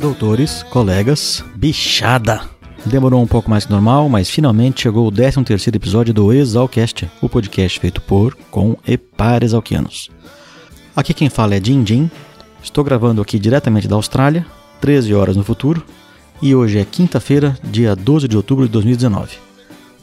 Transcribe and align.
Doutores, 0.00 0.62
colegas, 0.64 1.44
bichada! 1.54 2.40
Demorou 2.86 3.22
um 3.22 3.26
pouco 3.26 3.50
mais 3.50 3.66
que 3.66 3.70
normal, 3.70 4.08
mas 4.08 4.30
finalmente 4.30 4.82
chegou 4.82 5.06
o 5.06 5.12
13 5.12 5.44
terceiro 5.44 5.76
episódio 5.76 6.14
do 6.14 6.32
Exalcast, 6.32 7.08
o 7.20 7.28
podcast 7.28 7.78
feito 7.78 8.00
por, 8.00 8.34
com 8.50 8.76
e 8.86 8.96
para 8.96 9.44
exalquianos. 9.44 10.10
Aqui 10.94 11.14
quem 11.14 11.30
fala 11.30 11.54
é 11.54 11.64
Jin 11.64 11.86
Jin, 11.86 12.10
estou 12.62 12.84
gravando 12.84 13.20
aqui 13.20 13.38
diretamente 13.38 13.88
da 13.88 13.96
Austrália, 13.96 14.46
13 14.80 15.14
horas 15.14 15.36
no 15.36 15.44
futuro, 15.44 15.82
e 16.40 16.54
hoje 16.54 16.78
é 16.78 16.84
quinta-feira, 16.84 17.56
dia 17.62 17.94
12 17.94 18.26
de 18.28 18.36
outubro 18.36 18.66
de 18.66 18.72
2019. 18.72 19.36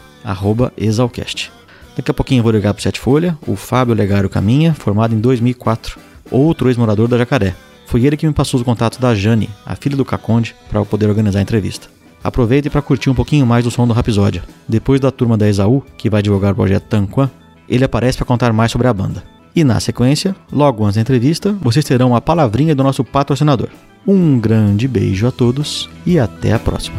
Exalcast. 0.76 1.50
Daqui 1.96 2.10
a 2.10 2.14
pouquinho 2.14 2.40
eu 2.40 2.44
vou 2.44 2.52
ligar 2.52 2.72
para 2.72 2.80
o 2.80 2.82
Sete 2.82 3.00
Folha, 3.00 3.36
o 3.46 3.56
Fábio 3.56 3.94
Legário 3.94 4.30
Caminha, 4.30 4.72
formado 4.72 5.14
em 5.14 5.20
2004, 5.20 5.98
outro 6.30 6.68
ex-morador 6.68 7.08
da 7.08 7.18
Jacaré. 7.18 7.54
Foi 7.86 8.04
ele 8.06 8.16
que 8.16 8.26
me 8.26 8.32
passou 8.32 8.60
os 8.60 8.64
contatos 8.64 8.98
da 8.98 9.14
Jane, 9.14 9.50
a 9.66 9.74
filha 9.74 9.96
do 9.96 10.04
Caconde, 10.04 10.54
para 10.68 10.78
eu 10.78 10.86
poder 10.86 11.08
organizar 11.08 11.40
a 11.40 11.42
entrevista. 11.42 11.88
Aproveite 12.22 12.70
para 12.70 12.82
curtir 12.82 13.10
um 13.10 13.14
pouquinho 13.14 13.44
mais 13.44 13.64
do 13.64 13.70
som 13.70 13.86
do 13.86 13.92
Rapisódia. 13.92 14.44
Depois 14.68 15.00
da 15.00 15.10
turma 15.10 15.36
da 15.36 15.48
Exaú, 15.48 15.82
que 15.96 16.08
vai 16.08 16.22
divulgar 16.22 16.52
o 16.52 16.54
projeto 16.54 16.84
Tanquan, 16.84 17.30
ele 17.68 17.84
aparece 17.84 18.18
para 18.18 18.26
contar 18.26 18.52
mais 18.52 18.70
sobre 18.70 18.86
a 18.86 18.94
banda. 18.94 19.24
E 19.56 19.64
na 19.64 19.80
sequência, 19.80 20.36
logo 20.52 20.84
antes 20.84 20.96
da 20.96 21.00
entrevista, 21.00 21.52
vocês 21.60 21.84
terão 21.84 22.14
a 22.14 22.20
palavrinha 22.20 22.74
do 22.74 22.84
nosso 22.84 23.02
patrocinador. 23.02 23.68
Um 24.06 24.40
grande 24.40 24.88
beijo 24.88 25.26
a 25.26 25.30
todos 25.30 25.88
e 26.06 26.18
até 26.18 26.52
a 26.52 26.58
próxima. 26.58 26.98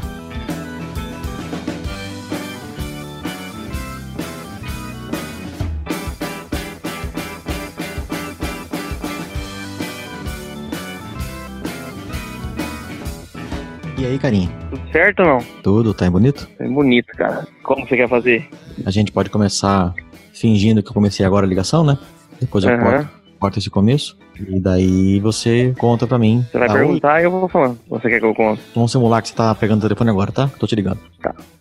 E 13.98 14.06
aí, 14.06 14.18
carinha? 14.18 14.50
Tudo 14.70 14.92
certo 14.92 15.20
ou 15.22 15.26
não? 15.28 15.38
Tudo, 15.62 15.94
tá 15.94 16.10
bonito? 16.10 16.48
É 16.60 16.68
bonito, 16.68 17.08
cara. 17.18 17.48
Como 17.64 17.88
você 17.88 17.96
quer 17.98 18.10
fazer? 18.10 18.48
A 18.86 18.90
gente 18.92 19.12
pode 19.12 19.30
começar 19.30 19.94
fingindo 20.34 20.82
que 20.82 20.90
eu 20.90 20.94
comecei 20.94 21.26
agora 21.26 21.46
a 21.46 21.50
ligação, 21.50 21.84
né? 21.84 21.98
Depois 22.40 22.64
eu 22.64 22.72
Aham. 22.72 22.82
corto, 22.82 23.10
corto 23.42 23.58
esse 23.58 23.72
começo. 23.72 24.16
E 24.40 24.60
daí 24.60 25.20
você 25.20 25.74
conta 25.80 26.06
pra 26.06 26.20
mim. 26.20 26.46
Você 26.52 26.60
vai 26.60 26.70
Ah, 26.70 26.74
perguntar 26.74 27.20
e 27.22 27.24
eu 27.26 27.32
vou 27.32 27.50
falando. 27.50 27.78
Você 27.90 28.08
quer 28.08 28.20
que 28.20 28.26
eu 28.26 28.36
conte? 28.36 28.62
Vamos 28.76 28.92
simular 28.92 29.22
que 29.22 29.30
você 29.30 29.36
tá 29.36 29.54
pegando 29.56 29.80
o 29.80 29.82
telefone 29.82 30.12
agora, 30.12 30.32
tá? 30.32 30.48
Tô 30.60 30.68
te 30.68 30.76
ligando. 30.76 31.00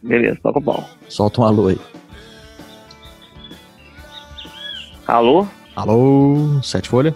Beleza, 0.02 0.38
toca 0.42 0.58
o 0.58 0.62
pau. 0.62 0.84
Solta 1.08 1.40
um 1.40 1.44
alô 1.44 1.68
aí. 1.68 1.78
Alô? 5.06 5.46
Alô, 5.74 6.60
Sete 6.62 6.88
Folha? 6.90 7.14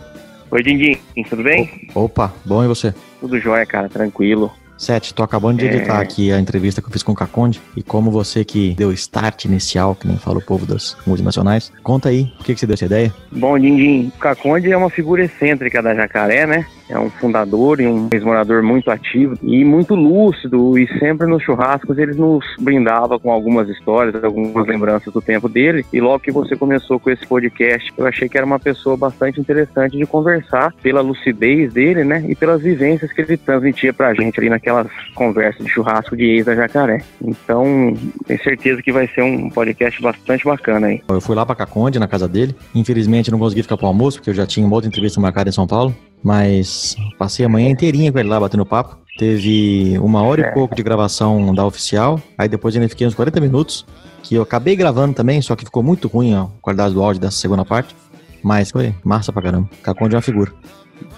Oi, 0.51 0.63
Dindim. 0.63 0.97
Tudo 1.29 1.43
bem? 1.43 1.89
Opa, 1.95 2.33
bom 2.45 2.65
e 2.65 2.67
você? 2.67 2.95
Tudo 3.21 3.39
jóia, 3.39 3.67
cara. 3.67 3.89
Tranquilo. 3.91 4.51
Sete, 4.77 5.15
tô 5.15 5.23
acabando 5.23 5.59
de 5.59 5.67
É. 5.67 5.75
editar 5.75 6.01
aqui 6.01 6.33
a 6.33 6.39
entrevista 6.41 6.83
que 6.83 6.89
eu 6.89 6.93
fiz 6.93 7.03
com 7.03 7.13
o 7.13 7.15
Caconde. 7.15 7.61
E 7.77 7.83
como 7.83 8.11
você 8.11 8.45
que 8.45 8.75
deu 8.75 8.93
start 8.93 9.45
inicial, 9.45 9.95
que 9.95 10.07
nem 10.07 10.17
fala 10.17 10.39
o 10.39 10.43
povo 10.43 10.67
das 10.67 10.97
multinacionais, 11.07 11.73
conta 11.83 12.09
aí, 12.09 12.25
por 12.37 12.45
que, 12.45 12.55
que 12.55 12.61
você 12.61 12.67
deu 12.67 12.75
essa 12.75 12.85
ideia? 12.87 13.15
Bom, 13.31 13.57
Dindim, 13.59 14.11
o 14.15 14.19
Caconde 14.19 14.73
é 14.73 14.77
uma 14.77 14.91
figura 14.91 15.25
excêntrica 15.25 15.81
da 15.81 15.95
Jacaré, 15.95 16.47
né? 16.47 16.67
É 16.89 16.99
um 16.99 17.11
fundador 17.11 17.81
e 17.81 17.87
um 17.87 18.09
ex-morador 18.13 18.63
muito 18.63 18.91
ativo 18.91 19.37
e 19.43 19.65
muito 19.65 19.95
lúcido. 19.95 20.79
E 20.79 20.87
sempre 20.99 21.27
nos 21.27 21.43
churrascos 21.43 21.99
ele 21.99 22.15
nos 22.15 22.45
brindava 22.61 23.19
com 23.19 23.31
algumas 23.31 23.69
histórias, 23.69 24.23
algumas 24.23 24.67
lembranças 24.67 25.13
do 25.13 25.21
tempo 25.21 25.49
dele. 25.49 25.85
E 25.93 26.01
logo 26.01 26.21
que 26.21 26.31
você 26.31 26.57
começou 26.57 27.01
com 27.01 27.11
esse 27.11 27.27
podcast, 27.27 27.93
eu 27.97 28.07
achei 28.07 28.29
que 28.29 28.37
era 28.37 28.47
uma 28.47 28.59
pessoa 28.59 28.97
bastante 28.97 29.41
interessante 29.41 29.97
de 29.97 30.07
conversar 30.07 30.73
pela 30.83 31.01
lucidez 31.01 31.73
dele, 31.73 32.05
né? 32.05 32.25
E 32.29 32.35
pelas 32.35 32.63
vivências 32.63 33.13
que 33.13 33.21
ele 33.21 33.37
transmitia 33.37 33.93
pra 33.93 34.15
gente 34.15 34.39
ali 34.39 34.49
naquelas 34.49 34.89
conversas 35.15 35.65
de 35.65 35.71
churrasco 35.71 36.17
de 36.17 36.25
ex 36.25 36.47
da 36.47 36.55
Jacaré. 36.55 37.03
Então, 37.23 37.95
tenho 38.27 38.43
certeza 38.43 38.83
que 38.83 38.93
vai 38.93 39.09
ser 39.09 39.23
um 39.23 39.49
podcast 39.49 40.01
bastante 40.03 40.45
bacana 40.45 40.89
aí. 40.89 41.01
Eu 41.09 41.21
fui 41.21 41.35
lá 41.35 41.47
pra 41.47 41.55
Caconde, 41.55 41.99
na 41.99 42.09
casa 42.09 42.29
dele. 42.29 42.55
Infelizmente 42.75 43.31
não 43.31 43.39
consegui 43.39 43.63
ficar 43.63 43.77
pro 43.77 43.87
almoço, 43.87 44.19
porque 44.19 44.31
eu 44.31 44.35
já 44.35 44.47
tinha 44.47 44.67
uma 44.67 44.75
outra 44.75 44.89
entrevista 44.89 45.21
marcada 45.21 45.49
em 45.49 45.53
São 45.53 45.67
Paulo. 45.67 45.95
Mas 46.25 46.97
passei 47.19 47.45
a 47.45 47.49
manhã 47.51 47.69
inteirinha 47.69 48.11
com 48.11 48.19
ele 48.19 48.29
lá 48.31 48.41
batendo 48.41 48.65
papo. 48.65 48.97
Teve 49.19 49.97
uma 50.01 50.23
hora 50.23 50.41
e 50.41 50.45
Certo. 50.45 50.55
pouco 50.55 50.75
de 50.75 50.83
gravação 50.83 51.55
da 51.55 51.65
oficial. 51.67 52.19
Aí 52.39 52.49
depois 52.49 52.75
ainda 52.75 52.89
fiquei 52.89 53.07
uns 53.07 53.15
40 53.15 53.41
minutos. 53.41 53.87
Que 54.23 54.35
eu 54.37 54.43
acabei 54.43 54.75
gravando 54.75 55.13
também, 55.15 55.43
só 55.43 55.55
que 55.55 55.67
ficou 55.67 55.83
muito 55.83 56.09
ruim 56.09 56.33
a 56.35 56.47
qualidade 56.63 56.95
do 56.95 57.03
áudio 57.03 57.21
dessa 57.21 57.37
segunda 57.37 57.63
parte. 57.63 57.95
Mas 58.43 58.71
foi 58.71 58.95
massa 59.05 59.31
pra 59.33 59.43
caramba. 59.43 59.69
Caconde 59.83 60.15
é 60.15 60.17
uma 60.17 60.23
figura. 60.23 60.51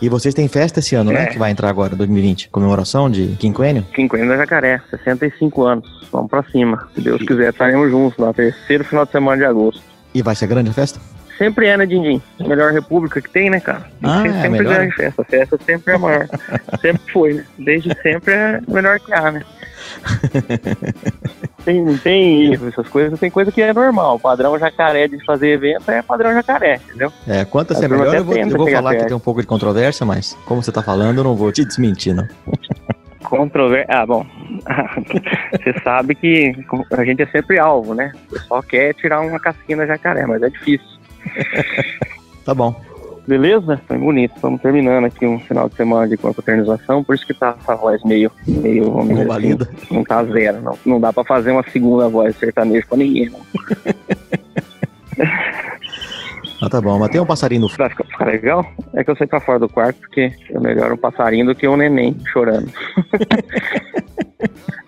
E 0.02 0.08
vocês 0.08 0.34
têm 0.34 0.48
festa 0.48 0.80
esse 0.80 0.96
ano, 0.96 1.12
né? 1.12 1.22
É. 1.24 1.26
Que 1.26 1.38
vai 1.38 1.52
entrar 1.52 1.68
agora, 1.70 1.94
2020. 1.94 2.48
Comemoração 2.50 3.08
de 3.08 3.28
quinquênio. 3.38 3.84
Quinquênio 3.94 4.28
da 4.28 4.36
Jacaré, 4.36 4.80
65 4.90 5.62
anos. 5.62 5.88
Vamos 6.10 6.28
pra 6.28 6.42
cima. 6.50 6.88
Se 6.94 7.00
Deus 7.00 7.22
quiser, 7.22 7.50
estaremos 7.50 7.90
juntos 7.90 8.18
lá, 8.18 8.32
terceiro 8.32 8.82
final 8.84 9.04
de 9.06 9.12
semana 9.12 9.36
de 9.38 9.44
agosto. 9.44 9.80
E 10.12 10.20
vai 10.22 10.34
ser 10.34 10.48
grande 10.48 10.70
a 10.70 10.72
festa? 10.72 10.98
Sempre 11.38 11.66
é, 11.66 11.76
né, 11.76 11.86
Dindim? 11.86 12.20
A 12.40 12.44
melhor 12.48 12.72
república 12.72 13.20
que 13.20 13.30
tem, 13.30 13.50
né, 13.50 13.60
cara? 13.60 13.86
Ah, 14.02 14.22
Você 14.22 14.28
é 14.28 14.32
sempre 14.32 14.50
melhor? 14.50 14.76
ganha 14.78 14.92
festa. 14.92 15.22
A 15.22 15.24
festa 15.24 15.58
sempre 15.64 15.92
é 15.92 15.96
a 15.96 15.98
maior. 15.98 16.26
sempre 16.80 17.12
foi, 17.12 17.34
né? 17.34 17.44
Desde 17.58 17.94
sempre 18.02 18.32
é 18.34 18.60
melhor 18.66 18.98
que 19.00 19.12
há, 19.12 19.32
né? 19.32 19.42
Tem, 21.64 21.84
não 21.84 21.98
tem 21.98 22.52
erro, 22.52 22.68
essas 22.68 22.88
coisas. 22.88 23.18
Tem 23.18 23.28
coisa 23.28 23.50
que 23.50 23.60
é 23.60 23.72
normal. 23.72 24.14
O 24.14 24.20
padrão 24.20 24.56
jacaré 24.56 25.08
de 25.08 25.22
fazer 25.24 25.48
evento 25.48 25.90
é 25.90 26.00
padrão 26.00 26.32
jacaré, 26.32 26.80
entendeu? 26.86 27.12
É, 27.26 27.44
quanto 27.44 27.72
A 27.72 27.76
ser 27.76 27.88
turma 27.88 28.04
melhor, 28.04 28.16
eu 28.18 28.24
vou, 28.24 28.36
eu 28.36 28.50
vou 28.50 28.70
falar 28.70 28.94
que 28.94 29.04
tem 29.04 29.16
um 29.16 29.20
pouco 29.20 29.40
de 29.40 29.48
controvérsia, 29.48 30.06
mas 30.06 30.38
como 30.46 30.62
você 30.62 30.70
tá 30.70 30.80
falando, 30.80 31.18
eu 31.18 31.24
não 31.24 31.34
vou 31.34 31.50
te 31.50 31.64
desmentir, 31.64 32.14
não. 32.14 32.28
Controver... 33.24 33.84
Ah, 33.88 34.06
bom. 34.06 34.24
Você 35.50 35.74
sabe 35.82 36.14
que 36.14 36.54
a 36.92 37.04
gente 37.04 37.22
é 37.22 37.26
sempre 37.26 37.58
alvo, 37.58 37.92
né? 37.92 38.12
O 38.28 38.34
pessoal 38.34 38.62
quer 38.62 38.94
tirar 38.94 39.20
uma 39.20 39.40
casquinha 39.40 39.78
da 39.78 39.86
jacaré, 39.86 40.24
mas 40.26 40.40
é 40.42 40.48
difícil. 40.48 40.86
Tá 42.44 42.54
bom. 42.54 42.80
Beleza? 43.26 43.80
Foi 43.88 43.98
bonito. 43.98 44.36
Estamos 44.36 44.62
terminando 44.62 45.04
aqui 45.04 45.26
um 45.26 45.40
final 45.40 45.68
de 45.68 45.74
semana 45.74 46.06
de 46.06 46.16
confraternização, 46.16 47.02
por 47.02 47.16
isso 47.16 47.26
que 47.26 47.34
tá 47.34 47.56
essa 47.60 47.74
voz 47.74 48.00
meio, 48.04 48.30
meio 48.46 48.92
vamos 48.92 49.08
dizer 49.08 49.32
assim, 49.32 49.58
não 49.90 50.04
tá 50.04 50.22
zero. 50.24 50.62
Não, 50.62 50.78
não 50.86 51.00
dá 51.00 51.12
pra 51.12 51.24
fazer 51.24 51.50
uma 51.50 51.64
segunda 51.64 52.08
voz 52.08 52.36
sertaneja 52.36 52.86
pra 52.88 52.98
ninguém. 52.98 53.30
Não. 53.30 53.40
Ah, 56.62 56.70
tá 56.70 56.80
bom. 56.80 56.98
Mas 56.98 57.10
tem 57.10 57.20
um 57.20 57.26
passarinho 57.26 57.60
no 57.62 57.68
fundo. 57.68 57.90
Ficar, 57.90 58.24
legal, 58.24 58.64
é 58.94 59.04
que 59.04 59.10
eu 59.10 59.16
saí 59.16 59.26
pra 59.26 59.40
fora 59.40 59.58
do 59.58 59.68
quarto, 59.68 60.00
porque 60.00 60.32
é 60.50 60.58
melhor 60.58 60.90
um 60.90 60.96
passarinho 60.96 61.44
do 61.44 61.54
que 61.54 61.68
um 61.68 61.76
neném 61.76 62.16
chorando. 62.32 62.72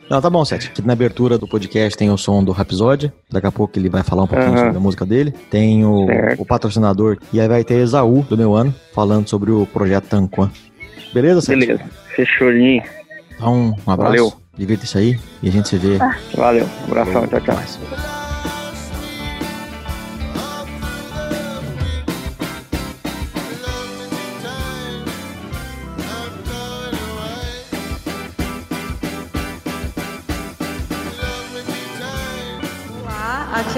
Não, 0.09 0.23
tá 0.23 0.31
bom, 0.31 0.43
Sete. 0.45 0.69
Aqui 0.69 0.81
na 0.81 0.95
abertura 0.95 1.37
do 1.37 1.47
podcast 1.47 1.97
tem 1.97 2.11
o 2.11 2.17
som 2.17 2.43
do 2.43 2.51
Rhapsody. 2.51 3.13
Daqui 3.31 3.47
a 3.47 3.53
pouco 3.53 3.79
ele 3.79 3.91
vai 3.91 4.03
falar 4.03 4.23
um 4.23 4.27
pouquinho 4.27 4.53
Aham. 4.53 4.65
sobre 4.65 4.77
a 4.77 4.81
música 4.81 5.05
dele. 5.05 5.33
Tem 5.51 5.85
o, 5.85 6.07
o 6.39 6.47
patrocinador. 6.47 7.19
E 7.33 7.41
aí 7.41 7.47
vai 7.47 7.63
ter 7.63 7.75
Esaú, 7.75 8.23
do 8.23 8.37
meu 8.37 8.55
ano, 8.55 8.75
falando 8.95 9.29
sobre 9.29 9.51
o 9.51 9.67
projeto 9.67 10.07
Tanquan. 10.09 10.51
Beleza, 11.13 11.43
Sete? 11.43 11.59
Beleza. 11.59 11.85
Fechou. 12.17 12.51
Então, 12.51 13.75
um 13.87 13.91
abraço. 13.91 14.13
Valeu. 14.13 14.33
Divirta-se 14.57 14.99
aí. 14.99 15.19
E 15.43 15.49
a 15.49 15.53
gente 15.53 15.69
se 15.69 15.77
vê. 15.77 15.99
Valeu. 16.35 16.67
Abração. 16.87 17.27
Tchau, 17.27 17.41
tchau. 17.41 17.55
mais. 17.55 18.18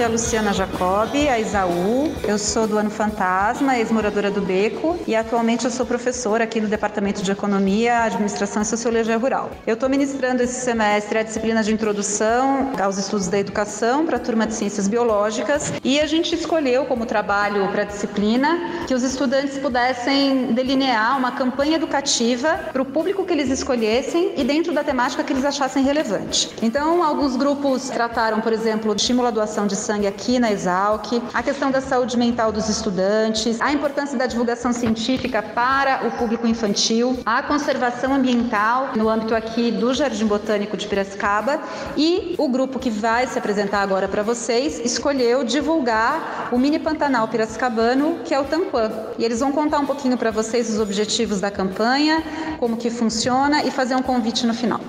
É 0.01 0.05
a 0.05 0.07
Luciana 0.07 0.51
Jacobi, 0.51 1.29
a 1.29 1.39
Isaú. 1.39 2.11
Eu 2.27 2.39
sou 2.39 2.65
do 2.65 2.75
Ano 2.75 2.89
Fantasma, 2.89 3.77
ex-moradora 3.77 4.31
do 4.31 4.41
Beco 4.41 4.97
e 5.05 5.15
atualmente 5.15 5.65
eu 5.65 5.69
sou 5.69 5.85
professora 5.85 6.43
aqui 6.43 6.59
no 6.59 6.67
Departamento 6.67 7.21
de 7.21 7.31
Economia, 7.31 7.99
Administração 7.99 8.63
e 8.63 8.65
Sociologia 8.65 9.15
Rural. 9.15 9.51
Eu 9.67 9.75
estou 9.75 9.87
ministrando 9.87 10.41
esse 10.41 10.59
semestre 10.59 11.19
a 11.19 11.23
disciplina 11.23 11.61
de 11.61 11.71
introdução 11.71 12.71
aos 12.81 12.97
estudos 12.97 13.27
da 13.27 13.37
educação 13.37 14.03
para 14.03 14.17
a 14.17 14.19
turma 14.19 14.47
de 14.47 14.55
ciências 14.55 14.87
biológicas 14.87 15.71
e 15.83 15.99
a 15.99 16.07
gente 16.07 16.33
escolheu 16.33 16.85
como 16.85 17.05
trabalho 17.05 17.67
para 17.67 17.83
a 17.83 17.85
disciplina 17.85 18.85
que 18.87 18.95
os 18.95 19.03
estudantes 19.03 19.59
pudessem 19.59 20.51
delinear 20.53 21.15
uma 21.15 21.33
campanha 21.33 21.75
educativa 21.75 22.59
para 22.73 22.81
o 22.81 22.85
público 22.85 23.23
que 23.23 23.33
eles 23.33 23.51
escolhessem 23.51 24.33
e 24.35 24.43
dentro 24.43 24.73
da 24.73 24.83
temática 24.83 25.23
que 25.23 25.31
eles 25.31 25.45
achassem 25.45 25.83
relevante. 25.83 26.49
Então, 26.59 27.03
alguns 27.03 27.35
grupos 27.35 27.89
trataram, 27.89 28.41
por 28.41 28.51
exemplo, 28.51 28.95
de 28.95 29.11
doação 29.31 29.67
de 29.67 29.75
sangue 29.75 29.90
aqui 29.91 30.39
na 30.39 30.51
Exalc, 30.51 31.21
a 31.33 31.43
questão 31.43 31.69
da 31.69 31.81
saúde 31.81 32.17
mental 32.17 32.51
dos 32.51 32.69
estudantes, 32.69 33.59
a 33.59 33.73
importância 33.73 34.17
da 34.17 34.25
divulgação 34.25 34.71
científica 34.71 35.41
para 35.41 36.07
o 36.07 36.11
público 36.11 36.47
infantil, 36.47 37.19
a 37.25 37.43
conservação 37.43 38.13
ambiental 38.13 38.91
no 38.95 39.09
âmbito 39.09 39.35
aqui 39.35 39.69
do 39.69 39.93
Jardim 39.93 40.25
Botânico 40.25 40.77
de 40.77 40.87
Piracicaba 40.87 41.59
e 41.97 42.35
o 42.37 42.47
grupo 42.47 42.79
que 42.79 42.89
vai 42.89 43.27
se 43.27 43.37
apresentar 43.37 43.81
agora 43.81 44.07
para 44.07 44.23
vocês 44.23 44.79
escolheu 44.79 45.43
divulgar 45.43 46.49
o 46.51 46.57
Mini 46.57 46.79
Pantanal 46.79 47.27
Piracicabano, 47.27 48.19
que 48.23 48.33
é 48.33 48.39
o 48.39 48.45
Tampan. 48.45 48.89
E 49.17 49.25
eles 49.25 49.41
vão 49.41 49.51
contar 49.51 49.79
um 49.79 49.85
pouquinho 49.85 50.17
para 50.17 50.31
vocês 50.31 50.69
os 50.69 50.79
objetivos 50.79 51.41
da 51.41 51.51
campanha, 51.51 52.23
como 52.59 52.77
que 52.77 52.89
funciona 52.89 53.63
e 53.63 53.71
fazer 53.71 53.95
um 53.95 54.01
convite 54.01 54.47
no 54.47 54.53
final. 54.53 54.79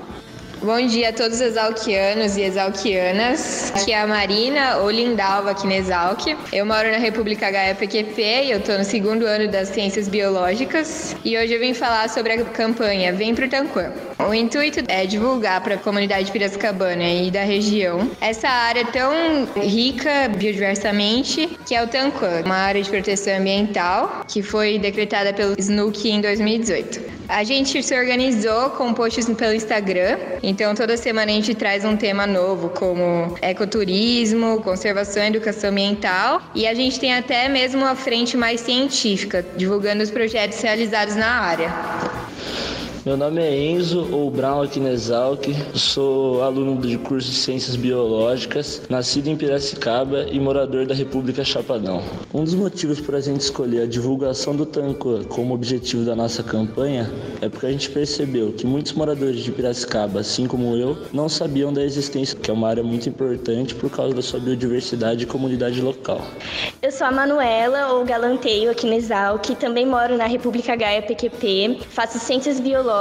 Bom 0.65 0.81
dia 0.87 1.09
a 1.09 1.13
todos 1.13 1.39
os 1.39 1.41
exalquianos 1.41 2.37
e 2.37 2.43
exalquianas. 2.43 3.73
Aqui 3.75 3.91
é 3.91 4.01
a 4.01 4.07
Marina, 4.07 4.77
ou 4.77 4.93
Lindalva 4.93 5.51
aqui 5.51 5.67
na 5.67 5.75
Exalc. 5.75 6.25
Eu 6.53 6.65
moro 6.65 6.89
na 6.89 6.99
República 6.99 7.49
HPQP 7.49 8.23
e 8.45 8.51
eu 8.53 8.61
estou 8.61 8.79
no 8.79 8.85
segundo 8.85 9.27
ano 9.27 9.51
das 9.51 9.71
Ciências 9.71 10.07
Biológicas. 10.07 11.17
E 11.25 11.37
hoje 11.37 11.55
eu 11.55 11.59
vim 11.59 11.75
falar 11.75 12.09
sobre 12.09 12.35
a 12.35 12.45
campanha 12.45 13.13
Vem 13.13 13.35
pro 13.35 13.49
Tanquã. 13.49 13.91
O 14.21 14.33
intuito 14.33 14.85
é 14.87 15.05
divulgar 15.05 15.61
para 15.65 15.75
a 15.75 15.79
comunidade 15.79 16.31
piracicabana 16.31 17.09
e 17.09 17.29
da 17.29 17.43
região 17.43 18.09
essa 18.21 18.49
área 18.49 18.85
tão 18.85 19.49
rica 19.57 20.29
biodiversamente 20.29 21.59
que 21.67 21.75
é 21.75 21.83
o 21.83 21.89
Tanquã, 21.89 22.41
uma 22.45 22.55
área 22.55 22.81
de 22.81 22.89
proteção 22.89 23.37
ambiental 23.37 24.25
que 24.29 24.43
foi 24.43 24.79
decretada 24.79 25.33
pelo 25.33 25.57
SNUC 25.59 26.09
em 26.09 26.21
2018. 26.21 27.22
A 27.33 27.45
gente 27.45 27.83
se 27.83 27.99
organizou 27.99 28.69
com 28.77 28.93
posts 28.93 29.27
pelo 29.27 29.55
Instagram, 29.55 30.19
então 30.43 30.75
toda 30.75 30.99
semana 30.99 31.33
a 31.33 31.35
gente 31.35 31.55
traz 31.55 31.83
um 31.83 31.97
tema 31.97 32.27
novo, 32.27 32.69
como 32.69 33.39
ecoturismo, 33.41 34.61
conservação 34.61 35.25
e 35.25 35.29
educação 35.29 35.71
ambiental, 35.71 36.43
e 36.55 36.67
a 36.67 36.75
gente 36.75 37.01
tem 37.01 37.15
até 37.15 37.49
mesmo 37.49 37.87
a 37.87 37.95
frente 37.95 38.37
mais 38.37 38.61
científica, 38.61 39.43
divulgando 39.57 40.03
os 40.03 40.11
projetos 40.11 40.61
realizados 40.61 41.17
na 41.17 41.41
área. 41.41 41.73
Meu 43.05 43.17
nome 43.17 43.43
é 43.43 43.53
Enzo, 43.53 44.09
ou 44.13 44.31
Brown 44.31 44.63
Exalc. 44.63 45.49
Sou 45.75 46.41
aluno 46.41 46.81
de 46.81 46.97
curso 46.97 47.33
de 47.33 47.35
Ciências 47.37 47.75
Biológicas, 47.75 48.81
nascido 48.89 49.27
em 49.27 49.37
Piracicaba 49.37 50.27
e 50.31 50.39
morador 50.39 50.87
da 50.87 50.95
República 50.95 51.43
Chapadão. 51.43 52.01
Um 52.33 52.45
dos 52.45 52.55
motivos 52.55 53.01
para 53.01 53.19
a 53.19 53.21
gente 53.21 53.41
escolher 53.41 53.83
a 53.83 53.87
divulgação 53.87 54.55
do 54.55 54.65
Tanco 54.65 55.25
como 55.25 55.53
objetivo 55.53 56.05
da 56.05 56.15
nossa 56.15 56.45
campanha 56.45 57.11
é 57.41 57.49
porque 57.49 57.67
a 57.67 57.73
gente 57.73 57.91
percebeu 57.91 58.53
que 58.53 58.65
muitos 58.65 58.93
moradores 58.93 59.41
de 59.41 59.51
Piracicaba, 59.51 60.21
assim 60.21 60.47
como 60.47 60.77
eu, 60.77 60.97
não 61.13 61.29
sabiam 61.29 61.73
da 61.73 61.83
existência, 61.83 62.39
que 62.39 62.53
é 62.53 62.55
uma 62.55 62.69
área 62.69 62.85
muito 62.85 63.09
importante 63.09 63.75
por 63.75 63.91
causa 63.91 64.15
da 64.15 64.23
sua 64.23 64.39
biodiversidade 64.39 65.25
e 65.25 65.27
comunidade 65.27 65.81
local. 65.81 66.21
Eu 66.81 66.93
sou 66.93 67.09
a 67.09 67.11
Manuela, 67.11 67.95
ou 67.95 68.05
Galanteio, 68.05 68.71
Exalc. 68.71 69.45
Também 69.59 69.85
moro 69.85 70.17
na 70.17 70.27
República 70.27 70.77
Gaia 70.77 71.03
PQP. 71.03 71.81
Faço 71.89 72.21
ciências 72.21 72.61
biológicas 72.61 72.92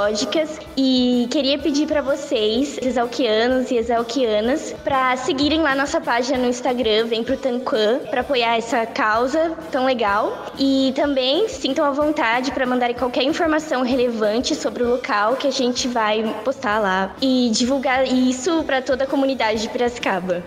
e 0.74 1.28
queria 1.30 1.58
pedir 1.58 1.86
para 1.86 2.00
vocês, 2.00 2.78
exalquianos 2.80 3.70
e 3.70 3.76
exalquianas, 3.76 4.74
para 4.82 5.14
seguirem 5.18 5.60
lá 5.60 5.74
nossa 5.74 6.00
página 6.00 6.38
no 6.38 6.46
Instagram, 6.46 7.06
Vem 7.06 7.22
pro 7.22 7.36
Tanquan, 7.36 7.98
para 8.10 8.22
apoiar 8.22 8.56
essa 8.56 8.86
causa 8.86 9.54
tão 9.70 9.84
legal. 9.84 10.46
E 10.58 10.92
também 10.96 11.46
sintam 11.46 11.84
à 11.84 11.90
vontade 11.90 12.52
para 12.52 12.64
mandarem 12.64 12.96
qualquer 12.96 13.24
informação 13.24 13.82
relevante 13.82 14.54
sobre 14.54 14.82
o 14.82 14.88
local 14.88 15.36
que 15.36 15.46
a 15.46 15.52
gente 15.52 15.86
vai 15.88 16.22
postar 16.42 16.78
lá 16.78 17.14
e 17.20 17.50
divulgar 17.52 18.06
isso 18.06 18.64
para 18.64 18.80
toda 18.80 19.04
a 19.04 19.06
comunidade 19.06 19.60
de 19.60 19.68
Piracicaba. 19.68 20.42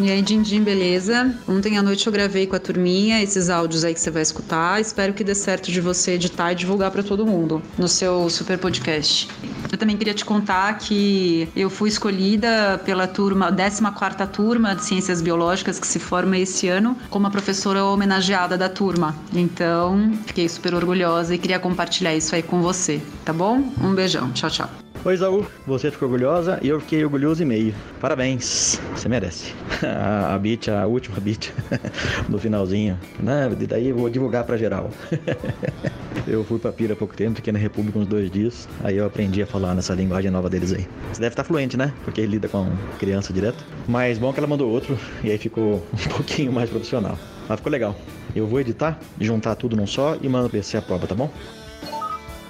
E 0.00 0.10
aí, 0.10 0.22
Dindim, 0.22 0.62
beleza? 0.62 1.34
Ontem 1.46 1.76
à 1.76 1.82
noite 1.82 2.06
eu 2.06 2.12
gravei 2.12 2.46
com 2.46 2.56
a 2.56 2.58
turminha 2.58 3.22
esses 3.22 3.50
áudios 3.50 3.84
aí 3.84 3.92
que 3.92 4.00
você 4.00 4.10
vai 4.10 4.22
escutar. 4.22 4.80
Espero 4.80 5.12
que 5.12 5.22
dê 5.22 5.34
certo 5.34 5.70
de 5.70 5.78
você 5.78 6.12
editar 6.12 6.52
e 6.52 6.54
divulgar 6.54 6.90
para 6.90 7.02
todo 7.02 7.26
mundo 7.26 7.60
no 7.76 7.86
seu 7.86 8.30
super 8.30 8.56
podcast. 8.56 9.28
Eu 9.70 9.76
também 9.76 9.98
queria 9.98 10.14
te 10.14 10.24
contar 10.24 10.72
que 10.78 11.46
eu 11.54 11.68
fui 11.68 11.90
escolhida 11.90 12.80
pela 12.82 13.06
turma, 13.06 13.52
14ª 13.52 14.26
turma 14.26 14.74
de 14.74 14.86
Ciências 14.86 15.20
Biológicas 15.20 15.78
que 15.78 15.86
se 15.86 15.98
forma 15.98 16.38
esse 16.38 16.66
ano, 16.66 16.96
como 17.10 17.26
a 17.26 17.30
professora 17.30 17.84
homenageada 17.84 18.56
da 18.56 18.70
turma. 18.70 19.14
Então, 19.34 20.14
fiquei 20.24 20.48
super 20.48 20.74
orgulhosa 20.74 21.34
e 21.34 21.38
queria 21.38 21.58
compartilhar 21.58 22.16
isso 22.16 22.34
aí 22.34 22.42
com 22.42 22.62
você, 22.62 23.02
tá 23.22 23.34
bom? 23.34 23.70
Um 23.82 23.94
beijão. 23.94 24.32
Tchau, 24.32 24.48
tchau. 24.48 24.89
Oi, 25.02 25.14
Isaú. 25.14 25.46
Você 25.66 25.90
ficou 25.90 26.10
orgulhosa 26.10 26.58
e 26.60 26.68
eu 26.68 26.78
fiquei 26.78 27.02
orgulhoso 27.02 27.42
e 27.42 27.46
meio. 27.46 27.74
Parabéns. 28.02 28.78
Você 28.94 29.08
merece. 29.08 29.54
A, 29.82 30.34
a 30.34 30.38
beat, 30.38 30.68
a 30.68 30.86
última 30.86 31.18
beat, 31.18 31.50
no 32.28 32.38
finalzinho. 32.38 32.98
Né? 33.18 33.50
E 33.58 33.66
daí 33.66 33.88
eu 33.88 33.96
vou 33.96 34.10
divulgar 34.10 34.44
pra 34.44 34.58
geral. 34.58 34.90
eu 36.28 36.44
fui 36.44 36.58
pra 36.58 36.70
Pira 36.70 36.92
há 36.92 36.96
pouco 36.96 37.16
tempo, 37.16 37.36
fiquei 37.36 37.50
na 37.50 37.58
República 37.58 37.98
uns 37.98 38.06
dois 38.06 38.30
dias. 38.30 38.68
Aí 38.84 38.98
eu 38.98 39.06
aprendi 39.06 39.42
a 39.42 39.46
falar 39.46 39.74
nessa 39.74 39.94
linguagem 39.94 40.30
nova 40.30 40.50
deles 40.50 40.70
aí. 40.70 40.86
Você 41.10 41.20
deve 41.22 41.32
estar 41.32 41.44
fluente, 41.44 41.78
né? 41.78 41.94
Porque 42.04 42.20
ele 42.20 42.32
lida 42.32 42.46
com 42.46 42.70
criança 42.98 43.32
direto. 43.32 43.64
Mas 43.88 44.18
bom 44.18 44.34
que 44.34 44.38
ela 44.38 44.46
mandou 44.46 44.70
outro 44.70 44.98
e 45.24 45.30
aí 45.30 45.38
ficou 45.38 45.82
um 45.94 46.08
pouquinho 46.10 46.52
mais 46.52 46.68
profissional. 46.68 47.18
Mas 47.48 47.56
ficou 47.56 47.72
legal. 47.72 47.96
Eu 48.36 48.46
vou 48.46 48.60
editar, 48.60 49.00
juntar 49.18 49.54
tudo 49.54 49.74
num 49.74 49.86
só 49.86 50.18
e 50.20 50.28
mando 50.28 50.50
ver 50.50 50.62
se 50.62 50.76
aprova, 50.76 51.06
tá 51.06 51.14
bom? 51.14 51.30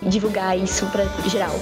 Divulgar 0.02 0.58
isso 0.58 0.84
para 0.86 1.04
geral. 1.28 1.54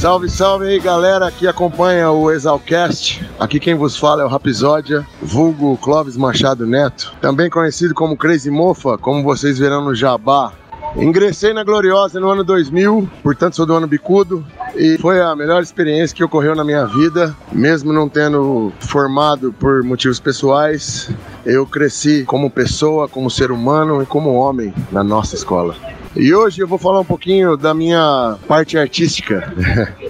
Salve, 0.00 0.30
salve 0.30 0.66
aí 0.66 0.80
galera 0.80 1.30
que 1.30 1.46
acompanha 1.46 2.10
o 2.10 2.30
Exalcast. 2.30 3.22
Aqui 3.38 3.60
quem 3.60 3.74
vos 3.74 3.98
fala 3.98 4.22
é 4.22 4.24
o 4.24 4.28
Rapisódia, 4.28 5.06
vulgo 5.20 5.76
Clóvis 5.76 6.16
Machado 6.16 6.66
Neto, 6.66 7.12
também 7.20 7.50
conhecido 7.50 7.92
como 7.92 8.16
Crazy 8.16 8.50
Mofa, 8.50 8.96
como 8.96 9.22
vocês 9.22 9.58
verão 9.58 9.84
no 9.84 9.94
Jabá. 9.94 10.54
Ingressei 10.96 11.52
na 11.52 11.62
Gloriosa 11.62 12.18
no 12.18 12.30
ano 12.30 12.42
2000, 12.42 13.10
portanto 13.22 13.56
sou 13.56 13.66
do 13.66 13.74
ano 13.74 13.86
bicudo, 13.86 14.42
e 14.74 14.96
foi 14.96 15.20
a 15.20 15.36
melhor 15.36 15.62
experiência 15.62 16.16
que 16.16 16.24
ocorreu 16.24 16.54
na 16.54 16.64
minha 16.64 16.86
vida, 16.86 17.36
mesmo 17.52 17.92
não 17.92 18.08
tendo 18.08 18.72
formado 18.80 19.52
por 19.52 19.82
motivos 19.82 20.18
pessoais. 20.18 21.10
Eu 21.44 21.66
cresci 21.66 22.24
como 22.24 22.50
pessoa, 22.50 23.06
como 23.06 23.30
ser 23.30 23.50
humano 23.50 24.02
e 24.02 24.06
como 24.06 24.32
homem 24.32 24.72
na 24.90 25.04
nossa 25.04 25.34
escola. 25.34 25.74
E 26.16 26.34
hoje 26.34 26.60
eu 26.60 26.66
vou 26.66 26.78
falar 26.78 27.00
um 27.00 27.04
pouquinho 27.04 27.56
da 27.56 27.72
minha 27.72 28.36
parte 28.48 28.76
artística. 28.76 29.52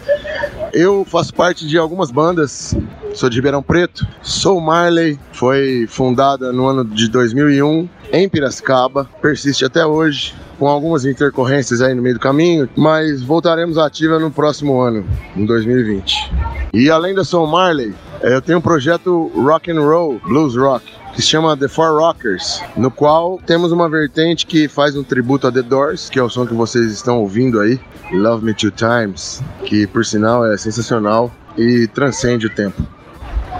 eu 0.73 1.05
faço 1.05 1.35
parte 1.35 1.67
de 1.67 1.77
algumas 1.77 2.11
bandas, 2.11 2.75
sou 3.13 3.29
de 3.29 3.37
Ribeirão 3.37 3.63
Preto. 3.63 4.07
Sou 4.23 4.61
Marley, 4.61 5.19
foi 5.33 5.87
fundada 5.87 6.53
no 6.53 6.67
ano 6.67 6.85
de 6.85 7.09
2001 7.09 7.89
em 8.13 8.29
Piracicaba, 8.29 9.09
persiste 9.21 9.65
até 9.65 9.85
hoje 9.85 10.35
com 10.59 10.69
algumas 10.69 11.05
intercorrências 11.05 11.81
aí 11.81 11.95
no 11.95 12.03
meio 12.03 12.17
do 12.17 12.21
caminho, 12.21 12.69
mas 12.77 13.23
voltaremos 13.23 13.79
ativa 13.79 14.19
no 14.19 14.31
próximo 14.31 14.81
ano, 14.81 15.07
em 15.35 15.47
2020. 15.47 16.31
E 16.75 16.91
além 16.91 17.15
da 17.15 17.25
Soul 17.25 17.47
Marley, 17.47 17.95
eu 18.23 18.43
tenho 18.43 18.59
um 18.59 18.63
projeto 18.63 19.31
rock 19.35 19.71
and 19.71 19.81
roll, 19.81 20.21
blues 20.27 20.57
rock, 20.57 20.85
que 21.15 21.23
se 21.23 21.29
chama 21.29 21.57
The 21.57 21.69
Four 21.69 21.99
Rockers, 21.99 22.63
no 22.77 22.91
qual 22.91 23.41
temos 23.47 23.73
uma 23.73 23.89
vertente 23.89 24.47
que 24.47 24.69
faz 24.69 24.97
um 24.97 25.03
tributo 25.03 25.47
a 25.47 25.53
The 25.53 25.63
Doors, 25.63 26.11
que 26.11 26.19
é 26.19 26.23
o 26.23 26.29
som 26.29 26.47
que 26.47 26.55
vocês 26.55 26.93
estão 26.93 27.21
ouvindo 27.21 27.61
aí, 27.61 27.81
Love 28.13 28.45
Me 28.45 28.55
Two 28.55 28.71
Times, 28.71 29.43
que 29.65 29.87
por 29.87 30.05
sinal 30.05 30.47
é 30.47 30.57
sensacional 30.57 31.31
e 31.57 31.87
transcende 31.89 32.47
o 32.47 32.51
tempo. 32.51 32.83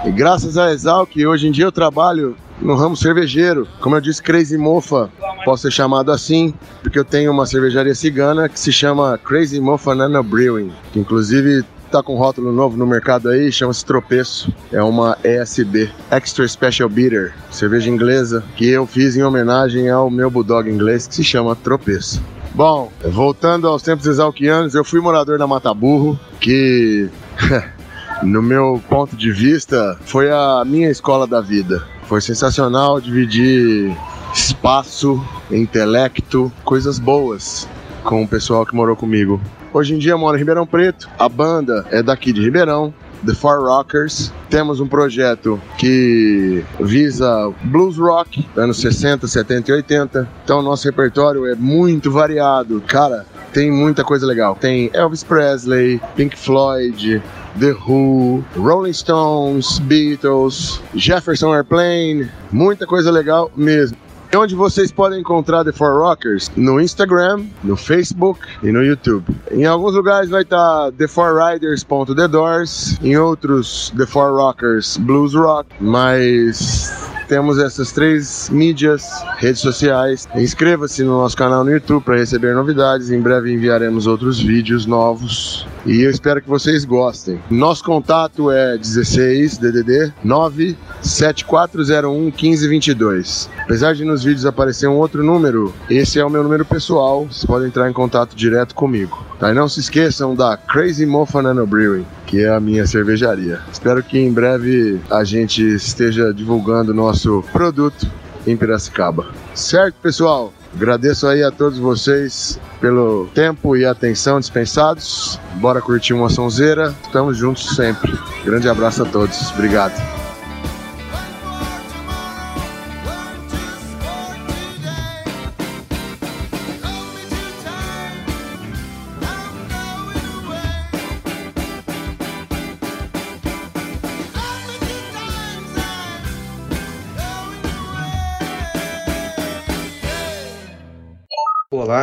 E 0.05 0.11
graças 0.11 0.57
a 0.57 0.71
Exal, 0.71 1.05
que 1.05 1.25
hoje 1.25 1.47
em 1.47 1.51
dia 1.51 1.65
eu 1.65 1.71
trabalho 1.71 2.35
no 2.61 2.75
ramo 2.75 2.95
cervejeiro. 2.95 3.67
Como 3.79 3.95
eu 3.95 4.01
disse, 4.01 4.21
Crazy 4.21 4.57
Mofa, 4.57 5.09
posso 5.43 5.63
ser 5.63 5.71
chamado 5.71 6.11
assim, 6.11 6.53
porque 6.81 6.97
eu 6.97 7.05
tenho 7.05 7.31
uma 7.31 7.45
cervejaria 7.45 7.93
cigana 7.93 8.47
que 8.47 8.59
se 8.59 8.71
chama 8.71 9.17
Crazy 9.17 9.59
Mofa 9.59 9.93
Nana 9.95 10.21
Brewing, 10.23 10.71
que 10.93 10.99
inclusive 10.99 11.63
tá 11.91 12.01
com 12.01 12.15
um 12.15 12.17
rótulo 12.17 12.53
novo 12.53 12.77
no 12.77 12.87
mercado 12.87 13.27
aí, 13.27 13.51
chama-se 13.51 13.85
Tropeço. 13.85 14.51
É 14.71 14.81
uma 14.81 15.17
ESB, 15.23 15.91
Extra 16.09 16.47
Special 16.47 16.87
Bitter, 16.87 17.33
cerveja 17.51 17.89
inglesa, 17.89 18.43
que 18.55 18.69
eu 18.69 18.87
fiz 18.87 19.17
em 19.17 19.23
homenagem 19.23 19.89
ao 19.89 20.09
meu 20.09 20.31
bulldog 20.31 20.69
inglês, 20.69 21.05
que 21.05 21.15
se 21.15 21.23
chama 21.23 21.55
Tropeço. 21.55 22.23
Bom, 22.55 22.89
voltando 23.03 23.67
aos 23.67 23.81
tempos 23.81 24.05
exalquianos, 24.05 24.73
eu 24.73 24.85
fui 24.85 25.01
morador 25.01 25.37
da 25.37 25.45
Mata 25.45 25.73
Burro, 25.73 26.17
que, 26.39 27.09
no 28.23 28.41
meu 28.41 28.81
ponto 28.89 29.15
de 29.15 29.31
vista, 29.31 29.97
foi 30.05 30.31
a 30.31 30.63
minha 30.65 30.89
escola 30.89 31.27
da 31.27 31.41
vida. 31.41 31.85
Foi 32.07 32.21
sensacional 32.21 33.01
dividir 33.01 33.95
espaço, 34.33 35.21
intelecto, 35.51 36.51
coisas 36.63 36.97
boas 36.99 37.67
com 38.03 38.23
o 38.23 38.27
pessoal 38.27 38.65
que 38.65 38.75
morou 38.75 38.95
comigo. 38.95 39.41
Hoje 39.73 39.95
em 39.95 39.97
dia 39.97 40.17
moro 40.17 40.35
em 40.35 40.39
Ribeirão 40.39 40.67
Preto, 40.67 41.09
a 41.17 41.29
banda 41.29 41.85
é 41.91 42.03
daqui 42.03 42.33
de 42.33 42.41
Ribeirão, 42.41 42.93
The 43.25 43.33
Four 43.33 43.61
Rockers. 43.61 44.33
Temos 44.49 44.81
um 44.81 44.87
projeto 44.87 45.61
que 45.77 46.61
visa 46.81 47.49
blues 47.63 47.97
rock, 47.97 48.45
anos 48.57 48.81
60, 48.81 49.25
70 49.27 49.71
e 49.71 49.73
80. 49.75 50.29
Então 50.43 50.61
nosso 50.61 50.85
repertório 50.85 51.45
é 51.45 51.55
muito 51.55 52.11
variado. 52.11 52.83
Cara, 52.85 53.25
tem 53.53 53.71
muita 53.71 54.03
coisa 54.03 54.25
legal. 54.25 54.55
Tem 54.55 54.89
Elvis 54.93 55.23
Presley, 55.23 56.01
Pink 56.17 56.37
Floyd, 56.37 57.23
The 57.57 57.71
Who, 57.71 58.43
Rolling 58.57 58.93
Stones, 58.93 59.79
Beatles, 59.79 60.81
Jefferson 60.93 61.53
Airplane, 61.53 62.29
muita 62.51 62.85
coisa 62.85 63.09
legal 63.09 63.49
mesmo. 63.55 63.95
E 64.33 64.37
onde 64.37 64.55
vocês 64.55 64.93
podem 64.93 65.19
encontrar 65.19 65.65
The 65.65 65.73
Four 65.73 65.97
Rockers? 65.97 66.49
No 66.55 66.79
Instagram, 66.79 67.47
no 67.61 67.75
Facebook 67.75 68.39
e 68.63 68.71
no 68.71 68.81
YouTube. 68.81 69.25
Em 69.51 69.65
alguns 69.65 69.93
lugares 69.93 70.29
vai 70.29 70.43
estar 70.43 70.89
The 70.93 71.05
Four 71.05 71.35
Riders.The 71.35 72.27
Doors, 72.29 72.97
em 73.03 73.17
outros 73.17 73.91
The 73.97 74.05
Four 74.05 74.37
Rockers 74.37 74.95
Blues 74.95 75.33
Rock, 75.33 75.67
mas 75.81 77.10
temos 77.31 77.57
essas 77.59 77.93
três 77.93 78.49
mídias, 78.49 79.05
redes 79.37 79.61
sociais. 79.61 80.27
Inscreva-se 80.35 81.01
no 81.01 81.19
nosso 81.19 81.37
canal 81.37 81.63
no 81.63 81.71
YouTube 81.71 82.03
para 82.03 82.17
receber 82.17 82.53
novidades. 82.53 83.09
Em 83.09 83.21
breve 83.21 83.53
enviaremos 83.53 84.05
outros 84.05 84.37
vídeos 84.37 84.85
novos. 84.85 85.65
E 85.85 86.01
eu 86.01 86.11
espero 86.11 86.41
que 86.41 86.49
vocês 86.49 86.83
gostem. 86.83 87.39
Nosso 87.49 87.85
contato 87.85 88.51
é 88.51 88.77
16 88.77 89.59
DDD 89.59 90.11
97401 90.25 92.25
1522. 92.25 93.49
Apesar 93.63 93.95
de 93.95 94.03
nos 94.03 94.25
vídeos 94.25 94.45
aparecer 94.45 94.89
um 94.89 94.97
outro 94.97 95.23
número, 95.23 95.73
esse 95.89 96.19
é 96.19 96.25
o 96.25 96.29
meu 96.29 96.43
número 96.43 96.65
pessoal. 96.65 97.27
Vocês 97.27 97.45
podem 97.45 97.69
entrar 97.69 97.89
em 97.89 97.93
contato 97.93 98.35
direto 98.35 98.75
comigo. 98.75 99.30
Tá? 99.41 99.49
E 99.49 99.55
não 99.55 99.67
se 99.67 99.79
esqueçam 99.79 100.35
da 100.35 100.55
Crazy 100.55 101.03
Mofa 101.03 101.41
Nano 101.41 101.65
Brewing, 101.65 102.05
que 102.27 102.43
é 102.43 102.49
a 102.49 102.59
minha 102.59 102.85
cervejaria. 102.85 103.59
Espero 103.73 104.03
que 104.03 104.19
em 104.19 104.31
breve 104.31 105.01
a 105.09 105.23
gente 105.23 105.63
esteja 105.63 106.31
divulgando 106.31 106.93
nosso 106.93 107.43
produto 107.51 108.07
em 108.45 108.55
Piracicaba. 108.55 109.25
Certo, 109.55 109.95
pessoal? 109.95 110.53
Agradeço 110.75 111.25
aí 111.25 111.43
a 111.43 111.49
todos 111.49 111.79
vocês 111.79 112.59
pelo 112.79 113.27
tempo 113.33 113.75
e 113.75 113.83
atenção 113.83 114.39
dispensados. 114.39 115.39
Bora 115.55 115.81
curtir 115.81 116.13
uma 116.13 116.29
sonzeira. 116.29 116.93
Estamos 117.03 117.35
juntos 117.35 117.75
sempre. 117.75 118.13
Grande 118.45 118.69
abraço 118.69 119.01
a 119.01 119.05
todos. 119.07 119.51
Obrigado. 119.53 120.20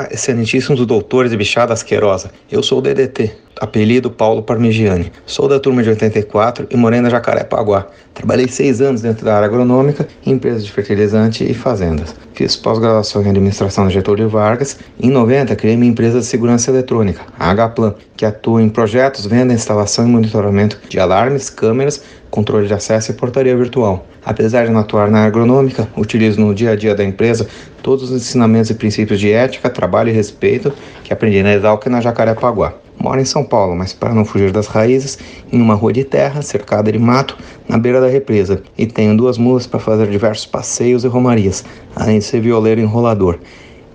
Olá, 0.08 0.14
excelentíssimos 0.14 0.84
doutores 0.86 1.32
e 1.32 1.36
bichada 1.36 1.72
asquerosa. 1.72 2.30
Eu 2.50 2.62
sou 2.62 2.78
o 2.78 2.82
DDT, 2.82 3.30
apelido 3.60 4.10
Paulo 4.10 4.42
Parmigiani. 4.42 5.12
Sou 5.26 5.48
da 5.48 5.58
turma 5.58 5.82
de 5.82 5.90
84 5.90 6.66
e 6.70 6.76
morei 6.76 7.00
na 7.00 7.10
Jacarepaguá. 7.10 7.86
Trabalhei 8.14 8.48
seis 8.48 8.80
anos 8.80 9.02
dentro 9.02 9.24
da 9.24 9.36
área 9.36 9.46
agronômica, 9.46 10.06
em 10.24 10.32
empresas 10.32 10.64
de 10.64 10.72
fertilizante 10.72 11.48
e 11.48 11.54
fazendas. 11.54 12.14
Fiz 12.34 12.56
pós-graduação 12.56 13.22
em 13.22 13.30
administração 13.30 13.84
na 13.84 13.90
Getúlio 13.90 14.28
Vargas. 14.28 14.78
Em 15.00 15.10
90, 15.10 15.54
criei 15.56 15.76
minha 15.76 15.90
empresa 15.90 16.20
de 16.20 16.26
segurança 16.26 16.70
eletrônica, 16.70 17.22
a 17.38 17.52
Hplan, 17.52 17.94
que 18.16 18.24
atua 18.24 18.62
em 18.62 18.68
projetos, 18.68 19.26
venda, 19.26 19.52
instalação 19.52 20.06
e 20.06 20.10
monitoramento 20.10 20.78
de 20.88 20.98
alarmes, 20.98 21.50
câmeras, 21.50 22.02
controle 22.30 22.66
de 22.66 22.74
acesso 22.74 23.10
e 23.10 23.14
portaria 23.14 23.56
virtual. 23.56 24.06
Apesar 24.24 24.66
de 24.66 24.72
não 24.72 24.80
atuar 24.80 25.10
na 25.10 25.24
agronômica, 25.24 25.88
utilizo 25.96 26.40
no 26.40 26.54
dia 26.54 26.72
a 26.72 26.76
dia 26.76 26.94
da 26.94 27.04
empresa 27.04 27.48
todos 27.82 28.10
os 28.10 28.16
ensinamentos 28.16 28.68
e 28.70 28.74
princípios 28.74 29.18
de 29.18 29.32
ética, 29.32 29.70
trabalho 29.70 30.10
e 30.10 30.12
respeito 30.12 30.72
que 31.02 31.12
aprendi 31.12 31.42
na 31.42 31.54
Exalc 31.54 31.86
e 31.86 31.88
na 31.88 32.00
Jacarepaguá. 32.00 32.74
Moro 33.00 33.20
em 33.20 33.24
São 33.24 33.44
Paulo, 33.44 33.76
mas 33.76 33.92
para 33.92 34.12
não 34.12 34.24
fugir 34.24 34.50
das 34.50 34.66
raízes, 34.66 35.18
em 35.52 35.60
uma 35.60 35.74
rua 35.74 35.92
de 35.92 36.04
terra, 36.04 36.42
cercada 36.42 36.90
de 36.90 36.98
mato, 36.98 37.38
na 37.68 37.78
beira 37.78 38.00
da 38.00 38.08
represa, 38.08 38.62
e 38.76 38.86
tenho 38.86 39.16
duas 39.16 39.38
mulas 39.38 39.66
para 39.66 39.78
fazer 39.78 40.08
diversos 40.08 40.46
passeios 40.46 41.04
e 41.04 41.08
romarias, 41.08 41.64
além 41.94 42.18
de 42.18 42.24
ser 42.24 42.40
violeiro 42.40 42.80
enrolador. 42.80 43.38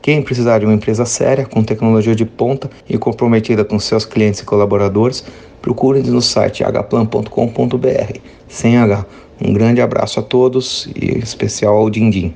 Quem 0.02 0.22
precisar 0.22 0.60
de 0.60 0.66
uma 0.66 0.74
empresa 0.74 1.06
séria, 1.06 1.46
com 1.46 1.64
tecnologia 1.64 2.16
de 2.16 2.26
ponta 2.26 2.70
e 2.90 2.98
comprometida 2.98 3.64
com 3.64 3.80
seus 3.80 4.06
clientes 4.06 4.42
e 4.42 4.46
colaboradores, 4.46 5.24
procure-nos 5.62 6.10
no 6.10 6.22
site 6.22 6.64
hplan.com.br, 6.64 8.20
sem 8.48 8.78
H. 8.78 9.06
Um 9.42 9.54
grande 9.54 9.82
abraço 9.82 10.20
a 10.20 10.24
todos 10.24 10.90
e 10.96 11.12
em 11.12 11.20
especial 11.20 11.78
ao 11.78 11.90
Dindim. 11.90 12.34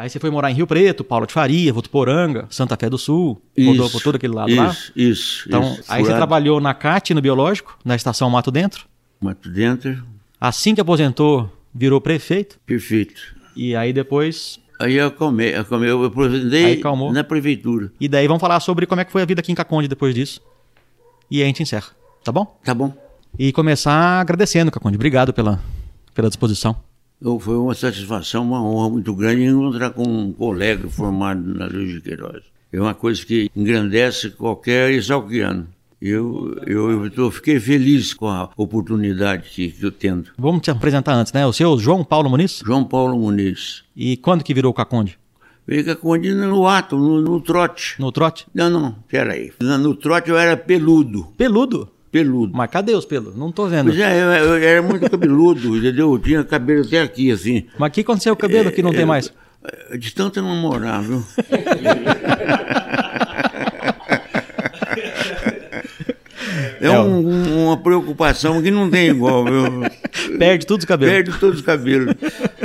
Aí 0.00 0.08
você 0.08 0.18
foi 0.18 0.30
morar 0.30 0.50
em 0.50 0.54
Rio 0.54 0.66
Preto, 0.66 1.04
Paulo 1.04 1.26
de 1.26 1.32
Faria, 1.34 1.70
Votuporanga, 1.74 2.46
Santa 2.48 2.74
Fé 2.74 2.88
do 2.88 2.96
Sul, 2.96 3.38
rodou 3.58 3.84
Isso, 3.84 3.92
por 3.92 4.02
todo 4.02 4.14
aquele 4.16 4.32
lado 4.32 4.50
isso, 4.50 4.58
lá. 4.62 4.76
Isso, 4.96 5.44
Então, 5.46 5.74
isso. 5.74 5.84
aí 5.86 6.02
você 6.02 6.14
trabalhou 6.14 6.58
na 6.58 6.72
CAT, 6.72 7.12
no 7.12 7.20
Biológico, 7.20 7.78
na 7.84 7.94
estação 7.94 8.30
Mato 8.30 8.50
Dentro. 8.50 8.86
Mato 9.20 9.50
dentro, 9.50 10.02
Assim 10.40 10.74
que 10.74 10.80
aposentou, 10.80 11.52
virou 11.74 12.00
prefeito. 12.00 12.58
perfeito. 12.64 13.20
E 13.54 13.76
aí 13.76 13.92
depois. 13.92 14.58
Aí 14.78 14.94
eu 14.94 15.08
acalmei, 15.08 15.54
acalmei 15.54 15.90
eu 15.90 16.10
calmou. 16.80 17.12
na 17.12 17.22
prefeitura. 17.22 17.92
E 18.00 18.08
daí 18.08 18.26
vamos 18.26 18.40
falar 18.40 18.58
sobre 18.60 18.86
como 18.86 19.02
é 19.02 19.04
que 19.04 19.12
foi 19.12 19.20
a 19.20 19.26
vida 19.26 19.42
aqui 19.42 19.52
em 19.52 19.54
Caconde 19.54 19.86
depois 19.86 20.14
disso. 20.14 20.40
E 21.30 21.36
aí 21.36 21.42
a 21.42 21.46
gente 21.46 21.62
encerra, 21.62 21.88
tá 22.24 22.32
bom? 22.32 22.58
Tá 22.64 22.72
bom. 22.72 22.90
E 23.38 23.52
começar 23.52 24.18
agradecendo, 24.18 24.70
Caconde. 24.70 24.96
Obrigado 24.96 25.34
pela, 25.34 25.60
pela 26.14 26.28
disposição. 26.28 26.74
Eu, 27.22 27.38
foi 27.38 27.56
uma 27.56 27.74
satisfação, 27.74 28.44
uma 28.44 28.62
honra 28.62 28.88
muito 28.88 29.14
grande 29.14 29.44
encontrar 29.44 29.90
com 29.90 30.02
um 30.02 30.32
colega 30.32 30.88
formado 30.88 31.42
na 31.54 31.66
Luiz 31.66 31.92
de 31.92 32.00
Queiroz. 32.00 32.42
É 32.72 32.80
uma 32.80 32.94
coisa 32.94 33.24
que 33.26 33.50
engrandece 33.54 34.30
qualquer 34.30 34.90
exalquiano. 34.92 35.68
Eu, 36.00 36.56
eu, 36.66 37.06
eu 37.14 37.30
fiquei 37.30 37.60
feliz 37.60 38.14
com 38.14 38.26
a 38.26 38.48
oportunidade 38.56 39.50
que, 39.50 39.70
que 39.70 39.84
eu 39.84 39.92
tendo. 39.92 40.30
Vamos 40.38 40.62
te 40.62 40.70
apresentar 40.70 41.12
antes, 41.12 41.30
né? 41.30 41.46
O 41.46 41.52
seu 41.52 41.78
João 41.78 42.02
Paulo 42.02 42.30
Muniz? 42.30 42.62
João 42.64 42.84
Paulo 42.84 43.18
Muniz. 43.18 43.84
E 43.94 44.16
quando 44.16 44.42
que 44.42 44.54
virou 44.54 44.70
o 44.70 44.74
Caconde? 44.74 45.18
Veio 45.66 45.84
Caconde 45.84 46.32
no 46.32 46.66
ato, 46.66 46.96
no, 46.96 47.20
no 47.20 47.38
trote. 47.42 47.96
No 47.98 48.10
trote? 48.10 48.46
Não, 48.54 48.70
não, 48.70 48.92
peraí. 49.06 49.52
No 49.60 49.94
trote 49.94 50.30
eu 50.30 50.38
era 50.38 50.56
peludo. 50.56 51.26
Peludo? 51.36 51.86
Peludo. 52.10 52.56
Mas 52.56 52.70
cadê 52.70 52.92
os 52.94 53.04
pelos? 53.04 53.36
Não 53.36 53.52
tô 53.52 53.66
vendo. 53.66 53.86
Pois 53.86 54.00
é, 54.00 54.22
eu, 54.22 54.26
eu 54.26 54.54
era 54.56 54.82
muito 54.82 55.08
cabeludo, 55.08 55.76
entendeu? 55.78 56.12
Eu 56.12 56.18
tinha 56.18 56.44
cabelo 56.44 56.82
até 56.82 57.00
aqui, 57.00 57.30
assim. 57.30 57.64
Mas 57.78 57.90
o 57.90 57.92
que 57.92 58.00
aconteceu 58.00 58.34
com 58.34 58.46
o 58.46 58.48
cabelo 58.48 58.72
que 58.72 58.82
não 58.82 58.92
tem 58.92 59.04
mais? 59.04 59.32
De 59.96 60.14
tanto 60.14 60.40
namorar, 60.42 61.02
viu? 61.02 61.22
É 66.80 66.90
um, 66.90 67.66
uma 67.66 67.76
preocupação 67.76 68.62
que 68.62 68.70
não 68.70 68.88
tem 68.88 69.08
igual, 69.08 69.44
viu? 69.44 69.82
Perde 70.38 70.66
todos 70.66 70.84
os 70.84 70.88
cabelos. 70.88 71.14
Perde 71.14 71.38
todos 71.38 71.56
os 71.56 71.64
cabelos. 71.64 72.14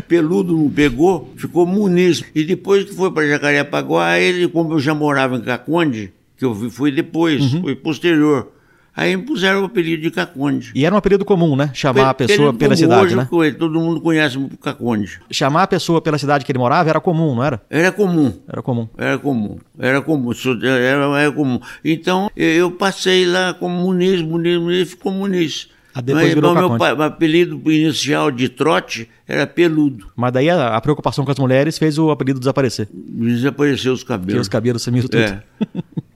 Peludo 0.07 0.55
não 0.55 0.69
pegou, 0.69 1.33
ficou 1.35 1.65
muniz. 1.65 2.23
E 2.33 2.45
depois 2.45 2.85
que 2.85 2.93
foi 2.93 3.11
para 3.11 3.27
Jacarepaguá, 3.27 4.17
ele, 4.17 4.47
como 4.47 4.73
eu 4.73 4.79
já 4.79 4.93
morava 4.93 5.35
em 5.35 5.41
Caconde, 5.41 6.13
que 6.37 6.45
eu 6.45 6.55
fui 6.71 6.91
depois, 6.91 7.53
uhum. 7.53 7.63
foi 7.63 7.75
posterior. 7.75 8.54
Aí 8.95 9.15
me 9.17 9.23
puseram 9.23 9.61
o 9.61 9.65
apelido 9.65 10.03
de 10.03 10.11
Caconde. 10.11 10.71
E 10.73 10.85
era 10.85 10.95
um 10.95 10.97
apelido 10.97 11.25
comum, 11.25 11.55
né? 11.55 11.69
Chamar 11.73 12.11
a 12.11 12.13
pessoa 12.13 12.53
pela 12.53 12.75
cidade, 12.77 13.05
hoje, 13.05 13.15
né? 13.15 13.27
Todo 13.59 13.79
mundo 13.79 13.99
conhece 13.99 14.37
o 14.37 14.49
Caconde. 14.57 15.19
Chamar 15.29 15.63
a 15.63 15.67
pessoa 15.67 16.01
pela 16.01 16.17
cidade 16.17 16.45
que 16.45 16.51
ele 16.51 16.59
morava 16.59 16.89
era 16.89 17.01
comum, 17.01 17.35
não 17.35 17.43
era? 17.43 17.61
Era 17.69 17.91
comum. 17.91 18.33
Era 18.47 18.61
comum. 18.61 18.87
Era 18.97 19.19
comum. 19.19 19.57
Era 19.77 20.01
comum. 20.01 20.31
Era, 20.63 21.19
era 21.19 21.31
comum. 21.31 21.59
Então, 21.83 22.29
eu 22.35 22.71
passei 22.71 23.25
lá 23.25 23.53
como 23.53 23.75
Muniz, 23.75 24.21
Muniz, 24.21 24.59
Muniz, 24.59 24.89
ficou 24.91 25.11
Muniz. 25.11 25.69
Ah, 25.93 26.01
depois 26.01 26.33
virou 26.33 26.53
meu, 26.53 26.69
meu 26.69 27.03
apelido 27.03 27.71
inicial 27.71 28.29
de 28.29 28.49
trote 28.49 29.09
era 29.25 29.47
peludo. 29.47 30.07
Mas 30.13 30.33
daí 30.33 30.49
a, 30.49 30.75
a, 30.75 30.81
preocupação 30.81 31.23
com 31.23 31.31
as 31.31 31.39
mulheres 31.39 31.77
fez 31.77 31.97
o 31.97 32.11
apelido 32.11 32.37
desaparecer. 32.37 32.89
Desapareceu 32.91 33.93
os 33.93 34.03
cabelos. 34.03 34.25
Porque 34.25 34.41
os 34.41 34.49
cabelos 34.49 34.83
sumiram 34.83 35.07
tudo. 35.07 35.21
É. 35.21 35.41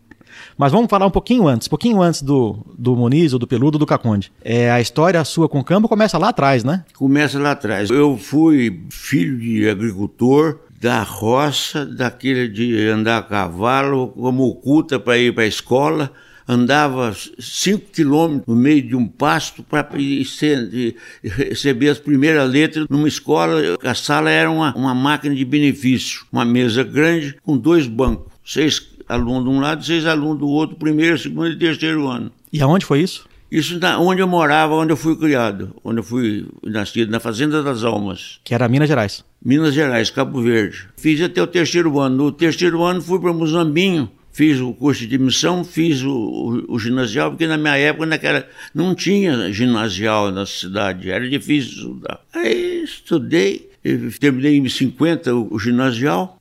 Mas 0.60 0.74
vamos 0.74 0.90
falar 0.90 1.06
um 1.06 1.10
pouquinho 1.10 1.48
antes, 1.48 1.68
um 1.68 1.70
pouquinho 1.70 2.02
antes 2.02 2.22
do, 2.22 2.58
do 2.78 2.94
Muniz, 2.94 3.32
ou 3.32 3.40
do 3.40 3.48
Peludo, 3.48 3.78
do 3.78 3.86
Caconde. 3.86 4.30
É, 4.44 4.70
a 4.70 4.82
história 4.82 5.24
sua 5.24 5.48
com 5.48 5.62
o 5.62 5.64
campo 5.64 5.88
começa 5.88 6.18
lá 6.18 6.28
atrás, 6.30 6.66
né? 6.66 6.84
Começa 6.98 7.40
lá 7.40 7.52
atrás. 7.52 7.90
Eu 7.90 8.18
fui 8.18 8.84
filho 8.90 9.40
de 9.40 9.70
agricultor, 9.70 10.60
da 10.82 11.02
roça, 11.02 11.86
daquele 11.86 12.50
de 12.50 12.90
andar 12.90 13.20
a 13.20 13.24
cavalo, 13.24 14.10
como 14.10 14.50
oculta 14.50 15.00
para 15.00 15.18
ir 15.18 15.34
para 15.34 15.46
a 15.46 15.48
escola 15.48 16.12
andava 16.52 17.16
cinco 17.38 17.92
quilômetros 17.94 18.48
no 18.48 18.56
meio 18.56 18.82
de 18.82 18.96
um 18.96 19.08
pasto 19.08 19.62
para 19.62 19.88
receber 21.22 21.90
as 21.90 22.00
primeiras 22.00 22.50
letras 22.50 22.88
numa 22.90 23.08
escola. 23.08 23.78
A 23.84 23.94
sala 23.94 24.32
era 24.32 24.50
uma, 24.50 24.76
uma 24.76 24.96
máquina 24.96 25.36
de 25.36 25.46
benefício, 25.46 26.26
uma 26.32 26.44
mesa 26.44 26.84
grande 26.84 27.38
com 27.44 27.56
dois 27.56 27.86
bancos, 27.86 28.34
seis 28.44 28.80
alunos 29.10 29.44
de 29.44 29.50
um 29.50 29.60
lado, 29.60 29.84
seis 29.84 30.06
alunos 30.06 30.40
do 30.40 30.48
outro, 30.48 30.78
primeiro, 30.78 31.18
segundo 31.18 31.50
e 31.50 31.58
terceiro 31.58 32.08
ano. 32.08 32.32
E 32.54 32.62
aonde 32.62 32.86
foi 32.86 33.02
isso? 33.02 33.28
Isso 33.52 33.80
na, 33.80 34.00
onde 34.00 34.22
eu 34.22 34.28
morava, 34.28 34.76
onde 34.76 34.94
eu 34.94 34.98
fui 34.98 35.16
criado, 35.16 35.76
onde 35.84 36.00
eu 36.00 36.04
fui 36.04 36.46
nascido, 36.64 37.12
na 37.12 37.20
Fazenda 37.20 37.64
das 37.64 37.84
Almas. 37.84 38.40
Que 38.44 38.54
era 38.54 38.68
Minas 38.70 38.88
Gerais. 38.88 39.26
Minas 39.44 39.74
Gerais, 39.74 40.12
Cabo 40.12 40.42
Verde. 40.42 40.88
Fiz 40.98 41.20
até 41.22 41.42
o 41.42 41.48
terceiro 41.48 42.00
ano. 42.00 42.16
No 42.16 42.32
terceiro 42.32 42.84
ano 42.84 43.02
fui 43.02 43.20
para 43.20 43.34
Muzambinho, 43.34 44.10
fiz 44.32 44.60
o 44.60 44.72
curso 44.74 45.08
de 45.08 45.18
missão, 45.18 45.64
fiz 45.64 46.04
o, 46.04 46.12
o, 46.12 46.76
o, 46.76 46.80
ginasial, 46.80 47.32
porque 47.32 47.48
na 47.48 47.58
minha 47.58 47.76
época 47.76 48.06
naquela, 48.06 48.46
não 48.74 48.94
tinha 48.94 49.52
ginasial 49.52 50.32
na 50.32 50.46
cidade, 50.46 51.10
era 51.10 51.28
difícil 51.28 51.72
estudar. 51.72 52.22
Aí 52.34 52.84
estudei, 52.84 53.72
terminei 54.20 54.58
em 54.58 54.70
50 54.70 55.34
o, 55.34 55.56
o 55.56 55.60
ginasial, 55.60 56.39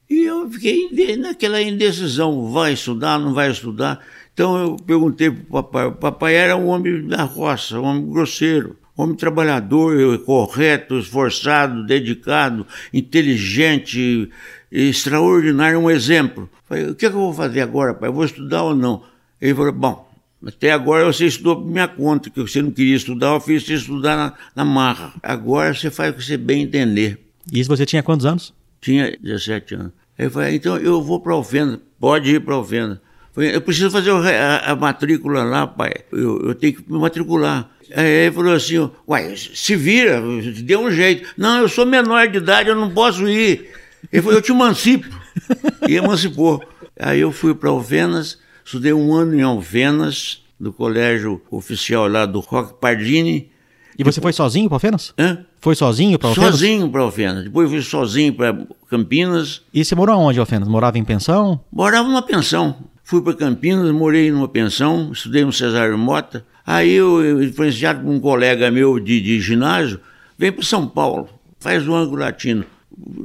eu 0.49 0.53
fiquei 0.53 1.17
naquela 1.17 1.61
indecisão, 1.61 2.51
vai 2.51 2.73
estudar, 2.73 3.19
não 3.19 3.35
vai 3.35 3.51
estudar. 3.51 4.01
Então 4.33 4.57
eu 4.57 4.77
perguntei 4.77 5.31
para 5.31 5.43
o 5.43 5.63
papai, 5.63 5.87
o 5.87 5.93
papai 5.93 6.35
era 6.35 6.57
um 6.57 6.69
homem 6.69 7.07
da 7.07 7.25
roça, 7.25 7.79
um 7.79 7.85
homem 7.85 8.09
grosseiro, 8.09 8.77
homem 8.97 9.15
trabalhador, 9.15 10.19
correto, 10.21 10.99
esforçado, 10.99 11.85
dedicado, 11.85 12.67
inteligente, 12.93 14.31
extraordinário, 14.71 15.79
um 15.79 15.91
exemplo. 15.91 16.49
Falei, 16.69 16.91
o 16.91 16.95
que, 16.95 17.07
é 17.07 17.11
que 17.11 17.17
eu 17.17 17.21
vou 17.21 17.35
fazer 17.35 17.61
agora, 17.61 17.95
pai? 17.95 18.09
Eu 18.09 18.13
vou 18.13 18.25
estudar 18.25 18.63
ou 18.63 18.75
não? 18.75 19.03
Ele 19.41 19.55
falou, 19.55 19.73
bom, 19.73 20.09
até 20.47 20.73
agora 20.73 21.05
você 21.05 21.27
estudou 21.27 21.57
por 21.57 21.67
minha 21.67 21.89
conta, 21.89 22.31
que 22.31 22.41
você 22.41 22.63
não 22.63 22.71
queria 22.71 22.97
estudar, 22.97 23.35
eu 23.35 23.41
fiz 23.41 23.65
você 23.65 23.75
estudar 23.75 24.17
na, 24.17 24.35
na 24.55 24.65
marra. 24.65 25.13
Agora 25.23 25.75
você 25.75 25.91
faz 25.91 26.13
o 26.13 26.17
que 26.17 26.25
você 26.25 26.37
bem 26.37 26.63
entender. 26.63 27.19
E 27.53 27.61
isso 27.61 27.69
você 27.69 27.85
tinha 27.85 28.03
quantos 28.03 28.25
anos? 28.25 28.55
Tinha 28.81 29.17
17 29.21 29.75
anos. 29.75 29.93
Eu 30.19 30.31
falei, 30.31 30.57
então 30.57 30.77
eu 30.77 31.01
vou 31.01 31.21
para 31.21 31.33
a 31.33 31.79
pode 32.01 32.35
ir 32.35 32.41
para 32.41 32.55
a 32.55 32.57
Alfenda. 32.57 33.01
Eu 33.37 33.61
preciso 33.61 33.89
fazer 33.89 34.11
a, 34.11 34.73
a 34.73 34.75
matrícula 34.75 35.45
lá, 35.45 35.65
pai. 35.65 35.93
Eu, 36.11 36.49
eu, 36.49 36.55
tenho 36.57 36.75
que 36.75 36.93
me 36.93 36.99
matricular. 36.99 37.71
Aí 37.95 38.05
ele 38.05 38.35
falou 38.35 38.53
assim, 38.53 38.91
uai, 39.07 39.37
se 39.37 39.77
vira, 39.77 40.21
dê 40.63 40.77
um 40.77 40.91
jeito. 40.91 41.29
Não, 41.37 41.61
eu 41.61 41.69
sou 41.69 41.87
menor 41.87 42.27
de 42.27 42.39
idade, 42.39 42.69
eu 42.69 42.75
não 42.75 42.91
posso 42.91 43.29
ir. 43.29 43.71
Ele 44.13 44.23
falou, 44.23 44.39
eu 44.39 44.43
te 44.43 44.51
emancipo. 44.51 45.09
E 45.89 45.95
emancipou. 45.95 46.61
Aí 46.99 47.21
eu 47.21 47.31
fui 47.31 47.55
para 47.55 47.71
Alfenas, 47.71 48.39
estudei 48.65 48.93
um 48.93 49.15
ano 49.15 49.37
em 49.37 49.43
Alfenas, 49.43 50.43
do 50.59 50.73
colégio 50.73 51.41
oficial 51.49 52.09
lá 52.09 52.27
do 52.27 52.41
Roque 52.41 52.81
Pardini. 52.81 53.53
E 53.97 54.03
você 54.03 54.21
foi 54.21 54.33
sozinho 54.33 54.69
para 54.69 54.77
Alfenas? 54.77 55.15
Hã? 55.17 55.47
Foi 55.61 55.75
sozinho 55.75 56.19
para 56.19 56.29
Alfenas? 56.29 56.51
Sozinho 56.51 56.89
para 56.91 57.03
Alfenas. 57.03 57.45
Depois 57.45 57.71
fui 57.71 57.83
sozinho 57.83 58.33
para 58.35 58.57
Campinas. 58.89 59.63
E 59.73 59.85
você 59.85 59.95
morou 59.95 60.19
onde, 60.19 60.39
Alfenas? 60.39 60.69
Morava 60.69 60.99
em 60.99 61.05
pensão? 61.05 61.61
Morava 61.73 62.07
numa 62.09 62.23
pensão. 62.23 62.77
Fui 63.03 63.23
para 63.23 63.35
Campinas, 63.35 63.91
morei 63.91 64.31
numa 64.31 64.49
pensão, 64.49 65.11
estudei 65.13 65.45
no 65.45 65.53
Cesário 65.53 65.97
Mota. 65.97 66.45
Aí 66.67 66.93
eu, 66.93 67.43
influenciado 67.43 68.01
por 68.01 68.11
um 68.11 68.21
colega 68.21 68.71
meu 68.71 69.01
de, 69.01 69.21
de 69.21 69.41
ginásio, 69.41 69.99
vem 70.37 70.53
para 70.53 70.63
São 70.63 70.87
Paulo, 70.87 71.29
faz 71.59 71.89
o 71.89 71.95
ângulo 71.95 72.21
latino. 72.21 72.65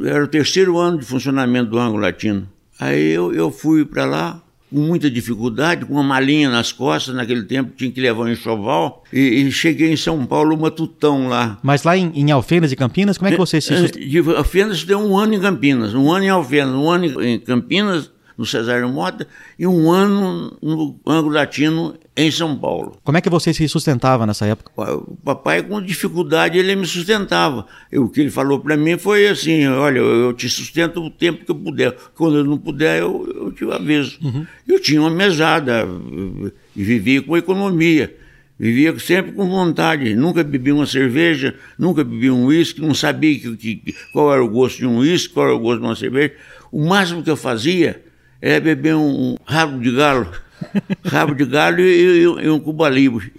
Era 0.05 0.23
o 0.23 0.27
terceiro 0.27 0.77
ano 0.77 0.99
de 0.99 1.05
funcionamento 1.05 1.71
do 1.71 1.77
ângulo 1.77 2.01
latino. 2.01 2.47
Aí 2.79 3.11
eu, 3.11 3.33
eu 3.33 3.51
fui 3.51 3.83
para 3.83 4.05
lá, 4.05 4.41
com 4.73 4.79
muita 4.79 5.09
dificuldade, 5.09 5.85
com 5.85 5.93
uma 5.93 6.03
malinha 6.03 6.49
nas 6.49 6.71
costas, 6.71 7.13
naquele 7.13 7.43
tempo 7.43 7.73
tinha 7.75 7.91
que 7.91 8.01
levar 8.01 8.23
um 8.23 8.29
enxoval, 8.29 9.03
e, 9.13 9.19
e 9.19 9.51
cheguei 9.51 9.93
em 9.93 9.95
São 9.95 10.25
Paulo, 10.25 10.57
matutão 10.57 11.27
lá. 11.27 11.59
Mas 11.61 11.83
lá 11.83 11.95
em, 11.95 12.11
em 12.15 12.31
Alfenas 12.31 12.71
e 12.71 12.75
Campinas, 12.75 13.17
como 13.17 13.29
é 13.29 13.31
que 13.31 13.37
você 13.37 13.61
se... 13.61 13.73
É, 13.73 13.87
de 13.87 14.17
Alfenas 14.35 14.83
deu 14.83 14.99
um 14.99 15.15
ano 15.15 15.35
em 15.35 15.39
Campinas, 15.39 15.93
um 15.93 16.11
ano 16.11 16.25
em 16.25 16.29
Alfenas, 16.29 16.73
um 16.73 16.89
ano 16.89 17.23
em 17.23 17.39
Campinas, 17.39 18.09
no 18.37 18.45
Cesário 18.45 18.87
Mota, 18.89 19.27
e 19.57 19.65
um 19.67 19.91
ano 19.91 20.57
no 20.61 20.99
ângulo 21.05 21.35
latino 21.35 21.95
em 22.15 22.29
São 22.29 22.57
Paulo. 22.57 22.97
Como 23.03 23.17
é 23.17 23.21
que 23.21 23.29
você 23.29 23.53
se 23.53 23.67
sustentava 23.67 24.25
nessa 24.25 24.45
época? 24.45 24.71
O 24.75 25.15
papai, 25.23 25.63
com 25.63 25.81
dificuldade, 25.81 26.57
ele 26.57 26.75
me 26.75 26.85
sustentava. 26.85 27.65
Eu, 27.91 28.05
o 28.05 28.09
que 28.09 28.21
ele 28.21 28.31
falou 28.31 28.59
para 28.59 28.77
mim 28.77 28.97
foi 28.97 29.27
assim: 29.27 29.67
olha, 29.67 29.99
eu 29.99 30.33
te 30.33 30.49
sustento 30.49 31.01
o 31.01 31.09
tempo 31.09 31.45
que 31.45 31.51
eu 31.51 31.55
puder. 31.55 31.95
Quando 32.15 32.37
eu 32.37 32.43
não 32.43 32.57
puder, 32.57 33.01
eu, 33.01 33.27
eu 33.35 33.51
te 33.51 33.63
aviso. 33.71 34.19
Uhum. 34.21 34.45
Eu 34.67 34.79
tinha 34.79 35.01
uma 35.01 35.09
mesada 35.09 35.87
e 36.75 36.83
vivia 36.83 37.21
com 37.21 37.35
economia. 37.35 38.15
Vivia 38.57 38.97
sempre 38.99 39.31
com 39.31 39.49
vontade. 39.49 40.15
Nunca 40.15 40.43
bebi 40.43 40.71
uma 40.71 40.85
cerveja, 40.85 41.55
nunca 41.77 42.03
bebi 42.03 42.29
um 42.29 42.45
uísque, 42.45 42.81
não 42.81 42.93
sabia 42.93 43.37
que, 43.37 43.57
que, 43.57 43.95
qual 44.11 44.31
era 44.31 44.43
o 44.43 44.47
gosto 44.47 44.77
de 44.77 44.85
um 44.85 44.99
uísque, 44.99 45.33
qual 45.33 45.47
era 45.47 45.55
o 45.55 45.59
gosto 45.59 45.79
de 45.79 45.85
uma 45.85 45.95
cerveja. 45.95 46.33
O 46.71 46.85
máximo 46.85 47.23
que 47.23 47.29
eu 47.29 47.35
fazia 47.35 48.01
era 48.45 48.59
beber 48.59 48.93
um 48.93 49.37
rabo 49.45 49.79
de 49.79 49.89
galo 49.89 50.29
rabo 51.05 51.33
de 51.33 51.45
galho 51.45 51.79
e, 51.79 52.23
e, 52.23 52.23
e 52.23 52.49
um 52.49 52.59
Cuba 52.59 52.89
Libre, 52.89 53.31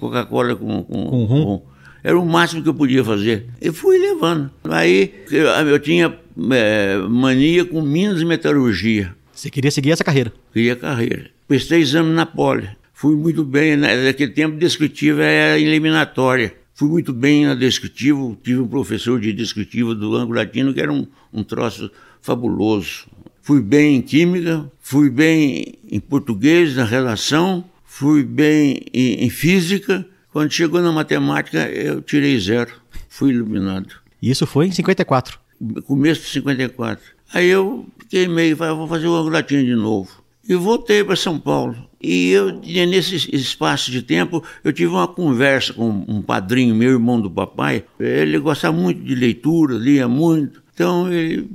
Coca-Cola 0.00 0.56
com, 0.56 0.82
com, 0.82 1.04
com, 1.04 1.26
com, 1.28 1.62
Era 2.02 2.18
o 2.18 2.26
máximo 2.26 2.60
que 2.60 2.68
eu 2.68 2.74
podia 2.74 3.04
fazer. 3.04 3.46
E 3.60 3.70
fui 3.70 3.98
levando. 3.98 4.50
Aí 4.64 5.14
eu, 5.30 5.46
eu 5.46 5.78
tinha 5.78 6.18
é, 6.52 6.96
mania 7.08 7.64
com 7.64 7.80
Minas 7.82 8.20
e 8.20 8.24
Metalurgia. 8.24 9.14
Você 9.32 9.48
queria 9.48 9.70
seguir 9.70 9.92
essa 9.92 10.02
carreira? 10.02 10.32
Queria 10.52 10.74
carreira. 10.74 11.30
Prestei 11.46 11.80
exame 11.80 12.12
na 12.12 12.26
Poli. 12.26 12.68
Fui 12.92 13.14
muito 13.14 13.44
bem. 13.44 13.76
Né? 13.76 14.06
Naquele 14.06 14.32
tempo, 14.32 14.56
descritiva 14.56 15.22
era 15.22 15.56
eliminatória. 15.56 16.52
Fui 16.74 16.88
muito 16.88 17.12
bem 17.12 17.46
na 17.46 17.54
descritivo. 17.54 18.36
Tive 18.42 18.58
um 18.58 18.66
professor 18.66 19.20
de 19.20 19.32
descritivo 19.32 19.94
do 19.94 20.16
Ângulo 20.16 20.38
Latino 20.38 20.74
que 20.74 20.80
era 20.80 20.92
um, 20.92 21.06
um 21.32 21.44
troço 21.44 21.88
fabuloso 22.20 23.06
fui 23.48 23.62
bem 23.62 23.96
em 23.96 24.02
química, 24.02 24.70
fui 24.78 25.08
bem 25.08 25.78
em 25.90 25.98
português, 25.98 26.76
na 26.76 26.84
relação, 26.84 27.64
fui 27.82 28.22
bem 28.22 28.82
em, 28.92 29.24
em 29.24 29.30
física. 29.30 30.06
Quando 30.30 30.52
chegou 30.52 30.82
na 30.82 30.92
matemática, 30.92 31.66
eu 31.70 32.02
tirei 32.02 32.38
zero, 32.38 32.70
fui 33.08 33.30
iluminado. 33.30 33.88
Isso 34.20 34.46
foi 34.46 34.66
em 34.66 34.70
54? 34.70 35.40
Começo 35.86 36.20
de 36.20 36.28
54. 36.28 37.02
Aí 37.32 37.46
eu 37.46 37.86
fiquei 37.98 38.28
meio, 38.28 38.54
falei, 38.54 38.74
vou 38.74 38.86
fazer 38.86 39.06
o 39.06 39.30
latino 39.30 39.64
de 39.64 39.74
novo. 39.74 40.10
E 40.46 40.54
voltei 40.54 41.02
para 41.02 41.16
São 41.16 41.40
Paulo. 41.40 41.74
E 42.02 42.28
eu, 42.28 42.60
nesse 42.60 43.34
espaço 43.34 43.90
de 43.90 44.02
tempo, 44.02 44.44
eu 44.62 44.74
tive 44.74 44.90
uma 44.90 45.08
conversa 45.08 45.72
com 45.72 46.04
um 46.06 46.20
padrinho, 46.20 46.74
meu 46.74 46.90
irmão 46.90 47.18
do 47.18 47.30
papai. 47.30 47.82
Ele 47.98 48.38
gostava 48.38 48.76
muito 48.76 49.02
de 49.02 49.14
leitura, 49.14 49.72
lia 49.78 50.06
muito. 50.06 50.62
Então 50.74 51.10
ele 51.10 51.48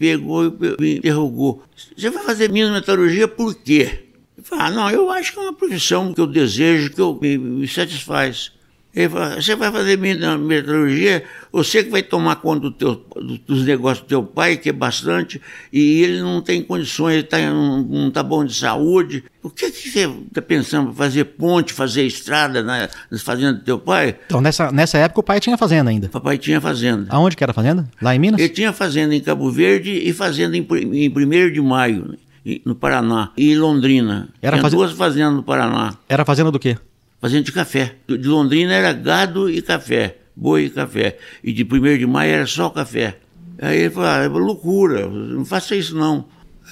pegou 0.00 0.46
e 0.46 0.80
me 0.80 0.96
interrogou: 0.96 1.62
Você 1.94 2.08
vai 2.08 2.24
fazer 2.24 2.50
minha 2.50 2.72
metalurgia 2.72 3.28
por 3.28 3.54
quê? 3.54 4.06
Eu 4.38 4.42
falei: 4.42 4.64
Ah, 4.64 4.70
não, 4.70 4.90
eu 4.90 5.10
acho 5.10 5.34
que 5.34 5.38
é 5.38 5.42
uma 5.42 5.52
profissão 5.52 6.14
que 6.14 6.20
eu 6.20 6.26
desejo, 6.26 6.90
que 6.90 7.00
eu, 7.00 7.18
me, 7.20 7.36
me 7.36 7.68
satisfaz. 7.68 8.50
Ele 8.94 9.08
falou, 9.08 9.40
você 9.40 9.54
vai 9.54 9.70
fazer 9.70 9.96
metalurgia, 9.96 11.22
você 11.52 11.84
que 11.84 11.90
vai 11.90 12.02
tomar 12.02 12.36
conta 12.36 12.62
do 12.62 12.70
teu, 12.72 13.00
dos 13.46 13.64
negócios 13.64 14.04
do 14.04 14.08
teu 14.08 14.22
pai, 14.24 14.56
que 14.56 14.68
é 14.68 14.72
bastante, 14.72 15.40
e 15.72 16.02
ele 16.02 16.20
não 16.20 16.42
tem 16.42 16.60
condições, 16.60 17.14
ele 17.14 17.22
tá, 17.22 17.38
não 17.38 18.08
está 18.08 18.20
bom 18.20 18.44
de 18.44 18.52
saúde. 18.52 19.22
O 19.44 19.48
que, 19.48 19.70
que 19.70 19.88
você 19.88 20.10
está 20.28 20.42
pensando? 20.42 20.92
Fazer 20.92 21.24
ponte, 21.24 21.72
fazer 21.72 22.04
estrada 22.04 22.64
na, 22.64 22.88
nas 23.08 23.22
fazendas 23.22 23.60
do 23.60 23.64
teu 23.64 23.78
pai? 23.78 24.16
Então, 24.26 24.40
nessa, 24.40 24.72
nessa 24.72 24.98
época 24.98 25.20
o 25.20 25.22
pai 25.22 25.38
tinha 25.38 25.56
fazenda 25.56 25.88
ainda? 25.88 26.08
O 26.08 26.10
papai 26.10 26.36
tinha 26.36 26.60
fazenda. 26.60 27.06
Aonde 27.10 27.36
que 27.36 27.44
era 27.44 27.52
a 27.52 27.54
fazenda? 27.54 27.88
Lá 28.02 28.14
em 28.14 28.18
Minas? 28.18 28.40
Ele 28.40 28.48
tinha 28.48 28.72
fazenda 28.72 29.14
em 29.14 29.20
Cabo 29.20 29.52
Verde 29.52 29.92
e 29.92 30.12
fazenda 30.12 30.56
em, 30.56 30.66
em 30.92 31.08
1 31.08 31.52
de 31.52 31.60
maio, 31.60 32.18
no 32.64 32.74
Paraná, 32.74 33.30
e 33.36 33.52
em 33.52 33.56
Londrina. 33.56 34.28
Era 34.42 34.58
tinha 34.58 34.68
duas 34.68 34.90
fazendas 34.92 35.34
no 35.34 35.42
Paraná. 35.44 35.94
Era 36.08 36.24
fazenda 36.24 36.50
do 36.50 36.58
quê? 36.58 36.76
Fazenda 37.20 37.42
de 37.42 37.52
café. 37.52 37.96
De 38.08 38.28
Londrina 38.28 38.72
era 38.72 38.92
gado 38.92 39.50
e 39.50 39.60
café, 39.60 40.16
boi 40.34 40.64
e 40.64 40.70
café. 40.70 41.18
E 41.44 41.52
de 41.52 41.62
1 41.62 41.98
de 41.98 42.06
maio 42.06 42.32
era 42.32 42.46
só 42.46 42.70
café. 42.70 43.18
Aí 43.60 43.80
ele 43.80 43.90
falou, 43.90 44.08
ah, 44.08 44.24
é 44.24 44.28
loucura, 44.28 45.06
não 45.08 45.44
faça 45.44 45.76
isso 45.76 45.94
não. 45.94 46.26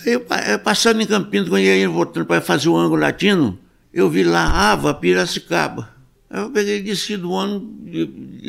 Aí 0.06 0.12
eu, 0.12 0.24
passando 0.62 1.02
em 1.02 1.06
Campinas, 1.06 1.48
quando 1.48 1.62
ia 1.62 1.88
voltando 1.88 2.24
para 2.24 2.40
fazer 2.40 2.68
o 2.68 2.76
ângulo 2.76 3.02
latino, 3.02 3.58
eu 3.92 4.08
vi 4.08 4.22
lá, 4.24 4.72
Ava, 4.72 4.94
Piracicaba. 4.94 5.90
Aí 6.30 6.40
eu 6.40 6.50
peguei, 6.50 6.80
desci 6.82 7.16
do 7.16 7.34
ano, 7.34 7.60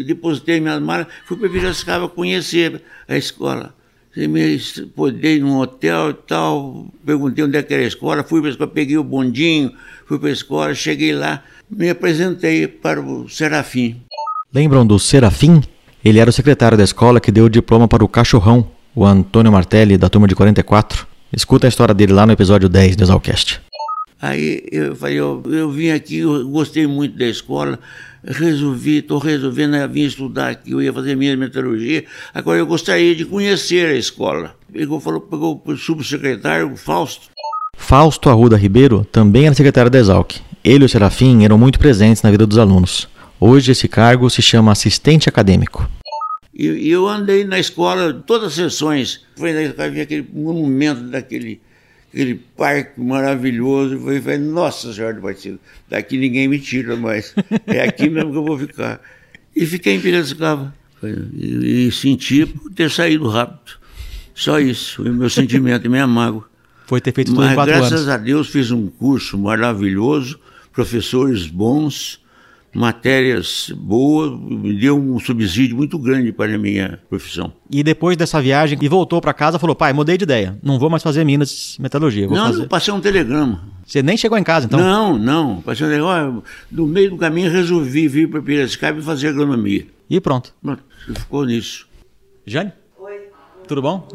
depositei 0.05 0.59
minhas 0.59 0.81
malas, 0.81 1.07
fui 1.25 1.38
para 1.38 1.49
Piracicaba 1.49 2.07
conhecer 2.07 2.81
a 3.07 3.17
escola. 3.17 3.75
Me 4.15 4.59
podei 4.95 5.39
num 5.39 5.57
hotel 5.57 6.12
e 6.12 6.13
tal, 6.13 6.88
perguntei 7.05 7.43
onde 7.43 7.57
é 7.57 7.63
que 7.63 7.73
era 7.73 7.83
a 7.83 7.88
escola, 7.88 8.23
fui 8.23 8.41
para 8.41 8.49
a 8.49 8.51
escola, 8.51 8.69
peguei 8.69 8.97
o 8.97 9.03
bondinho, 9.03 9.73
fui 10.05 10.17
para 10.17 10.29
a 10.29 10.33
escola, 10.33 10.73
cheguei 10.73 11.13
lá, 11.13 11.43
me 11.69 11.89
apresentei 11.89 12.67
para 12.67 12.99
o 12.99 13.29
Serafim. 13.29 14.01
Lembram 14.53 14.86
do 14.86 14.97
Serafim? 14.97 15.62
Ele 16.03 16.19
era 16.19 16.29
o 16.29 16.34
secretário 16.34 16.77
da 16.77 16.84
escola 16.84 17.19
que 17.19 17.32
deu 17.32 17.45
o 17.45 17.49
diploma 17.49 17.88
para 17.88 18.03
o 18.03 18.08
cachorrão, 18.08 18.67
o 18.95 19.05
Antônio 19.05 19.51
Martelli, 19.51 19.97
da 19.97 20.10
turma 20.10 20.27
de 20.27 20.36
44. 20.36 21.05
Escuta 21.32 21.67
a 21.67 21.69
história 21.69 21.93
dele 21.93 22.13
lá 22.13 22.25
no 22.25 22.32
episódio 22.32 22.67
10 22.67 22.95
do 22.95 23.03
Exalcast. 23.03 23.62
Aí 24.21 24.63
eu 24.71 24.95
falei, 24.95 25.15
eu, 25.15 25.41
eu 25.45 25.69
vim 25.71 25.91
aqui, 25.91 26.17
eu 26.17 26.49
gostei 26.49 26.86
muito 26.86 27.17
da 27.17 27.25
escola, 27.25 27.79
resolvi, 28.21 28.97
estou 28.97 29.17
resolvendo, 29.17 29.75
eu 29.75 29.88
vim 29.88 30.01
estudar 30.01 30.49
aqui, 30.49 30.71
eu 30.71 30.82
ia 30.82 30.91
fazer 30.91 31.15
minha 31.15 31.38
metalurgia, 31.38 32.03
agora 32.34 32.60
eu 32.60 32.65
gostaria 32.65 33.15
de 33.15 33.23
conhecer 33.23 33.88
a 33.88 33.95
escola. 33.95 34.55
Pegou, 34.73 34.99
falou, 34.99 35.21
pegou 35.21 35.62
o 35.63 35.77
subsecretário, 35.77 36.73
o 36.73 36.75
Fausto. 36.75 37.29
Fausto 37.77 38.29
Arruda 38.29 38.58
Ribeiro 38.58 39.08
também 39.10 39.45
era 39.45 39.55
secretário 39.55 39.89
da 39.89 39.99
Exalc 39.99 40.41
ele 40.63 40.84
e 40.84 40.86
o 40.86 40.89
Serafim 40.89 41.43
eram 41.43 41.58
muito 41.58 41.80
presentes 41.80 42.22
na 42.22 42.32
vida 42.32 42.45
dos 42.45 42.58
alunos. 42.58 43.08
Hoje 43.39 43.72
esse 43.72 43.88
cargo 43.88 44.30
se 44.30 44.41
chama 44.41 44.72
assistente 44.72 45.30
acadêmico. 45.30 45.89
E 46.54 46.89
eu 46.89 47.08
andei 47.08 47.45
na 47.45 47.58
escola, 47.58 48.13
todas 48.13 48.50
as 48.50 48.54
sessões, 48.56 49.22
foi 49.38 49.54
na 49.54 49.62
escola, 49.62 49.89
vi 49.89 50.02
aquele 50.02 50.28
monumento 50.34 51.04
daquele 51.04 51.62
aquele 52.12 52.36
parque 52.36 53.00
maravilhoso. 53.00 53.95
Eu 53.95 54.22
falei, 54.22 54.38
nossa 54.39 54.91
senhora 54.91 55.13
do 55.13 55.22
Partido, 55.22 55.60
daqui 55.88 56.17
ninguém 56.17 56.48
me 56.48 56.60
tira 56.60 56.95
mais. 56.98 57.34
É 57.65 57.82
aqui 57.84 58.10
mesmo 58.10 58.32
que 58.32 58.38
eu 58.38 58.43
vou 58.43 58.58
ficar. 58.58 59.00
E 59.56 59.65
fiquei 59.65 59.95
em 59.95 60.02
Piracicaba. 60.02 60.74
E, 61.02 61.88
e 61.88 61.91
senti 61.91 62.45
por 62.45 62.72
ter 62.72 62.91
saído 62.91 63.30
rápido. 63.30 63.80
Só 64.36 64.60
isso, 64.60 65.04
o 65.04 65.13
meu 65.13 65.30
sentimento 65.30 65.86
e 65.86 65.89
minha 65.89 66.08
mágoa. 66.08 66.45
Foi 66.88 67.00
ter 67.00 67.13
feito 67.13 67.28
tudo 67.28 67.41
Mas, 67.41 67.52
em 67.52 67.56
quatro 67.56 67.74
graças 67.74 68.02
anos. 68.02 68.10
a 68.10 68.17
Deus 68.17 68.50
fiz 68.50 68.72
um 68.72 68.88
curso 68.88 69.38
maravilhoso 69.38 70.39
professores 70.71 71.47
bons, 71.47 72.19
matérias 72.73 73.71
boas, 73.75 74.32
me 74.39 74.73
deu 74.79 74.97
um 74.97 75.19
subsídio 75.19 75.75
muito 75.75 75.97
grande 75.97 76.32
para 76.32 76.53
a 76.53 76.58
minha 76.58 76.99
profissão. 77.10 77.53
E 77.69 77.84
depois 77.84 78.15
dessa 78.15 78.41
viagem, 78.41 78.77
e 78.82 78.88
voltou 78.88 79.19
para 79.21 79.34
casa, 79.34 79.60
falou: 79.60 79.75
pai, 79.75 79.93
mudei 79.93 80.17
de 80.17 80.23
ideia, 80.23 80.58
não 80.63 80.79
vou 80.79 80.89
mais 80.89 81.03
fazer 81.03 81.23
Minas 81.23 81.77
Metalurgia. 81.79 82.27
Vou 82.27 82.38
não, 82.38 82.47
fazer... 82.47 82.67
passei 82.67 82.93
um 82.93 83.01
telegrama. 83.01 83.67
Você 83.86 84.03
nem 84.03 84.17
chegou 84.17 84.38
em 84.38 84.43
casa, 84.43 84.67
então? 84.67 84.79
Não, 84.79 85.17
não. 85.17 85.62
Passei 85.62 85.88
um 85.88 85.89
telegrama. 85.89 86.43
No 86.71 86.86
meio 86.86 87.12
do 87.12 87.17
caminho, 87.17 87.51
resolvi 87.51 88.08
vir 88.08 88.29
para 88.29 88.41
Piracicaba 88.41 88.99
e 88.99 89.01
fazer 89.01 89.29
agronomia. 89.29 89.88
E 90.10 90.19
pronto. 90.19 90.53
Pronto, 90.62 90.84
ficou 91.17 91.45
nisso. 91.45 91.88
Jane? 92.45 92.71
Oi. 92.99 93.19
Tudo 93.67 93.82
bom? 93.82 94.08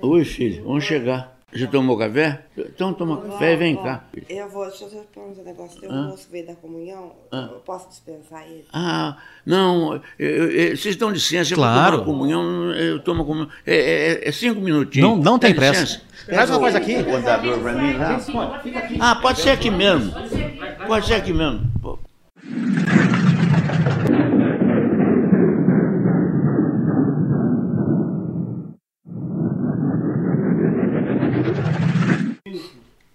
Oi, 0.00 0.24
filho, 0.24 0.64
vamos 0.64 0.84
chegar. 0.84 1.31
Já 1.54 1.66
tomou 1.66 1.98
café? 1.98 2.40
Então 2.56 2.94
toma 2.94 3.20
café 3.20 3.52
e 3.52 3.56
vem 3.56 3.76
cá. 3.76 4.04
Eu 4.28 4.48
vou, 4.48 4.66
deixa 4.68 4.84
eu 4.84 5.04
perguntar 5.12 5.42
um 5.42 5.44
negócio. 5.44 5.80
Tem 5.80 5.90
um 5.90 6.08
moço 6.08 6.26
que 6.26 6.32
veio 6.32 6.46
da 6.46 6.54
comunhão, 6.54 7.12
ah. 7.30 7.48
eu 7.52 7.58
posso 7.58 7.90
dispensar 7.90 8.42
ele? 8.46 8.64
Ah, 8.72 9.18
não, 9.44 10.00
eu, 10.18 10.50
eu, 10.50 10.76
vocês 10.76 10.96
dão 10.96 11.10
licença, 11.10 11.54
claro. 11.54 11.96
eu 11.96 12.00
tomar 12.00 12.04
comunhão, 12.06 12.72
eu 12.72 13.00
tomo 13.00 13.24
comunhão. 13.24 13.50
É, 13.66 13.76
é, 13.76 14.28
é 14.28 14.32
cinco 14.32 14.60
minutinhos. 14.60 15.10
Não, 15.10 15.16
não 15.16 15.38
tem 15.38 15.54
pressa. 15.54 16.00
Faz 16.26 16.48
uma 16.48 16.58
coisa 16.58 16.78
aqui. 16.78 16.96
Ah, 18.98 19.16
pode 19.16 19.40
ser 19.40 19.50
aqui 19.50 19.70
mesmo. 19.70 20.12
Pode 20.86 21.06
ser 21.06 21.14
aqui 21.14 21.32
mesmo. 21.34 21.70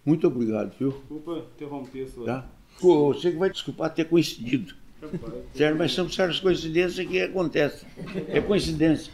Muito 0.07 0.25
obrigado, 0.25 0.71
viu? 0.79 0.91
Desculpa 0.91 1.43
interromper 1.53 2.07
sua. 2.07 2.25
Tá? 2.25 2.45
Pô, 2.79 3.13
você 3.13 3.29
que 3.29 3.37
vai 3.37 3.49
desculpar 3.49 3.93
ter 3.93 4.05
coincidido. 4.05 4.73
Certo? 5.53 5.77
Mas 5.77 5.93
são 5.93 6.09
certas 6.09 6.39
coincidências 6.39 7.05
que 7.05 7.21
acontecem. 7.21 7.89
É 8.29 8.39
coincidência. 8.39 9.11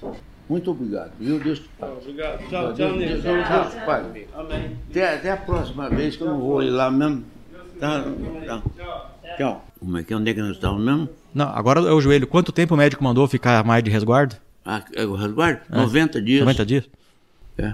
Muito 0.48 0.70
obrigado, 0.70 1.14
viu? 1.20 1.40
Deus 1.40 1.62
te 1.62 1.70
pague. 1.80 1.94
Obrigado. 1.94 2.40
Tchau, 2.48 2.74
tchau, 2.76 2.76
Deus, 2.76 3.24
Deus, 3.24 3.24
Deus 3.24 3.72
te 3.72 3.86
pague. 3.88 4.28
Amém. 4.36 4.78
Até, 4.88 5.16
até 5.16 5.32
a 5.32 5.38
próxima 5.38 5.90
vez, 5.90 6.16
que 6.16 6.22
eu 6.22 6.28
não 6.28 6.40
vou 6.40 6.62
ir 6.62 6.70
lá 6.70 6.92
mesmo. 6.92 7.24
Tá? 7.80 8.06
tá. 8.46 8.64
Tchau. 9.36 9.66
Como 9.80 9.98
é 9.98 10.04
que 10.04 10.14
é? 10.14 10.16
Onde 10.16 10.30
é 10.30 10.34
que 10.36 10.42
nós 10.42 10.52
estamos 10.52 10.80
mesmo? 10.80 11.10
Não, 11.34 11.50
agora 11.50 11.80
é 11.80 11.92
o 11.92 12.00
joelho. 12.00 12.28
Quanto 12.28 12.52
tempo 12.52 12.76
o 12.76 12.78
médico 12.78 13.04
mandou 13.04 13.28
ficar 13.28 13.64
mais 13.64 13.84
de 13.84 13.90
resguardo? 13.90 14.36
Ah, 14.64 14.86
é 14.94 15.04
o 15.06 15.16
resguardo? 15.16 15.62
É. 15.72 15.76
90 15.76 16.22
dias. 16.22 16.42
90 16.42 16.66
dias? 16.68 16.90
É. 17.58 17.74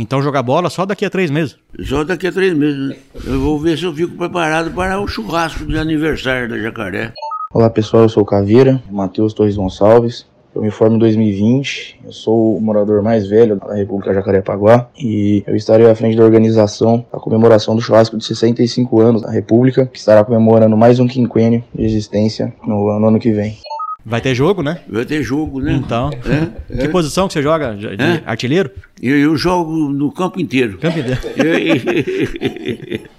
Então 0.00 0.22
jogar 0.22 0.44
bola 0.44 0.70
só 0.70 0.86
daqui 0.86 1.04
a 1.04 1.10
três 1.10 1.28
meses. 1.28 1.56
Só 1.84 2.04
daqui 2.04 2.28
a 2.28 2.32
três 2.32 2.54
meses. 2.54 2.90
Né? 2.90 2.96
Eu 3.26 3.40
vou 3.40 3.58
ver 3.58 3.76
se 3.76 3.82
eu 3.82 3.92
fico 3.92 4.16
preparado 4.16 4.70
para 4.70 5.00
o 5.00 5.08
churrasco 5.08 5.66
de 5.66 5.76
aniversário 5.76 6.48
da 6.48 6.56
Jacaré. 6.56 7.12
Olá 7.52 7.68
pessoal, 7.68 8.04
eu 8.04 8.08
sou 8.08 8.22
o 8.22 8.26
Caveira, 8.26 8.80
Matheus 8.88 9.34
Torres 9.34 9.56
Gonçalves. 9.56 10.24
Eu 10.54 10.62
me 10.62 10.70
formo 10.70 10.94
em 10.94 10.98
2020, 11.00 12.00
eu 12.04 12.12
sou 12.12 12.56
o 12.56 12.60
morador 12.60 13.02
mais 13.02 13.26
velho 13.26 13.56
da 13.56 13.74
República 13.74 14.14
Jacarepaguá 14.14 14.88
e 14.96 15.42
eu 15.46 15.56
estarei 15.56 15.90
à 15.90 15.94
frente 15.94 16.16
da 16.16 16.24
organização 16.24 17.04
da 17.12 17.18
comemoração 17.18 17.74
do 17.74 17.82
churrasco 17.82 18.16
de 18.16 18.24
65 18.24 19.00
anos 19.00 19.22
da 19.22 19.30
República, 19.30 19.86
que 19.86 19.98
estará 19.98 20.24
comemorando 20.24 20.76
mais 20.76 21.00
um 21.00 21.08
quinquênio 21.08 21.62
de 21.74 21.84
existência 21.84 22.54
no, 22.64 22.98
no 23.00 23.08
ano 23.08 23.18
que 23.18 23.32
vem. 23.32 23.58
Vai 24.04 24.20
ter 24.20 24.34
jogo, 24.34 24.62
né? 24.62 24.80
Vai 24.88 25.04
ter 25.04 25.22
jogo, 25.22 25.60
né? 25.60 25.72
Então. 25.72 26.10
É, 26.12 26.76
que 26.76 26.84
é. 26.84 26.88
posição 26.88 27.26
que 27.26 27.34
você 27.34 27.42
joga? 27.42 27.74
De 27.74 27.86
é? 27.86 28.22
artilheiro? 28.24 28.70
Eu, 29.02 29.18
eu, 29.18 29.36
jogo 29.36 29.90
no 29.90 30.10
campo 30.12 30.40
inteiro. 30.40 30.78
Campo 30.78 30.98
inteiro. 30.98 31.20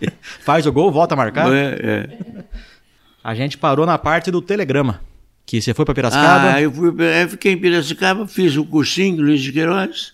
Faz 0.41 0.65
o 0.65 0.71
gol, 0.71 0.91
volta 0.91 1.13
a 1.13 1.17
marcar? 1.17 1.51
É, 1.53 1.77
é. 1.81 2.43
A 3.23 3.35
gente 3.35 3.57
parou 3.57 3.85
na 3.85 3.97
parte 3.97 4.31
do 4.31 4.41
telegrama. 4.41 5.01
Que 5.45 5.61
você 5.61 5.73
foi 5.73 5.83
para 5.83 5.95
Piracicaba? 5.95 6.53
Ah, 6.53 6.61
eu, 6.61 6.71
fui, 6.71 6.89
eu 6.89 7.29
fiquei 7.29 7.53
em 7.53 7.57
Piracicaba, 7.57 8.27
fiz 8.27 8.55
o 8.55 8.63
cursinho 8.63 9.21
Luiz 9.21 9.41
de 9.41 9.51
Queiroz, 9.51 10.13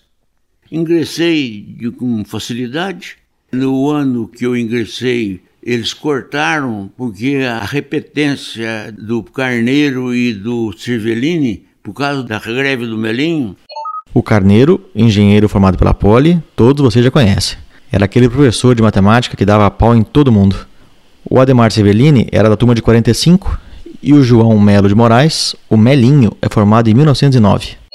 ingressei 0.72 1.60
de, 1.78 1.90
com 1.90 2.24
facilidade. 2.24 3.18
No 3.52 3.90
ano 3.90 4.26
que 4.26 4.44
eu 4.44 4.56
ingressei, 4.56 5.42
eles 5.66 5.92
cortaram 5.92 6.88
porque 6.96 7.38
a 7.38 7.64
repetência 7.64 8.94
do 8.96 9.20
Carneiro 9.24 10.14
e 10.14 10.32
do 10.32 10.72
Cervellini, 10.78 11.64
por 11.82 11.92
causa 11.92 12.22
da 12.22 12.38
greve 12.38 12.86
do 12.86 12.96
Melinho. 12.96 13.56
O 14.14 14.22
Carneiro, 14.22 14.80
engenheiro 14.94 15.48
formado 15.48 15.76
pela 15.76 15.92
Poli, 15.92 16.40
todos 16.54 16.84
vocês 16.84 17.04
já 17.04 17.10
conhecem. 17.10 17.58
Era 17.90 18.04
aquele 18.04 18.28
professor 18.28 18.76
de 18.76 18.82
matemática 18.82 19.36
que 19.36 19.44
dava 19.44 19.68
pau 19.68 19.92
em 19.92 20.04
todo 20.04 20.30
mundo. 20.30 20.56
O 21.28 21.40
Ademar 21.40 21.72
Cervellini 21.72 22.28
era 22.30 22.48
da 22.48 22.56
turma 22.56 22.72
de 22.72 22.80
45 22.80 23.58
e 24.00 24.12
o 24.12 24.22
João 24.22 24.60
Melo 24.60 24.88
de 24.88 24.94
Moraes, 24.94 25.56
o 25.68 25.76
Melinho, 25.76 26.30
é 26.40 26.48
formado 26.48 26.88
em 26.88 26.94
1909. 26.94 27.85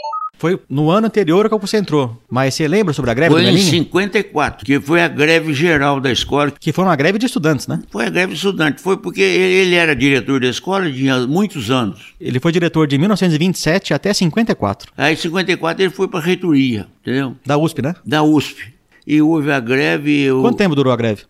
Foi 0.42 0.60
no 0.68 0.90
ano 0.90 1.06
anterior 1.06 1.48
que 1.48 1.56
você 1.56 1.78
entrou. 1.78 2.20
Mas 2.28 2.56
você 2.56 2.68
lembra 2.68 2.96
sobre 2.96 3.12
a 3.12 3.14
greve 3.14 3.32
Foi 3.32 3.44
do 3.44 3.48
em 3.48 3.54
Melinho? 3.54 3.70
54, 3.70 4.66
que 4.66 4.80
foi 4.80 5.00
a 5.04 5.08
greve 5.08 5.54
geral 5.54 6.00
da 6.02 6.12
escola. 6.12 6.52
Que 6.60 6.74
foi 6.74 6.84
uma 6.84 6.96
greve 6.96 7.20
de 7.20 7.28
estudantes, 7.28 7.68
né? 7.68 7.80
Foi 7.92 8.08
a 8.08 8.10
greve 8.10 8.32
de 8.34 8.38
estudante. 8.38 8.82
Foi 8.82 8.98
porque 8.98 9.22
ele, 9.22 9.76
era 9.76 9.96
diretor 9.96 10.40
da 10.42 10.48
escola 10.48 10.92
tinha 10.92 11.28
muitos 11.28 11.70
anos. 11.70 12.16
Ele 12.20 12.40
foi 12.40 12.52
diretor 12.52 12.88
de 12.88 12.98
1927 12.98 13.94
até 13.94 14.12
54. 14.12 14.92
Aí 14.98 15.14
em 15.14 15.16
54 15.16 15.84
ele 15.84 15.92
foi 15.94 16.08
para 16.08 16.20
a 16.20 16.24
reitoria, 16.24 16.88
entendeu? 17.04 17.36
Da 17.46 17.56
USP, 17.60 17.84
né? 17.84 17.94
Da 18.04 18.24
USP. 18.24 18.74
E 19.06 19.22
houve 19.22 19.52
a 19.52 19.60
greve. 19.60 20.22
eu- 20.24 20.42
Quanto 20.42 20.58
tempo 20.58 20.74
durou 20.74 20.92
a 20.92 20.96
greve? 20.96 21.22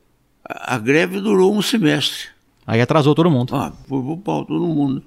A, 0.47 0.75
a 0.75 0.77
greve 0.77 1.19
durou 1.19 1.53
um 1.53 1.61
semestre. 1.61 2.29
Aí 2.65 2.79
atrasou 2.79 3.13
todo 3.13 3.29
mundo. 3.29 3.53
Ah, 3.53 3.73
foi 3.89 4.01
pro 4.01 4.15
pau 4.15 4.45
todo 4.45 4.65
mundo. 4.65 5.03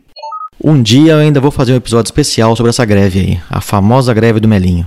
Um 0.63 0.83
dia 0.83 1.13
eu 1.13 1.19
ainda 1.19 1.41
vou 1.41 1.51
fazer 1.51 1.73
um 1.73 1.77
episódio 1.77 2.09
especial 2.09 2.57
sobre 2.57 2.71
essa 2.71 2.85
greve 2.85 3.21
aí, 3.21 3.41
a 3.51 3.61
famosa 3.61 4.15
greve 4.15 4.41
do 4.41 4.49
Melinho. 4.49 4.87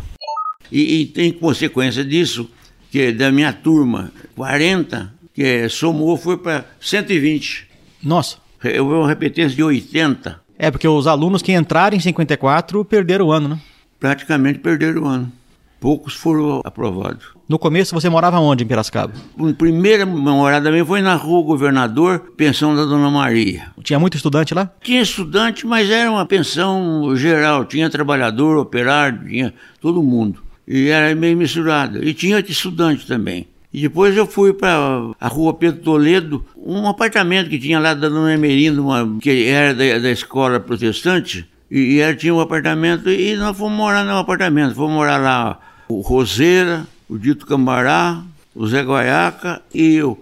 E, 0.72 1.02
e 1.02 1.06
tem 1.06 1.32
consequência 1.32 2.04
disso, 2.04 2.50
que 2.92 3.12
da 3.12 3.32
minha 3.32 3.54
turma, 3.54 4.12
40, 4.36 5.14
que 5.34 5.70
somou, 5.70 6.18
foi 6.18 6.38
para 6.38 6.66
120. 6.80 7.68
Nossa. 8.04 8.38
Eu 8.64 8.88
vou 8.88 9.06
repetência 9.06 9.56
de 9.56 9.64
80. 9.64 10.42
É 10.58 10.72
porque 10.72 10.88
os 10.88 11.06
alunos 11.06 11.42
que 11.42 11.54
entraram 11.54 11.96
em 11.96 12.00
54 12.00 12.84
perderam 12.84 13.28
o 13.28 13.32
ano, 13.32 13.50
né? 13.50 13.60
Praticamente 14.00 14.60
perderam 14.60 15.04
o 15.04 15.08
ano. 15.08 15.32
Poucos 15.80 16.16
foram 16.16 16.62
aprovados. 16.66 17.37
No 17.48 17.58
começo 17.58 17.96
você 17.96 18.10
morava 18.10 18.42
onde 18.42 18.66
em 18.66 18.68
Piracicaba? 18.68 19.14
A 19.40 19.54
primeira 19.54 20.06
morada 20.06 20.70
minha 20.70 20.86
foi 20.86 21.02
na 21.02 21.16
rua 21.16 21.46
Governador, 21.46 22.34
pensão 22.36 22.76
da 22.76 22.84
Dona 22.84 23.10
Maria. 23.10 23.68
Tinha 23.82 23.98
muito 23.98 24.18
estudante 24.18 24.54
lá? 24.54 24.70
Tinha 24.82 25.02
estudante, 25.02 25.66
mas 25.66 25.90
era 25.90 26.12
uma 26.12 26.26
pensão 26.26 27.16
geral. 27.16 27.64
Tinha 27.64 27.90
trabalhador, 27.90 28.58
operário, 28.58 29.26
tinha 29.26 29.54
todo 29.80 30.04
mundo. 30.04 30.44
E 30.68 30.90
era 30.90 31.16
meio 31.16 31.38
misturada. 31.38 32.04
E 32.04 32.14
tinha 32.14 32.40
estudante 32.40 33.08
também. 33.08 33.48
E 33.74 33.80
depois 33.80 34.18
eu 34.18 34.28
fui 34.28 34.52
para 34.52 35.14
a 35.18 35.28
rua 35.30 35.54
Pedro 35.54 35.82
Toledo, 35.82 36.44
um 36.58 36.86
apartamento 36.86 37.50
que 37.50 37.58
tinha 37.58 37.80
lá 37.80 37.94
da 37.94 38.10
Dona 38.10 38.34
Emerina, 38.34 38.82
uma, 38.82 39.18
que 39.22 39.46
era 39.46 39.74
da, 39.74 40.00
da 40.00 40.12
escola 40.12 40.60
protestante. 40.60 41.48
E, 41.72 41.96
e 41.96 42.00
ela 42.02 42.14
tinha 42.14 42.36
um 42.36 42.42
apartamento 42.42 43.10
e 43.10 43.38
nós 43.38 43.58
fomos 43.58 43.78
morar 43.78 44.04
no 44.04 44.18
apartamento. 44.18 44.76
Fomos 44.76 44.92
morar 44.92 45.18
lá 45.18 45.60
o 45.88 46.02
Roseira, 46.02 46.86
o 47.10 47.18
Dito 47.18 47.46
Cambará, 47.46 48.22
o 48.54 48.68
Zé 48.68 48.82
Guaiaca 48.82 49.62
e 49.74 49.96
eu. 49.96 50.22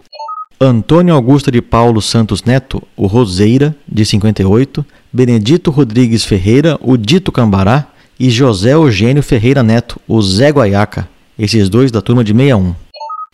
Antônio 0.59 1.13
Augusto 1.13 1.51
de 1.51 1.61
Paulo 1.61 2.01
Santos 2.01 2.43
Neto, 2.43 2.81
o 2.95 3.07
Roseira, 3.07 3.75
de 3.87 4.05
58, 4.05 4.85
Benedito 5.11 5.71
Rodrigues 5.71 6.23
Ferreira, 6.23 6.77
o 6.81 6.95
Dito 6.95 7.31
Cambará, 7.31 7.87
e 8.19 8.29
José 8.29 8.73
Eugênio 8.73 9.21
Ferreira 9.21 9.61
Neto, 9.61 9.99
o 10.07 10.21
Zé 10.21 10.49
Guaiaca, 10.49 11.09
esses 11.37 11.67
dois 11.67 11.91
da 11.91 12.01
turma 12.01 12.23
de 12.23 12.31
61. 12.31 12.75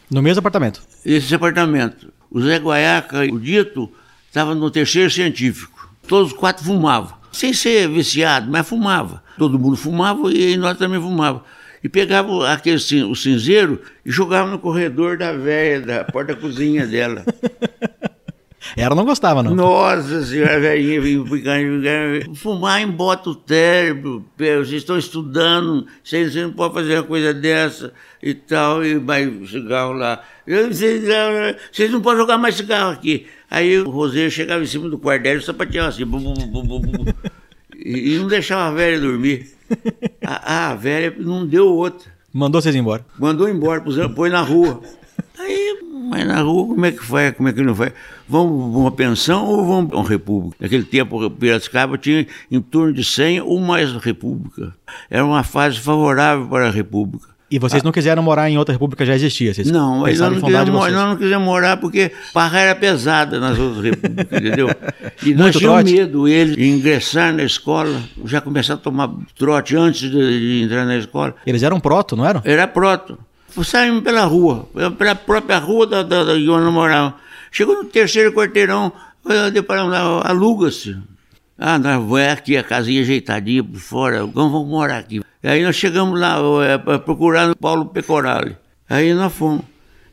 No 0.09 0.21
mesmo 0.21 0.39
apartamento? 0.39 0.81
Esse 1.05 1.33
apartamento. 1.35 2.11
O 2.29 2.41
Zé 2.41 2.57
Guaiaca 2.57 3.25
e 3.25 3.31
o 3.31 3.39
Dito 3.39 3.91
estavam 4.27 4.55
no 4.55 4.71
terceiro 4.71 5.11
científico. 5.11 5.89
Todos 6.07 6.31
os 6.31 6.37
quatro 6.37 6.63
fumavam. 6.63 7.13
Sem 7.31 7.53
ser 7.53 7.87
viciado, 7.87 8.49
mas 8.51 8.67
fumava. 8.67 9.23
Todo 9.37 9.59
mundo 9.59 9.77
fumava 9.77 10.31
e 10.33 10.57
nós 10.57 10.77
também 10.77 10.99
fumava. 10.99 11.43
E 11.83 11.89
pegava 11.89 12.47
aquele 12.51 12.77
o 13.05 13.15
cinzeiro 13.15 13.81
e 14.05 14.11
jogava 14.11 14.49
no 14.49 14.59
corredor 14.59 15.17
da 15.17 15.33
velha, 15.33 15.81
da 15.81 16.03
porta-cozinha 16.03 16.85
dela. 16.85 17.25
Ela 18.77 18.93
não 18.95 19.03
gostava, 19.03 19.41
não. 19.41 19.55
Nossa 19.55 20.23
senhora, 20.23 20.59
velhinha, 20.59 21.01
ficando- 21.01 21.25
ficando- 21.25 22.35
fumar 22.35 22.79
embota 22.81 23.31
o 23.31 23.41
cérebro, 23.45 24.23
vocês 24.37 24.73
estão 24.73 24.97
estudando, 24.99 25.87
vocês 26.03 26.31
você 26.31 26.43
não 26.43 26.51
pode 26.53 26.75
fazer 26.75 26.93
uma 26.97 27.03
coisa 27.03 27.33
dessa 27.33 27.91
e 28.21 28.35
tal, 28.35 28.85
e 28.85 28.99
vai 28.99 29.29
cigarro 29.47 29.93
lá. 29.93 30.23
Vocês, 30.47 31.03
não- 31.03 31.55
vocês 31.71 31.91
não 31.91 32.01
podem 32.01 32.19
jogar 32.19 32.37
mais 32.37 32.53
cigarro 32.55 32.91
aqui. 32.91 33.25
Aí 33.49 33.79
o 33.79 33.89
Roseiro 33.89 34.29
chegava 34.29 34.63
em 34.63 34.67
cima 34.67 34.87
do 34.87 34.97
quarto 34.99 35.23
dela 35.23 35.39
e 35.39 35.43
sapateava 35.43 35.89
assim, 35.89 36.05
bum, 36.05 36.19
bum, 36.19 36.33
bum, 36.35 36.47
bum, 36.47 36.79
bum, 36.79 36.81
bum, 36.81 37.05
e 37.75 38.15
não 38.19 38.27
deixava 38.27 38.69
a 38.69 38.71
velha 38.71 38.99
dormir. 39.01 39.47
A, 40.25 40.71
a 40.71 40.75
velha 40.75 41.13
não 41.19 41.45
deu 41.45 41.67
outra. 41.67 42.11
Mandou 42.33 42.61
vocês 42.61 42.75
embora. 42.75 43.05
Mandou 43.19 43.49
embora, 43.49 43.83
põe 44.15 44.29
na 44.29 44.41
rua. 44.41 44.81
Aí, 45.37 45.77
mas 46.09 46.25
na 46.27 46.41
rua, 46.41 46.67
como 46.67 46.85
é 46.85 46.91
que 46.91 47.03
faz? 47.03 47.35
Como 47.35 47.49
é 47.49 47.53
que 47.53 47.61
não 47.61 47.75
faz? 47.75 47.93
Vamos 48.27 48.71
para 48.71 48.79
uma 48.79 48.91
pensão 48.91 49.45
ou 49.45 49.65
vamos 49.65 49.89
para 49.89 49.99
uma 49.99 50.07
república? 50.07 50.57
Naquele 50.59 50.83
tempo, 50.83 51.29
Piracicaba 51.29 51.97
tinha 51.97 52.25
em 52.49 52.61
torno 52.61 52.93
de 52.93 53.03
100 53.03 53.41
ou 53.41 53.59
mais 53.59 53.91
república. 53.93 54.73
Era 55.09 55.25
uma 55.25 55.43
fase 55.43 55.79
favorável 55.79 56.47
para 56.47 56.67
a 56.67 56.71
república. 56.71 57.30
E 57.51 57.59
vocês 57.59 57.83
não 57.83 57.91
quiseram 57.91 58.23
morar 58.23 58.49
em 58.49 58.57
outra 58.57 58.71
república, 58.71 59.05
já 59.05 59.13
existia? 59.13 59.53
Vocês 59.53 59.69
Não, 59.69 59.99
nós 59.99 60.17
não, 60.17 60.39
quisemos, 60.39 60.71
nós 60.71 60.93
não 60.93 61.17
quisemos 61.17 61.45
morar 61.45 61.75
porque 61.75 62.13
barra 62.33 62.59
era 62.59 62.75
pesada 62.75 63.41
nas 63.41 63.59
outras 63.59 63.83
repúblicas, 63.83 64.39
entendeu? 64.39 64.69
E 65.23 65.35
nós 65.35 65.55
tínhamos 65.55 65.91
medo, 65.91 66.27
ele, 66.27 66.55
de 66.55 66.67
ingressar 66.67 67.31
na 67.33 67.43
escola, 67.43 68.01
já 68.25 68.41
começar 68.41 68.75
a 68.75 68.77
tomar 68.77 69.11
trote 69.37 69.75
antes 69.75 70.09
de, 70.09 70.09
de 70.09 70.63
entrar 70.63 70.85
na 70.85 70.97
escola. 70.97 71.35
Eles 71.45 71.61
eram 71.61 71.79
proto, 71.79 72.15
não 72.15 72.25
eram? 72.25 72.41
Era 72.43 72.67
proto. 72.67 73.19
Saímos 73.63 74.01
pela 74.01 74.23
rua, 74.23 74.67
pela 74.97 75.13
própria 75.13 75.59
rua 75.59 75.85
da, 75.85 76.01
da, 76.01 76.23
da, 76.23 76.33
de 76.33 76.49
onde 76.49 76.63
nós 76.63 76.73
morávamos. 76.73 77.15
Chegou 77.51 77.75
no 77.75 77.83
terceiro 77.83 78.31
quarteirão, 78.31 78.91
deparamos 79.53 79.91
lá, 79.91 80.21
aluga-se. 80.25 80.97
Ah, 81.63 81.77
nós 81.77 81.97
vamos 82.03 82.19
aqui, 82.21 82.57
a 82.57 82.63
casinha 82.63 83.01
ajeitadinha 83.01 83.63
por 83.63 83.79
fora, 83.79 84.25
vamos, 84.25 84.67
morar 84.67 84.97
aqui. 84.97 85.21
Aí 85.43 85.63
nós 85.63 85.75
chegamos 85.75 86.19
lá, 86.19 86.37
eh, 86.65 86.79
para 86.79 86.97
procurar 86.97 87.51
o 87.51 87.55
Paulo 87.55 87.85
Pecorale. 87.85 88.57
Aí 88.89 89.13
nós 89.13 89.31
fomos. 89.31 89.63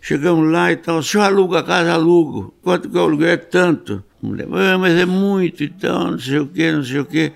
Chegamos 0.01 0.51
lá 0.53 0.71
e 0.71 0.77
tal, 0.77 0.99
o 0.99 1.03
senhor 1.03 1.25
aluga 1.25 1.61
a 1.61 1.63
casa, 1.63 1.93
alugo. 1.95 2.55
Quanto 2.63 2.91
que 2.91 2.97
eu 2.99 3.03
aluguei? 3.03 3.31
É 3.31 3.37
tanto. 3.39 4.05
"Ah, 4.23 4.77
mas 4.79 4.95
é 4.99 5.07
muito, 5.07 5.65
então, 5.65 6.11
não 6.13 6.19
sei 6.19 6.39
o 6.39 6.47
quê, 6.47 6.71
não 6.71 6.85
sei 6.85 7.01
o 7.01 7.05
quê. 7.07 7.33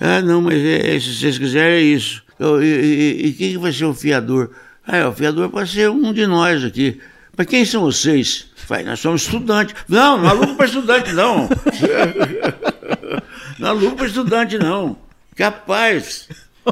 Ah, 0.00 0.20
não, 0.20 0.42
mas 0.42 0.58
é, 0.60 0.98
se 0.98 1.14
vocês 1.14 1.38
quiserem 1.38 1.76
é 1.76 1.80
isso. 1.82 2.22
Eu- 2.40 2.60
E, 2.62 2.66
e- 2.66 3.26
e 3.28 3.32
quem 3.32 3.52
que 3.52 3.58
vai 3.58 3.72
ser 3.72 3.84
o 3.84 3.94
fiador? 3.94 4.50
Ah, 4.84 4.96
é, 4.96 5.06
o 5.06 5.12
fiador 5.12 5.48
pode 5.50 5.70
ser 5.70 5.88
um 5.88 6.12
de 6.12 6.26
nós 6.26 6.64
aqui. 6.64 7.00
Mas 7.36 7.46
quem 7.46 7.64
são 7.64 7.82
vocês? 7.82 8.46
Vai, 8.68 8.82
nós 8.82 8.98
somos 9.00 9.22
estudantes. 9.22 9.74
Não, 9.88 10.18
não 10.18 10.28
aluga 10.28 10.54
para 10.54 10.66
estudante, 10.66 11.12
não. 11.12 11.48
Não 13.58 13.68
aluga 13.68 13.96
para 13.96 14.06
estudante, 14.06 14.58
não. 14.58 14.96
Capaz. 15.36 16.28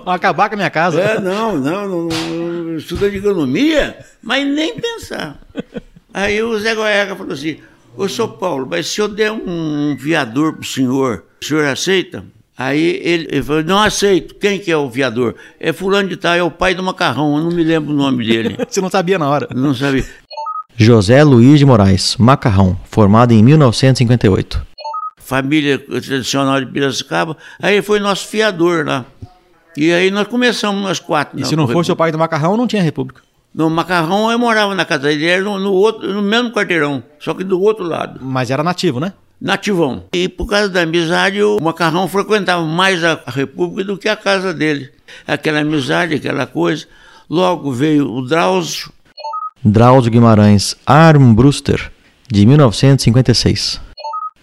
Acabar 0.07 0.49
com 0.49 0.55
a 0.55 0.57
minha 0.57 0.71
casa. 0.71 1.01
É, 1.01 1.21
não, 1.21 1.59
não, 1.59 1.89
não, 1.89 2.09
não 2.09 2.77
estuda 2.77 3.11
de 3.11 3.17
economia, 3.17 3.99
mas 4.23 4.47
nem 4.47 4.75
pensar. 4.79 5.41
Aí 6.13 6.43
o 6.43 6.59
Zé 6.59 6.75
Goiaga 6.75 7.17
falou 7.17 7.33
assim, 7.33 7.59
ô 7.97 8.09
São 8.09 8.29
Paulo, 8.29 8.67
mas 8.69 8.87
se 8.87 9.01
eu 9.01 9.09
der 9.09 9.33
um 9.33 9.97
viador 9.99 10.55
pro 10.55 10.65
senhor, 10.65 11.25
o 11.43 11.45
senhor 11.45 11.65
aceita? 11.65 12.25
Aí 12.57 13.01
ele, 13.03 13.27
ele 13.31 13.43
falou, 13.43 13.65
não 13.65 13.81
aceito. 13.81 14.35
Quem 14.35 14.59
que 14.59 14.71
é 14.71 14.77
o 14.77 14.89
viador? 14.89 15.35
É 15.59 15.73
fulano 15.73 16.09
de 16.09 16.17
tal, 16.17 16.35
é 16.35 16.43
o 16.43 16.51
pai 16.51 16.75
do 16.75 16.83
macarrão, 16.83 17.37
eu 17.37 17.45
não 17.45 17.51
me 17.51 17.65
lembro 17.65 17.93
o 17.93 17.97
nome 17.97 18.25
dele. 18.25 18.59
Você 18.69 18.81
não 18.81 18.91
sabia 18.91 19.19
na 19.19 19.29
hora. 19.29 19.49
Não 19.55 19.75
sabia. 19.75 20.05
José 20.77 21.23
Luiz 21.25 21.59
de 21.59 21.67
Moraes, 21.67 22.17
Macarrão, 22.17 22.79
formado 22.85 23.33
em 23.33 23.43
1958. 23.43 24.70
Família 25.31 25.79
tradicional 25.79 26.59
de 26.61 26.67
Piracicaba, 26.67 27.37
aí 27.63 27.81
foi 27.81 28.01
nosso 28.01 28.27
fiador 28.27 28.85
lá. 28.85 29.05
E 29.77 29.93
aí 29.93 30.11
nós 30.11 30.27
começamos 30.27 30.83
nós 30.83 30.99
quatro. 30.99 31.39
E 31.39 31.43
na 31.43 31.47
se 31.47 31.55
não 31.55 31.69
fosse 31.69 31.93
o 31.93 31.95
pai 31.95 32.11
do 32.11 32.19
Macarrão, 32.19 32.57
não 32.57 32.67
tinha 32.67 32.83
república. 32.83 33.23
No 33.55 33.71
Macarrão 33.71 34.31
eu 34.33 34.39
morava 34.39 34.75
na 34.75 34.85
casa 34.85 35.05
dele, 35.05 35.27
era 35.27 35.43
no, 35.43 35.57
no 35.61 35.73
outro, 35.73 36.13
no 36.13 36.21
mesmo 36.21 36.51
quarteirão, 36.51 37.03
só 37.21 37.33
que 37.33 37.45
do 37.45 37.61
outro 37.61 37.85
lado. 37.85 38.19
Mas 38.21 38.51
era 38.51 38.65
nativo, 38.65 38.99
né? 38.99 39.13
Nativão. 39.41 40.05
E 40.13 40.29
por 40.29 40.47
causa 40.47 40.69
da 40.69 40.83
amizade, 40.83 41.41
o 41.41 41.61
Macarrão 41.61 42.09
frequentava 42.09 42.65
mais 42.65 43.05
a 43.05 43.21
a 43.25 43.31
República 43.31 43.85
do 43.85 43.97
que 43.97 44.09
a 44.09 44.17
casa 44.17 44.53
dele. 44.53 44.91
Aquela 45.27 45.61
amizade, 45.61 46.17
aquela 46.17 46.47
coisa. 46.47 46.87
Logo 47.29 47.71
veio 47.71 48.13
o 48.13 48.27
Drauzio, 48.27 48.91
Drauzio 49.65 50.11
Guimarães 50.11 50.75
Armbruster, 50.85 51.93
de 52.29 52.45
1956. 52.45 53.90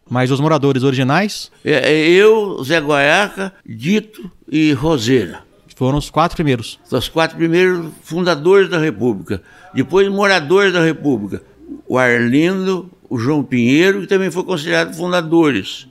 Mas 0.09 0.31
os 0.31 0.39
moradores 0.39 0.83
originais 0.83 1.51
é, 1.65 1.91
é 1.91 2.07
eu, 2.09 2.63
Zé 2.63 2.79
Guaiaca, 2.79 3.53
Dito 3.65 4.29
e 4.49 4.71
Roseira. 4.73 5.39
foram 5.75 5.97
os 5.97 6.09
quatro 6.09 6.35
primeiros. 6.35 6.79
Os 6.91 7.09
quatro 7.09 7.37
primeiros 7.37 7.87
fundadores 8.03 8.69
da 8.69 8.79
República. 8.79 9.41
Depois, 9.73 10.07
moradores 10.09 10.71
da 10.73 10.83
República. 10.83 11.43
O 11.87 11.97
Arlindo, 11.97 12.89
o 13.09 13.17
João 13.19 13.43
Pinheiro, 13.43 14.01
que 14.01 14.07
também 14.07 14.31
foi 14.31 14.43
considerado 14.43 14.93
fundadores. 14.95 15.87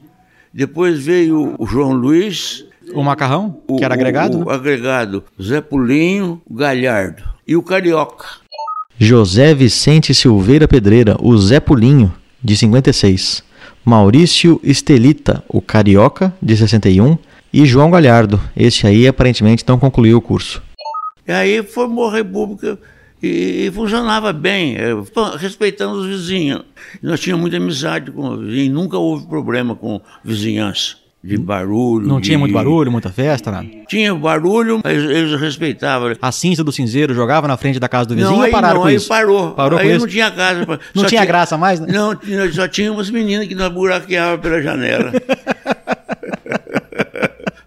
Depois 0.52 0.98
veio 1.05 1.55
o 1.59 1.66
João 1.66 1.92
Luiz. 1.92 2.64
O 2.94 3.02
Macarrão, 3.02 3.61
o- 3.68 3.76
que 3.76 3.85
era 3.85 3.94
agregado, 3.94 4.38
O, 4.38 4.42
o 4.42 4.44
né? 4.46 4.55
agregado. 4.55 5.22
Zé 5.42 5.61
Pulinho, 5.61 6.40
o 6.48 6.55
Galhardo. 6.55 7.22
E 7.46 7.55
o 7.57 7.62
Carioca. 7.62 8.24
José 8.98 9.55
Vicente 9.55 10.14
Silveira 10.14 10.66
Pedreira, 10.66 11.16
o 11.20 11.37
Zé 11.37 11.61
Pulinho, 11.61 12.12
de 12.42 12.57
56. 12.57 13.42
Maurício 13.87 14.61
Estelita, 14.64 15.44
o 15.49 15.62
Carioca, 15.62 16.35
de 16.42 16.57
61. 16.57 17.16
E 17.53 17.64
João 17.64 17.88
Galhardo, 17.88 18.40
esse 18.57 18.85
aí 18.85 19.07
aparentemente 19.07 19.64
não 19.64 19.79
concluiu 19.79 20.18
o 20.18 20.20
curso. 20.20 20.61
E 21.25 21.31
aí 21.31 21.62
formou 21.62 22.09
a 22.09 22.12
República 22.12 22.77
e, 23.22 23.66
e 23.66 23.70
funcionava 23.70 24.33
bem, 24.33 24.75
eh, 24.75 24.92
respeitando 25.38 26.01
os 26.01 26.07
vizinhos. 26.09 26.64
Nós 27.01 27.20
tínhamos 27.20 27.42
muita 27.42 27.59
amizade 27.59 28.11
com 28.11 28.29
os 28.31 28.44
vizinhos, 28.44 28.75
nunca 28.75 28.99
houve 28.99 29.25
problema 29.29 29.77
com 29.77 30.01
vizinhança. 30.25 30.96
De 31.22 31.37
barulho. 31.37 32.07
Não 32.07 32.20
de... 32.20 32.26
tinha 32.26 32.38
muito 32.38 32.52
barulho, 32.52 32.92
muita 32.92 33.11
festa, 33.11 33.50
nada? 33.50 33.66
Tinha 33.88 34.14
barulho, 34.14 34.81
mas 34.85 34.96
eles 34.96 35.40
respeitavam. 35.40 36.14
A 36.22 36.31
cinza 36.31 36.62
do 36.62 36.70
cinzeiro 36.70 37.14
jogava 37.14 37.48
na 37.48 37.57
frente 37.57 37.81
da 37.81 37.88
casa 37.88 38.07
do 38.07 38.14
vizinho 38.14 38.37
não, 38.37 38.44
ou 38.44 38.50
pararam 38.50 38.74
não, 38.74 38.83
com 38.83 38.88
aí 38.88 38.94
isso? 38.94 39.09
parou. 39.09 39.50
Parou 39.52 39.79
aí 39.79 39.88
não 39.88 39.96
isso? 39.96 40.07
tinha 40.07 40.31
casa. 40.31 40.64
Não 40.94 41.02
só 41.02 41.09
tinha 41.09 41.24
graça 41.24 41.59
mais, 41.59 41.81
né? 41.81 41.88
Não, 41.90 42.16
só 42.52 42.68
tinha 42.68 42.92
umas 42.92 43.11
meninas 43.11 43.48
que 43.48 43.55
nós 43.55 43.72
buraqueava 43.72 44.38
pela 44.38 44.62
janela. 44.62 45.12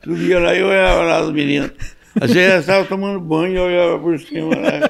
Subia 0.03 0.39
lá 0.39 0.55
e 0.55 0.59
eu 0.59 0.67
olhava 0.67 1.03
lá 1.03 1.17
as 1.19 1.31
meninas. 1.31 1.71
Às 2.19 2.31
vezes 2.31 2.49
elas 2.49 2.61
estavam 2.61 2.85
tomando 2.85 3.19
banho 3.19 3.53
e 3.53 3.55
eu 3.55 3.63
olhava 3.63 3.99
por 3.99 4.19
cima 4.19 4.55
lá. 4.55 4.89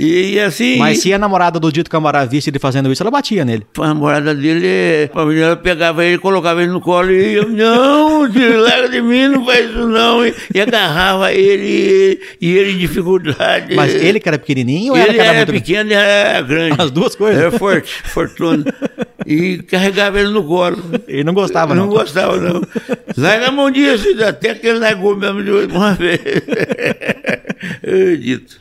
E, 0.00 0.32
e 0.32 0.40
assim. 0.40 0.78
Mas 0.78 1.00
se 1.00 1.12
a 1.12 1.18
namorada 1.18 1.60
do 1.60 1.70
Dito 1.70 1.90
Camará 1.90 2.24
visse 2.24 2.48
ele 2.48 2.58
fazendo 2.58 2.90
isso, 2.90 3.02
ela 3.02 3.10
batia 3.10 3.44
nele. 3.44 3.66
A 3.78 3.88
namorada 3.88 4.34
dele, 4.34 5.10
a 5.14 5.24
menina 5.26 5.56
pegava 5.56 6.04
ele, 6.04 6.16
colocava 6.16 6.62
ele 6.62 6.72
no 6.72 6.80
colo 6.80 7.10
e 7.10 7.34
eu, 7.34 7.48
não, 7.50 8.22
larga 8.22 8.88
de 8.88 9.02
mim, 9.02 9.28
não 9.28 9.44
faz 9.44 9.68
isso 9.68 9.86
não. 9.86 10.24
E, 10.24 10.34
e 10.54 10.60
agarrava 10.60 11.32
ele, 11.32 12.18
e 12.40 12.56
ele 12.56 12.72
em 12.72 12.78
dificuldade. 12.78 13.74
Mas 13.74 13.94
ele 13.94 14.18
que 14.18 14.28
era 14.28 14.38
pequenininho 14.38 14.92
ou 14.92 14.98
ele 14.98 15.08
ela 15.08 15.14
que 15.14 15.20
era, 15.20 15.28
era 15.28 15.38
muito 15.38 15.52
pequeno 15.52 15.90
e 15.90 15.94
era 15.94 16.40
grande. 16.40 16.76
As 16.80 16.90
duas 16.90 17.14
coisas? 17.14 17.40
Era 17.40 17.52
forte, 17.52 17.92
fortuna. 18.04 18.64
E 19.26 19.58
carregava 19.58 20.18
ele 20.18 20.30
no 20.30 20.42
colo. 20.42 20.82
Ele 21.06 21.24
não 21.24 21.34
gostava, 21.34 21.74
não. 21.74 21.86
não. 21.86 21.92
gostava, 21.92 22.38
não. 22.38 22.62
Larga 23.16 23.48
a 23.48 23.52
mão 23.52 23.70
disso, 23.70 24.06
até 24.24 24.54
que 24.54 24.66
ele 24.66 24.78
largou 24.78 25.14
mesmo 25.14 25.42
de 25.42 25.50
uma 25.50 25.92
vez. 25.92 26.20
Eu 27.82 28.16
dito. 28.16 28.60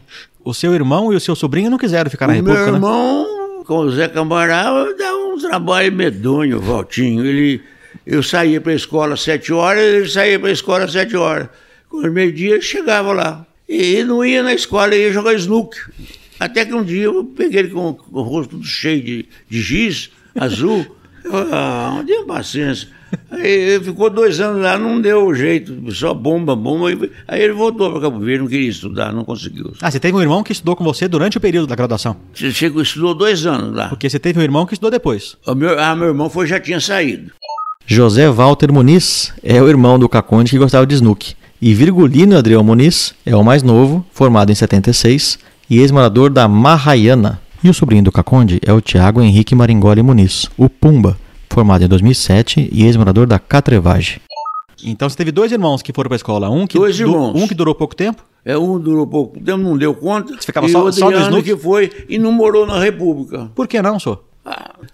O 0.50 0.54
seu 0.54 0.74
irmão 0.74 1.14
e 1.14 1.16
o 1.16 1.20
seu 1.20 1.36
sobrinho 1.36 1.70
não 1.70 1.78
quiseram 1.78 2.10
ficar 2.10 2.26
na 2.26 2.34
O 2.34 2.36
República, 2.38 2.64
meu 2.64 2.72
né? 2.72 2.78
irmão, 2.78 3.64
com 3.64 3.78
o 3.82 3.92
Zé 3.92 4.08
Cambará, 4.08 4.64
dava 4.98 5.18
um 5.18 5.38
trabalho 5.38 5.92
medonho, 5.92 6.60
Valtinho. 6.60 7.24
Ele, 7.24 7.62
eu 8.04 8.24
saía 8.24 8.60
para 8.60 8.72
a 8.72 8.76
escola 8.76 9.14
às 9.14 9.22
sete 9.22 9.54
horas, 9.54 9.84
ele 9.84 10.10
saía 10.10 10.40
para 10.40 10.50
a 10.50 10.52
escola 10.52 10.86
às 10.86 10.92
sete 10.92 11.16
horas. 11.16 11.50
Quando 11.88 12.12
meio-dia, 12.12 12.54
ele 12.54 12.64
chegava 12.64 13.14
lá. 13.14 13.46
E 13.68 14.04
não 14.04 14.26
ia 14.26 14.42
na 14.42 14.52
escola, 14.52 14.96
ia 14.96 15.14
jogar 15.14 15.36
snooker. 15.36 15.92
Até 16.40 16.66
que 16.66 16.74
um 16.74 16.84
dia 16.84 17.04
eu 17.04 17.24
peguei 17.24 17.60
ele 17.60 17.70
com, 17.70 17.94
com 17.94 18.20
o 18.20 18.24
rosto 18.24 18.56
todo 18.56 18.66
cheio 18.66 19.04
de, 19.04 19.30
de 19.48 19.62
giz, 19.62 20.10
azul. 20.34 20.84
Eu, 21.24 21.32
ah, 21.54 21.94
não 21.98 22.04
tinha 22.04 22.26
paciência. 22.26 22.88
Aí 23.32 23.52
ele 23.52 23.84
ficou 23.84 24.10
dois 24.10 24.40
anos 24.40 24.62
lá, 24.62 24.78
não 24.78 25.00
deu 25.00 25.34
jeito, 25.34 25.92
só 25.94 26.14
bomba, 26.14 26.56
bomba. 26.56 26.90
Aí 27.28 27.42
ele 27.42 27.54
voltou 27.54 27.92
para 27.92 28.02
Cabo 28.02 28.20
Verde, 28.20 28.44
não 28.44 28.50
queria 28.50 28.70
estudar, 28.70 29.14
não 29.14 29.24
conseguiu. 29.24 29.72
Ah, 29.82 29.90
você 29.90 30.00
teve 30.00 30.18
um 30.18 30.22
irmão 30.22 30.44
que 30.44 30.52
estudou 30.52 30.76
com 30.76 30.84
você 30.84 31.08
durante 31.08 31.38
o 31.38 31.42
período 31.42 31.68
da 31.68 31.76
graduação. 31.76 32.16
Você 32.34 32.52
chegou, 32.52 32.82
estudou 32.82 33.14
dois 33.14 33.46
anos 33.46 33.76
lá. 33.76 33.90
Porque 33.90 34.10
você 34.10 34.20
teve 34.20 34.40
um 34.40 34.44
irmão 34.44 34.66
que 34.66 34.74
estudou 34.74 34.92
depois. 34.92 35.38
O 35.46 35.56
meu, 35.56 35.80
ah, 35.80 35.96
meu 35.96 36.10
irmão 36.10 36.30
foi, 36.30 36.48
já 36.48 36.60
tinha 36.60 36.80
saído. 36.80 37.32
José 37.86 38.30
Walter 38.30 38.72
Muniz 38.72 39.34
é 39.44 39.62
o 39.62 39.68
irmão 39.68 39.98
do 39.98 40.08
Caconde 40.08 40.52
que 40.52 40.58
gostava 40.58 40.86
de 40.86 40.96
snook. 40.96 41.34
E 41.62 41.74
Virgulino 41.74 42.38
Adriel 42.38 42.64
Muniz 42.64 43.14
é 43.26 43.36
o 43.36 43.44
mais 43.44 43.64
novo, 43.64 44.06
formado 44.14 44.52
em 44.52 44.56
76 44.56 45.40
e 45.70 45.80
ex-morador 45.80 46.30
da 46.30 46.48
Mahayana. 46.48 47.42
E 47.64 47.70
o 47.70 47.74
sobrinho 47.74 48.04
do 48.04 48.12
Caconde 48.12 48.60
é 48.66 48.72
o 48.72 48.80
Tiago 48.80 49.22
Henrique 49.22 49.56
Maringoli 49.56 50.02
Muniz, 50.02 50.48
o 50.58 50.70
Pumba, 50.70 51.18
formado 51.60 51.84
em 51.84 51.88
2007 51.90 52.70
e 52.72 52.86
ex-morador 52.86 53.28
da 53.28 53.38
Catrevage. 53.38 54.22
Então 54.82 55.10
você 55.10 55.18
teve 55.18 55.30
dois 55.30 55.52
irmãos 55.52 55.82
que 55.82 55.92
foram 55.92 56.08
para 56.08 56.16
a 56.16 56.18
escola. 56.18 56.50
Um 56.50 56.66
que, 56.66 56.78
Dois 56.78 56.96
du- 56.98 57.04
irmãos. 57.04 57.34
um 57.36 57.46
que 57.48 57.54
durou 57.54 57.76
pouco 57.76 57.94
tempo. 57.94 58.24
É, 58.46 58.58
um 58.58 58.80
durou 58.80 59.06
pouco 59.06 59.38
tempo, 59.38 59.58
não 59.58 59.78
deu 59.78 59.94
conta. 59.94 60.34
Você 60.40 60.46
ficava 60.46 60.68
e 60.68 60.70
só- 60.70 60.86
o 60.86 60.94
só 60.94 61.10
no 61.30 61.44
que 61.44 61.58
foi 61.58 61.92
e 62.08 62.18
não 62.18 62.32
morou 62.32 62.66
na 62.66 62.80
República. 62.80 63.52
Por 63.54 63.68
que 63.68 63.82
não, 63.82 64.00
senhor? 64.00 64.24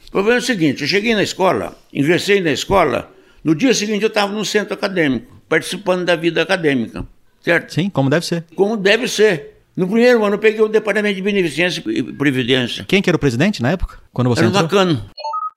O 0.08 0.12
problema 0.12 0.39
é 0.39 0.41
o 0.41 0.43
seguinte, 0.43 0.82
eu 0.82 0.88
cheguei 0.88 1.13
na 1.13 1.21
escola, 1.21 1.78
ingressei 1.93 2.41
na 2.41 2.51
escola, 2.51 3.12
no 3.43 3.54
dia 3.54 3.73
seguinte 3.75 4.01
eu 4.01 4.08
estava 4.08 4.34
no 4.34 4.43
centro 4.43 4.73
acadêmico, 4.73 5.32
participando 5.47 6.04
da 6.04 6.15
vida 6.15 6.41
acadêmica, 6.41 7.06
certo? 7.41 7.71
Sim, 7.75 7.89
como 7.91 8.10
deve 8.10 8.25
ser. 8.25 8.43
Como 8.56 8.75
deve 8.75 9.08
ser. 9.08 9.51
No 9.78 9.86
primeiro 9.88 10.23
ano 10.25 10.36
eu 10.36 10.39
peguei 10.39 10.62
o 10.62 10.67
Departamento 10.67 11.15
de 11.15 11.21
Beneficência 11.21 11.84
e 11.88 12.01
Previdência. 12.01 12.86
Quem 12.88 13.01
que 13.04 13.10
era 13.10 13.15
o 13.15 13.19
presidente 13.19 13.62
na 13.62 13.71
época? 13.71 13.99
Quando 14.12 14.30
você 14.30 14.41
Era 14.45 14.49
o 14.49 14.58
entrou? 14.63 14.67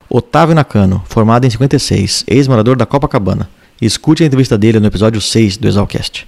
Otávio 0.09 0.55
Nakano, 0.55 1.03
formado 1.07 1.45
em 1.45 1.49
56, 1.49 2.23
ex-morador 2.27 2.75
da 2.75 2.85
Copacabana. 2.85 3.49
Escute 3.81 4.23
a 4.23 4.25
entrevista 4.25 4.57
dele 4.57 4.79
no 4.79 4.87
episódio 4.87 5.21
6 5.21 5.57
do 5.57 5.67
Exalcast. 5.67 6.27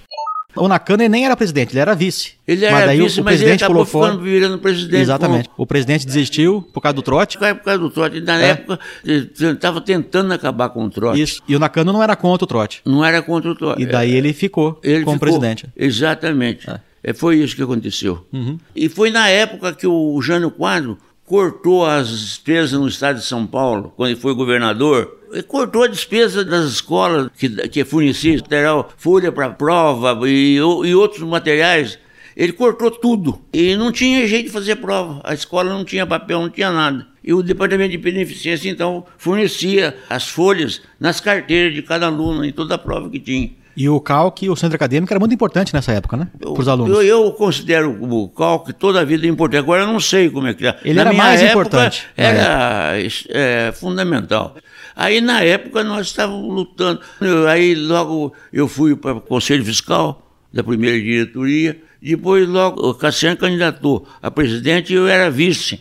O 0.54 0.68
Nakano 0.68 1.02
ele 1.02 1.08
nem 1.08 1.24
era 1.24 1.34
presidente, 1.34 1.72
ele 1.72 1.80
era 1.80 1.94
vice. 1.94 2.32
Ele 2.46 2.60
mas 2.66 2.74
era 2.74 2.86
daí 2.86 3.00
o- 3.00 3.04
vice, 3.04 3.20
o, 3.20 3.24
mas 3.24 3.34
ele 3.34 3.44
presidente 3.44 3.64
acabou 3.64 3.86
pulou 3.86 4.02
fora. 4.02 4.12
ficando 4.12 4.24
virando 4.30 4.58
presidente. 4.58 5.00
Exatamente. 5.00 5.50
O 5.56 5.66
presidente 5.66 6.06
desistiu 6.06 6.62
por 6.74 6.80
causa 6.82 6.94
do 6.94 7.02
trote. 7.02 7.38
Por 7.38 7.54
causa 7.64 7.78
do 7.78 7.88
trote. 7.90 8.20
Na 8.20 8.38
É. 8.40 8.50
época, 8.50 8.78
estava 9.04 9.80
tentando 9.80 10.32
acabar 10.32 10.68
com 10.68 10.84
o 10.84 10.90
trote. 10.90 11.20
Isso. 11.22 11.42
E 11.48 11.56
o 11.56 11.58
Nakano 11.58 11.90
não 11.92 12.02
era 12.02 12.14
contra 12.14 12.44
o 12.44 12.46
trote. 12.46 12.82
Não 12.84 13.02
era 13.02 13.22
contra 13.22 13.50
o 13.50 13.54
trote. 13.54 13.82
E 13.82 13.86
daí 13.86 14.12
ele 14.12 14.32
ficou 14.34 14.78
Ele 14.82 15.04
como 15.04 15.16
ficou- 15.16 15.28
presidente. 15.40 15.66
Exatamente. 15.74 16.66
É, 17.02 17.12
foi 17.14 17.38
isso 17.38 17.56
que 17.56 17.62
aconteceu. 17.62 18.24
Uhum. 18.32 18.58
E 18.76 18.88
foi 18.90 19.10
na 19.10 19.28
época 19.28 19.72
que 19.72 19.86
o 19.86 20.20
Jânio 20.20 20.50
Quadro 20.50 20.98
cortou 21.32 21.86
as 21.86 22.10
despesas 22.10 22.78
no 22.78 22.86
estado 22.86 23.18
de 23.18 23.24
São 23.24 23.46
Paulo, 23.46 23.94
quando 23.96 24.10
ele 24.10 24.20
foi 24.20 24.34
governador. 24.34 25.18
Ele 25.32 25.42
cortou 25.42 25.82
a 25.82 25.86
despesa 25.86 26.44
das 26.44 26.66
escolas 26.66 27.30
que, 27.38 27.48
que 27.68 27.82
fornecia 27.86 28.36
material, 28.36 28.92
folha 28.98 29.32
para 29.32 29.48
prova 29.48 30.28
e, 30.28 30.56
e 30.56 30.94
outros 30.94 31.22
materiais. 31.22 31.98
Ele 32.36 32.52
cortou 32.52 32.90
tudo. 32.90 33.40
E 33.50 33.74
não 33.76 33.90
tinha 33.90 34.28
jeito 34.28 34.48
de 34.48 34.52
fazer 34.52 34.76
prova. 34.76 35.22
A 35.24 35.32
escola 35.32 35.72
não 35.72 35.86
tinha 35.86 36.06
papel, 36.06 36.38
não 36.38 36.50
tinha 36.50 36.70
nada. 36.70 37.06
E 37.24 37.32
o 37.32 37.42
departamento 37.42 37.92
de 37.92 37.96
beneficência, 37.98 38.68
então, 38.68 39.06
fornecia 39.16 39.96
as 40.10 40.28
folhas 40.28 40.82
nas 41.00 41.18
carteiras 41.18 41.74
de 41.74 41.80
cada 41.80 42.08
aluno, 42.08 42.44
em 42.44 42.52
toda 42.52 42.74
a 42.74 42.78
prova 42.78 43.08
que 43.08 43.18
tinha. 43.18 43.52
E 43.76 43.88
o 43.88 43.98
CALC, 44.00 44.48
o 44.50 44.56
centro 44.56 44.76
acadêmico, 44.76 45.12
era 45.12 45.18
muito 45.20 45.34
importante 45.34 45.72
nessa 45.72 45.92
época, 45.92 46.16
né? 46.16 46.28
Para 46.38 46.50
os 46.52 46.68
alunos. 46.68 46.94
Eu, 46.94 47.02
eu 47.02 47.32
considero 47.32 47.90
o 48.02 48.28
cálculo 48.28 48.74
toda 48.74 49.00
a 49.00 49.04
vida 49.04 49.26
importante. 49.26 49.60
Agora 49.60 49.82
eu 49.82 49.86
não 49.86 49.98
sei 50.00 50.28
como 50.28 50.46
é 50.46 50.54
que 50.54 50.66
é. 50.66 50.78
Ele 50.84 50.94
Na 50.94 51.00
era 51.02 51.10
minha 51.10 51.22
mais 51.22 51.40
época, 51.40 51.52
importante, 51.68 52.06
Era 52.16 52.92
é, 53.30 53.72
fundamental. 53.72 54.54
Aí 54.94 55.20
na 55.22 55.42
época 55.42 55.82
nós 55.82 56.08
estávamos 56.08 56.54
lutando. 56.54 57.00
Eu- 57.20 57.48
Aí 57.48 57.74
logo 57.74 58.32
eu 58.52 58.68
fui 58.68 58.94
para 58.94 59.14
o 59.14 59.20
Conselho 59.20 59.64
Fiscal 59.64 60.20
da 60.52 60.62
primeira 60.62 60.98
diretoria. 61.00 61.80
Depois 62.02 62.46
logo 62.48 62.86
o 62.86 62.94
Cassiano 62.94 63.36
candidatou 63.36 64.06
a 64.20 64.30
presidente 64.30 64.92
e 64.92 64.96
eu 64.96 65.06
era 65.08 65.30
vice. 65.30 65.80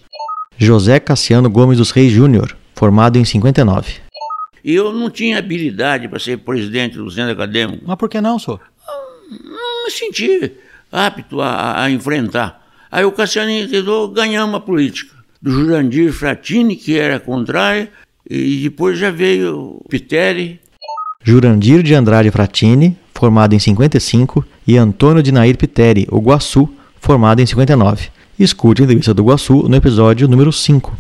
José 0.58 1.00
Cassiano 1.00 1.50
Gomes 1.50 1.78
dos 1.80 1.92
Reis 1.92 2.12
Júnior, 2.12 2.56
formado 2.76 3.18
em 3.18 3.26
59. 3.26 3.94
E 4.64 4.74
eu 4.74 4.94
não 4.94 5.10
tinha 5.10 5.38
habilidade 5.38 6.08
para 6.08 6.20
ser 6.20 6.38
presidente 6.38 6.98
do 6.98 7.10
centro 7.10 7.32
acadêmico. 7.32 7.84
Mas 7.86 7.98
por 7.98 8.10
que 8.10 8.22
não, 8.22 8.38
senhor? 8.38 8.60
não 9.32 9.86
me 9.86 9.92
senti 9.92 10.52
apto 10.92 11.42
a, 11.42 11.84
a 11.84 11.92
enfrentar. 11.92 12.62
Aí 12.92 13.06
o 13.06 13.12
Cassiano 13.12 13.68
tentou 13.70 14.10
ganhar 14.10 14.44
uma 14.46 14.60
política. 14.60 15.16
Do 15.42 15.52
Jurandir 15.52 16.12
Fratini, 16.12 16.76
que 16.76 17.00
era 17.00 17.20
contrária, 17.20 17.90
e 18.30 18.64
depois 18.64 19.00
já 19.00 19.10
veio 19.10 19.82
Piteri. 19.90 20.60
Jurandir 21.24 21.82
de 21.82 21.96
Andrade 21.96 22.30
Fratini, 22.30 22.98
formado 23.14 23.54
em 23.54 23.60
55, 23.60 24.46
e 24.68 24.78
Antônio 24.78 25.24
de 25.24 25.32
Nair 25.32 25.58
Piteri, 25.58 26.08
o 26.12 26.20
Guaçu, 26.20 26.70
formado 27.00 27.42
em 27.42 27.46
59. 27.46 28.10
Escute 28.38 28.82
a 28.82 28.86
entrevista 28.86 29.14
do 29.14 29.24
Guaçu 29.24 29.68
no 29.68 29.76
episódio 29.76 30.28
número 30.28 30.52
5. 30.52 30.98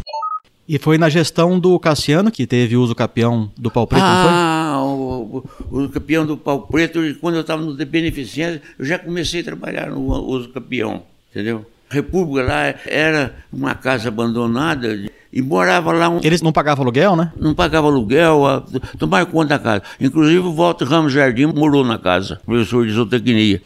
E 0.71 0.79
foi 0.79 0.97
na 0.97 1.09
gestão 1.09 1.59
do 1.59 1.77
Cassiano 1.77 2.31
que 2.31 2.47
teve 2.47 2.77
uso 2.77 2.95
capião 2.95 3.51
do 3.57 3.69
pau 3.69 3.85
preto, 3.85 4.05
não 4.05 4.23
foi? 4.23 4.31
ah, 4.31 4.81
o, 4.81 5.43
o, 5.69 5.89
campeão 5.89 6.25
do 6.25 6.37
pau 6.37 6.61
preto, 6.61 7.01
quando 7.19 7.35
eu 7.35 7.41
estava 7.41 7.61
no 7.61 7.75
de 7.75 7.83
beneficência, 7.83 8.61
eu 8.79 8.85
já 8.85 8.97
comecei 8.97 9.41
a 9.41 9.43
trabalhar 9.43 9.89
no 9.89 9.99
uso 9.99 10.47
campeão, 10.47 11.03
entendeu? 11.29 11.65
A 11.89 11.93
República 11.93 12.47
lá 12.47 12.75
era 12.85 13.35
uma 13.51 13.75
casa 13.75 14.07
abandonada 14.07 14.97
e 15.33 15.41
morava 15.41 15.91
lá 15.91 16.07
um, 16.07 16.21
Eles 16.23 16.41
não 16.41 16.53
pagavam 16.53 16.85
aluguel, 16.85 17.17
né? 17.17 17.33
não 17.37 17.53
pagava 17.53 17.87
aluguel, 17.87 18.47
a, 18.47 18.63
tomava 18.97 19.25
conta 19.25 19.49
da 19.49 19.59
casa. 19.59 19.83
Inclusive 19.99 20.39
o 20.39 20.53
Walter 20.53 20.85
Ramos 20.85 21.11
Jardim 21.11 21.47
morou 21.47 21.83
na 21.83 21.97
casa, 21.97 22.39
professor 22.45 22.87
de 22.87 22.93
zootecnia. 22.93 23.61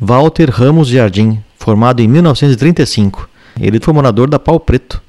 Walter 0.00 0.48
Ramos 0.48 0.88
Jardim, 0.88 1.38
formado 1.58 2.00
em 2.00 2.08
1935. 2.08 3.28
Ele 3.60 3.78
foi 3.78 3.92
morador 3.92 4.30
da 4.30 4.38
Pau 4.38 4.58
Preto. 4.58 5.02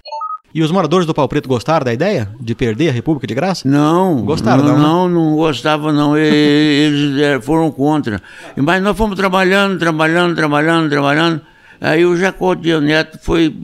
E 0.53 0.61
os 0.61 0.71
moradores 0.71 1.05
do 1.05 1.13
Pau 1.13 1.27
Preto 1.27 1.47
gostaram 1.47 1.85
da 1.85 1.93
ideia 1.93 2.29
de 2.39 2.55
perder 2.55 2.89
a 2.89 2.91
República 2.91 3.27
de 3.27 3.35
graça? 3.35 3.67
Não, 3.67 4.21
Gostaram, 4.23 4.63
não, 4.63 4.77
não, 4.77 4.77
né? 4.77 4.83
não, 4.83 5.09
não 5.09 5.35
não. 5.93 6.17
E- 6.17 6.21
Eles 6.21 7.21
eh, 7.21 7.41
foram 7.41 7.69
contra. 7.69 8.21
Mas 8.55 8.81
nós 8.81 8.97
fomos 8.97 9.15
trabalhando, 9.15 9.77
trabalhando, 9.77 10.35
trabalhando, 10.35 10.89
trabalhando. 10.89 11.41
Aí 11.79 12.05
o 12.05 12.15
Jacó 12.17 12.55
Dia 12.55 12.81
Neto 12.81 13.19
foi 13.21 13.55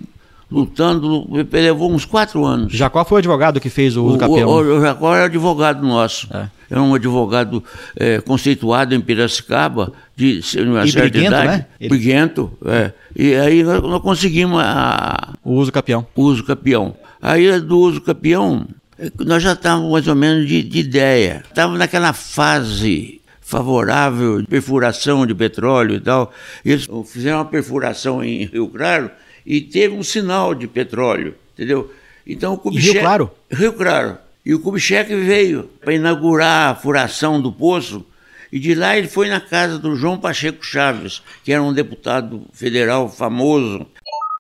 lutando, 0.52 1.28
levou 1.52 1.92
uns 1.92 2.06
quatro 2.06 2.46
anos. 2.46 2.72
Jacó 2.74 3.04
foi 3.04 3.16
o 3.16 3.20
advogado 3.20 3.60
que 3.60 3.70
fez 3.72 3.98
o 3.98 4.04
uso 4.06 4.24
O, 4.26 4.46
o, 4.46 4.78
o 4.78 4.82
Jacó 4.82 5.16
era 5.16 5.26
advogado 5.26 5.82
nosso. 5.86 6.28
Era 6.74 6.82
um 6.82 6.96
advogado 6.96 7.64
é, 7.96 8.20
conceituado 8.20 8.96
em 8.96 9.00
Piracicaba, 9.00 9.94
de 10.16 10.42
uma 10.58 10.84
E 10.86 10.92
certa 10.92 11.08
briguento, 11.10 11.28
idade. 11.28 11.48
né? 11.48 11.66
Ele- 11.80 11.90
Briguento, 11.90 12.52
é. 12.66 12.92
E 13.16 13.36
aí 13.36 13.62
nós, 13.64 13.80
nós 13.84 14.02
conseguimos 14.02 14.60
a, 14.60 15.34
o 15.44 15.52
uso 15.54 15.72
capião. 15.72 16.04
o 16.16 16.22
uso 16.24 16.44
capião. 16.44 16.96
Aí 17.22 17.60
do 17.62 17.78
uso 17.78 18.02
capião, 18.02 18.66
eh, 18.98 19.12
nós 19.20 19.44
já 19.44 19.54
estávamos 19.54 19.92
mais 19.92 20.08
ou 20.08 20.16
menos 20.16 20.48
de, 20.48 20.64
de 20.64 20.80
ideia. 20.80 21.44
Estávamos 21.48 21.78
naquela 21.78 22.12
fase 22.12 23.22
favorável 23.40 24.42
de 24.42 24.48
perfuração 24.48 25.28
de 25.28 25.36
petróleo 25.36 25.96
e 25.98 26.00
tal. 26.00 26.34
Eles 26.66 26.88
fizeram 27.06 27.38
uma 27.38 27.46
perfuração 27.46 28.24
em 28.24 28.46
Rio 28.46 28.68
Claro 28.68 29.12
e 29.46 29.62
teve 29.62 29.94
um 29.94 30.02
sinal 30.02 30.56
de 30.56 30.68
petróleo, 30.68 31.36
entendeu? 31.54 31.94
Então 32.26 32.54
o 32.54 32.58
Kubitschek... 32.58 32.94
Rio 32.94 33.02
Claro? 33.02 33.32
Rio 33.52 33.74
Claro. 33.74 34.18
E 34.46 34.54
o 34.54 34.60
Kubitschek 34.60 35.16
veio 35.16 35.70
para 35.82 35.94
inaugurar 35.94 36.72
a 36.72 36.76
furação 36.76 37.42
do 37.42 37.52
poço 37.52 38.06
e 38.52 38.60
de 38.60 38.76
lá 38.76 38.98
ele 38.98 39.08
foi 39.08 39.30
na 39.30 39.40
casa 39.40 39.80
do 39.80 39.96
João 39.96 40.20
Pacheco 40.20 40.64
Chaves, 40.64 41.24
que 41.44 41.52
era 41.52 41.64
um 41.64 41.74
deputado 41.74 42.44
federal 42.54 43.10
famoso, 43.10 43.88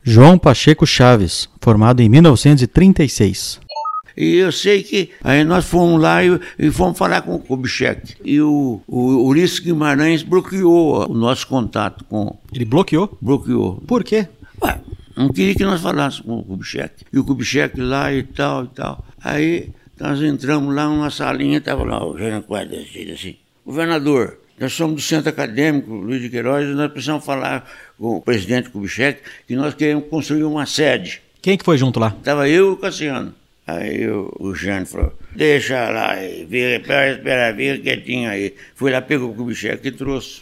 João 0.05 0.37
Pacheco 0.37 0.85
Chaves, 0.85 1.47
formado 1.61 2.01
em 2.01 2.09
1936. 2.09 3.61
E 4.17 4.35
eu 4.35 4.51
sei 4.51 4.83
que 4.83 5.11
aí 5.23 5.45
nós 5.45 5.63
fomos 5.63 6.01
lá 6.01 6.23
e, 6.23 6.39
e 6.59 6.69
fomos 6.69 6.97
falar 6.97 7.21
com 7.21 7.35
o 7.35 7.39
Kubitschek. 7.39 8.17
E 8.23 8.41
o, 8.41 8.81
o 8.85 9.25
Ulisses 9.25 9.59
Guimarães 9.59 10.21
bloqueou 10.21 11.09
o 11.09 11.13
nosso 11.13 11.47
contato 11.47 12.03
com. 12.03 12.37
Ele 12.53 12.65
bloqueou? 12.65 13.17
Bloqueou. 13.21 13.81
Por 13.87 14.03
quê? 14.03 14.27
Ué, 14.61 14.81
não 15.15 15.29
queria 15.29 15.55
que 15.55 15.63
nós 15.63 15.81
falássemos 15.81 16.25
com 16.25 16.39
o 16.39 16.43
Kubitschek. 16.43 17.05
E 17.11 17.17
o 17.17 17.23
Kubitschek 17.23 17.79
lá 17.79 18.13
e 18.13 18.23
tal 18.23 18.65
e 18.65 18.67
tal. 18.67 19.05
Aí 19.23 19.71
nós 20.03 20.21
entramos 20.21 20.75
lá 20.75 20.85
numa 20.85 21.09
salinha, 21.09 21.59
estava 21.59 21.81
lá 21.85 22.05
o 22.05 22.17
Jânio 22.17 22.43
Quadro 22.43 22.75
assim. 22.77 23.37
Governador, 23.65 24.37
nós 24.59 24.73
somos 24.73 24.95
do 24.97 25.01
Centro 25.01 25.29
Acadêmico 25.29 25.93
Luiz 25.93 26.21
de 26.21 26.29
Queiroz 26.29 26.67
e 26.67 26.73
nós 26.73 26.91
precisamos 26.91 27.23
falar 27.23 27.65
com 27.97 28.17
o 28.17 28.21
presidente 28.21 28.69
Kubitschek 28.69 29.21
que 29.47 29.55
nós 29.55 29.73
queremos 29.73 30.09
construir 30.09 30.43
uma 30.43 30.65
sede. 30.65 31.21
Quem 31.41 31.57
que 31.57 31.63
foi 31.63 31.77
junto 31.77 32.01
lá? 32.01 32.11
Tava 32.21 32.49
eu 32.49 32.71
e 32.71 32.73
o 32.73 32.75
Cassiano. 32.75 33.33
Aí 33.65 34.05
o, 34.09 34.29
o 34.41 34.53
Jânio 34.53 34.87
falou, 34.87 35.17
deixa 35.33 35.89
lá, 35.89 36.17
fica, 36.17 36.75
espera, 36.75 37.11
espera, 37.13 37.55
fica 37.55 37.79
quietinho 37.81 38.29
aí. 38.29 38.53
Fui 38.75 38.91
lá, 38.91 39.01
pegou 39.01 39.31
o 39.31 39.33
Kubitschek 39.33 39.87
e 39.87 39.91
trouxe. 39.93 40.41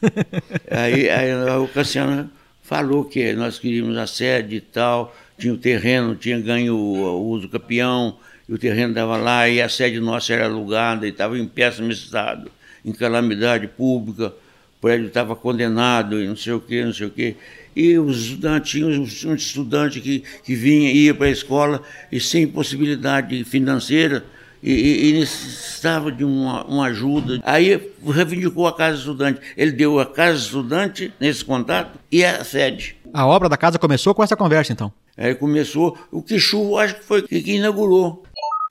aí, 0.70 1.10
aí 1.10 1.34
o 1.58 1.68
Cassiano 1.68 2.30
falou 2.62 3.04
que 3.04 3.34
nós 3.34 3.58
queríamos 3.58 3.98
a 3.98 4.06
sede 4.06 4.56
e 4.56 4.60
tal, 4.62 5.14
tinha 5.42 5.54
o 5.54 5.58
terreno, 5.58 6.14
tinha 6.14 6.38
ganho 6.38 6.76
o, 6.76 7.28
uso 7.28 7.48
capião, 7.48 8.16
e 8.48 8.54
o 8.54 8.58
terreno 8.58 8.90
estava 8.90 9.16
lá, 9.16 9.48
e 9.48 9.60
a 9.60 9.68
sede 9.68 9.98
nossa 9.98 10.32
era 10.32 10.44
alugada, 10.44 11.04
e 11.04 11.10
estava 11.10 11.36
em 11.36 11.46
péssimo 11.46 11.90
estado, 11.90 12.48
em 12.84 12.92
calamidade 12.92 13.66
pública, 13.66 14.28
o 14.28 14.80
prédio 14.80 15.08
estava 15.08 15.34
condenado, 15.34 16.22
e 16.22 16.28
não 16.28 16.36
sei 16.36 16.52
o 16.52 16.60
quê, 16.60 16.84
não 16.84 16.92
sei 16.92 17.08
o 17.08 17.10
quê. 17.10 17.34
E 17.74 17.98
os 17.98 18.26
estudantes, 18.26 18.70
tinha 18.70 18.86
um 18.86 19.34
estudante 19.34 20.00
que, 20.00 20.22
que 20.44 20.54
vinha, 20.54 20.92
ia 20.92 21.12
para 21.12 21.26
a 21.26 21.30
escola 21.30 21.82
e 22.10 22.20
sem 22.20 22.46
possibilidade 22.46 23.42
financeira, 23.42 24.24
e, 24.62 24.72
e- 24.72 25.10
e 25.10 25.12
necessitava 25.20 26.10
de 26.12 26.24
uma, 26.24 26.64
uma 26.64 26.86
ajuda. 26.86 27.40
Aí 27.44 27.80
reivindicou 28.06 28.66
a 28.66 28.72
Casa 28.76 28.98
Estudante. 28.98 29.40
Ele 29.56 29.72
deu 29.72 29.98
a 29.98 30.06
Casa 30.06 30.38
Estudante 30.38 31.12
nesse 31.20 31.44
contato 31.44 31.98
e 32.10 32.24
a 32.24 32.44
sede. 32.44 32.96
A 33.12 33.26
obra 33.26 33.48
da 33.48 33.56
casa 33.56 33.78
começou 33.78 34.14
com 34.14 34.22
essa 34.22 34.36
conversa, 34.36 34.72
então. 34.72 34.92
Aí 35.18 35.34
começou, 35.34 35.96
o 36.10 36.22
Quixu, 36.22 36.76
acho 36.78 36.94
que 36.96 37.04
foi 37.04 37.22
que 37.22 37.42
que 37.42 37.52
inaugurou. 37.56 38.22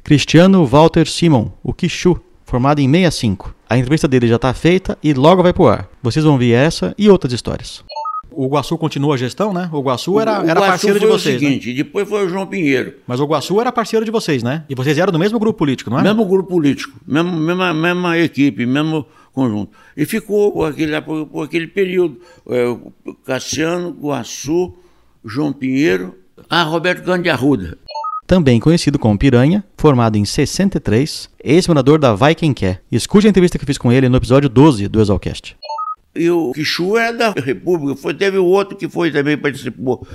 Cristiano 0.03 0.65
Walter 0.65 1.07
Simon, 1.07 1.51
o 1.63 1.73
Quixu, 1.73 2.19
formado 2.45 2.79
em 2.79 2.87
65. 2.91 3.53
A 3.69 3.77
entrevista 3.77 4.07
dele 4.07 4.27
já 4.27 4.37
está 4.37 4.53
feita 4.53 4.97
e 5.03 5.13
logo 5.13 5.43
vai 5.43 5.53
pro 5.53 5.67
ar. 5.67 5.87
Vocês 6.01 6.25
vão 6.25 6.37
ver 6.37 6.51
essa 6.53 6.93
e 6.97 7.07
outras 7.09 7.31
histórias. 7.33 7.83
O 8.33 8.47
Guaçu 8.47 8.77
continua 8.77 9.15
a 9.15 9.17
gestão, 9.17 9.53
né? 9.53 9.69
O 9.73 9.81
Guaçu 9.81 10.19
era, 10.19 10.41
o 10.41 10.43
era 10.43 10.59
Guaçu 10.59 10.71
parceiro 10.71 10.99
de 10.99 11.05
vocês, 11.05 11.35
o 11.35 11.39
seguinte, 11.39 11.73
depois 11.73 12.07
foi 12.07 12.25
o 12.25 12.29
João 12.29 12.47
Pinheiro. 12.47 12.91
né? 12.91 12.95
Mas 13.05 13.19
o 13.19 13.25
Guaçu 13.25 13.59
era 13.59 13.71
parceiro 13.71 14.05
de 14.05 14.11
vocês, 14.11 14.41
né? 14.41 14.63
E 14.69 14.75
vocês 14.75 14.97
eram 14.97 15.11
do 15.11 15.19
mesmo 15.19 15.37
grupo 15.37 15.59
político, 15.59 15.89
não 15.89 15.99
é? 15.99 16.03
Mesmo 16.03 16.25
grupo 16.25 16.49
político, 16.49 16.97
mesmo, 17.05 17.31
mesma, 17.31 17.73
mesma 17.73 18.17
equipe, 18.17 18.65
mesmo 18.65 19.05
conjunto. 19.33 19.71
E 19.95 20.05
ficou 20.05 20.51
por 20.51 20.69
aquele, 20.69 21.01
por, 21.01 21.25
por 21.27 21.45
aquele 21.45 21.67
período. 21.67 22.19
é, 22.49 22.77
Cassiano, 23.25 23.91
Guaçu, 23.91 24.73
João 25.23 25.51
Pinheiro, 25.51 26.15
ah, 26.49 26.63
Roberto 26.63 27.03
Cândido 27.03 27.23
de 27.23 27.29
Arruda. 27.29 27.77
Também 28.25 28.61
conhecido 28.61 28.97
como 28.97 29.17
Piranha, 29.17 29.61
formado 29.75 30.17
em 30.17 30.23
63, 30.23 31.29
ex-morador 31.43 31.99
da 31.99 32.13
Vai 32.13 32.33
Quem 32.33 32.53
Quer. 32.53 32.81
Escute 32.89 33.27
a 33.27 33.29
entrevista 33.29 33.59
que 33.59 33.65
fiz 33.65 33.77
com 33.77 33.91
ele 33.91 34.07
no 34.07 34.15
episódio 34.15 34.47
12 34.47 34.87
do 34.87 35.01
Exalcast. 35.01 35.57
E 36.13 36.29
o 36.29 36.51
Quixu 36.51 36.97
é 36.97 37.13
da 37.13 37.31
República, 37.31 37.95
foi, 37.95 38.13
teve 38.13 38.37
o 38.37 38.45
outro 38.45 38.77
que 38.77 38.89
foi 38.89 39.11
também 39.11 39.37
participou. 39.37 40.05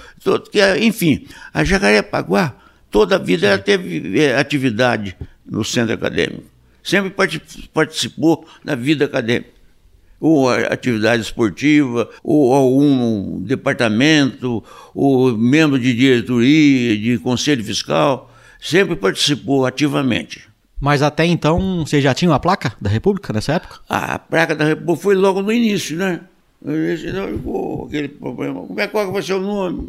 Que, 0.51 0.61
é, 0.61 0.85
enfim, 0.85 1.27
a 1.55 1.65
Jacarepaguá, 1.65 2.55
toda 2.91 3.17
a 3.17 3.19
vida 3.19 3.47
ela 3.47 3.59
teve 3.59 4.21
eh, 4.21 4.37
atividade 4.39 5.17
no 5.45 5.65
centro 5.65 5.95
acadêmico. 5.95 6.45
Sempre 6.83 7.11
parti- 7.11 7.71
participou 7.73 8.47
da 8.65 8.75
vida 8.75 9.07
acadêmica. 9.07 9.57
Ou 10.21 10.49
atividade 10.49 11.23
esportiva, 11.23 12.09
ou 12.25 12.55
algum 12.55 13.41
departamento, 13.43 14.65
ou 14.95 15.37
membro 15.37 15.79
de 15.79 15.93
diretoria, 15.95 16.97
de 16.97 17.19
conselho 17.19 17.63
fiscal, 17.63 18.35
sempre 18.59 18.97
participou 18.97 19.67
ativamente. 19.67 20.49
Mas 20.81 21.03
até 21.03 21.25
então, 21.25 21.85
vocês 21.87 22.03
já 22.03 22.15
tinham 22.15 22.35
a 22.35 22.39
placa 22.39 22.75
da 22.81 22.91
República 22.91 23.33
nessa 23.33 23.55
época? 23.55 23.81
A 23.89 24.19
placa 24.19 24.55
da 24.55 24.65
República 24.65 25.03
foi 25.03 25.15
logo 25.15 25.41
no 25.41 25.51
início, 25.51 25.97
né? 25.97 26.21
Então, 26.63 27.29
ficou 27.29 27.87
aquele 27.87 28.09
problema. 28.09 28.61
Como 28.61 28.81
é 28.81 28.87
qual 28.87 29.07
que 29.07 29.13
vai 29.13 29.23
ser 29.23 29.35
o 29.35 29.41
nome? 29.41 29.89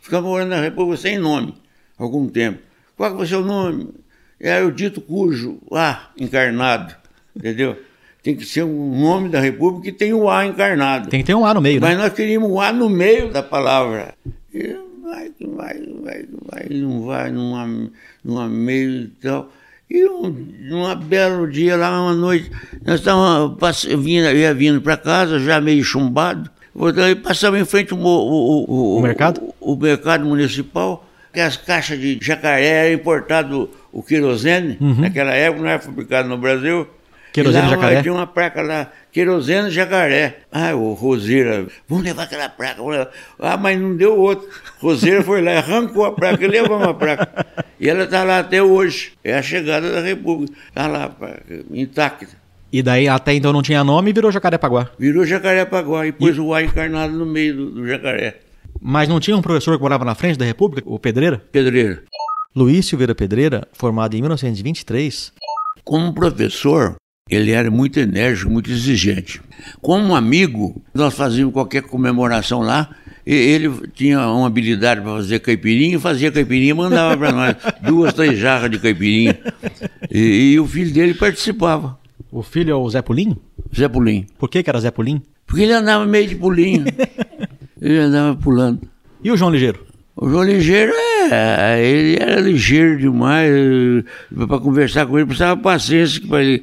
Ficamos 0.00 0.28
morando 0.28 0.50
na 0.50 0.60
República 0.60 1.00
sem 1.00 1.18
nome, 1.18 1.54
algum 1.98 2.28
tempo. 2.28 2.60
Qual 2.96 3.10
que 3.10 3.16
vai 3.18 3.26
ser 3.26 3.36
o 3.36 3.44
nome? 3.44 3.88
Era 4.38 4.66
o 4.66 4.72
dito 4.72 5.00
cujo, 5.00 5.58
A 5.72 6.10
encarnado, 6.18 6.94
entendeu? 7.34 7.76
Tem 8.22 8.36
que 8.36 8.44
ser 8.44 8.64
um 8.64 9.00
nome 9.00 9.28
da 9.30 9.40
República 9.40 9.90
que 9.90 9.92
tem 9.92 10.12
o 10.12 10.28
A 10.28 10.46
encarnado. 10.46 11.08
Tem 11.08 11.20
que 11.20 11.26
ter 11.26 11.34
um 11.34 11.44
A 11.44 11.54
no 11.54 11.60
meio, 11.60 11.80
Mas 11.80 11.96
né? 11.96 12.02
nós 12.04 12.12
queríamos 12.12 12.50
o 12.50 12.60
A 12.60 12.72
no 12.72 12.88
meio 12.88 13.30
da 13.30 13.42
palavra. 13.42 14.14
E 14.52 14.76
vai, 15.02 15.32
vai, 15.40 15.74
vai, 16.02 16.26
vai, 16.50 16.66
não 16.70 17.02
vai, 17.02 17.30
numa, 17.30 17.90
numa 18.22 18.48
meio 18.48 19.02
e 19.02 19.08
tal. 19.22 19.50
E 19.90 20.04
um, 20.08 20.30
num 20.60 20.94
belo 20.96 21.50
dia, 21.50 21.76
lá 21.76 22.00
uma 22.00 22.14
noite, 22.14 22.50
nós 22.86 23.00
estávamos, 23.00 23.84
eu 23.84 24.00
ia 24.36 24.54
vindo 24.54 24.80
para 24.80 24.96
casa, 24.96 25.40
já 25.40 25.60
meio 25.60 25.82
chumbado, 25.82 26.48
e 27.10 27.14
passava 27.16 27.58
em 27.58 27.64
frente 27.64 27.92
o, 27.92 27.96
mo- 27.96 28.08
o, 28.08 28.64
o, 28.70 28.98
O 28.98 29.02
mercado? 29.02 29.40
O, 29.60 29.72
o 29.72 29.76
mercado 29.76 30.24
municipal, 30.24 31.04
que 31.32 31.40
as 31.40 31.56
caixas 31.56 31.98
de 31.98 32.18
jacaré 32.22 32.66
era 32.66 32.92
importado 32.92 33.68
o 33.92 34.00
querosene, 34.02 34.78
Uhum. 34.80 35.00
naquela 35.00 35.32
época 35.34 35.62
não 35.62 35.68
era 35.70 35.80
fabricado 35.80 36.28
no 36.28 36.38
Brasil. 36.38 36.86
Querosene 37.32 37.64
E 37.64 37.70
lá 37.70 37.74
jacaré? 37.74 38.02
Tinha 38.02 38.14
uma 38.14 38.26
placa 38.26 38.62
lá, 38.62 38.90
querosene 39.12 39.70
jacaré. 39.70 40.40
Ah, 40.50 40.74
o 40.74 40.92
Roseira, 40.94 41.66
vamos 41.88 42.04
levar 42.04 42.24
aquela 42.24 42.48
placa. 42.48 42.82
levar. 42.82 43.10
Ah, 43.38 43.56
mas 43.56 43.80
não 43.80 43.96
deu 43.96 44.18
outro. 44.18 44.48
Roseira 44.80 45.22
foi 45.22 45.42
lá, 45.42 45.58
arrancou 45.58 46.04
a 46.04 46.12
placa 46.12 46.44
e 46.44 46.48
levou 46.48 46.76
uma 46.76 46.94
placa. 46.94 47.46
E 47.78 47.88
ela 47.88 48.04
está 48.04 48.24
lá 48.24 48.40
até 48.40 48.62
hoje. 48.62 49.12
É 49.22 49.34
a 49.34 49.42
chegada 49.42 49.90
da 49.92 50.00
República. 50.00 50.52
Está 50.68 50.86
lá, 50.86 51.14
intacta. 51.70 52.40
E 52.72 52.82
daí 52.82 53.08
até 53.08 53.34
então 53.34 53.52
não 53.52 53.62
tinha 53.62 53.82
nome 53.82 54.10
e 54.10 54.12
virou 54.12 54.30
Jacarepaguá. 54.30 54.90
Virou 54.98 55.26
Jacarepaguá 55.26 56.06
e 56.06 56.12
pôs 56.12 56.38
o 56.38 56.54
A 56.54 56.62
encarnado 56.62 57.12
no 57.12 57.26
meio 57.26 57.56
do, 57.56 57.70
do 57.72 57.86
jacaré. 57.86 58.40
Mas 58.80 59.08
não 59.08 59.18
tinha 59.18 59.36
um 59.36 59.42
professor 59.42 59.76
que 59.76 59.82
morava 59.82 60.04
na 60.04 60.14
frente 60.14 60.38
da 60.38 60.44
República, 60.44 60.88
o 60.88 60.98
Pedreira? 60.98 61.42
Pedreira. 61.50 62.02
Luiz 62.54 62.86
Silveira 62.86 63.14
Pedreira, 63.14 63.66
formado 63.72 64.14
em 64.16 64.20
1923. 64.20 65.32
Como 65.84 66.14
professor, 66.14 66.96
ele 67.30 67.52
era 67.52 67.70
muito 67.70 68.00
enérgico, 68.00 68.50
muito 68.50 68.70
exigente. 68.70 69.40
Como 69.80 70.14
amigo, 70.16 70.82
nós 70.92 71.14
fazíamos 71.14 71.52
qualquer 71.52 71.82
comemoração 71.82 72.60
lá, 72.60 72.90
e 73.26 73.34
ele 73.34 73.70
tinha 73.94 74.20
uma 74.28 74.46
habilidade 74.46 75.00
para 75.00 75.10
fazer 75.12 75.38
caipirinha, 75.40 76.00
fazia 76.00 76.32
caipirinha 76.32 76.74
mandava 76.74 77.16
para 77.16 77.32
nós 77.32 77.56
duas, 77.82 78.12
três 78.12 78.38
jarras 78.38 78.70
de 78.70 78.78
caipirinha. 78.78 79.38
E, 80.10 80.52
e 80.52 80.60
o 80.60 80.66
filho 80.66 80.92
dele 80.92 81.14
participava, 81.14 81.98
O 82.32 82.42
filho 82.42 82.72
é 82.72 82.74
o 82.74 82.88
Zé 82.90 83.02
Pulinho? 83.02 83.36
Zé 83.76 83.88
Pulim. 83.88 84.26
Por 84.38 84.48
que, 84.48 84.62
que 84.62 84.70
era 84.70 84.80
Zé 84.80 84.90
Pulinho? 84.90 85.22
Porque 85.46 85.62
ele 85.62 85.72
andava 85.72 86.06
meio 86.06 86.28
de 86.28 86.36
pulinho. 86.36 86.84
ele 87.80 87.98
andava 87.98 88.36
pulando. 88.36 88.80
E 89.22 89.30
o 89.30 89.36
João 89.36 89.50
Ligeiro? 89.50 89.89
O 90.20 90.28
João 90.28 90.44
Ligeiro, 90.44 90.92
é, 91.30 91.82
ele 91.82 92.18
era 92.20 92.38
ligeiro 92.38 92.98
demais. 92.98 93.50
Para 94.46 94.58
conversar 94.58 95.06
com 95.06 95.16
ele, 95.16 95.24
precisava 95.24 95.58
paciência 95.58 96.20
para 96.28 96.42
ele 96.42 96.62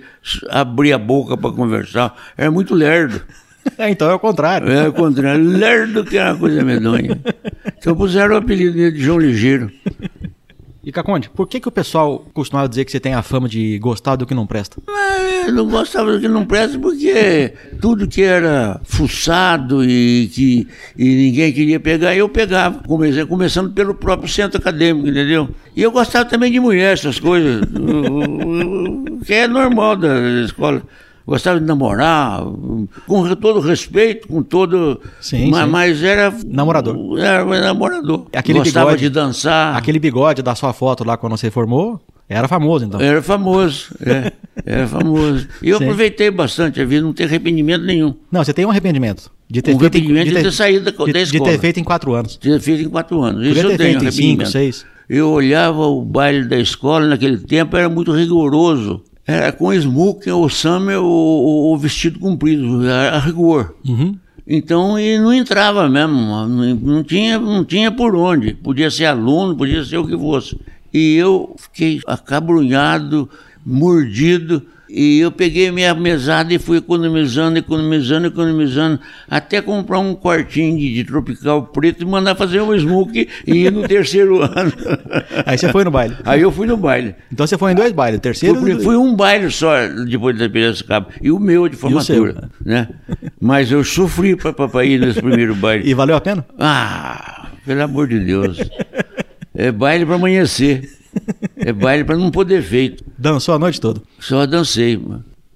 abrir 0.51 0.93
a 0.93 0.99
boca 0.99 1.35
para 1.35 1.51
conversar. 1.51 2.15
Era 2.37 2.51
muito 2.51 2.75
lerdo. 2.75 3.19
É, 3.77 3.89
então 3.89 4.09
é 4.09 4.13
o 4.13 4.19
contrário. 4.19 4.71
É 4.71 4.87
o 4.87 4.93
contrário. 4.93 5.43
Lerdo 5.43 6.05
que 6.05 6.17
é 6.17 6.23
uma 6.23 6.37
coisa 6.37 6.63
medonha. 6.63 7.19
Então 7.77 7.93
puseram 7.97 8.35
o 8.35 8.37
apelido 8.37 8.73
dele 8.73 8.91
de 8.93 9.03
João 9.03 9.19
Ligeiro. 9.19 9.69
E 10.87 10.91
Caconde, 10.93 11.29
por 11.29 11.49
que, 11.49 11.59
que 11.59 11.67
o 11.67 11.71
pessoal 11.71 12.25
costumava 12.33 12.69
dizer 12.69 12.85
que 12.85 12.91
você 12.93 12.97
tem 12.97 13.13
a 13.13 13.21
fama 13.21 13.49
de 13.49 13.77
gostar 13.77 14.15
do 14.15 14.25
que 14.25 14.33
não 14.33 14.47
presta? 14.47 14.81
Eu 15.45 15.51
não 15.51 15.67
gostava 15.67 16.13
do 16.13 16.17
que 16.21 16.29
não 16.29 16.45
presta 16.45 16.79
porque 16.79 17.53
tudo 17.81 18.07
que 18.07 18.21
era 18.21 18.79
fuçado 18.85 19.83
e 19.83 20.31
que 20.33 20.65
e 20.97 21.03
ninguém 21.03 21.51
queria 21.51 21.77
pegar, 21.77 22.15
eu 22.15 22.29
pegava. 22.29 22.81
Começando 23.27 23.73
pelo 23.73 23.95
próprio 23.95 24.29
centro 24.29 24.61
acadêmico, 24.61 25.09
entendeu? 25.09 25.49
E 25.75 25.83
eu 25.83 25.91
gostava 25.91 26.23
também 26.23 26.53
de 26.53 26.59
mulher, 26.61 26.93
essas 26.93 27.19
coisas, 27.19 27.65
que 29.27 29.33
é 29.33 29.45
normal 29.45 29.97
da 29.97 30.17
escola. 30.45 30.81
Gostava 31.27 31.59
de 31.59 31.65
namorar, 31.65 32.41
com 33.05 33.35
todo 33.35 33.59
respeito, 33.59 34.29
com 34.29 34.41
todo. 34.41 35.01
Sim, 35.19 35.51
mas, 35.51 35.65
sim. 35.65 35.69
mas 35.69 36.03
era. 36.03 36.33
Namorador. 36.47 37.19
Era 37.19 37.43
namorador. 37.43 38.27
Aquele 38.33 38.59
Gostava 38.59 38.91
bigode- 38.91 39.01
de 39.03 39.09
dançar. 39.09 39.75
Aquele 39.75 39.99
bigode 39.99 40.41
da 40.41 40.55
sua 40.55 40.71
foto 40.71 41.03
lá 41.03 41.17
quando 41.17 41.35
você 41.37 41.51
formou, 41.51 41.99
era 42.29 42.47
famoso 42.47 42.85
então. 42.85 43.01
Era 43.01 43.21
famoso, 43.21 43.93
é, 44.05 44.31
era 44.65 44.87
famoso. 44.87 45.47
E 45.61 45.69
eu 45.69 45.77
Sim. 45.79 45.83
aproveitei 45.83 46.31
bastante 46.31 46.79
a 46.79 46.85
vida, 46.85 47.01
não 47.01 47.11
tenho 47.11 47.27
arrependimento 47.27 47.83
nenhum. 47.83 48.13
Não, 48.31 48.41
você 48.41 48.53
tem 48.53 48.65
um 48.65 48.69
arrependimento. 48.69 49.29
De 49.49 49.61
ter 49.61 49.75
Um 49.75 49.79
feito 49.79 49.95
arrependimento 49.95 50.27
de 50.29 50.41
ter 50.43 50.51
saído 50.53 50.85
da- 50.85 50.91
de, 50.91 50.97
da 51.13 51.19
de 51.19 51.25
escola. 51.35 51.51
ter 51.51 51.59
feito 51.59 51.79
em 51.79 51.83
quatro 51.83 52.13
anos. 52.13 52.37
Tinha 52.37 52.57
feito 52.59 52.83
em 52.83 52.89
quatro 52.89 53.21
anos. 53.21 53.45
Podia 53.47 53.51
Isso 53.51 53.61
eu 53.63 53.69
ter 53.71 53.77
tenho 53.77 53.99
feito 53.99 54.09
em 54.09 54.11
cinco, 54.15 54.45
seis. 54.45 54.85
Eu 55.09 55.29
olhava 55.29 55.81
o 55.87 56.01
baile 56.03 56.45
da 56.47 56.57
escola 56.57 57.05
naquele 57.05 57.37
tempo, 57.37 57.75
era 57.75 57.89
muito 57.89 58.13
rigoroso. 58.13 59.01
Era 59.27 59.51
com 59.51 59.73
smoking, 59.73 60.29
ou 60.29 60.49
summer, 60.49 61.01
ou, 61.01 61.77
vestido 61.77 62.17
comprido, 62.17 62.89
a, 62.89 63.17
a 63.17 63.19
rigor. 63.19 63.75
Uhum. 63.85 64.17
Então, 64.47 64.97
e 64.97 65.19
não 65.19 65.33
entrava 65.33 65.89
mesmo, 65.89 66.47
não 66.47 67.03
tinha, 67.03 67.37
não 67.37 67.65
tinha 67.65 67.91
por 67.91 68.15
onde. 68.15 68.53
Podia 68.53 68.89
ser 68.89 69.05
aluno, 69.05 69.57
podia 69.57 69.83
ser 69.83 69.97
o 69.97 70.07
que 70.07 70.17
fosse. 70.17 70.57
E 70.93 71.15
eu 71.15 71.53
fiquei 71.57 71.99
acabrunhado, 72.07 73.29
mordido, 73.65 74.63
e 74.89 75.19
eu 75.19 75.31
peguei 75.31 75.71
minha 75.71 75.93
mesada 75.93 76.53
e 76.53 76.59
fui 76.59 76.77
economizando, 76.77 77.57
economizando, 77.57 78.27
economizando, 78.27 78.99
até 79.29 79.61
comprar 79.61 79.99
um 79.99 80.15
quartinho 80.15 80.77
de, 80.77 80.93
de 80.93 81.03
tropical 81.03 81.63
preto 81.67 82.03
e 82.03 82.05
mandar 82.05 82.35
fazer 82.35 82.61
um 82.61 82.77
smoke 82.77 83.27
e 83.45 83.65
ir 83.65 83.71
no 83.71 83.87
terceiro 83.87 84.41
ano. 84.43 84.71
Aí 85.45 85.57
você 85.57 85.71
foi 85.71 85.83
no 85.83 85.91
baile. 85.91 86.15
Aí 86.23 86.41
eu 86.41 86.51
fui 86.51 86.67
no 86.67 86.77
baile. 86.77 87.15
Então 87.31 87.45
você 87.45 87.57
foi 87.57 87.71
em 87.71 87.75
dois 87.75 87.91
bailes, 87.91 88.19
terceiro 88.19 88.59
Fui, 88.59 88.79
fui 88.79 88.95
um 88.95 89.15
baile 89.15 89.51
só 89.51 89.75
depois 89.87 90.37
da 90.37 90.49
Piracicaba. 90.49 91.07
E 91.21 91.31
o 91.31 91.39
meu 91.39 91.67
de 91.67 91.75
formatura. 91.75 92.49
Né? 92.63 92.87
Mas 93.39 93.71
eu 93.71 93.83
sofri 93.83 94.35
para 94.35 94.85
ir 94.85 94.99
nesse 94.99 95.21
primeiro 95.21 95.55
baile. 95.55 95.89
E 95.89 95.93
valeu 95.93 96.15
a 96.15 96.21
pena? 96.21 96.45
Ah, 96.57 97.49
pelo 97.65 97.83
amor 97.83 98.07
de 98.07 98.19
Deus. 98.19 98.57
É 99.53 99.71
baile 99.71 100.05
para 100.05 100.15
amanhecer. 100.15 100.89
É 101.57 101.73
baile 101.73 102.03
para 102.03 102.15
não 102.15 102.29
poder 102.29 102.61
feito. 102.61 103.03
Dançou 103.17 103.55
a 103.55 103.59
noite 103.59 103.81
toda? 103.81 104.01
Só 104.19 104.45
dancei. 104.45 105.01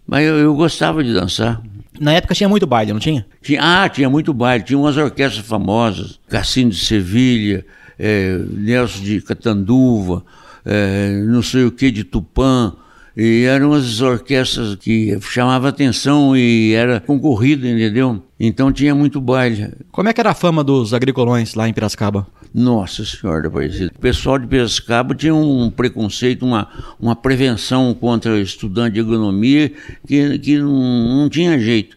Mas 0.08 0.26
eu, 0.26 0.38
eu 0.38 0.56
gostava 0.56 1.04
de 1.04 1.14
dançar. 1.14 1.62
Na 2.00 2.14
época 2.14 2.34
tinha 2.34 2.50
muito 2.50 2.66
baile, 2.66 2.92
não 2.92 3.00
tinha? 3.00 3.26
Tinha, 3.42 3.60
ah, 3.62 3.88
tinha 3.88 4.10
muito 4.10 4.34
baile. 4.34 4.64
Tinha 4.64 4.80
umas 4.80 4.98
orquestras 4.98 5.46
famosas. 5.46 6.20
Cassino 6.28 6.72
de 6.72 6.78
Sevilha, 6.78 7.64
eh, 8.00 8.40
Nelson 8.50 9.04
de 9.04 9.22
Catanduva, 9.22 10.24
eh, 10.66 11.24
não 11.28 11.44
sei 11.44 11.66
o 11.66 11.72
que 11.72 11.92
de 11.92 12.04
Tupã. 12.04 12.74
E 13.16 13.44
eram 13.44 13.74
as 13.74 14.00
orquestras 14.00 14.76
que 14.76 15.18
chamavam 15.22 15.68
atenção 15.70 16.36
e 16.36 16.74
era 16.74 17.00
concorrida, 17.00 17.68
entendeu? 17.68 18.22
Então 18.40 18.72
tinha 18.72 18.96
muito 18.96 19.20
baile. 19.20 19.74
Como 19.92 20.08
é 20.08 20.14
que 20.14 20.22
era 20.22 20.32
a 20.32 20.36
fama 20.36 20.64
dos 20.64 20.94
agricolões 20.94 21.54
lá 21.54 21.68
em 21.68 21.74
Piracicaba? 21.74 22.26
Nossa 22.54 23.06
Senhora 23.06 23.44
da 23.44 23.48
Aparecida. 23.50 23.92
O 23.96 24.00
pessoal 24.00 24.38
de 24.38 24.48
Piracicaba 24.48 25.14
tinha 25.14 25.36
um 25.36 25.70
preconceito, 25.70 26.46
uma, 26.46 26.68
uma 27.00 27.16
prevenção 27.16 27.94
contra 27.94 28.40
estudante 28.40 28.94
de 28.94 29.00
agronomia 29.02 29.72
que, 30.08 30.40
que 30.40 30.58
não, 30.58 31.22
não 31.22 31.30
tinha 31.30 31.60
jeito. 31.60 31.96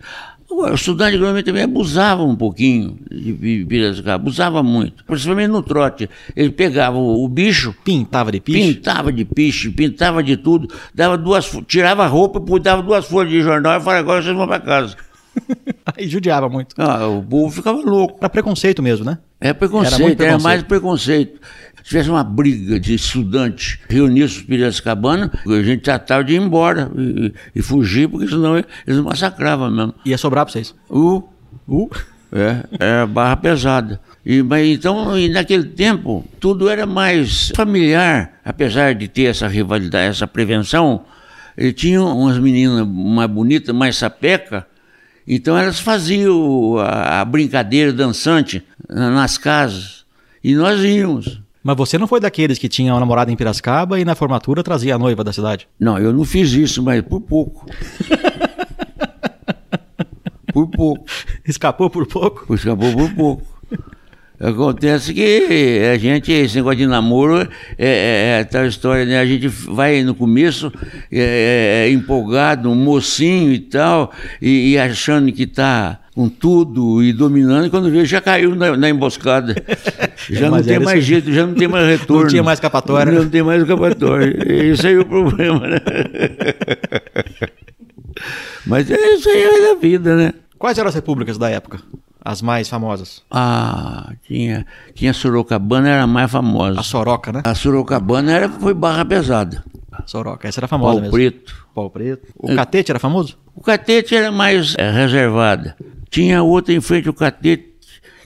O 0.56 0.74
estudante 0.74 1.10
de 1.10 1.16
agronomia 1.16 1.42
também 1.42 1.62
abusava 1.64 2.22
um 2.22 2.36
pouquinho 2.36 2.96
de 3.10 3.32
Pi- 3.32 3.64
Piracicaba, 3.64 4.14
abusava 4.14 4.62
muito. 4.62 5.04
Principalmente 5.04 5.48
no 5.48 5.62
trote. 5.62 6.08
Ele 6.36 6.50
pegava 6.50 6.96
o, 6.96 7.24
o 7.24 7.28
bicho, 7.28 7.74
Pintava 7.84 8.30
de 8.30 8.40
piche? 8.40 8.74
pintava 8.74 9.12
de 9.12 9.24
piche, 9.24 9.70
pintava 9.70 10.22
de 10.22 10.36
tudo, 10.36 10.68
dava 10.94 11.18
duas, 11.18 11.50
tirava 11.66 12.04
a 12.04 12.06
roupa, 12.06 12.40
dava 12.60 12.82
duas 12.82 13.04
folhas 13.06 13.32
de 13.32 13.40
jornal 13.42 13.78
e 13.80 13.82
falava, 13.82 13.98
agora 14.00 14.22
vocês 14.22 14.36
vão 14.36 14.46
para 14.46 14.60
casa. 14.60 14.96
Aí 15.96 16.08
judiava 16.08 16.48
muito. 16.48 16.74
Ah, 16.78 17.06
o 17.08 17.22
povo 17.22 17.50
ficava 17.54 17.80
louco. 17.80 18.16
Era 18.20 18.28
preconceito 18.28 18.82
mesmo, 18.82 19.04
né? 19.04 19.18
É 19.44 19.52
preconceito, 19.52 19.92
Era 19.92 19.96
era, 19.96 20.04
muito 20.04 20.16
preconceito. 20.16 20.42
mais 20.42 20.62
preconceito. 20.62 21.40
Se 21.76 21.84
tivesse 21.90 22.08
uma 22.08 22.24
briga 22.24 22.80
de 22.80 22.94
estudantes 22.94 23.78
reunidos 23.90 24.38
em 24.38 24.44
Piracicabana, 24.44 25.30
a 25.46 25.62
gente 25.62 25.82
tratava 25.82 26.24
de 26.24 26.32
ir 26.32 26.40
embora 26.40 26.90
e, 26.96 27.34
e 27.54 27.60
fugir, 27.60 28.08
porque 28.08 28.26
senão 28.26 28.56
eles 28.56 29.00
massacravam 29.00 29.70
mesmo. 29.70 29.94
Ia 30.06 30.16
sobrar 30.16 30.46
pra 30.46 30.52
vocês. 30.52 30.74
O, 30.88 31.22
Uh, 31.68 31.88
é, 32.32 32.64
era 32.78 33.06
barra 33.06 33.36
pesada. 33.36 34.00
E, 34.24 34.42
mas, 34.42 34.66
então, 34.66 35.16
e 35.18 35.28
naquele 35.28 35.64
tempo, 35.64 36.24
tudo 36.40 36.68
era 36.68 36.86
mais 36.86 37.52
familiar, 37.54 38.40
apesar 38.44 38.94
de 38.94 39.06
ter 39.08 39.24
essa 39.24 39.46
rivalidade, 39.46 40.08
essa 40.08 40.26
prevenção. 40.26 41.04
E 41.56 41.72
tinha 41.72 42.02
umas 42.02 42.38
meninas 42.38 42.86
mais 42.86 43.30
bonitas, 43.30 43.74
mais 43.74 43.96
sapeca, 43.96 44.66
então 45.26 45.56
elas 45.56 45.80
faziam 45.80 46.76
a, 46.78 47.20
a 47.20 47.24
brincadeira 47.24 47.92
dançante 47.92 48.62
na- 48.88 49.10
nas 49.10 49.38
casas. 49.38 50.04
E 50.42 50.54
nós 50.54 50.82
íamos. 50.84 51.40
mas 51.62 51.76
você 51.76 51.96
não 51.96 52.06
foi 52.06 52.20
daqueles 52.20 52.58
que 52.58 52.68
tinha 52.68 52.92
uma 52.92 53.00
namorada 53.00 53.32
em 53.32 53.36
Piracicaba 53.36 53.98
e 53.98 54.04
na 54.04 54.14
formatura 54.14 54.62
trazia 54.62 54.94
a 54.94 54.98
noiva 54.98 55.24
da 55.24 55.32
cidade? 55.32 55.66
Não, 55.80 55.98
eu 55.98 56.12
não 56.12 56.24
fiz 56.24 56.52
isso, 56.52 56.82
mas 56.82 57.00
por 57.02 57.20
pouco. 57.22 57.66
por 60.52 60.66
pouco. 60.68 61.04
Escapou 61.46 61.88
por 61.90 62.06
pouco? 62.06 62.54
Escapou 62.54 62.92
por 62.92 63.10
pouco. 63.14 63.46
Acontece 64.44 65.14
que 65.14 65.80
a 65.90 65.96
gente, 65.96 66.30
esse 66.30 66.56
negócio 66.56 66.76
de 66.76 66.86
namoro, 66.86 67.40
é, 67.40 67.48
é, 67.78 68.40
é 68.40 68.44
tal 68.44 68.66
história, 68.66 69.06
né? 69.06 69.18
A 69.18 69.24
gente 69.24 69.48
vai 69.48 70.02
no 70.02 70.14
começo 70.14 70.70
é, 71.10 71.86
é, 71.86 71.90
empolgado, 71.90 72.70
um 72.70 72.74
mocinho 72.74 73.54
e 73.54 73.58
tal, 73.58 74.12
e, 74.42 74.72
e 74.72 74.78
achando 74.78 75.32
que 75.32 75.46
tá 75.46 75.98
com 76.14 76.28
tudo 76.28 77.02
e 77.02 77.10
dominando, 77.12 77.66
e 77.66 77.70
quando 77.70 77.90
vê 77.90 78.04
já 78.04 78.20
caiu 78.20 78.54
na, 78.54 78.76
na 78.76 78.90
emboscada. 78.90 79.54
Já 80.30 80.50
não 80.50 80.62
tem 80.62 80.78
mais 80.78 81.04
jeito, 81.04 81.30
já 81.30 81.46
não 81.46 81.52
tem 81.52 81.68
mais 81.68 81.84
retorno. 82.00 82.22
Não 82.22 82.30
tinha 82.30 82.42
mais 82.42 82.56
escapatória. 82.58 83.12
Não 83.12 83.28
tem 83.28 83.42
mais 83.42 83.60
escapatória. 83.60 84.34
Esse 84.72 84.86
aí 84.86 84.94
é 84.94 84.98
o 84.98 85.04
problema, 85.04 85.68
né? 85.68 85.78
Mas 88.64 88.90
é 88.90 89.14
isso 89.14 89.28
aí 89.28 89.42
é 89.42 89.74
da 89.74 89.78
vida, 89.78 90.16
né? 90.16 90.32
Quais 90.58 90.78
eram 90.78 90.88
as 90.88 90.94
repúblicas 90.94 91.36
da 91.36 91.50
época? 91.50 91.78
As 92.24 92.40
mais 92.40 92.68
famosas? 92.68 93.22
Ah, 93.30 94.14
tinha, 94.26 94.66
tinha 94.94 95.12
Sorocabana, 95.12 95.90
era 95.90 96.02
a 96.04 96.06
mais 96.06 96.30
famosa. 96.30 96.80
A 96.80 96.82
Soroca, 96.82 97.30
né? 97.30 97.42
A 97.44 97.54
Sorocabana 97.54 98.32
era, 98.32 98.48
foi 98.48 98.72
barra 98.72 99.04
pesada. 99.04 99.62
Soroca, 100.06 100.48
essa 100.48 100.60
era 100.60 100.68
famosa 100.68 100.92
Pau 100.92 101.00
mesmo. 101.00 101.12
preto. 101.12 101.66
Pau 101.74 101.90
preto. 101.90 102.26
O 102.36 102.54
catete 102.54 102.90
era 102.90 102.98
famoso? 102.98 103.38
O 103.54 103.60
catete 103.60 104.14
era 104.14 104.30
mais 104.30 104.74
é, 104.76 104.90
reservada. 104.90 105.76
Tinha 106.10 106.42
outra 106.42 106.72
em 106.72 106.80
frente 106.80 107.08
ao 107.08 107.14
catete, 107.14 107.74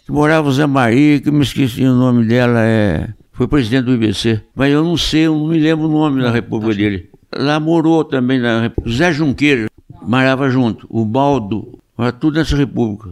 que 0.05 0.13
morava 0.13 0.49
o 0.49 0.53
Zé 0.53 0.67
Maria, 0.67 1.21
que 1.21 1.29
eu 1.29 1.33
me 1.33 1.43
esqueci 1.43 1.85
o 1.85 1.95
nome 1.95 2.25
dela, 2.27 2.61
é... 2.61 3.09
foi 3.33 3.47
presidente 3.49 3.85
do 3.85 3.95
IBC. 3.95 4.43
Mas 4.55 4.73
eu 4.73 4.85
não 4.85 4.97
sei, 4.97 5.27
eu 5.27 5.35
não 5.35 5.49
me 5.49 5.59
lembro 5.59 5.87
o 5.87 5.93
nome 5.93 6.23
da 6.23 6.31
república 6.31 6.75
dele. 6.75 7.11
Lá 7.35 7.61
morou 7.61 8.05
também 8.05 8.39
na. 8.39 8.73
Zé 8.89 9.13
Junqueira, 9.13 9.69
morava 10.03 10.49
junto. 10.51 10.87
O 10.89 11.05
Baldo, 11.05 11.79
era 11.99 12.13
tudo 12.13 12.39
nessa 12.39 12.57
república. 12.57 13.11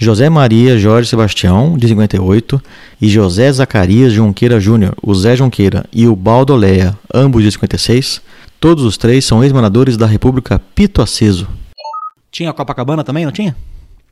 José 0.00 0.30
Maria 0.30 0.78
Jorge 0.78 1.10
Sebastião, 1.10 1.76
de 1.76 1.88
58, 1.88 2.62
e 3.02 3.08
José 3.08 3.50
Zacarias 3.50 4.12
Junqueira 4.12 4.60
Júnior, 4.60 4.94
o 5.02 5.12
Zé 5.12 5.34
Junqueira 5.34 5.84
e 5.92 6.06
o 6.06 6.14
Baldo 6.14 6.54
Leia, 6.54 6.96
ambos 7.12 7.42
de 7.42 7.50
56, 7.50 8.22
todos 8.60 8.84
os 8.84 8.96
três 8.96 9.24
são 9.24 9.42
ex-moradores 9.42 9.96
da 9.96 10.06
República 10.06 10.60
Pito 10.72 11.02
Aceso. 11.02 11.48
Tinha 12.30 12.52
Copacabana 12.52 13.02
também, 13.02 13.24
não 13.24 13.32
tinha? 13.32 13.56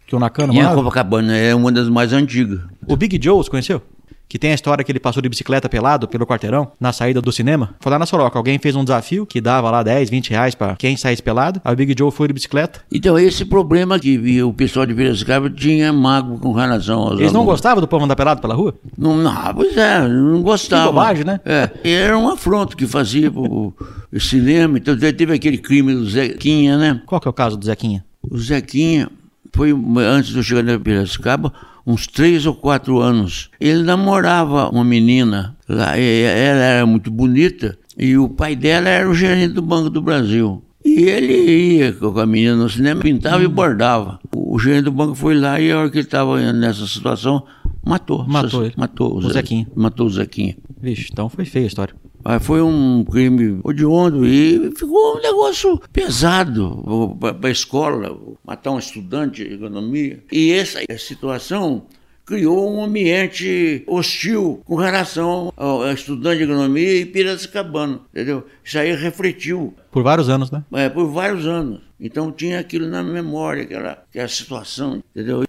Que 0.08 0.16
o 0.16 0.18
Nakano 0.18 0.52
E 0.52 0.58
a 0.58 0.62
morava? 0.62 0.76
Copacabana 0.82 1.36
é 1.36 1.54
uma 1.54 1.70
das 1.70 1.88
mais 1.88 2.12
antigas. 2.12 2.60
O 2.86 2.96
Big 2.96 3.20
Joe, 3.22 3.36
você 3.36 3.50
conheceu? 3.50 3.80
Que 4.28 4.38
tem 4.38 4.50
a 4.50 4.54
história 4.54 4.82
que 4.84 4.90
ele 4.90 4.98
passou 4.98 5.22
de 5.22 5.28
bicicleta 5.28 5.68
pelado 5.68 6.08
pelo 6.08 6.26
quarteirão 6.26 6.72
na 6.80 6.92
saída 6.92 7.22
do 7.22 7.30
cinema. 7.30 7.74
Foi 7.78 7.92
lá 7.92 7.98
na 7.98 8.06
Soroca. 8.06 8.36
Alguém 8.36 8.58
fez 8.58 8.74
um 8.74 8.82
desafio 8.82 9.24
que 9.24 9.40
dava 9.40 9.70
lá 9.70 9.82
10, 9.84 10.10
20 10.10 10.30
reais 10.30 10.54
pra 10.54 10.74
quem 10.76 10.96
saísse 10.96 11.22
pelado. 11.22 11.60
Aí 11.64 11.72
o 11.72 11.76
Big 11.76 11.94
Joe 11.96 12.10
foi 12.10 12.26
de 12.26 12.34
bicicleta. 12.34 12.80
Então, 12.90 13.16
esse 13.18 13.44
problema 13.44 13.98
que 14.00 14.42
o 14.42 14.52
pessoal 14.52 14.84
de 14.84 14.94
Piracicaba 14.94 15.48
tinha 15.48 15.92
mago 15.92 16.38
com 16.40 16.52
relação 16.52 17.00
aos 17.02 17.20
Eles 17.20 17.32
não 17.32 17.40
alunos. 17.42 17.54
gostavam 17.54 17.80
do 17.80 17.86
povo 17.86 18.04
andar 18.04 18.16
pelado 18.16 18.40
pela 18.40 18.54
rua? 18.54 18.74
Não, 18.98 19.16
não, 19.16 19.54
pois 19.54 19.76
é, 19.76 20.08
não 20.08 20.42
gostava. 20.42 20.88
Que 20.88 20.92
bobagem, 20.92 21.24
né? 21.24 21.40
É, 21.44 21.70
era 21.84 22.18
um 22.18 22.28
afronto 22.28 22.76
que 22.76 22.86
fazia 22.86 23.30
pro 23.30 23.72
o 24.12 24.18
cinema. 24.20 24.76
Então 24.78 24.96
teve 24.98 25.32
aquele 25.34 25.58
crime 25.58 25.94
do 25.94 26.04
Zequinha, 26.08 26.76
né? 26.76 27.00
Qual 27.06 27.20
que 27.20 27.28
é 27.28 27.30
o 27.30 27.34
caso 27.34 27.56
do 27.56 27.64
Zequinha? 27.64 28.04
O 28.28 28.36
Zequinha 28.36 29.08
foi 29.56 29.74
antes 29.98 30.32
de 30.32 30.36
eu 30.36 30.42
chegar 30.42 30.62
na 30.62 30.78
Piracicaba, 30.78 31.50
uns 31.86 32.06
três 32.06 32.44
ou 32.44 32.54
quatro 32.54 33.00
anos. 33.00 33.48
Ele 33.58 33.82
namorava 33.82 34.68
uma 34.68 34.84
menina 34.84 35.56
lá, 35.66 35.96
ela 35.96 36.62
era 36.62 36.86
muito 36.86 37.10
bonita 37.10 37.78
e 37.96 38.18
o 38.18 38.28
pai 38.28 38.54
dela 38.54 38.88
era 38.88 39.08
o 39.08 39.14
gerente 39.14 39.54
do 39.54 39.62
Banco 39.62 39.88
do 39.88 40.02
Brasil. 40.02 40.62
E 40.84 41.04
ele 41.04 41.78
ia 41.78 41.92
com 41.94 42.18
a 42.18 42.26
menina 42.26 42.54
no 42.54 42.68
cinema, 42.68 43.00
pintava 43.00 43.42
e 43.42 43.48
bordava. 43.48 44.20
O 44.32 44.58
gerente 44.58 44.84
do 44.84 44.92
banco 44.92 45.14
foi 45.16 45.34
lá 45.34 45.58
e 45.58 45.72
a 45.72 45.78
hora 45.78 45.90
que 45.90 45.96
ele 45.96 46.04
estava 46.04 46.52
nessa 46.52 46.86
situação, 46.86 47.42
matou. 47.84 48.24
Matou 48.28 48.64
ele. 48.64 48.74
Matou 48.76 49.14
o, 49.14 49.16
O 49.16 49.30
Zequinha. 49.32 49.66
Matou 49.74 50.06
o 50.06 50.10
Zequinha. 50.10 50.56
Vixe, 50.80 51.08
então 51.10 51.28
foi 51.28 51.44
feia 51.44 51.64
a 51.64 51.66
história. 51.66 51.94
Aí 52.28 52.40
foi 52.40 52.60
um 52.60 53.04
crime 53.04 53.60
odiondo 53.62 54.26
e 54.26 54.72
ficou 54.76 55.16
um 55.16 55.22
negócio 55.22 55.80
pesado 55.92 57.14
para 57.20 57.48
a 57.48 57.52
escola, 57.52 58.18
matar 58.44 58.72
um 58.72 58.80
estudante 58.80 59.48
de 59.48 59.54
economia. 59.54 60.24
E 60.32 60.50
essa 60.50 60.80
situação 60.98 61.86
criou 62.24 62.74
um 62.74 62.82
ambiente 62.82 63.84
hostil 63.86 64.60
com 64.64 64.74
relação 64.74 65.52
ao 65.56 65.88
estudante 65.92 66.38
de 66.38 66.44
economia 66.50 67.00
e 67.00 67.06
Piracicabano, 67.06 68.00
entendeu? 68.12 68.44
Isso 68.64 68.76
aí 68.76 68.92
refletiu. 68.96 69.72
Por 69.92 70.02
vários 70.02 70.28
anos, 70.28 70.50
né? 70.50 70.64
É, 70.72 70.88
por 70.88 71.06
vários 71.06 71.46
anos. 71.46 71.80
Então 72.00 72.32
tinha 72.32 72.58
aquilo 72.58 72.88
na 72.88 73.04
memória, 73.04 73.62
aquela, 73.62 73.92
aquela 73.92 74.26
situação, 74.26 75.00
entendeu? 75.14 75.44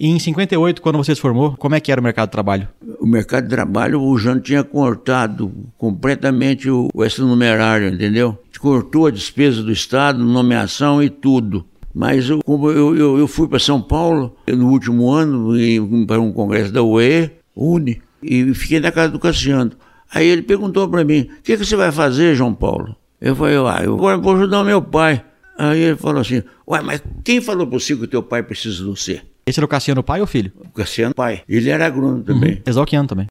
E 0.00 0.08
em 0.08 0.18
58, 0.18 0.80
quando 0.80 0.96
você 0.96 1.14
se 1.14 1.20
formou, 1.20 1.54
como 1.58 1.74
é 1.74 1.80
que 1.80 1.92
era 1.92 2.00
o 2.00 2.04
mercado 2.04 2.28
de 2.28 2.32
trabalho? 2.32 2.66
O 2.98 3.06
mercado 3.06 3.44
de 3.44 3.50
trabalho, 3.50 4.00
o 4.00 4.16
Jano 4.16 4.40
tinha 4.40 4.64
cortado 4.64 5.52
completamente 5.76 6.70
o, 6.70 6.88
o 6.94 7.04
extranumerário, 7.04 7.88
entendeu? 7.88 8.38
Cortou 8.58 9.06
a 9.06 9.10
despesa 9.10 9.62
do 9.62 9.70
Estado, 9.70 10.24
nomeação 10.24 11.02
e 11.02 11.10
tudo. 11.10 11.66
Mas 11.94 12.30
eu, 12.30 12.40
como 12.42 12.70
eu, 12.70 12.96
eu, 12.96 13.18
eu 13.18 13.28
fui 13.28 13.46
para 13.46 13.58
São 13.58 13.78
Paulo 13.78 14.34
no 14.48 14.70
último 14.70 15.10
ano 15.10 15.52
para 16.06 16.18
um 16.18 16.32
congresso 16.32 16.72
da 16.72 16.82
UE, 16.82 17.30
UNE, 17.54 18.00
e 18.22 18.54
fiquei 18.54 18.80
na 18.80 18.90
casa 18.90 19.12
do 19.12 19.18
Cassiano. 19.18 19.72
Aí 20.10 20.26
ele 20.26 20.40
perguntou 20.40 20.88
para 20.88 21.04
mim: 21.04 21.28
o 21.40 21.42
que, 21.42 21.58
que 21.58 21.64
você 21.64 21.76
vai 21.76 21.92
fazer, 21.92 22.34
João 22.34 22.54
Paulo? 22.54 22.96
Eu 23.20 23.36
falei: 23.36 23.56
ah, 23.56 23.80
eu 23.84 23.96
agora 23.96 24.16
vou 24.16 24.34
ajudar 24.34 24.64
meu 24.64 24.80
pai. 24.80 25.22
Aí 25.60 25.82
ele 25.82 25.96
falou 25.96 26.22
assim: 26.22 26.42
ué, 26.66 26.80
mas 26.80 27.02
quem 27.22 27.38
falou 27.38 27.66
para 27.66 27.78
você 27.78 27.94
que 27.94 28.04
o 28.04 28.08
teu 28.08 28.22
pai 28.22 28.42
precisa 28.42 28.78
de 28.78 28.84
você? 28.84 29.20
Esse 29.46 29.60
era 29.60 29.66
o 29.66 29.68
Cassiano 29.68 30.02
pai 30.02 30.22
ou 30.22 30.26
filho? 30.26 30.50
O 30.58 30.70
Cassiano 30.70 31.14
pai. 31.14 31.42
Ele 31.46 31.68
era 31.68 31.84
agrônomo 31.84 32.22
também. 32.22 32.52
Uhum. 32.52 32.62
Exalquiano 32.64 33.06
também. 33.06 33.26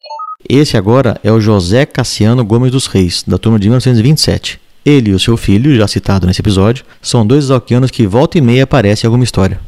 Esse 0.47 0.77
agora 0.77 1.19
é 1.23 1.31
o 1.31 1.41
José 1.41 1.87
Cassiano 1.87 2.45
Gomes 2.45 2.71
dos 2.71 2.85
Reis, 2.85 3.23
da 3.23 3.39
turma 3.39 3.57
de 3.57 3.67
1927. 3.67 4.61
Ele 4.85 5.09
e 5.09 5.13
o 5.13 5.19
seu 5.19 5.35
filho, 5.35 5.75
já 5.75 5.87
citado 5.87 6.27
nesse 6.27 6.41
episódio, 6.41 6.85
são 7.01 7.25
dois 7.25 7.45
exalquianos 7.45 7.89
que 7.89 8.05
volta 8.05 8.37
e 8.37 8.41
meia 8.41 8.63
aparecem 8.63 9.07
em 9.07 9.09
alguma 9.09 9.23
história. 9.23 9.59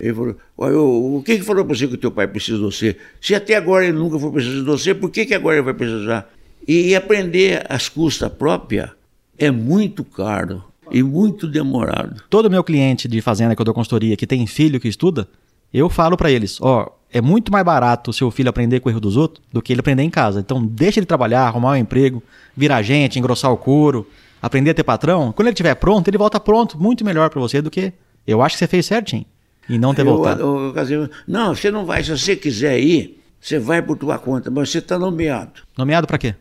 Ele 0.00 0.12
falou, 0.12 0.36
o, 0.56 1.18
o 1.18 1.22
que, 1.22 1.38
que 1.38 1.44
falou 1.44 1.64
para 1.64 1.76
você 1.76 1.86
que 1.86 1.94
o 1.94 1.98
teu 1.98 2.10
pai 2.10 2.26
precisa 2.26 2.58
de 2.58 2.64
você? 2.64 2.96
Se 3.20 3.32
até 3.32 3.54
agora 3.54 3.84
ele 3.84 3.96
nunca 3.96 4.18
foi 4.18 4.32
precisar 4.32 4.58
de 4.58 4.64
você, 4.64 4.92
por 4.92 5.08
que, 5.08 5.24
que 5.24 5.34
agora 5.34 5.56
ele 5.56 5.64
vai 5.64 5.74
precisar? 5.74 6.28
E, 6.66 6.88
e 6.88 6.96
aprender 6.96 7.64
às 7.68 7.88
custas 7.88 8.30
próprias 8.32 8.90
é 9.38 9.50
muito 9.52 10.02
caro 10.04 10.64
e 10.92 11.02
muito 11.02 11.48
demorado. 11.48 12.22
Todo 12.28 12.50
meu 12.50 12.62
cliente 12.62 13.08
de 13.08 13.20
fazenda 13.20 13.56
que 13.56 13.60
eu 13.60 13.64
dou 13.64 13.74
consultoria 13.74 14.16
que 14.16 14.26
tem 14.26 14.46
filho 14.46 14.78
que 14.78 14.88
estuda, 14.88 15.26
eu 15.72 15.88
falo 15.88 16.16
para 16.16 16.30
eles, 16.30 16.58
ó, 16.60 16.92
é 17.10 17.20
muito 17.20 17.50
mais 17.50 17.64
barato 17.64 18.10
o 18.10 18.12
seu 18.12 18.30
filho 18.30 18.50
aprender 18.50 18.80
com 18.80 18.88
o 18.88 18.92
erro 18.92 19.00
dos 19.00 19.16
outros 19.16 19.44
do 19.52 19.62
que 19.62 19.72
ele 19.72 19.80
aprender 19.80 20.02
em 20.02 20.10
casa. 20.10 20.40
Então 20.40 20.64
deixa 20.64 20.98
ele 20.98 21.06
trabalhar, 21.06 21.46
arrumar 21.46 21.72
um 21.72 21.76
emprego, 21.76 22.22
virar 22.56 22.82
gente, 22.82 23.18
engrossar 23.18 23.50
o 23.52 23.56
couro, 23.56 24.06
aprender 24.40 24.70
a 24.70 24.74
ter 24.74 24.84
patrão. 24.84 25.32
Quando 25.32 25.48
ele 25.48 25.54
estiver 25.54 25.74
pronto, 25.74 26.08
ele 26.08 26.18
volta 26.18 26.38
pronto, 26.38 26.78
muito 26.78 27.04
melhor 27.04 27.30
para 27.30 27.40
você 27.40 27.62
do 27.62 27.70
que 27.70 27.92
eu 28.26 28.42
acho 28.42 28.54
que 28.54 28.60
você 28.60 28.66
fez 28.66 28.86
certinho 28.86 29.24
e 29.68 29.78
não 29.78 29.94
ter 29.94 30.02
eu, 30.02 30.06
voltado. 30.06 30.40
Eu, 30.40 30.74
eu, 30.90 31.10
não, 31.26 31.54
você 31.54 31.70
não 31.70 31.86
vai, 31.86 32.02
se 32.02 32.10
você 32.10 32.36
quiser 32.36 32.78
ir, 32.78 33.22
você 33.40 33.58
vai 33.58 33.82
por 33.82 33.96
tua 33.96 34.18
conta, 34.18 34.50
mas 34.50 34.70
você 34.70 34.78
está 34.78 34.98
nomeado. 34.98 35.62
Nomeado 35.76 36.06
para 36.06 36.18
quê? 36.18 36.34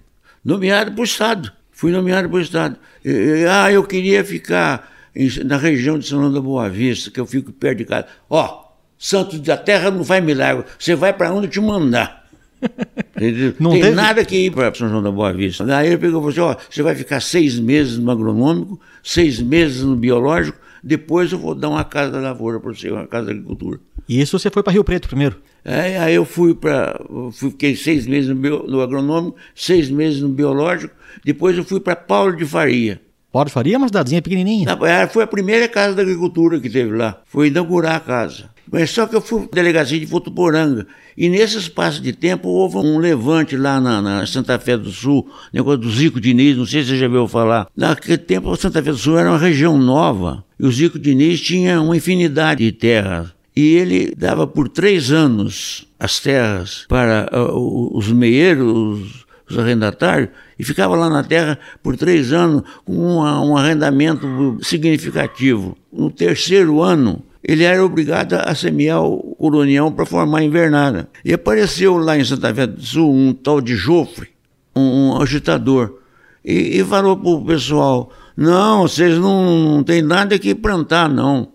Nomeado 0.43 0.91
para 0.91 1.01
o 1.01 1.03
Estado. 1.03 1.51
Fui 1.81 1.91
nomeado 1.91 2.29
para 2.29 2.37
o 2.37 2.39
Estado. 2.39 2.77
E, 3.03 3.43
ah, 3.49 3.71
eu 3.71 3.83
queria 3.83 4.23
ficar 4.23 4.87
em, 5.15 5.27
na 5.43 5.57
região 5.57 5.97
de 5.97 6.07
São 6.07 6.19
João 6.19 6.31
da 6.31 6.39
Boa 6.39 6.69
Vista, 6.69 7.09
que 7.09 7.19
eu 7.19 7.25
fico 7.25 7.51
perto 7.51 7.79
de 7.79 7.85
casa. 7.85 8.05
Ó, 8.29 8.65
Santos 8.99 9.39
da 9.39 9.57
Terra 9.57 9.89
não 9.89 10.03
faz 10.03 10.23
milagre. 10.23 10.63
Você 10.77 10.93
vai 10.93 11.11
para 11.11 11.33
onde 11.33 11.47
eu 11.47 11.49
te 11.49 11.59
mandar. 11.59 12.23
não 13.59 13.71
tem 13.71 13.95
nada 13.95 14.23
que 14.23 14.45
ir 14.45 14.51
para 14.51 14.71
São 14.75 14.89
João 14.89 15.01
da 15.01 15.09
Boa 15.09 15.33
Vista. 15.33 15.65
Daí 15.65 15.87
ele 15.87 15.97
pegou 15.97 16.19
e 16.29 16.31
falou 16.33 16.51
assim: 16.51 16.61
ó, 16.61 16.65
você 16.69 16.83
vai 16.83 16.93
ficar 16.93 17.19
seis 17.19 17.57
meses 17.57 17.97
no 17.97 18.11
agronômico, 18.11 18.79
seis 19.01 19.41
meses 19.41 19.81
no 19.81 19.95
biológico, 19.95 20.59
depois 20.83 21.31
eu 21.31 21.39
vou 21.39 21.53
dar 21.55 21.69
uma 21.69 21.83
casa 21.83 22.11
da 22.11 22.19
lavoura 22.19 22.59
para 22.59 22.73
você, 22.73 22.91
uma 22.91 23.07
casa 23.07 23.27
da 23.27 23.31
agricultura. 23.31 23.79
E 24.07 24.19
isso 24.19 24.37
você 24.37 24.49
foi 24.49 24.63
para 24.63 24.73
Rio 24.73 24.83
Preto 24.83 25.07
primeiro? 25.07 25.41
É, 25.63 25.97
aí 25.99 26.15
eu 26.15 26.25
fui 26.25 26.55
para. 26.55 26.99
Fiquei 27.33 27.75
seis 27.75 28.07
meses 28.07 28.29
no, 28.29 28.35
bio, 28.35 28.63
no 28.67 28.81
agronômico, 28.81 29.37
seis 29.55 29.89
meses 29.89 30.21
no 30.21 30.29
biológico, 30.29 30.93
depois 31.23 31.57
eu 31.57 31.63
fui 31.63 31.79
para 31.79 31.95
Paulo 31.95 32.35
de 32.35 32.45
Faria. 32.45 32.99
Paulo 33.31 33.45
de 33.47 33.53
Faria 33.53 33.75
é 33.75 33.77
uma 33.77 33.87
cidadezinha 33.87 34.21
pequenininha. 34.21 34.77
Foi 35.09 35.23
a 35.23 35.27
primeira 35.27 35.67
casa 35.67 35.95
da 35.95 36.01
agricultura 36.01 36.59
que 36.59 36.69
teve 36.69 36.93
lá. 36.95 37.21
Foi 37.25 37.47
inaugurar 37.47 37.95
a 37.95 37.99
casa. 37.99 38.49
Mas 38.71 38.89
só 38.89 39.05
que 39.05 39.15
eu 39.15 39.21
fui 39.21 39.49
delegacia 39.51 39.99
de 39.99 40.05
Votuporanga. 40.05 40.87
E 41.17 41.27
nesse 41.27 41.57
espaço 41.57 42.01
de 42.01 42.13
tempo 42.13 42.47
houve 42.47 42.77
um 42.77 42.97
levante 42.97 43.57
lá 43.57 43.81
na, 43.81 44.01
na, 44.01 44.25
Santa 44.25 44.57
Fé 44.57 44.77
do 44.77 44.89
Sul, 44.89 45.29
negócio 45.51 45.79
do 45.79 45.91
Zico 45.91 46.21
Diniz, 46.21 46.55
não 46.55 46.65
sei 46.65 46.81
se 46.81 46.89
você 46.89 46.97
já 46.97 47.05
ouviu 47.07 47.27
falar. 47.27 47.67
Naquele 47.75 48.17
tempo 48.17 48.49
a 48.49 48.55
Santa 48.55 48.81
Fé 48.81 48.91
do 48.91 48.97
Sul 48.97 49.19
era 49.19 49.29
uma 49.29 49.37
região 49.37 49.77
nova. 49.77 50.43
E 50.57 50.65
o 50.65 50.71
Zico 50.71 50.97
Diniz 50.97 51.41
tinha 51.41 51.81
uma 51.81 51.97
infinidade 51.97 52.63
de 52.63 52.71
terras. 52.71 53.27
E 53.53 53.75
ele 53.75 54.15
dava 54.15 54.47
por 54.47 54.69
três 54.69 55.11
anos 55.11 55.85
as 55.99 56.19
terras 56.21 56.85
para 56.87 57.29
uh, 57.33 57.97
os 57.97 58.09
meieiros, 58.09 59.25
os 59.49 59.59
arrendatários, 59.59 60.29
e 60.57 60.63
ficava 60.63 60.95
lá 60.95 61.09
na 61.09 61.23
terra 61.23 61.59
por 61.83 61.97
três 61.97 62.31
anos 62.31 62.63
com 62.85 62.93
uma, 62.93 63.41
um 63.41 63.57
arrendamento 63.57 64.57
significativo. 64.61 65.77
No 65.91 66.09
terceiro 66.09 66.81
ano, 66.81 67.21
ele 67.43 67.63
era 67.63 67.83
obrigado 67.83 68.33
a 68.33 68.53
semear 68.53 69.03
o 69.03 69.35
colonial 69.35 69.91
para 69.91 70.05
formar 70.05 70.39
a 70.39 70.43
invernada. 70.43 71.09
E 71.25 71.33
apareceu 71.33 71.97
lá 71.97 72.17
em 72.17 72.23
Santa 72.23 72.53
Fé 72.53 72.67
do 72.67 72.81
Sul 72.81 73.13
um 73.13 73.33
tal 73.33 73.59
de 73.59 73.75
Jofre, 73.75 74.29
um, 74.75 74.81
um 74.81 75.21
agitador, 75.21 75.97
e, 76.45 76.79
e 76.79 76.83
falou 76.83 77.17
para 77.17 77.29
o 77.29 77.45
pessoal: 77.45 78.11
não, 78.37 78.83
vocês 78.83 79.17
não, 79.17 79.75
não 79.75 79.83
tem 79.83 80.01
nada 80.01 80.37
que 80.37 80.53
plantar, 80.53 81.09
não. 81.09 81.49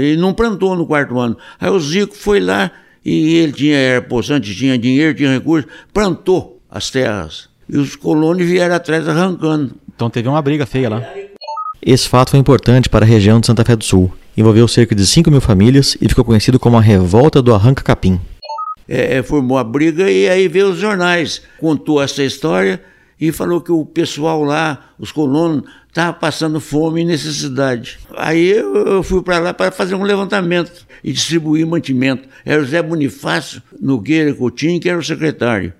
E 0.00 0.16
não 0.16 0.32
plantou 0.32 0.76
no 0.76 0.86
quarto 0.86 1.18
ano. 1.18 1.36
Aí 1.60 1.70
o 1.70 1.80
Zico 1.80 2.14
foi 2.14 2.40
lá 2.40 2.70
e 3.04 3.36
ele 3.36 3.52
tinha 3.52 3.76
era 3.76 4.02
possante, 4.02 4.54
tinha 4.54 4.78
dinheiro, 4.78 5.14
tinha 5.14 5.32
recursos, 5.32 5.70
plantou 5.92 6.60
as 6.70 6.90
terras. 6.90 7.48
E 7.68 7.76
os 7.76 7.96
colonos 7.96 8.44
vieram 8.46 8.74
atrás 8.74 9.08
arrancando. 9.08 9.74
Então 9.94 10.08
teve 10.10 10.28
uma 10.28 10.40
briga 10.42 10.66
feia 10.66 10.88
lá. 10.88 11.02
Esse 11.80 12.08
fato 12.08 12.30
foi 12.30 12.40
importante 12.40 12.88
para 12.88 13.04
a 13.04 13.08
região 13.08 13.40
de 13.40 13.46
Santa 13.46 13.64
Fé 13.64 13.76
do 13.76 13.84
Sul. 13.84 14.12
Envolveu 14.36 14.66
cerca 14.66 14.94
de 14.94 15.06
5 15.06 15.30
mil 15.30 15.40
famílias 15.40 15.96
e 16.00 16.08
ficou 16.08 16.24
conhecido 16.24 16.58
como 16.58 16.76
a 16.76 16.80
Revolta 16.80 17.40
do 17.40 17.54
Arranca 17.54 17.82
Capim. 17.82 18.20
É, 18.88 19.22
formou 19.22 19.56
a 19.56 19.64
briga 19.64 20.10
e 20.10 20.28
aí 20.28 20.48
veio 20.48 20.70
os 20.70 20.78
jornais, 20.78 21.42
contou 21.58 22.02
essa 22.02 22.22
história 22.22 22.82
e 23.20 23.30
falou 23.30 23.60
que 23.60 23.70
o 23.70 23.86
pessoal 23.86 24.42
lá, 24.42 24.90
os 24.98 25.12
colonos, 25.12 25.62
estavam 25.88 26.14
passando 26.14 26.60
fome 26.60 27.02
e 27.02 27.04
necessidade. 27.04 27.98
Aí 28.16 28.50
eu 28.50 29.02
fui 29.02 29.22
para 29.22 29.38
lá 29.38 29.54
para 29.54 29.70
fazer 29.70 29.94
um 29.94 30.02
levantamento 30.02 30.84
e 31.02 31.12
distribuir 31.12 31.64
mantimento. 31.66 32.28
Era 32.44 32.60
o 32.60 32.66
Zé 32.66 32.82
Bonifácio 32.82 33.62
Nogueira 33.80 34.34
Coutinho, 34.34 34.80
que 34.80 34.88
era 34.88 34.98
o 34.98 35.04
secretário, 35.04 35.72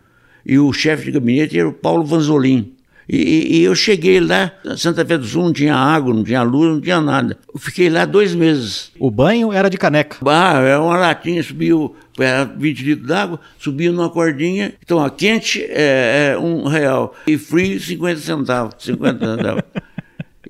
e 0.46 0.58
o 0.58 0.72
chefe 0.72 1.06
de 1.06 1.12
gabinete 1.12 1.58
era 1.58 1.68
o 1.68 1.72
Paulo 1.72 2.04
Vanzolin. 2.04 2.73
E, 3.08 3.58
e, 3.58 3.64
eu 3.64 3.74
cheguei 3.74 4.18
lá, 4.18 4.52
Santa 4.76 5.04
Fé 5.04 5.18
do 5.18 5.26
Sul 5.26 5.44
não 5.44 5.52
tinha 5.52 5.74
água, 5.74 6.14
não 6.14 6.24
tinha 6.24 6.42
luz, 6.42 6.72
não 6.72 6.80
tinha 6.80 7.00
nada. 7.00 7.36
Eu 7.52 7.60
fiquei 7.60 7.90
lá 7.90 8.04
dois 8.04 8.34
meses. 8.34 8.90
O 8.98 9.10
banho 9.10 9.52
era 9.52 9.68
de 9.68 9.76
caneca? 9.76 10.16
Ah, 10.26 10.58
era 10.60 10.80
uma 10.80 10.96
latinha, 10.96 11.42
subiu, 11.42 11.94
era 12.18 12.44
20 12.44 12.82
litros 12.82 13.06
d'água, 13.06 13.40
subiu 13.58 13.92
numa 13.92 14.08
cordinha. 14.08 14.74
Então, 14.82 15.04
a 15.04 15.10
quente 15.10 15.62
é, 15.62 16.32
é, 16.32 16.38
um 16.38 16.66
real 16.66 17.14
e 17.26 17.36
frio 17.36 17.78
50 17.78 18.20
centavos. 18.20 18.74
50 18.78 19.36
centavos. 19.36 19.62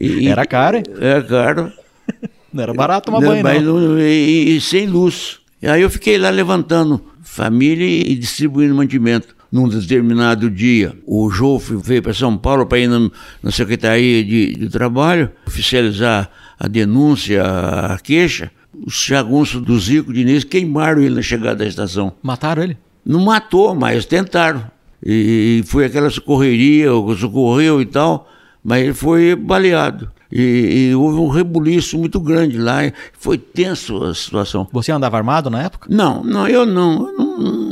E, 0.00 0.28
era 0.28 0.46
caro, 0.46 0.76
hein? 0.76 0.84
Era 1.00 1.22
caro. 1.22 1.72
Não 2.52 2.62
era 2.62 2.72
barato 2.72 3.06
tomar 3.06 3.20
banho, 3.20 3.42
mas, 3.42 3.62
não. 3.62 3.98
E, 3.98 4.56
e 4.56 4.60
sem 4.60 4.86
luz. 4.86 5.40
E 5.60 5.66
aí 5.66 5.82
eu 5.82 5.90
fiquei 5.90 6.18
lá 6.18 6.30
levantando 6.30 7.04
família 7.22 7.84
e 7.84 8.14
distribuindo 8.14 8.74
mantimento 8.74 9.33
num 9.54 9.68
determinado 9.68 10.50
dia, 10.50 10.96
o 11.06 11.30
Jofre 11.30 11.76
veio 11.76 12.02
para 12.02 12.12
São 12.12 12.36
Paulo 12.36 12.66
para 12.66 12.80
ir 12.80 12.88
na, 12.88 13.08
na 13.40 13.52
Secretaria 13.52 14.24
de, 14.24 14.52
de, 14.52 14.68
Trabalho 14.68 15.30
oficializar 15.46 16.28
a 16.58 16.66
denúncia, 16.66 17.40
a 17.40 17.96
queixa. 18.00 18.50
Os 18.84 19.04
jagunços 19.04 19.62
do 19.62 19.78
Zico 19.78 20.12
Diniz 20.12 20.42
queimaram 20.42 21.00
ele 21.00 21.14
na 21.14 21.22
chegada 21.22 21.54
da 21.54 21.66
estação. 21.66 22.14
Mataram 22.20 22.64
ele? 22.64 22.76
Não 23.06 23.20
matou, 23.20 23.76
mas 23.76 24.04
tentaram. 24.04 24.64
E, 25.00 25.60
e 25.60 25.66
foi 25.68 25.84
aquela 25.84 26.10
socorreria, 26.10 26.88
socorreu 27.16 27.80
e 27.80 27.86
tal, 27.86 28.28
mas 28.64 28.82
ele 28.82 28.94
foi 28.94 29.36
baleado. 29.36 30.10
E, 30.32 30.88
e, 30.90 30.94
houve 30.96 31.20
um 31.20 31.28
rebuliço 31.28 31.96
muito 31.96 32.18
grande 32.18 32.58
lá, 32.58 32.78
foi 33.12 33.38
tenso 33.38 34.02
a 34.02 34.12
situação. 34.12 34.66
Você 34.72 34.90
andava 34.90 35.16
armado 35.16 35.48
na 35.48 35.62
época? 35.62 35.86
Não, 35.88 36.24
não, 36.24 36.48
eu 36.48 36.66
não. 36.66 37.06
Eu 37.06 37.12
não, 37.16 37.38
não 37.38 37.63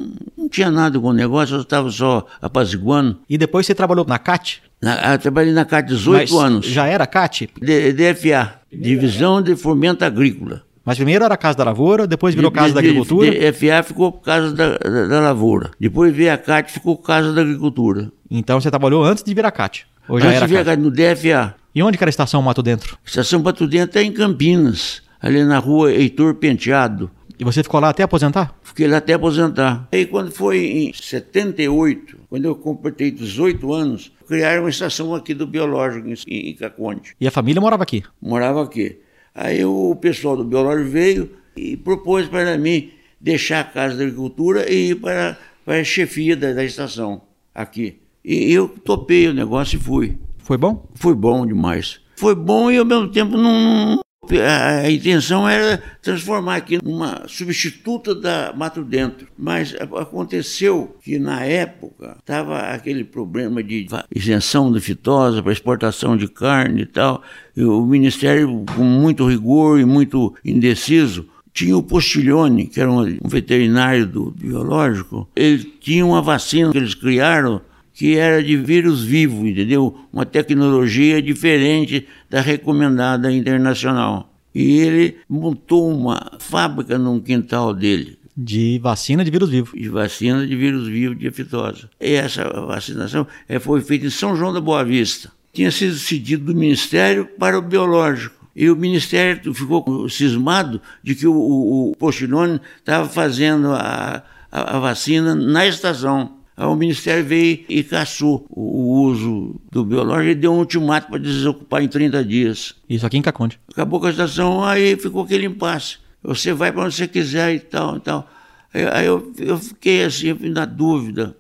tinha 0.53 0.71
nada 0.71 0.99
com 1.01 1.09
o 1.09 1.13
negócio, 1.13 1.57
eu 1.57 1.61
estava 1.63 1.91
só 1.91 2.27
apaziguando. 2.41 3.19
E 3.29 3.37
depois 3.39 3.67
você 3.67 3.75
trabalhou 3.75 4.05
na 4.07 4.19
CAT? 4.19 4.63
Na, 4.81 5.15
eu 5.15 5.19
trabalhei 5.19 5.53
na 5.53 5.65
CAT 5.65 5.87
18 5.89 6.33
Mas 6.35 6.45
anos. 6.45 6.67
Já 6.67 6.87
era 6.87 7.07
CAT? 7.07 7.49
D- 7.61 7.93
DFA, 7.93 8.55
Divisão 8.73 9.41
de 9.43 9.57
Fomento 9.57 10.05
Agrícola. 10.05 10.63
Mas 10.85 10.97
primeiro 10.97 11.25
era 11.25 11.35
a 11.35 11.37
Casa 11.37 11.57
da 11.59 11.65
Lavoura, 11.65 12.07
depois 12.09 12.35
virou 12.35 12.51
Casa 12.51 12.75
da 12.75 12.81
Agricultura. 12.81 13.31
DFA 13.31 13.83
ficou 13.85 14.11
por 14.13 14.23
causa 14.23 14.53
da, 14.53 14.77
da, 14.79 15.07
da 15.07 15.21
lavoura. 15.21 15.71
Depois 15.79 16.13
veio 16.15 16.33
a 16.35 16.37
CAT, 16.37 16.73
ficou 16.73 16.97
por 16.97 17.05
causa 17.07 17.33
da 17.33 17.41
agricultura. 17.43 18.11
Então 18.29 18.61
você 18.61 18.69
trabalhou 18.69 19.05
antes 19.05 19.23
de 19.23 19.33
virar 19.33 19.53
CAT? 19.53 19.87
Ou 20.09 20.19
já 20.19 20.27
Antes 20.27 20.37
era 20.39 20.47
veio 20.49 20.61
a 20.61 20.65
CAT? 20.65 20.81
No 20.81 20.91
DFA. 20.91 21.55
E 21.73 21.83
onde 21.83 21.97
que 21.97 22.03
era 22.03 22.09
a 22.09 22.11
estação 22.11 22.43
Mato 22.43 22.63
Dentro? 22.63 22.99
Estação 23.05 23.41
Pato 23.41 23.67
Dentro 23.69 23.99
é 23.99 24.03
em 24.03 24.11
Campinas, 24.13 25.01
ali 25.21 25.45
na 25.45 25.59
rua 25.59 25.93
Heitor 25.93 26.35
Penteado. 26.35 27.09
E 27.43 27.45
você 27.45 27.61
ficou 27.61 27.80
lá 27.80 27.88
até 27.88 28.05
aposentar? 28.05 28.57
Fiquei 28.62 28.86
lá 28.86 28.99
até 28.99 29.14
aposentar. 29.14 29.88
Aí 29.90 30.07
quando 30.07 30.30
foi 30.30 30.64
em 30.64 30.93
78, 30.93 32.16
quando 32.30 32.45
eu 32.45 32.55
completei 32.55 33.11
18 33.11 33.72
anos, 33.72 34.12
criaram 34.28 34.62
uma 34.62 34.70
estação 34.70 35.12
aqui 35.12 35.34
do 35.34 35.45
Biológico 35.45 36.09
em, 36.09 36.51
em 36.51 36.55
Caconde. 36.55 37.16
E 37.20 37.26
a 37.26 37.32
família 37.32 37.61
morava 37.61 37.82
aqui? 37.82 38.05
Morava 38.20 38.62
aqui. 38.62 39.01
Aí 39.34 39.64
o 39.64 39.97
pessoal 39.97 40.36
do 40.36 40.45
Biológico 40.45 40.88
veio 40.88 41.30
e 41.57 41.76
propôs 41.76 42.28
para 42.28 42.57
mim 42.57 42.93
deixar 43.20 43.59
a 43.59 43.64
Casa 43.64 43.97
da 43.97 44.05
Agricultura 44.05 44.72
e 44.72 44.90
ir 44.90 45.01
para, 45.01 45.36
para 45.64 45.80
a 45.80 45.84
chefia 45.84 46.36
da, 46.36 46.53
da 46.53 46.62
estação 46.62 47.22
aqui. 47.53 47.99
E 48.24 48.53
eu 48.53 48.68
topei 48.68 49.26
o 49.26 49.34
negócio 49.34 49.80
e 49.80 49.82
fui. 49.82 50.16
Foi 50.38 50.57
bom? 50.57 50.88
Foi 50.95 51.12
bom 51.12 51.45
demais. 51.45 52.01
Foi 52.14 52.36
bom 52.36 52.70
e 52.70 52.78
ao 52.78 52.84
mesmo 52.84 53.09
tempo 53.09 53.36
não. 53.36 54.01
A, 54.31 54.89
intenção 54.89 55.49
era 55.49 55.83
transformar 56.01 56.57
aqui 56.57 56.79
numa 56.83 57.27
substituta 57.27 58.14
da 58.14 58.53
Mato 58.57 58.85
Dentro. 58.85 59.27
Mas 59.37 59.75
aconteceu 59.75 60.97
que 61.03 61.18
na 61.18 61.45
época 61.45 62.16
estava 62.20 62.59
aquele 62.59 63.03
problema 63.03 63.62
de 63.62 63.87
isenção 64.14 64.73
de 64.73 64.81
fitosa 64.81 65.43
para 65.43 65.53
exportação 65.53 66.16
de 66.16 66.29
carne 66.29 66.83
e 66.83 66.87
tal. 66.87 67.23
E 67.57 67.64
o 67.64 67.85
Ministério, 67.85 68.64
com 68.77 68.85
muito 68.85 69.29
rigor 69.29 69.81
e 69.81 69.85
muito 69.85 70.35
indeciso, 70.45 71.27
tinha 71.53 71.77
o 71.77 71.83
Postiglione, 71.83 72.66
que 72.66 72.81
era 72.81 72.91
um 72.91 73.18
veterinário 73.25 74.07
do 74.07 74.31
biológico, 74.31 75.29
ele 75.37 75.64
tinha 75.81 76.07
uma 76.07 76.23
vacina 76.23 76.73
que 76.73 76.79
eles 76.79 76.95
criaram 76.95 77.61
que 77.95 78.16
era 78.16 78.43
de 78.43 78.57
vírus 78.57 79.03
vivo, 79.03 79.47
entendeu? 79.47 79.95
Uma 80.12 80.24
tecnologia 80.24 81.20
diferente 81.20 82.07
da 82.30 82.40
recomendada 82.40 83.30
internacional. 83.30 84.32
E 84.55 84.78
ele 84.80 85.16
montou 85.28 85.90
uma 85.90 86.32
fábrica 86.38 86.99
num 86.99 87.18
quintal 87.18 87.72
dele 87.72 88.18
De 88.36 88.78
vacina 88.82 89.24
de 89.24 89.30
vírus 89.30 89.49
vivo. 89.49 89.76
de 89.76 89.88
vacina 89.88 90.47
de 90.47 90.55
vírus 90.57 90.86
vivo 90.88 91.14
de 91.14 91.28
aftosa. 91.28 91.88
E 92.01 92.12
essa 92.12 92.45
vacinação 92.45 93.26
eh, 93.49 93.59
foi 93.59 93.80
feita 93.80 94.07
em 94.07 94.11
São 94.11 94.36
João 94.36 94.53
da 94.53 94.61
Boa 94.61 94.84
Vista. 94.84 95.30
Tinha 95.53 95.70
sido 95.70 95.95
cedido 95.95 96.47
do 96.47 96.55
Ministério 96.59 97.28
para 97.38 97.59
o 97.59 97.62
Biológico. 97.62 98.43
E 98.55 98.68
o 98.70 98.76
Ministério 98.76 99.55
ficou 99.55 100.09
cismado 100.09 100.80
de 101.03 101.14
que 101.14 101.26
o, 101.26 101.32
o, 101.32 101.90
o 101.90 101.97
Pochilone 101.97 102.61
estava 102.78 103.09
fazendo 103.09 103.72
a, 103.72 104.22
a, 104.51 104.76
a 104.76 104.78
vacina 104.78 105.34
na 105.34 105.66
estação. 105.66 106.41
O 106.67 106.77
Ministério 106.77 107.25
veio 107.25 107.65
e 107.69 107.83
caçou 107.83 108.47
o, 108.51 109.03
uso 109.03 109.61
do 109.71 109.85
biológico 109.85 110.31
e 110.31 110.35
deu 110.35 110.53
um 110.53 110.59
ultimato 110.59 111.09
para 111.09 111.19
desocupar 111.19 111.83
em 111.83 111.89
30 111.89 112.25
dias. 112.25 112.75
Isso 112.89 113.07
aqui 113.07 113.17
em 113.19 113.23
Caconde. 113.23 113.59
Acabou 113.71 114.01
com 114.01 114.07
a 114.07 114.11
estação, 114.11 114.65
aí 114.65 114.97
ficou 114.97 115.25
aquele 115.25 115.47
impasse. 115.47 115.97
Você 116.23 116.53
vai 116.53 116.71
para 116.71 116.85
onde 116.85 116.95
você 116.95 117.09
quiser 117.09 117.55
e 117.55 117.59
tal 117.61 117.97
e 117.97 118.01
tal. 118.01 118.31
Aí, 118.73 119.07
eu, 119.07 119.33
eu 119.39 119.59
fiquei 119.59 120.05
assim, 120.05 120.33
na 120.49 120.65
dúvida. 120.65 121.37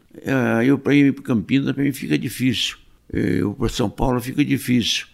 Aí 0.56 0.68
eu 0.68 0.78
para 0.78 0.94
ir 0.94 1.12
para 1.14 1.24
Campinas, 1.24 1.72
para 1.72 1.82
mim 1.82 1.92
fica 1.92 2.18
difícil. 2.18 2.76
Eu 3.12 3.54
para 3.54 3.68
São 3.68 3.88
Paulo 3.88 4.20
fica 4.20 4.44
difícil. 4.44 5.06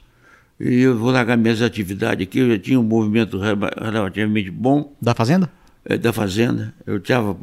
E 0.59 0.81
eu 0.81 0.99
vou 0.99 1.13
largar 1.13 1.37
minhas 1.37 1.63
atividades 1.63 2.27
aqui, 2.27 2.41
eu 2.41 2.49
já 2.51 2.59
tinha 2.59 2.81
um 2.81 2.83
movimento 2.83 3.39
rela- 3.39 3.71
relativamente 3.81 4.51
bom 4.51 4.93
Da 5.01 5.15
fazenda? 5.15 5.49
Eh, 5.89 5.97
da 5.97 6.13
fazenda. 6.13 6.75
Eu 6.87 6.99
estava 6.99 7.35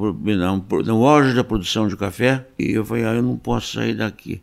no 0.85 1.05
auge 1.05 1.33
da 1.33 1.43
produção 1.43 1.87
de 1.87 1.97
café 1.97 2.45
e 2.59 2.73
eu 2.73 2.85
falei, 2.85 3.03
ah, 3.03 3.15
eu 3.15 3.23
não 3.23 3.37
posso 3.37 3.73
sair 3.73 3.95
daqui. 3.95 4.41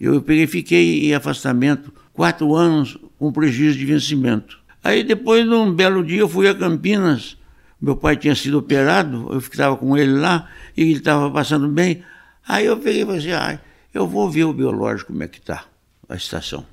Eu 0.00 0.22
peguei, 0.22 0.46
fiquei 0.46 1.10
em 1.10 1.14
afastamento 1.14 1.92
quatro 2.14 2.54
anos 2.54 2.96
com 3.18 3.32
prejuízo 3.32 3.76
de 3.76 3.84
vencimento. 3.84 4.58
Aí 4.82 5.02
depois, 5.02 5.44
num 5.44 5.74
belo 5.74 6.04
dia, 6.04 6.20
eu 6.20 6.28
fui 6.28 6.48
a 6.48 6.54
Campinas. 6.54 7.36
Meu 7.80 7.96
pai 7.96 8.16
tinha 8.16 8.34
sido 8.34 8.58
operado, 8.58 9.28
eu 9.30 9.38
estava 9.38 9.76
com 9.76 9.96
ele 9.96 10.12
lá 10.12 10.48
e 10.76 10.82
ele 10.82 10.92
estava 10.98 11.30
passando 11.30 11.66
bem. 11.68 12.02
Aí 12.46 12.66
eu 12.66 12.76
peguei 12.76 13.02
e 13.02 13.04
falei 13.04 13.20
assim, 13.20 13.32
ah, 13.32 13.60
eu 13.92 14.06
vou 14.06 14.30
ver 14.30 14.44
o 14.44 14.52
biológico 14.52 15.12
como 15.12 15.22
é 15.22 15.28
que 15.28 15.38
está, 15.38 15.64
a 16.08 16.14
estação, 16.14 16.64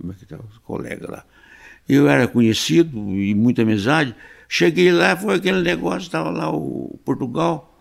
como 0.00 0.12
é 0.12 0.14
que 0.14 0.22
está, 0.22 0.36
os 0.36 0.58
colegas 0.58 1.10
lá. 1.10 1.24
Eu 1.88 2.08
era 2.08 2.28
conhecido 2.28 2.96
e 3.10 3.34
muita 3.34 3.62
amizade. 3.62 4.14
Cheguei 4.54 4.92
lá, 4.92 5.16
foi 5.16 5.36
aquele 5.36 5.62
negócio, 5.62 6.02
estava 6.02 6.28
lá 6.28 6.54
o 6.54 7.00
Portugal. 7.06 7.74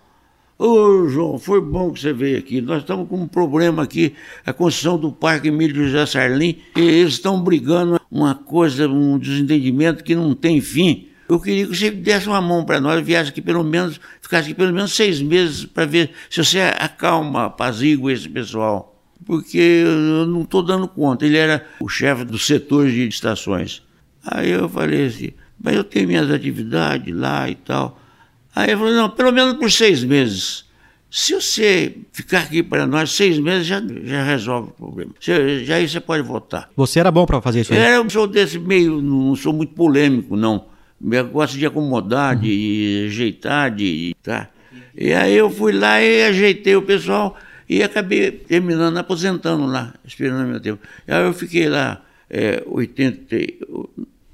Ô, 0.58 1.06
João, 1.10 1.38
foi 1.38 1.60
bom 1.60 1.92
que 1.92 2.00
você 2.00 2.14
veio 2.14 2.40
aqui. 2.40 2.62
Nós 2.62 2.84
estamos 2.84 3.10
com 3.10 3.18
um 3.18 3.28
problema 3.28 3.84
aqui, 3.84 4.14
a 4.46 4.54
construção 4.54 4.98
do 4.98 5.12
Parque 5.12 5.50
Emílio 5.50 5.86
José 5.86 6.06
Sarlim, 6.06 6.60
e 6.78 6.80
eles 6.80 7.16
estão 7.16 7.44
brigando 7.44 8.00
uma 8.10 8.36
coisa, 8.36 8.88
um 8.88 9.20
desentendimento 9.20 10.02
que 10.02 10.16
não 10.16 10.34
tem 10.34 10.62
fim. 10.62 11.10
Eu 11.28 11.42
queria 11.42 11.68
que 11.68 11.76
você 11.76 11.92
desse 11.92 12.30
uma 12.30 12.40
mão 12.40 12.64
para 12.64 12.80
nós, 12.80 13.06
viesse 13.06 13.32
aqui 13.32 13.42
pelo 13.42 13.66
menos, 13.66 14.00
ficasse 14.22 14.46
aqui 14.46 14.54
pelo 14.54 14.72
menos 14.72 14.96
seis 14.96 15.22
meses 15.22 15.66
para 15.66 15.86
ver 15.86 16.12
se 16.30 16.42
você 16.42 16.62
acalma, 16.62 17.48
apazigua 17.48 18.14
esse 18.14 18.30
pessoal. 18.30 18.98
Porque 19.26 19.58
eu 19.58 20.26
não 20.26 20.44
estou 20.44 20.64
dando 20.64 20.88
conta. 20.88 21.26
Ele 21.26 21.36
era 21.36 21.66
o 21.82 21.90
chefe 21.90 22.24
do 22.24 22.40
setor 22.40 22.88
de 22.88 23.10
estações. 23.10 23.84
Aí 24.26 24.52
eu 24.52 24.70
falei 24.70 25.08
assim, 25.08 25.32
mas 25.64 25.76
eu 25.76 25.84
tenho 25.84 26.08
minhas 26.08 26.30
atividades 26.32 27.14
lá 27.16 27.50
e 27.50 27.56
tal. 27.56 28.00
Aí 28.56 28.70
ele 28.72 28.78
falou, 28.78 28.94
não, 28.94 29.10
pelo 29.10 29.32
menos 29.32 29.54
por 29.56 29.72
seis 29.72 30.04
meses. 30.04 30.66
Se 31.10 31.34
você 31.36 31.98
ficar 32.14 32.40
aqui 32.44 32.64
para 32.64 32.88
nós 32.88 33.12
seis 33.12 33.38
meses, 33.38 33.68
já, 33.68 33.82
já 34.04 34.24
resolve 34.24 34.70
o 34.70 34.74
problema. 34.74 35.12
Você- 35.20 35.64
já 35.66 35.76
aí 35.76 35.88
você 35.88 36.00
pode 36.00 36.24
votar. 36.24 36.70
Você 36.76 37.00
era 37.00 37.12
bom 37.12 37.26
para 37.26 37.42
fazer 37.42 37.62
isso 37.62 37.74
aí? 37.74 37.80
Eu 37.80 37.84
era 37.86 38.02
um 38.02 38.10
sou 38.10 38.28
desse 38.28 38.58
meio, 38.58 39.02
não 39.02 39.36
sou 39.36 39.52
muito 39.52 39.74
polêmico, 39.74 40.36
não. 40.38 40.66
Eu 41.12 41.28
gosto 41.28 41.58
de 41.58 41.66
acomodar, 41.66 42.36
de 42.38 43.06
ajeitar, 43.08 43.72
de. 43.74 44.16
Tá? 44.24 44.48
E 44.96 45.12
aí 45.14 45.36
eu 45.36 45.50
fui 45.50 45.72
lá 45.74 46.02
e 46.02 46.24
ajeitei 46.26 46.76
o 46.76 46.82
pessoal 46.82 47.36
e 47.68 47.82
acabei 47.84 48.32
terminando, 48.32 48.98
aposentando 48.98 49.66
lá, 49.66 49.94
esperando 50.06 50.48
meu 50.48 50.60
tempo. 50.62 50.80
Aí 51.08 51.24
eu 51.26 51.34
fiquei 51.34 51.68
lá 51.68 52.02
é, 52.30 52.64
80, 52.68 53.36
e- 53.36 53.60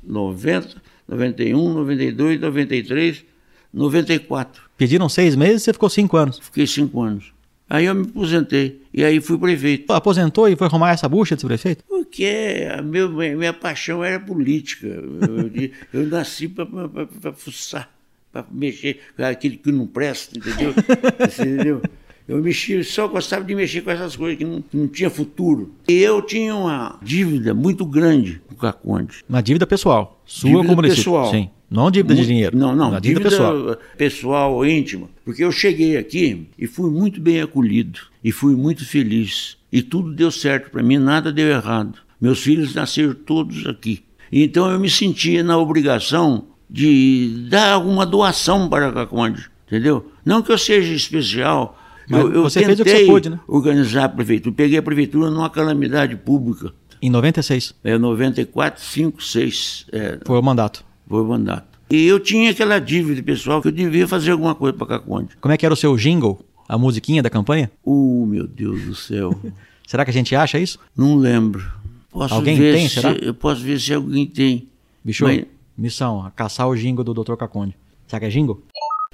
90, 0.03 0.81
91, 1.07 1.73
92, 1.73 2.39
93, 2.39 3.25
94. 3.73 4.63
Pediram 4.77 5.07
seis 5.09 5.35
meses 5.35 5.61
e 5.61 5.65
você 5.65 5.73
ficou 5.73 5.89
cinco 5.89 6.17
anos. 6.17 6.39
Fiquei 6.39 6.67
cinco 6.67 7.01
anos. 7.01 7.33
Aí 7.69 7.85
eu 7.85 7.95
me 7.95 8.03
aposentei 8.03 8.81
e 8.93 9.03
aí 9.03 9.19
fui 9.19 9.37
prefeito. 9.37 9.91
Aposentou 9.91 10.47
e 10.47 10.55
foi 10.55 10.67
arrumar 10.67 10.91
essa 10.91 11.09
bucha 11.09 11.35
de 11.35 11.45
prefeito? 11.45 11.83
Porque 11.87 12.65
a 12.71 12.81
meu, 12.81 13.09
minha 13.09 13.53
paixão 13.53 14.03
era 14.03 14.19
política. 14.19 14.87
Eu, 14.87 15.71
eu 15.93 16.07
nasci 16.07 16.47
para 16.47 17.33
fuçar, 17.33 17.89
para 18.31 18.45
mexer 18.49 18.99
com 19.15 19.23
aquilo 19.23 19.57
que 19.57 19.71
não 19.71 19.85
presta, 19.85 20.37
entendeu? 20.37 20.73
Entendeu? 21.39 21.81
Eu 22.27 22.43
mexia, 22.43 22.83
só 22.83 23.07
gostava 23.07 23.45
de 23.45 23.55
mexer 23.55 23.81
com 23.81 23.89
essas 23.89 24.15
coisas 24.15 24.37
que 24.37 24.43
não, 24.43 24.61
que 24.61 24.75
não 24.75 24.87
tinha 24.87 25.09
futuro. 25.09 25.73
E 25.87 25.93
eu 25.93 26.21
tinha 26.21 26.53
uma 26.53 26.99
dívida 27.01 27.53
muito 27.53 27.85
grande 27.85 28.41
com 28.47 28.53
o 28.53 28.57
Caconde. 28.57 29.23
Uma 29.29 29.41
dívida 29.41 29.65
pessoal. 29.65 30.16
Sua 30.27 30.49
Dívida 30.49 30.67
como 30.67 30.81
pessoal. 30.81 31.31
Sim. 31.31 31.49
Não 31.69 31.89
dívida 31.89 32.15
de 32.15 32.25
dinheiro. 32.25 32.57
Não, 32.57 32.75
não. 32.75 32.89
Uma 32.89 33.01
dívida, 33.01 33.29
pessoal. 33.29 33.77
pessoal, 33.97 34.65
íntima. 34.65 35.09
Porque 35.25 35.43
eu 35.43 35.51
cheguei 35.51 35.97
aqui 35.97 36.47
e 36.57 36.67
fui 36.67 36.89
muito 36.89 37.19
bem 37.19 37.41
acolhido. 37.41 37.99
E 38.23 38.31
fui 38.31 38.55
muito 38.55 38.85
feliz. 38.85 39.57
E 39.71 39.81
tudo 39.81 40.13
deu 40.13 40.31
certo 40.31 40.69
para 40.69 40.83
mim, 40.83 40.97
nada 40.97 41.31
deu 41.31 41.47
errado. 41.47 41.99
Meus 42.19 42.39
filhos 42.39 42.73
nasceram 42.73 43.13
todos 43.13 43.65
aqui. 43.67 44.03
Então 44.31 44.69
eu 44.69 44.79
me 44.79 44.89
sentia 44.89 45.43
na 45.43 45.57
obrigação 45.57 46.45
de 46.69 47.47
dar 47.49 47.73
alguma 47.73 48.05
doação 48.05 48.67
para 48.69 48.91
Caconde. 48.91 49.49
Entendeu? 49.65 50.09
Não 50.25 50.41
que 50.41 50.51
eu 50.51 50.57
seja 50.57 50.93
especial. 50.93 51.77
Mas 52.09 52.21
eu, 52.21 52.33
eu 52.33 52.43
você 52.43 52.61
tentei 52.61 52.75
fez 52.75 52.79
o 52.79 52.83
que 52.83 52.89
você 52.89 53.05
pôde, 53.05 53.29
né? 53.29 53.39
organizar 53.47 54.05
a 54.05 54.09
prefeitura. 54.09 54.55
Peguei 54.55 54.77
a 54.77 54.81
prefeitura 54.81 55.29
numa 55.29 55.49
calamidade 55.49 56.15
pública. 56.15 56.73
Em 57.01 57.09
96. 57.09 57.75
É 57.83 57.97
94, 57.97 58.83
5, 58.83 59.23
6. 59.23 59.85
É, 59.91 60.19
Foi 60.25 60.37
o 60.39 60.41
mandato. 60.41 60.83
foi 61.07 61.21
o 61.21 61.25
mandato. 61.25 61.65
E 61.89 62.05
eu 62.05 62.19
tinha 62.19 62.51
aquela 62.51 62.79
dívida 62.79 63.21
pessoal 63.23 63.61
que 63.61 63.67
eu 63.69 63.71
devia 63.71 64.07
fazer 64.07 64.31
alguma 64.31 64.53
coisa 64.55 64.75
para 64.77 64.87
Caconde. 64.87 65.29
Como 65.39 65.53
é 65.53 65.57
que 65.57 65.65
era 65.65 65.73
o 65.73 65.77
seu 65.77 65.95
jingle? 65.95 66.43
A 66.67 66.77
musiquinha 66.77 67.23
da 67.23 67.29
campanha? 67.29 67.71
Oh, 67.83 68.25
meu 68.27 68.45
Deus 68.45 68.81
do 68.83 68.93
céu. 68.95 69.33
Será 69.87 70.03
que 70.03 70.11
a 70.11 70.13
gente 70.13 70.35
acha 70.35 70.59
isso? 70.59 70.77
Não 70.95 71.15
lembro. 71.15 71.63
Posso 72.11 72.33
Alguém 72.33 72.57
tem, 72.57 72.89
se- 72.89 72.95
será? 72.95 73.11
Eu 73.13 73.33
posso 73.33 73.61
ver 73.61 73.79
se 73.79 73.93
alguém 73.93 74.25
tem. 74.25 74.67
Bicho, 75.03 75.23
Mas- 75.23 75.45
missão, 75.77 76.29
caçar 76.35 76.67
o 76.67 76.75
jingo 76.75 77.03
do 77.05 77.13
Dr. 77.13 77.35
Caconde. 77.35 77.73
Será 78.05 78.19
que 78.19 78.25
é 78.25 78.29
jingo? 78.29 78.61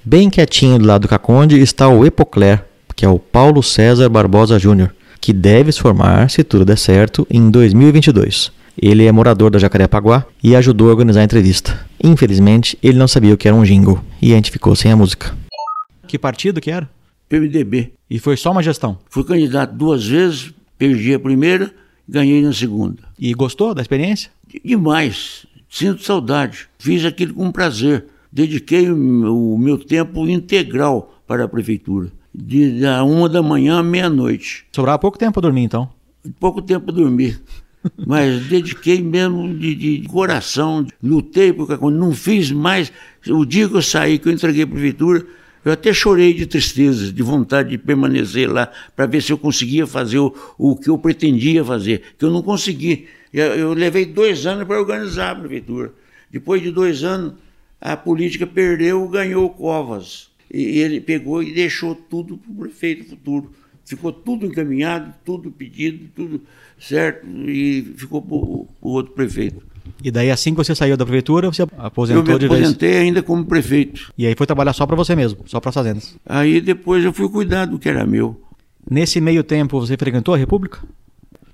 Bem 0.04 0.30
quietinho 0.30 0.80
do 0.80 0.86
lado 0.88 1.04
do 1.04 1.08
Caconde 1.08 1.60
está 1.60 1.88
o 1.88 2.04
Epocler, 2.06 2.66
que 2.96 3.06
é 3.06 3.10
o 3.10 3.20
Paulo 3.20 3.62
César 3.62 4.10
Barbosa 4.10 4.58
Júnior, 4.58 4.94
que 5.24 5.32
deve 5.32 5.72
se 5.72 5.80
formar, 5.80 6.30
se 6.30 6.44
tudo 6.44 6.66
der 6.66 6.78
certo, 6.78 7.26
em 7.32 7.50
2022. 7.50 8.52
Ele 8.78 9.06
é 9.06 9.12
morador 9.12 9.50
da 9.50 9.58
Jacarepaguá 9.58 10.26
e 10.44 10.54
ajudou 10.54 10.90
a 10.90 10.92
organizar 10.92 11.22
a 11.22 11.24
entrevista. 11.24 11.88
Infelizmente, 12.04 12.78
ele 12.84 12.98
não 12.98 13.08
sabia 13.08 13.34
o 13.34 13.38
que 13.38 13.48
era 13.48 13.56
um 13.56 13.64
jingle 13.64 14.04
e 14.22 14.34
a 14.34 14.36
gente 14.36 14.52
ficou 14.52 14.76
sem 14.76 14.92
a 14.92 14.98
música. 14.98 15.34
Que 16.06 16.20
partido 16.20 16.60
que 16.60 16.70
era? 16.70 16.90
PMDB. 17.30 17.94
E 18.10 18.20
foi 18.20 18.36
só 18.36 18.52
uma 18.52 18.62
gestão. 18.62 18.98
Fui 19.10 19.24
candidato 19.24 19.74
duas 19.74 20.06
vezes, 20.06 20.54
perdi 20.78 21.14
a 21.14 21.20
primeira, 21.20 21.74
ganhei 22.06 22.42
na 22.42 22.52
segunda. 22.52 23.02
E 23.18 23.34
gostou 23.34 23.74
da 23.74 23.82
experiência? 23.82 24.30
Demais. 24.66 25.46
Sinto 25.70 26.04
saudade. 26.04 26.68
Fiz 26.78 27.06
aquilo 27.06 27.34
com 27.34 27.50
prazer. 27.50 28.08
Dediquei 28.30 28.92
o 28.92 29.54
o 29.54 29.58
meu 29.58 29.78
tempo 29.78 30.28
integral 30.28 31.16
para 31.26 31.46
a 31.46 31.48
prefeitura. 31.48 32.12
De 32.34 32.80
da 32.80 33.04
uma 33.04 33.30
da 33.30 33.44
manhã 33.44 33.80
à 33.80 33.84
meia-noite. 33.84 34.66
Sobrava 34.72 34.98
pouco 34.98 35.18
tempo 35.18 35.34
para 35.34 35.42
dormir 35.42 35.64
então. 35.64 35.90
Pouco 36.40 36.62
tempo 36.62 36.86
para 36.88 36.96
dormir. 36.96 37.42
Mas 38.08 38.46
dediquei 38.46 39.02
mesmo 39.02 39.54
de, 39.54 39.76
de 39.76 40.08
coração, 40.08 40.86
lutei 41.02 41.52
por 41.52 41.68
Caconde, 41.68 41.98
não 41.98 42.14
fiz 42.14 42.52
mais. 42.52 42.92
O 43.28 43.46
dia 43.46 43.68
que 43.68 43.76
eu 43.76 43.82
saí, 43.82 44.18
que 44.18 44.30
eu 44.30 44.34
entreguei 44.34 44.64
a 44.64 44.68
prefeitura, 44.68 45.26
eu 45.66 45.72
até 45.72 45.94
chorei 45.94 46.34
de 46.34 46.46
tristeza, 46.46 47.12
de 47.12 47.24
vontade 47.24 47.70
de 47.70 47.78
permanecer 47.78 48.52
lá, 48.52 48.70
para 48.96 49.06
ver 49.06 49.22
se 49.22 49.32
eu 49.32 49.38
conseguia 49.38 49.88
fazer 49.88 50.20
o, 50.20 50.34
o 50.58 50.76
que 50.76 50.90
eu 50.90 50.98
pretendia 50.98 51.64
fazer, 51.64 52.02
que 52.18 52.26
eu 52.26 52.32
não 52.32 52.42
consegui. 52.42 53.08
Eu, 53.34 53.46
eu 53.46 53.74
levei 53.74 54.06
dois 54.06 54.46
anos 54.46 54.66
para 54.66 54.80
organizar 54.80 55.32
a 55.32 55.36
prefeitura. 55.36 55.92
Depois 56.32 56.62
de 56.62 56.72
dois 56.72 57.04
anos, 57.04 57.34
a 57.80 57.96
política 57.96 58.48
perdeu, 58.48 59.08
ganhou 59.08 59.46
o 59.46 59.50
Covas. 59.50 60.30
E 60.54 60.80
ele 60.80 61.02
pegou 61.02 61.42
e 61.42 61.52
deixou 61.52 61.96
tudo 61.96 62.38
para 62.38 62.52
o 62.52 62.56
prefeito 62.56 63.10
futuro. 63.10 63.52
Ficou 63.84 64.14
tudo 64.14 64.46
encaminhado, 64.46 65.14
tudo 65.26 65.52
pedido, 65.52 66.06
tudo 66.16 66.42
certo, 66.80 67.26
e 67.28 67.94
ficou 67.98 68.22
para 68.22 68.36
o 68.36 68.68
outro 68.82 69.14
prefeito. 69.14 69.62
E 70.02 70.10
daí 70.10 70.32
assim 70.32 70.52
que 70.52 70.58
você 70.58 70.74
saiu 70.74 70.96
da 70.96 71.06
prefeitura, 71.06 71.52
você 71.52 71.64
Eu 71.64 71.70
aposentou 71.78 72.24
me 72.24 72.40
de 72.40 72.48
vez. 72.48 72.62
aposentei 72.62 72.98
ainda 72.98 73.22
como 73.22 73.44
prefeito. 73.46 74.14
E 74.18 74.26
aí 74.26 74.36
foi 74.38 74.46
trabalhar 74.48 74.72
só 74.74 74.86
para 74.86 74.96
você 74.96 75.16
mesmo, 75.16 75.40
só 75.46 75.60
para 75.60 75.70
as 75.70 75.76
fazendas. 75.76 76.16
Aí 76.26 76.62
depois 76.62 77.04
eu 77.04 77.12
fui 77.12 77.28
cuidar 77.30 77.66
do 77.66 77.78
que 77.78 77.90
era 77.90 78.06
meu. 78.06 78.40
Nesse 78.90 79.20
meio 79.20 79.44
tempo 79.44 79.80
você 79.80 79.98
frequentou 79.98 80.34
a 80.34 80.38
República? 80.38 80.80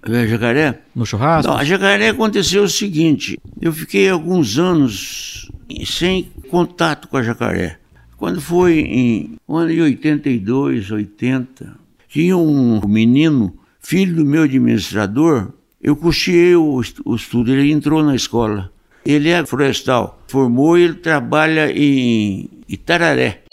É, 0.04 0.28
Jacaré? 0.28 0.82
No 0.96 1.06
churrasco? 1.06 1.52
Não, 1.52 1.58
a 1.58 1.64
Jacaré 1.64 2.10
aconteceu 2.10 2.64
o 2.64 2.70
seguinte: 2.70 3.40
eu 3.60 3.74
fiquei 3.74 4.08
alguns 4.08 4.58
anos 4.60 5.52
sem 5.86 6.30
contato 6.50 7.08
com 7.08 7.18
a 7.18 7.24
Jacaré. 7.24 7.79
Quando 8.20 8.42
foi 8.42 8.80
em 8.82 9.38
um 9.48 9.56
ano 9.56 9.72
de 9.72 9.80
82, 9.80 10.92
80, 10.92 11.74
tinha 12.10 12.36
um 12.36 12.86
menino, 12.86 13.54
filho 13.80 14.14
do 14.14 14.26
meu 14.26 14.44
administrador, 14.44 15.54
eu 15.82 15.96
custeei 15.96 16.54
o, 16.54 16.82
o 17.06 17.16
estudo, 17.16 17.54
ele 17.54 17.72
entrou 17.72 18.04
na 18.04 18.14
escola. 18.14 18.70
Ele 19.06 19.30
é 19.30 19.46
florestal, 19.46 20.20
formou 20.28 20.78
e 20.78 20.82
ele 20.82 20.96
trabalha 20.96 21.72
em 21.72 22.50
Itararé. 22.68 23.44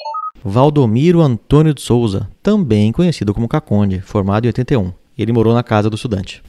Valdomiro 0.45 1.21
Antônio 1.21 1.73
de 1.73 1.81
Souza, 1.81 2.29
também 2.43 2.91
conhecido 2.91 3.33
como 3.33 3.47
Caconde, 3.47 4.01
formado 4.01 4.47
em 4.47 4.49
81. 4.49 4.93
Ele 5.17 5.33
morou 5.33 5.55
na 5.55 5.63
casa 5.63 5.89
do 5.89 5.95
estudante. 5.95 6.43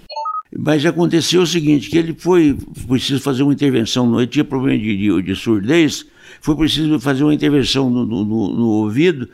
Mas 0.56 0.86
aconteceu 0.86 1.42
o 1.42 1.48
seguinte, 1.48 1.90
que 1.90 1.98
ele 1.98 2.16
foi 2.18 2.58
preciso 2.88 3.22
fazer 3.22 3.44
uma 3.44 3.54
intervenção, 3.54 4.08
no- 4.10 4.20
ele 4.20 4.28
tinha 4.28 4.46
problema 4.46 4.78
de, 4.82 4.96
de, 4.98 5.22
de 5.22 5.36
surdez, 5.36 6.06
foi 6.42 6.56
preciso 6.56 7.00
fazer 7.00 7.24
uma 7.24 7.34
intervenção 7.34 7.90
no, 7.90 8.06
no- 8.06 8.24
no- 8.26 8.68
ouvido, 8.68 9.28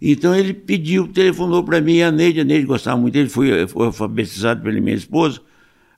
então 0.00 0.34
ele 0.34 0.54
pediu, 0.54 1.08
telefonou 1.08 1.62
para 1.64 1.80
mim, 1.80 2.00
a 2.02 2.10
Neide, 2.12 2.40
a 2.40 2.44
Neide 2.44 2.66
gostava 2.66 2.96
muito 3.00 3.14
dele, 3.14 3.28
foi, 3.28 3.66
foi 3.66 3.86
alfabetizado 3.86 4.62
pela 4.62 4.80
minha 4.80 4.94
esposa, 4.96 5.40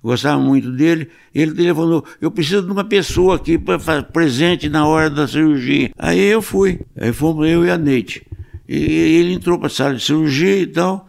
gostava 0.02 0.40
muito 0.40 0.70
dele, 0.72 1.08
ele 1.34 1.52
telefonou, 1.52 2.04
eu 2.20 2.30
preciso 2.30 2.62
de 2.62 2.72
uma 2.72 2.82
pessoa 2.84 3.36
aqui 3.36 3.58
para 3.58 4.02
presente 4.02 4.68
na 4.68 4.86
hora 4.86 5.08
da 5.10 5.28
cirurgia. 5.28 5.90
Aí 5.98 6.18
eu 6.18 6.42
fui, 6.42 6.80
aí 6.96 7.12
fomos 7.12 7.46
eu 7.46 7.64
e 7.64 7.70
a 7.70 7.78
Neide. 7.78 8.22
E 8.68 8.74
ele 8.74 9.34
entrou 9.34 9.58
para 9.58 9.66
a 9.68 9.70
sala 9.70 9.94
de 9.94 10.02
cirurgia 10.02 10.56
e 10.56 10.66
tal, 10.66 11.08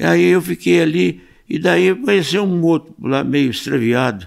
aí 0.00 0.24
eu 0.24 0.42
fiquei 0.42 0.82
ali, 0.82 1.20
e 1.48 1.58
daí 1.58 1.90
apareceu 1.90 2.44
um 2.44 2.62
outro 2.62 2.94
lá 3.02 3.22
meio 3.24 3.50
extraviado, 3.50 4.26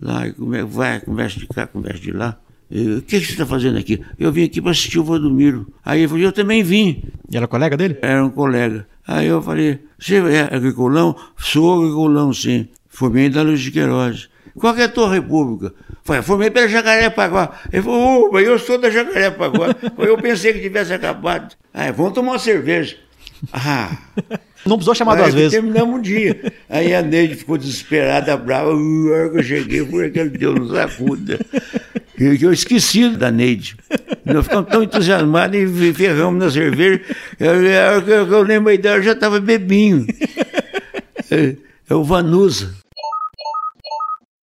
lá, 0.00 0.26
e 0.26 0.32
come- 0.32 0.62
vai, 0.64 1.00
conversa 1.00 1.38
de 1.38 1.46
cá, 1.46 1.66
conversa 1.66 2.00
de 2.00 2.12
lá. 2.12 2.38
O 2.70 3.00
que, 3.00 3.18
que 3.18 3.24
você 3.26 3.32
está 3.32 3.46
fazendo 3.46 3.78
aqui? 3.78 4.02
Eu 4.18 4.30
vim 4.30 4.44
aqui 4.44 4.60
para 4.60 4.72
assistir 4.72 4.98
o 4.98 5.04
Valdomiro. 5.04 5.72
Aí 5.82 6.00
ele 6.00 6.08
falou, 6.08 6.22
eu 6.22 6.32
também 6.32 6.62
vim. 6.62 7.02
E 7.30 7.36
era 7.36 7.48
colega 7.48 7.78
dele? 7.78 7.96
Era 8.02 8.22
um 8.22 8.28
colega. 8.28 8.86
Aí 9.06 9.26
eu 9.26 9.40
falei, 9.40 9.78
você 9.98 10.16
é 10.16 10.54
agriculão? 10.54 11.16
Sou 11.38 11.80
agriculão, 11.80 12.30
sim. 12.34 12.68
Formei 12.86 13.30
da 13.30 13.40
Luz 13.40 13.60
de 13.60 13.70
Queiroz. 13.70 14.28
Qual 14.54 14.74
que 14.74 14.82
é 14.82 14.84
a 14.84 14.88
tua 14.88 15.10
república? 15.10 15.74
Falei, 16.04 16.20
formei 16.20 16.50
pela 16.50 16.68
Jacarepaguá. 16.68 17.58
Ele 17.72 17.80
falou, 17.82 18.28
ô, 18.28 18.32
mas 18.32 18.46
eu 18.46 18.58
sou 18.58 18.76
da 18.78 18.90
Jacarepaguá. 18.90 19.74
eu 19.98 20.18
pensei 20.18 20.52
que 20.52 20.60
tivesse 20.60 20.92
acabado. 20.92 21.54
Aí, 21.72 21.90
vamos 21.90 22.12
tomar 22.12 22.32
uma 22.32 22.38
cerveja. 22.38 22.96
Ah, 23.52 23.96
Não 24.66 24.76
precisou 24.76 24.94
chamar 24.94 25.12
Aí 25.14 25.22
duas 25.22 25.34
vezes. 25.34 25.52
Terminamos 25.52 25.98
um 25.98 26.00
dia. 26.00 26.52
Aí 26.68 26.94
a 26.94 27.02
Neide 27.02 27.36
ficou 27.36 27.56
desesperada, 27.56 28.36
brava. 28.36 28.70
A 28.70 28.74
hora 28.74 29.30
que 29.30 29.38
eu 29.38 29.42
cheguei, 29.42 29.86
foi 29.86 30.06
aquele 30.06 30.30
Deus 30.30 30.58
nos 30.58 30.74
acuda. 30.74 31.38
Eu, 32.18 32.34
eu 32.34 32.52
esqueci 32.52 33.08
da 33.10 33.30
Neide. 33.30 33.76
Nós 34.24 34.44
ficamos 34.44 34.70
tão 34.70 34.82
entusiasmados 34.82 35.56
e 35.56 35.94
ferramos 35.94 36.44
na 36.44 36.50
cerveja. 36.50 37.00
Eu, 37.38 37.50
a 37.50 37.92
hora 37.92 38.02
que 38.02 38.10
eu, 38.10 38.26
que 38.26 38.34
eu 38.34 38.42
lembro 38.42 38.76
dela, 38.78 38.96
eu 38.98 39.02
já 39.02 39.12
estava 39.12 39.40
bebinho. 39.40 40.06
É, 41.30 41.56
é 41.88 41.94
o 41.94 42.02
Vanusa. 42.02 42.74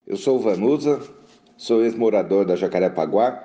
Eu 0.08 0.18
sou 0.18 0.38
o 0.38 0.42
Vanusa, 0.42 1.02
sou 1.58 1.84
ex-morador 1.84 2.46
da 2.46 2.56
Jacarepaguá. 2.56 3.44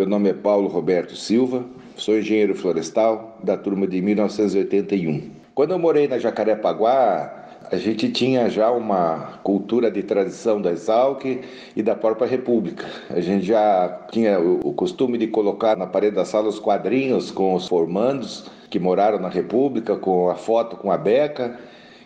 Meu 0.00 0.08
nome 0.08 0.30
é 0.30 0.32
Paulo 0.32 0.66
Roberto 0.66 1.14
Silva, 1.14 1.62
sou 1.94 2.18
engenheiro 2.18 2.54
florestal 2.54 3.38
da 3.44 3.54
turma 3.54 3.86
de 3.86 4.00
1981. 4.00 5.30
Quando 5.54 5.72
eu 5.72 5.78
morei 5.78 6.08
na 6.08 6.18
Jacarepaguá, 6.18 7.50
a 7.70 7.76
gente 7.76 8.08
tinha 8.08 8.48
já 8.48 8.70
uma 8.70 9.38
cultura 9.42 9.90
de 9.90 10.02
tradição 10.02 10.58
da 10.58 10.72
Exalc 10.72 11.44
e 11.76 11.82
da 11.82 11.94
própria 11.94 12.26
República. 12.26 12.86
A 13.10 13.20
gente 13.20 13.44
já 13.44 14.06
tinha 14.10 14.40
o 14.40 14.72
costume 14.72 15.18
de 15.18 15.26
colocar 15.26 15.76
na 15.76 15.86
parede 15.86 16.16
da 16.16 16.24
sala 16.24 16.48
os 16.48 16.58
quadrinhos 16.58 17.30
com 17.30 17.54
os 17.54 17.68
formandos 17.68 18.46
que 18.70 18.78
moraram 18.78 19.18
na 19.18 19.28
República, 19.28 19.96
com 19.96 20.30
a 20.30 20.34
foto 20.34 20.78
com 20.78 20.90
a 20.90 20.96
beca 20.96 21.60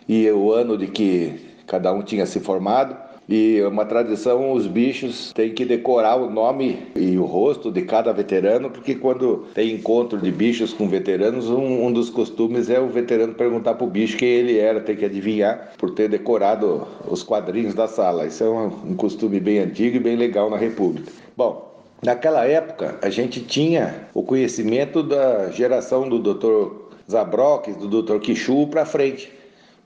e 0.05 0.29
o 0.31 0.51
ano 0.51 0.77
de 0.77 0.87
que 0.87 1.55
cada 1.65 1.93
um 1.93 2.01
tinha 2.01 2.25
se 2.25 2.41
formado. 2.41 3.04
E 3.27 3.57
é 3.57 3.67
uma 3.67 3.85
tradição, 3.85 4.51
os 4.51 4.67
bichos 4.67 5.33
têm 5.33 5.51
que 5.51 5.65
decorar 5.65 6.15
o 6.15 6.29
nome 6.29 6.77
e 6.95 7.17
o 7.17 7.25
rosto 7.25 7.71
de 7.71 7.81
cada 7.81 8.13
veterano, 8.13 8.69
porque 8.69 8.93
quando 8.93 9.45
tem 9.53 9.73
encontro 9.73 10.19
de 10.19 10.31
bichos 10.31 10.73
com 10.73 10.87
veteranos, 10.87 11.49
um, 11.49 11.85
um 11.85 11.91
dos 11.91 12.09
costumes 12.09 12.69
é 12.69 12.79
o 12.79 12.87
veterano 12.87 13.33
perguntar 13.33 13.73
pro 13.73 13.87
bicho 13.87 14.17
quem 14.17 14.29
ele 14.29 14.59
era, 14.59 14.79
tem 14.79 14.95
que 14.95 15.05
adivinhar 15.05 15.71
por 15.77 15.91
ter 15.91 16.07
decorado 16.07 16.87
os 17.07 17.23
quadrinhos 17.23 17.73
da 17.73 17.87
sala. 17.87 18.27
Isso 18.27 18.43
é 18.43 18.49
um, 18.49 18.91
um 18.91 18.95
costume 18.95 19.39
bem 19.39 19.59
antigo 19.59 19.97
e 19.97 19.99
bem 19.99 20.15
legal 20.15 20.49
na 20.49 20.57
República. 20.57 21.11
Bom, 21.35 21.73
Naquela 22.03 22.45
época, 22.45 22.99
a 23.01 23.09
gente 23.09 23.39
tinha 23.39 24.07
o 24.13 24.21
conhecimento 24.21 25.01
da 25.01 25.49
geração 25.49 26.07
do 26.07 26.19
Dr. 26.19 26.85
Zabroques, 27.09 27.75
do 27.77 28.01
Dr. 28.03 28.19
Quichu 28.19 28.67
para 28.67 28.85
frente, 28.85 29.31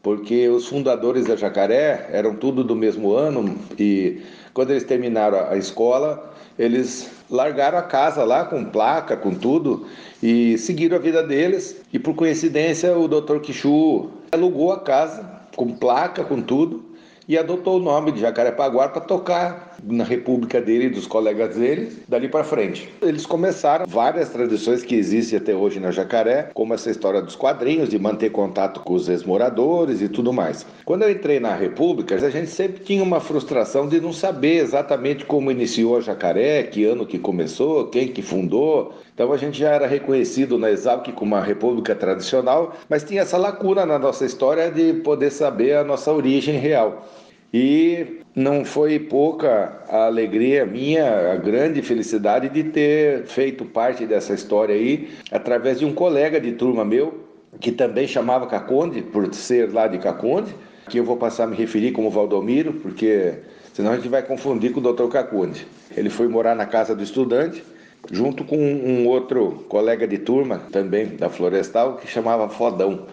porque 0.01 0.47
os 0.47 0.67
fundadores 0.67 1.25
da 1.25 1.35
Jacaré 1.35 2.09
eram 2.11 2.35
tudo 2.35 2.63
do 2.63 2.75
mesmo 2.75 3.13
ano 3.13 3.57
e 3.77 4.21
quando 4.53 4.71
eles 4.71 4.83
terminaram 4.83 5.49
a 5.49 5.57
escola, 5.57 6.33
eles 6.57 7.09
largaram 7.29 7.77
a 7.77 7.83
casa 7.83 8.23
lá 8.23 8.45
com 8.45 8.65
placa, 8.65 9.15
com 9.15 9.33
tudo 9.33 9.85
e 10.21 10.57
seguiram 10.57 10.97
a 10.97 10.99
vida 10.99 11.23
deles. 11.23 11.81
E 11.93 11.99
por 11.99 12.15
coincidência, 12.15 12.97
o 12.97 13.07
Dr. 13.07 13.39
Quichu 13.39 14.09
alugou 14.31 14.71
a 14.71 14.79
casa 14.79 15.39
com 15.55 15.75
placa, 15.75 16.23
com 16.23 16.41
tudo 16.41 16.83
e 17.27 17.37
adotou 17.37 17.77
o 17.77 17.83
nome 17.83 18.11
de 18.11 18.19
Jacarepaguá 18.19 18.89
para 18.89 19.01
tocar 19.01 19.68
na 19.83 20.03
república 20.03 20.61
dele 20.61 20.85
e 20.85 20.89
dos 20.89 21.07
colegas 21.07 21.55
dele 21.55 21.91
dali 22.07 22.27
para 22.27 22.43
frente. 22.43 22.91
Eles 23.01 23.25
começaram 23.25 23.85
várias 23.87 24.29
tradições 24.29 24.83
que 24.83 24.95
existem 24.95 25.37
até 25.37 25.55
hoje 25.55 25.79
na 25.79 25.91
Jacaré, 25.91 26.49
como 26.53 26.73
essa 26.73 26.89
história 26.89 27.21
dos 27.21 27.35
quadrinhos, 27.35 27.89
de 27.89 27.99
manter 27.99 28.31
contato 28.31 28.81
com 28.81 28.93
os 28.93 29.07
ex-moradores 29.09 30.01
e 30.01 30.09
tudo 30.09 30.33
mais. 30.33 30.65
Quando 30.85 31.03
eu 31.03 31.11
entrei 31.11 31.39
na 31.39 31.55
República, 31.55 32.15
a 32.15 32.29
gente 32.29 32.49
sempre 32.49 32.83
tinha 32.83 33.03
uma 33.03 33.19
frustração 33.19 33.87
de 33.87 33.99
não 33.99 34.13
saber 34.13 34.57
exatamente 34.57 35.25
como 35.25 35.51
iniciou 35.51 35.97
a 35.97 36.01
Jacaré, 36.01 36.63
que 36.63 36.85
ano 36.85 37.05
que 37.05 37.19
começou, 37.19 37.87
quem 37.87 38.07
que 38.07 38.21
fundou. 38.21 38.93
Então 39.13 39.31
a 39.33 39.37
gente 39.37 39.59
já 39.59 39.69
era 39.69 39.85
reconhecido 39.85 40.57
na 40.57 40.71
Exalc 40.71 41.11
como 41.11 41.35
uma 41.35 41.43
república 41.43 41.93
tradicional, 41.93 42.75
mas 42.87 43.03
tinha 43.03 43.21
essa 43.21 43.37
lacuna 43.37 43.85
na 43.85 43.99
nossa 43.99 44.25
história 44.25 44.71
de 44.71 44.93
poder 44.93 45.29
saber 45.29 45.75
a 45.75 45.83
nossa 45.83 46.11
origem 46.11 46.57
real. 46.57 47.05
E 47.53 48.19
não 48.35 48.63
foi 48.63 48.99
pouca 48.99 49.81
a 49.89 50.05
alegria 50.05 50.65
minha, 50.65 51.31
a 51.31 51.35
grande 51.35 51.81
felicidade 51.81 52.47
de 52.49 52.63
ter 52.63 53.25
feito 53.25 53.65
parte 53.65 54.05
dessa 54.05 54.33
história 54.33 54.75
aí 54.75 55.09
através 55.31 55.79
de 55.79 55.85
um 55.85 55.93
colega 55.93 56.39
de 56.39 56.51
turma 56.51 56.85
meu, 56.85 57.25
que 57.59 57.71
também 57.71 58.07
chamava 58.07 58.45
Caconde, 58.45 59.01
por 59.01 59.33
ser 59.33 59.73
lá 59.73 59.87
de 59.87 59.97
Caconde, 59.97 60.53
que 60.89 60.99
eu 60.99 61.03
vou 61.03 61.17
passar 61.17 61.45
a 61.45 61.47
me 61.47 61.55
referir 61.55 61.91
como 61.91 62.11
Valdomiro, 62.11 62.73
porque 62.73 63.33
senão 63.73 63.91
a 63.91 63.95
gente 63.95 64.09
vai 64.09 64.21
confundir 64.21 64.71
com 64.71 64.79
o 64.79 64.93
Dr. 64.93 65.07
Caconde. 65.07 65.65
Ele 65.97 66.09
foi 66.09 66.27
morar 66.27 66.55
na 66.55 66.67
casa 66.67 66.95
do 66.95 67.03
estudante, 67.03 67.63
junto 68.11 68.43
com 68.43 68.57
um 68.57 69.07
outro 69.07 69.65
colega 69.67 70.07
de 70.07 70.19
turma, 70.19 70.61
também 70.71 71.07
da 71.07 71.29
Florestal, 71.29 71.97
que 71.97 72.07
chamava 72.07 72.47
Fodão. 72.47 73.07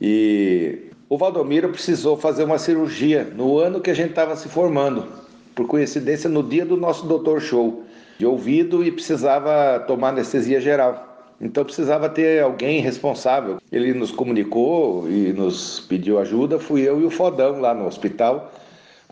E 0.00 0.85
o 1.08 1.16
Valdomiro 1.16 1.68
precisou 1.68 2.16
fazer 2.16 2.44
uma 2.44 2.58
cirurgia 2.58 3.24
no 3.24 3.58
ano 3.58 3.80
que 3.80 3.90
a 3.90 3.94
gente 3.94 4.10
estava 4.10 4.34
se 4.34 4.48
formando, 4.48 5.06
por 5.54 5.66
coincidência 5.66 6.28
no 6.28 6.42
dia 6.42 6.64
do 6.64 6.76
nosso 6.76 7.06
doutor 7.06 7.40
show, 7.40 7.84
de 8.18 8.26
ouvido 8.26 8.84
e 8.84 8.90
precisava 8.90 9.78
tomar 9.80 10.08
anestesia 10.08 10.60
geral. 10.60 11.04
Então 11.40 11.64
precisava 11.64 12.08
ter 12.08 12.42
alguém 12.42 12.80
responsável. 12.80 13.58
Ele 13.70 13.92
nos 13.92 14.10
comunicou 14.10 15.08
e 15.08 15.32
nos 15.34 15.80
pediu 15.80 16.18
ajuda. 16.18 16.58
Fui 16.58 16.80
eu 16.80 17.00
e 17.00 17.04
o 17.04 17.10
Fodão 17.10 17.60
lá 17.60 17.74
no 17.74 17.86
hospital 17.86 18.50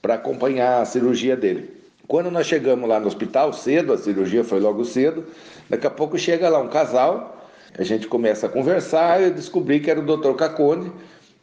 para 0.00 0.14
acompanhar 0.14 0.80
a 0.80 0.84
cirurgia 0.86 1.36
dele. 1.36 1.70
Quando 2.08 2.30
nós 2.30 2.46
chegamos 2.46 2.88
lá 2.88 2.98
no 2.98 3.06
hospital, 3.06 3.52
cedo, 3.52 3.92
a 3.92 3.98
cirurgia 3.98 4.42
foi 4.42 4.58
logo 4.58 4.84
cedo, 4.84 5.24
daqui 5.70 5.86
a 5.86 5.90
pouco 5.90 6.18
chega 6.18 6.48
lá 6.48 6.58
um 6.58 6.68
casal, 6.68 7.46
a 7.78 7.82
gente 7.82 8.06
começa 8.06 8.46
a 8.46 8.48
conversar 8.48 9.22
eu 9.22 9.30
descobri 9.30 9.80
que 9.80 9.90
era 9.90 10.00
o 10.00 10.04
Dr. 10.04 10.34
Cacone, 10.34 10.92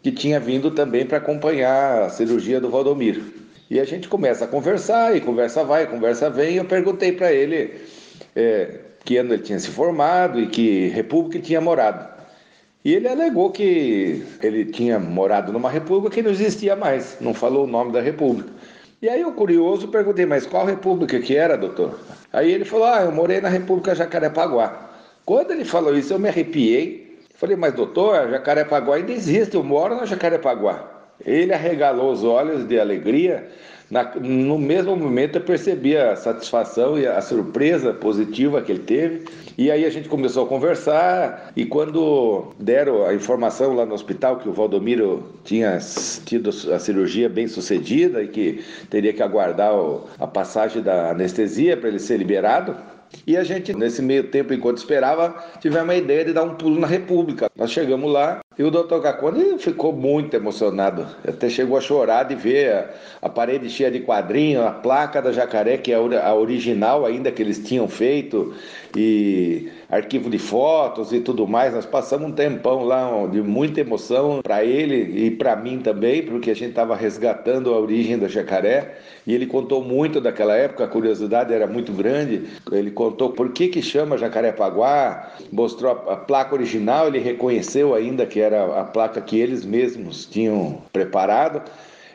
que 0.02 0.12
tinha 0.12 0.40
vindo 0.40 0.72
também 0.72 1.06
para 1.06 1.18
acompanhar 1.18 2.04
a 2.04 2.10
cirurgia 2.10 2.60
do 2.60 2.70
Valdomiro. 2.70 3.22
E 3.70 3.80
a 3.80 3.86
gente 3.86 4.08
começa 4.08 4.46
a 4.46 4.48
conversar, 4.48 5.16
e 5.16 5.22
conversa 5.22 5.64
vai, 5.64 5.88
conversa 5.88 6.30
vem, 6.30 6.56
eu 6.56 6.66
perguntei 6.66 7.12
para 7.12 7.32
ele 7.32 7.74
é, 8.36 8.80
que 9.06 9.18
ano 9.18 9.34
ele 9.34 9.44
tinha 9.44 9.60
se 9.60 9.70
formado 9.70 10.40
e 10.40 10.48
que 10.48 10.88
república 10.90 11.40
tinha 11.40 11.62
morado. 11.62 12.06
E 12.84 12.94
ele 12.94 13.08
alegou 13.08 13.52
que 13.52 14.26
ele 14.42 14.66
tinha 14.66 15.00
morado 15.00 15.54
numa 15.54 15.70
república 15.70 16.16
que 16.16 16.24
não 16.24 16.32
existia 16.32 16.76
mais, 16.76 17.18
não 17.22 17.34
falou 17.34 17.66
o 17.66 17.68
nome 17.68 17.92
da 17.94 18.02
república. 18.02 18.50
E 19.02 19.08
aí 19.08 19.22
eu 19.22 19.32
curioso 19.32 19.88
perguntei, 19.88 20.26
mas 20.26 20.46
qual 20.46 20.66
república 20.66 21.20
que 21.20 21.36
era, 21.36 21.58
doutor? 21.58 22.00
Aí 22.34 22.52
ele 22.52 22.66
falou, 22.66 22.88
ah, 22.88 23.02
eu 23.04 23.12
morei 23.12 23.40
na 23.40 23.50
República 23.50 23.96
Jacarepaguá. 23.96 24.90
Quando 25.26 25.52
ele 25.52 25.66
falou 25.66 25.96
isso, 25.96 26.14
eu 26.14 26.20
me 26.20 26.30
arrepiei 26.30 27.01
Falei, 27.42 27.56
mas 27.56 27.74
doutor, 27.74 28.30
Jacarepaguá 28.30 28.98
ainda 28.98 29.12
existe, 29.12 29.56
eu 29.56 29.64
moro 29.64 29.96
na 29.96 30.06
Jacarepaguá. 30.06 30.88
Ele 31.26 31.52
arregalou 31.52 32.12
os 32.12 32.24
olhos 32.24 32.68
de 32.68 32.80
alegria. 32.80 33.50
Na, 33.90 34.04
no 34.14 34.60
mesmo 34.60 34.96
momento 34.96 35.40
eu 35.40 35.42
percebi 35.42 35.98
a 35.98 36.16
satisfação 36.16 37.00
e 37.00 37.08
a 37.08 37.20
surpresa 37.20 37.94
positiva 37.96 38.62
que 38.62 38.72
ele 38.72 38.84
teve. 38.84 39.26
E 39.58 39.72
aí 39.72 39.86
a 39.86 39.90
gente 39.90 40.08
começou 40.08 40.46
a 40.46 40.48
conversar. 40.48 41.52
E 41.56 41.66
quando 41.66 42.54
deram 42.60 43.08
a 43.08 43.16
informação 43.16 43.74
lá 43.74 43.88
no 43.88 43.96
hospital 43.96 44.38
que 44.38 44.48
o 44.48 44.54
Valdomiro 44.54 45.34
tinha 45.44 45.80
tido 46.24 46.52
a 46.72 46.78
cirurgia 46.78 47.28
bem 47.28 47.48
sucedida 47.48 48.22
e 48.22 48.28
que 48.28 48.64
teria 48.88 49.14
que 49.14 49.24
aguardar 49.24 49.74
a 50.20 50.28
passagem 50.28 50.84
da 50.84 51.10
anestesia 51.10 51.76
para 51.76 51.90
ele 51.90 51.98
ser 51.98 52.18
liberado, 52.18 52.78
e 53.26 53.38
a 53.38 53.44
gente, 53.44 53.74
nesse 53.74 54.02
meio 54.02 54.26
tempo, 54.26 54.54
enquanto 54.54 54.78
esperava, 54.78 55.36
tivemos 55.60 55.90
a 55.90 55.98
ideia 55.98 56.26
de 56.26 56.34
dar 56.34 56.44
um 56.44 56.56
pulo 56.56 56.80
na 56.80 56.88
República. 56.88 57.50
Nós 57.56 57.72
chegamos 57.72 58.12
lá 58.12 58.40
e 58.58 58.64
o 58.64 58.72
doutor 58.72 59.02
Cacone 59.02 59.58
ficou 59.60 59.94
muito 59.94 60.36
emocionado. 60.36 61.06
Até 61.28 61.50
chegou 61.50 61.78
a 61.78 61.82
chorar 61.82 62.24
de 62.24 62.36
ver 62.36 62.74
a, 62.74 62.90
a 63.22 63.30
parede 63.30 63.70
cheia 63.70 63.92
de 63.92 64.00
quadrinhos, 64.00 64.66
a 64.66 64.72
placa 64.72 65.22
da 65.22 65.32
jacaré, 65.32 65.78
que 65.78 65.92
é 65.92 65.96
a 65.96 66.34
original 66.34 67.06
ainda 67.06 67.32
que 67.32 67.42
eles 67.42 67.60
tinham 67.60 67.88
feito, 67.88 68.54
e 68.96 69.70
arquivo 69.90 70.30
de 70.30 70.38
fotos 70.38 71.12
e 71.12 71.20
tudo 71.20 71.48
mais. 71.48 71.74
Nós 71.74 71.86
passamos 71.86 72.30
um 72.30 72.32
tempão 72.32 72.84
lá 72.84 73.28
de 73.32 73.42
muita 73.42 73.82
emoção 73.82 74.42
para 74.42 74.64
ele 74.64 75.26
e 75.26 75.32
para 75.32 75.56
mim 75.56 75.80
também, 75.80 76.24
porque 76.24 76.52
a 76.52 76.54
gente 76.54 76.70
estava 76.70 76.96
resgatando 76.96 77.74
a 77.74 77.80
origem 77.80 78.18
da 78.18 78.28
jacaré. 78.28 78.98
E 79.26 79.34
ele 79.34 79.46
contou 79.46 79.84
muito 79.84 80.20
daquela 80.20 80.56
época, 80.56 80.84
a 80.84 80.88
curiosidade 80.88 81.54
era 81.54 81.68
muito 81.68 81.92
grande. 81.92 82.44
Ele 82.72 82.92
contou 82.92 83.30
por 83.32 83.52
que 83.52 83.68
que 83.68 83.82
chama 83.82 84.18
Jacarepaguá, 84.18 85.34
mostrou 85.52 85.92
a, 85.92 86.14
a 86.14 86.18
placa 86.18 86.56
original, 86.56 87.08
ele 87.08 87.20
reconheceu 87.20 87.94
ainda 87.94 88.26
que 88.26 88.40
era 88.40 88.80
a 88.80 88.84
placa 88.84 89.22
que 89.22 89.40
eles 89.40 89.64
mesmos 89.66 90.26
tinham 90.26 90.82
preparado. 90.92 91.62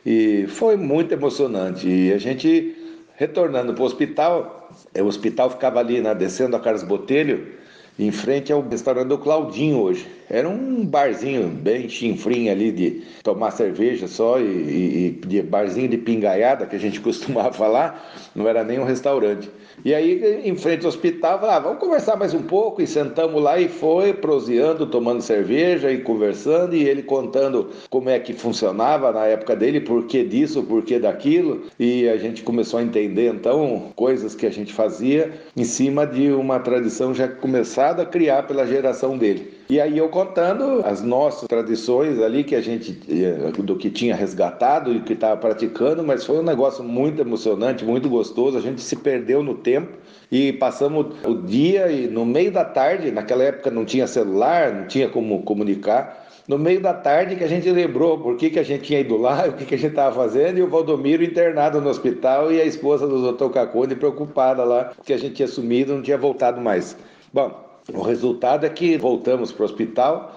E 0.05 0.47
foi 0.49 0.77
muito 0.77 1.13
emocionante. 1.13 1.89
E 1.89 2.13
a 2.13 2.19
gente 2.19 2.77
retornando 3.17 3.73
para 3.73 3.83
o 3.83 3.87
hospital, 3.87 4.66
o 4.99 5.05
hospital 5.05 5.51
ficava 5.51 5.81
ali, 5.81 6.01
né, 6.01 6.15
descendo 6.15 6.57
a 6.57 6.61
Carlos 6.61 6.83
Botelho, 6.83 7.55
em 7.99 8.11
frente 8.11 8.53
ao 8.53 8.61
restaurante 8.61 9.09
do 9.09 9.19
Claudinho 9.19 9.79
hoje. 9.79 10.07
Era 10.29 10.49
um 10.49 10.85
barzinho 10.85 11.49
bem 11.49 11.89
chinfrim 11.89 12.49
ali 12.49 12.73
de 12.73 13.03
tomar 13.23 13.53
cerveja 13.53 14.09
só 14.09 14.41
e, 14.41 14.45
e, 14.45 15.07
e 15.07 15.11
de 15.27 15.43
barzinho 15.43 15.89
de 15.89 15.99
pingaiada 15.99 16.67
que 16.67 16.75
a 16.75 16.79
gente 16.79 17.01
costumava 17.03 17.53
falar, 17.53 18.13
não 18.35 18.49
era 18.49 18.65
nem 18.65 18.79
um 18.79 18.85
restaurante. 18.85 19.49
E 19.85 19.95
aí, 19.95 20.43
em 20.45 20.57
frente 20.57 20.85
ao 20.85 20.89
hospital, 20.89 21.39
falava, 21.39 21.57
ah, 21.57 21.61
vamos 21.61 21.79
conversar 21.79 22.17
mais 22.17 22.35
um 22.35 22.43
pouco, 22.43 22.83
e 22.83 22.87
sentamos 22.87 23.41
lá 23.41 23.61
e 23.61 23.69
foi 23.69 24.13
proseando, 24.13 24.87
tomando 24.87 25.21
cerveja 25.21 25.93
e 25.93 25.99
conversando, 26.01 26.75
e 26.75 26.89
ele 26.89 27.03
contando 27.03 27.71
como 27.89 28.09
é 28.09 28.19
que 28.19 28.33
funcionava 28.33 29.13
na 29.13 29.27
época 29.27 29.55
dele, 29.55 29.81
por 29.81 30.07
que 30.07 30.25
disso, 30.25 30.63
por 30.63 30.83
que 30.83 30.99
daquilo, 30.99 31.67
e 31.79 32.09
a 32.09 32.17
gente 32.17 32.43
começou 32.43 32.81
a 32.81 32.83
entender, 32.83 33.33
então, 33.33 33.93
coisas 33.95 34.35
que 34.35 34.47
a 34.47 34.51
gente 34.51 34.73
fazia 34.73 35.33
em 35.57 35.65
cima 35.65 36.07
de 36.07 36.33
uma 36.33 36.59
tradição 36.59 37.15
já 37.15 37.29
começada 37.29 38.03
a 38.03 38.07
criar 38.07 38.45
pela 38.45 38.67
geração 38.67 39.17
dele. 39.17 39.56
E 39.69 39.81
aí 39.81 39.99
eu 39.99 40.09
contando 40.09 40.81
as 40.85 41.03
nossas 41.03 41.49
tradições 41.49 42.21
ali 42.21 42.45
que 42.45 42.55
a 42.55 42.61
gente 42.61 43.01
eh, 43.09 43.51
do 43.63 43.75
que 43.75 43.91
tinha 43.91 44.15
resgatado 44.15 44.93
e 44.93 45.01
que 45.01 45.15
estava 45.15 45.37
praticando, 45.37 46.05
mas 46.05 46.25
foi 46.25 46.39
um 46.39 46.43
negócio 46.43 46.85
muito 46.85 47.21
emocionante, 47.21 47.85
muito 47.85 48.09
gostoso. 48.09 48.57
A 48.57 48.61
gente 48.61 48.81
se 48.81 48.95
perdeu 48.95 49.43
no 49.43 49.55
tempo 49.55 49.89
e 50.31 50.53
passamos 50.53 51.07
o 51.25 51.35
dia 51.35 51.91
e 51.91 52.07
no 52.07 52.25
meio 52.25 52.53
da 52.53 52.65
tarde, 52.65 53.11
naquela 53.11 53.43
época 53.43 53.69
não 53.69 53.85
tinha 53.85 54.07
celular, 54.07 54.73
não 54.73 54.87
tinha 54.87 55.09
como 55.09 55.43
comunicar. 55.43 56.25
No 56.47 56.57
meio 56.57 56.81
da 56.81 56.95
tarde 56.95 57.35
que 57.35 57.43
a 57.43 57.49
gente 57.49 57.69
lembrou 57.69 58.21
por 58.21 58.37
que, 58.37 58.51
que 58.51 58.61
a 58.61 58.63
gente 58.63 58.85
tinha 58.85 59.01
ido 59.01 59.17
lá, 59.17 59.47
o 59.51 59.53
que, 59.55 59.65
que 59.65 59.75
a 59.75 59.79
gente 59.79 59.91
estava 59.91 60.15
fazendo, 60.15 60.59
e 60.59 60.63
o 60.63 60.69
Valdomiro 60.69 61.25
internado 61.25 61.81
no 61.81 61.91
hospital 61.91 62.53
e 62.53 62.61
a 62.61 62.65
esposa 62.65 63.09
do 63.09 63.33
Dr. 63.33 63.51
Cacone 63.51 63.97
preocupada 63.97 64.63
lá, 64.63 64.93
que 65.05 65.13
a 65.13 65.19
gente 65.19 65.35
tinha 65.35 65.49
sumido, 65.49 65.93
não 65.93 66.03
tinha 66.03 66.17
voltado 66.17 66.61
mais. 66.61 66.97
Bom, 67.33 67.66
o 67.93 68.03
resultado 68.03 68.67
é 68.67 68.69
que 68.69 68.97
voltamos 68.97 69.53
para 69.53 69.63
o 69.63 69.67
hospital 69.67 70.37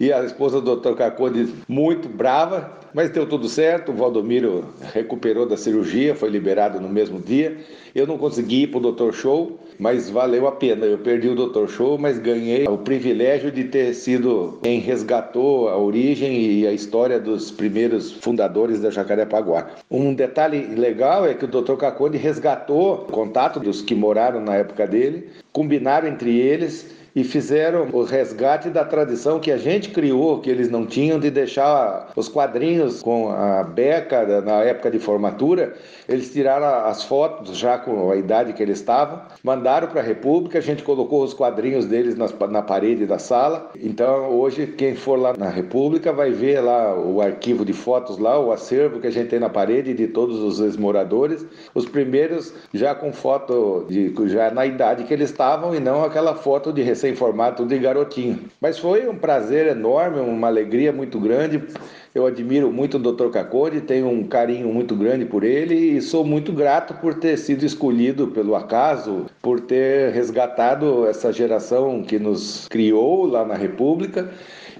e 0.00 0.12
a 0.12 0.24
esposa 0.24 0.60
do 0.60 0.76
Dr. 0.76 0.94
Cacone 0.94 1.54
muito 1.66 2.08
brava, 2.08 2.78
mas 2.94 3.10
deu 3.10 3.28
tudo 3.28 3.48
certo. 3.48 3.90
O 3.90 3.94
Valdomiro 3.94 4.66
recuperou 4.92 5.46
da 5.46 5.56
cirurgia, 5.56 6.14
foi 6.14 6.28
liberado 6.28 6.80
no 6.80 6.88
mesmo 6.88 7.20
dia. 7.20 7.58
Eu 7.94 8.06
não 8.06 8.16
consegui 8.16 8.62
ir 8.62 8.66
para 8.68 8.78
o 8.78 8.92
Dr. 8.92 9.12
Show, 9.12 9.58
mas 9.78 10.10
valeu 10.10 10.46
a 10.46 10.52
pena. 10.52 10.84
Eu 10.84 10.98
perdi 10.98 11.28
o 11.28 11.34
Dr. 11.34 11.68
Show, 11.68 11.98
mas 11.98 12.18
ganhei 12.18 12.66
o 12.66 12.78
privilégio 12.78 13.50
de 13.50 13.64
ter 13.64 13.94
sido 13.94 14.58
quem 14.62 14.80
resgatou 14.80 15.68
a 15.68 15.76
origem 15.76 16.40
e 16.40 16.66
a 16.66 16.72
história 16.72 17.20
dos 17.20 17.50
primeiros 17.50 18.12
fundadores 18.12 18.80
da 18.80 18.90
Jacarepaguá. 18.90 19.70
Um 19.90 20.12
detalhe 20.12 20.74
legal 20.74 21.26
é 21.26 21.34
que 21.34 21.44
o 21.44 21.48
Dr. 21.48 21.76
Cacone 21.76 22.18
resgatou 22.18 22.94
o 22.94 23.12
contato 23.12 23.60
dos 23.60 23.80
que 23.80 23.94
moraram 23.94 24.40
na 24.40 24.56
época 24.56 24.86
dele, 24.86 25.28
combinaram 25.52 26.08
entre 26.08 26.36
eles 26.36 26.97
e 27.18 27.24
fizeram 27.24 27.88
o 27.92 28.04
resgate 28.04 28.70
da 28.70 28.84
tradição 28.84 29.40
que 29.40 29.50
a 29.50 29.56
gente 29.56 29.90
criou, 29.90 30.38
que 30.38 30.48
eles 30.48 30.70
não 30.70 30.86
tinham, 30.86 31.18
de 31.18 31.32
deixar 31.32 32.12
os 32.14 32.28
quadrinhos 32.28 33.02
com 33.02 33.28
a 33.28 33.64
beca 33.64 34.40
na 34.40 34.62
época 34.62 34.88
de 34.88 35.00
formatura. 35.00 35.74
Eles 36.08 36.32
tiraram 36.32 36.86
as 36.88 37.02
fotos 37.02 37.58
já 37.58 37.76
com 37.76 38.12
a 38.12 38.16
idade 38.16 38.52
que 38.52 38.62
eles 38.62 38.78
estavam, 38.78 39.20
mandaram 39.42 39.88
para 39.88 40.00
a 40.00 40.04
República, 40.04 40.58
a 40.58 40.62
gente 40.62 40.84
colocou 40.84 41.24
os 41.24 41.34
quadrinhos 41.34 41.86
deles 41.86 42.14
na, 42.14 42.28
na 42.46 42.62
parede 42.62 43.04
da 43.04 43.18
sala. 43.18 43.68
Então 43.76 44.30
hoje 44.30 44.68
quem 44.68 44.94
for 44.94 45.18
lá 45.18 45.34
na 45.36 45.48
República 45.48 46.12
vai 46.12 46.30
ver 46.30 46.60
lá 46.60 46.94
o 46.94 47.20
arquivo 47.20 47.64
de 47.64 47.72
fotos 47.72 48.16
lá, 48.18 48.38
o 48.38 48.52
acervo 48.52 49.00
que 49.00 49.08
a 49.08 49.10
gente 49.10 49.28
tem 49.28 49.40
na 49.40 49.48
parede 49.48 49.92
de 49.92 50.06
todos 50.06 50.38
os 50.38 50.60
ex-moradores. 50.60 51.44
Os 51.74 51.84
primeiros 51.84 52.54
já 52.72 52.94
com 52.94 53.12
foto 53.12 53.86
de 53.88 54.14
já 54.28 54.52
na 54.52 54.64
idade 54.64 55.02
que 55.02 55.12
eles 55.12 55.30
estavam 55.30 55.74
e 55.74 55.80
não 55.80 56.04
aquela 56.04 56.36
foto 56.36 56.72
de 56.72 56.80
recém 56.80 57.07
recém-formado, 57.08 57.56
tudo 57.56 57.68
de 57.68 57.78
garotinho. 57.78 58.40
Mas 58.60 58.78
foi 58.78 59.08
um 59.08 59.16
prazer 59.16 59.66
enorme, 59.66 60.20
uma 60.20 60.46
alegria 60.46 60.92
muito 60.92 61.18
grande. 61.18 61.62
Eu 62.14 62.26
admiro 62.26 62.72
muito 62.72 62.96
o 62.96 62.98
Dr. 62.98 63.28
Cacode, 63.30 63.82
tenho 63.82 64.08
um 64.08 64.24
carinho 64.24 64.72
muito 64.72 64.96
grande 64.96 65.24
por 65.24 65.44
ele 65.44 65.74
e 65.74 66.02
sou 66.02 66.24
muito 66.24 66.52
grato 66.52 66.94
por 66.94 67.14
ter 67.14 67.36
sido 67.36 67.64
escolhido 67.64 68.28
pelo 68.28 68.56
acaso, 68.56 69.26
por 69.40 69.60
ter 69.60 70.12
resgatado 70.12 71.06
essa 71.06 71.32
geração 71.32 72.02
que 72.02 72.18
nos 72.18 72.66
criou 72.68 73.26
lá 73.26 73.44
na 73.44 73.54
República 73.54 74.30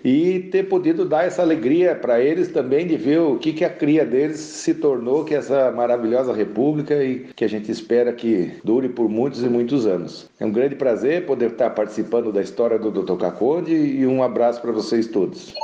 e 0.04 0.40
ter 0.50 0.64
podido 0.64 1.04
dar 1.04 1.24
essa 1.24 1.42
alegria 1.42 1.94
para 1.94 2.20
eles 2.20 2.48
também 2.48 2.86
de 2.86 2.96
ver 2.96 3.20
o 3.20 3.38
que, 3.38 3.52
que 3.52 3.64
a 3.64 3.70
cria 3.70 4.04
deles 4.04 4.38
se 4.40 4.74
tornou, 4.74 5.24
que 5.24 5.34
é 5.34 5.38
essa 5.38 5.70
maravilhosa 5.70 6.32
república 6.32 7.02
e 7.02 7.26
que 7.34 7.44
a 7.44 7.48
gente 7.48 7.70
espera 7.70 8.12
que 8.12 8.52
dure 8.64 8.88
por 8.88 9.08
muitos 9.08 9.42
e 9.42 9.48
muitos 9.48 9.86
anos. 9.86 10.28
É 10.38 10.46
um 10.46 10.52
grande 10.52 10.74
prazer 10.74 11.26
poder 11.26 11.50
estar 11.50 11.70
participando 11.70 12.32
da 12.32 12.40
história 12.40 12.78
do 12.78 12.90
Dr. 12.90 13.16
Caconde 13.16 13.74
e 13.74 14.06
um 14.06 14.22
abraço 14.22 14.60
para 14.60 14.72
vocês 14.72 15.06
todos. 15.06 15.54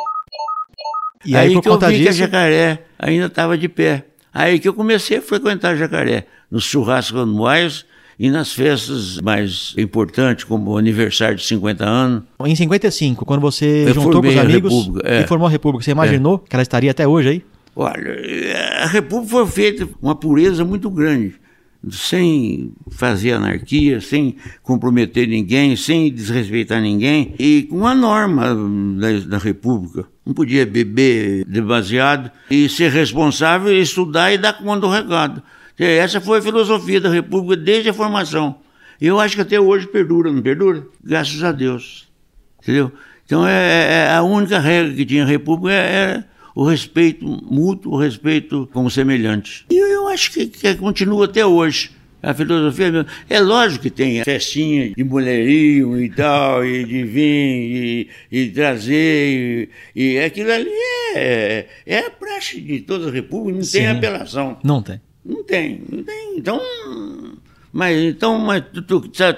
E 1.24 1.36
aí, 1.36 1.48
aí 1.48 1.60
que 1.60 1.68
eu 1.68 1.78
vi 1.78 1.86
disso... 1.88 2.02
que 2.02 2.08
a 2.08 2.12
Jacaré 2.12 2.78
ainda 2.98 3.26
estava 3.26 3.56
de 3.56 3.68
pé. 3.68 4.04
Aí 4.32 4.58
que 4.58 4.68
eu 4.68 4.74
comecei 4.74 5.18
a 5.18 5.22
frequentar 5.22 5.76
Jacaré, 5.76 6.26
nos 6.50 6.64
churrascos 6.64 7.20
anuais 7.20 7.86
e 8.18 8.30
nas 8.30 8.52
festas 8.52 9.20
mais 9.20 9.74
importantes, 9.76 10.44
como 10.44 10.72
o 10.72 10.78
aniversário 10.78 11.36
de 11.36 11.44
50 11.44 11.84
anos. 11.84 12.22
Em 12.44 12.54
55, 12.54 13.24
quando 13.24 13.40
você 13.40 13.88
eu 13.88 13.94
juntou 13.94 14.22
com 14.22 14.28
os 14.28 14.36
amigos 14.36 14.90
é. 15.04 15.22
e 15.22 15.26
formou 15.26 15.48
a 15.48 15.50
República, 15.50 15.84
você 15.84 15.90
imaginou 15.90 16.42
é. 16.44 16.48
que 16.48 16.56
ela 16.56 16.62
estaria 16.62 16.90
até 16.90 17.06
hoje 17.06 17.28
aí? 17.28 17.44
Olha, 17.76 18.16
a 18.82 18.86
República 18.86 19.30
foi 19.30 19.46
feita 19.46 19.86
com 19.86 20.06
uma 20.06 20.14
pureza 20.14 20.64
muito 20.64 20.88
grande, 20.88 21.34
sem 21.90 22.72
fazer 22.92 23.32
anarquia, 23.32 24.00
sem 24.00 24.36
comprometer 24.62 25.26
ninguém, 25.26 25.74
sem 25.74 26.12
desrespeitar 26.12 26.80
ninguém, 26.80 27.34
e 27.36 27.64
com 27.64 27.84
a 27.84 27.94
norma 27.94 28.54
da, 28.96 29.26
da 29.26 29.38
República. 29.38 30.06
Não 30.24 30.32
podia 30.32 30.64
beber 30.64 31.44
demasiado 31.46 32.30
e 32.48 32.68
ser 32.68 32.92
responsável, 32.92 33.76
estudar 33.76 34.32
e 34.32 34.38
dar 34.38 34.52
conta 34.52 34.80
do 34.80 34.88
recado. 34.88 35.42
Essa 35.78 36.20
foi 36.20 36.38
a 36.38 36.42
filosofia 36.42 37.00
da 37.00 37.08
República 37.08 37.60
desde 37.60 37.90
a 37.90 37.94
formação. 37.94 38.56
Eu 39.00 39.18
acho 39.18 39.34
que 39.34 39.42
até 39.42 39.58
hoje 39.58 39.86
perdura, 39.88 40.32
não 40.32 40.40
perdura? 40.40 40.86
Graças 41.02 41.42
a 41.42 41.50
Deus. 41.50 42.08
Entendeu? 42.62 42.92
Então 43.26 43.46
é, 43.46 43.52
é, 43.52 43.92
é 44.06 44.14
a 44.14 44.22
única 44.22 44.58
regra 44.58 44.94
que 44.94 45.04
tinha 45.04 45.24
a 45.24 45.26
República 45.26 45.74
é, 45.74 45.78
é 45.78 46.24
o 46.54 46.64
respeito 46.64 47.26
mútuo, 47.26 47.94
o 47.94 47.96
respeito 47.96 48.68
como 48.72 48.88
semelhante. 48.88 49.66
E 49.70 49.76
eu 49.76 50.06
acho 50.08 50.30
que, 50.30 50.46
que 50.46 50.74
continua 50.76 51.24
até 51.24 51.44
hoje. 51.44 51.90
A 52.22 52.32
filosofia 52.32 52.90
mesmo. 52.90 53.06
É 53.28 53.38
lógico 53.38 53.82
que 53.82 53.90
tem 53.90 54.24
festinha 54.24 54.94
de 54.94 55.04
mulherio 55.04 56.00
e 56.00 56.08
tal, 56.08 56.64
e 56.64 56.82
de 56.82 57.04
vir, 57.04 57.20
e, 57.22 58.08
e 58.32 58.48
trazer, 58.48 59.68
e, 59.94 60.14
e, 60.14 60.18
aquilo 60.20 60.50
ali 60.50 60.70
é, 61.14 61.66
é 61.84 61.98
a 61.98 62.10
praxe 62.10 62.62
de 62.62 62.80
toda 62.80 63.08
a 63.08 63.12
república, 63.12 63.58
não 63.58 63.62
Sim. 63.64 63.78
tem 63.78 63.88
apelação. 63.88 64.56
Não 64.64 64.80
tem. 64.80 64.98
Não 65.24 65.42
tem, 65.42 65.82
não 65.90 66.02
tem. 66.02 66.36
Então, 66.36 66.60
mas 67.72 67.96
então, 68.02 68.38
mas 68.38 68.62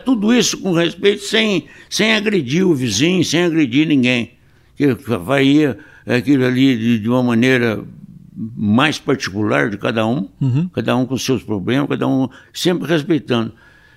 tudo 0.05 0.35
isso 0.35 0.59
com 0.59 0.73
respeito, 0.73 1.23
sem, 1.23 1.67
sem 1.89 2.15
agredir 2.15 2.67
o 2.67 2.75
vizinho, 2.75 3.25
sem 3.25 3.45
agredir 3.45 3.87
ninguém. 3.87 4.33
Que 4.77 4.95
faria 4.95 5.79
aquilo 6.07 6.45
ali 6.45 6.77
de, 6.77 6.99
de 6.99 7.09
uma 7.09 7.23
maneira 7.23 7.83
mais 8.37 8.99
particular 8.99 9.71
de 9.71 9.79
cada 9.79 10.07
um, 10.07 10.29
uhum. 10.41 10.69
cada 10.69 10.95
um 10.97 11.07
com 11.07 11.17
seus 11.17 11.43
problemas, 11.43 11.89
cada 11.89 12.07
um 12.07 12.29
sempre 12.53 12.87
respeitando 12.87 13.55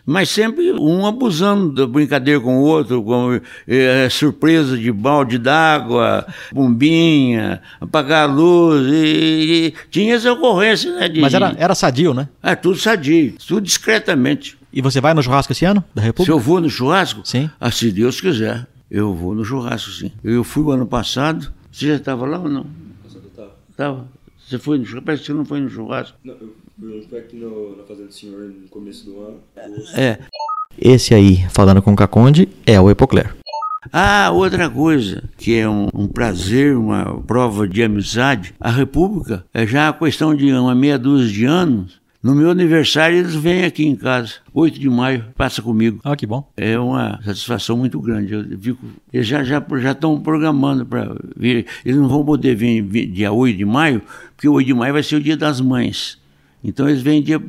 mas 0.10 0.30
sempre 0.30 0.74
um 0.74 1.06
abusando 1.06 1.72
da 1.72 1.86
brincadeira 1.86 2.40
com 2.40 2.58
o 2.58 2.64
outro, 2.64 3.04
com 3.04 3.40
é, 3.68 4.10
surpresa 4.10 4.76
de 4.76 4.92
balde 4.92 5.38
d'água, 5.38 6.26
bombinha, 6.52 7.62
apagar 7.80 8.28
a 8.28 8.32
luz, 8.32 8.88
e, 8.92 9.68
e 9.68 9.74
tinha 9.92 10.16
essa 10.16 10.34
ocorrência, 10.34 10.92
né? 10.96 11.08
De, 11.08 11.22
mas 11.22 11.36
era, 11.36 11.54
era 11.60 11.76
sadio, 11.76 12.16
né? 12.16 12.28
É, 12.42 12.56
tudo 12.56 12.80
sadio, 12.80 13.36
tudo 13.48 13.62
discretamente. 13.62 14.58
E 14.74 14.82
você 14.82 15.00
vai 15.00 15.14
no 15.14 15.22
churrasco 15.22 15.52
esse 15.52 15.64
ano, 15.64 15.84
da 15.94 16.02
República? 16.02 16.26
Se 16.26 16.32
eu 16.32 16.40
vou 16.40 16.60
no 16.60 16.72
churrasco? 16.72 17.22
Sim. 17.24 17.48
Ah, 17.60 17.70
se 17.70 17.92
Deus 17.92 18.20
quiser, 18.20 18.66
eu 18.90 19.14
vou 19.14 19.36
no 19.36 19.46
churrasco, 19.46 19.92
sim. 19.92 20.12
Eu 20.24 20.44
fui 20.44 20.64
o 20.64 20.72
ano 20.72 20.88
passado, 20.88 21.54
você 21.72 21.86
já 21.86 21.96
estava 21.98 22.26
lá 22.26 22.40
ou 22.40 22.50
não? 22.50 22.66
Estava. 23.06 23.52
Estava. 23.70 24.08
Você 24.40 24.58
foi 24.58 24.80
no 24.80 24.86
churrasco? 24.86 25.06
Parece 25.06 25.22
que 25.22 25.28
você 25.28 25.34
não 25.34 25.46
foi 25.46 25.60
no 25.60 25.70
churrasco. 25.70 26.18
Não, 26.24 26.34
eu 26.34 26.56
foi 27.10 27.20
aqui 27.20 27.36
no, 27.36 27.76
na 27.76 27.84
Fazenda 27.84 28.08
do 28.08 28.14
Senhor 28.14 28.42
no 28.42 28.68
começo 28.70 29.06
do 29.06 29.22
ano. 29.22 29.40
É. 29.96 30.20
Esse 30.78 31.14
aí, 31.14 31.46
falando 31.50 31.82
com 31.82 31.92
o 31.92 31.96
Caconde, 31.96 32.48
é 32.66 32.80
o 32.80 32.90
Epocler. 32.90 33.36
Ah, 33.92 34.30
outra 34.32 34.70
coisa, 34.70 35.24
que 35.38 35.58
é 35.58 35.68
um, 35.68 35.88
um, 35.94 36.08
prazer, 36.08 36.76
uma 36.76 37.22
prova 37.22 37.68
de 37.68 37.82
amizade, 37.82 38.54
a 38.60 38.70
República 38.70 39.46
é 39.54 39.66
já 39.66 39.90
a 39.90 39.94
questão 39.94 40.36
de 40.36 40.52
uma 40.54 40.76
meia 40.76 41.00
dúzia 41.00 41.34
de 41.34 41.46
anos. 41.46 42.00
No 42.22 42.36
meu 42.36 42.50
aniversário 42.50 43.18
eles 43.18 43.34
vêm 43.34 43.64
aqui 43.64 43.86
em 43.86 43.96
casa, 43.96 44.36
8 44.54 44.78
de 44.78 44.90
maio, 44.90 45.26
passa 45.38 45.62
comigo. 45.62 46.02
Ah, 46.04 46.18
que 46.18 46.28
bom. 46.28 46.46
É 46.58 46.78
uma 46.78 47.18
satisfação 47.24 47.78
muito 47.78 48.00
grande. 48.02 48.34
Eu 48.34 48.60
fico, 48.60 48.86
eles 49.12 49.26
já 49.26 49.42
já 49.42 49.66
já 49.78 49.94
estão 49.94 50.20
programando 50.20 50.86
para 50.86 51.16
vir. 51.38 51.66
Eles 51.86 51.98
não 51.98 52.10
vão 52.10 52.26
poder 52.26 52.56
vir, 52.56 52.82
vir 52.82 53.06
dia 53.08 53.32
8 53.32 53.58
de 53.58 53.64
maio, 53.64 54.02
porque 54.36 54.50
8 54.50 54.68
de 54.68 54.74
maio 54.74 54.94
vai 54.94 55.04
ser 55.04 55.16
o 55.16 55.22
dia 55.22 55.38
das 55.38 55.62
mães. 55.62 56.19
Então 56.64 56.90
eles 56.90 57.02
vêm 57.02 57.22
dia, 57.22 57.42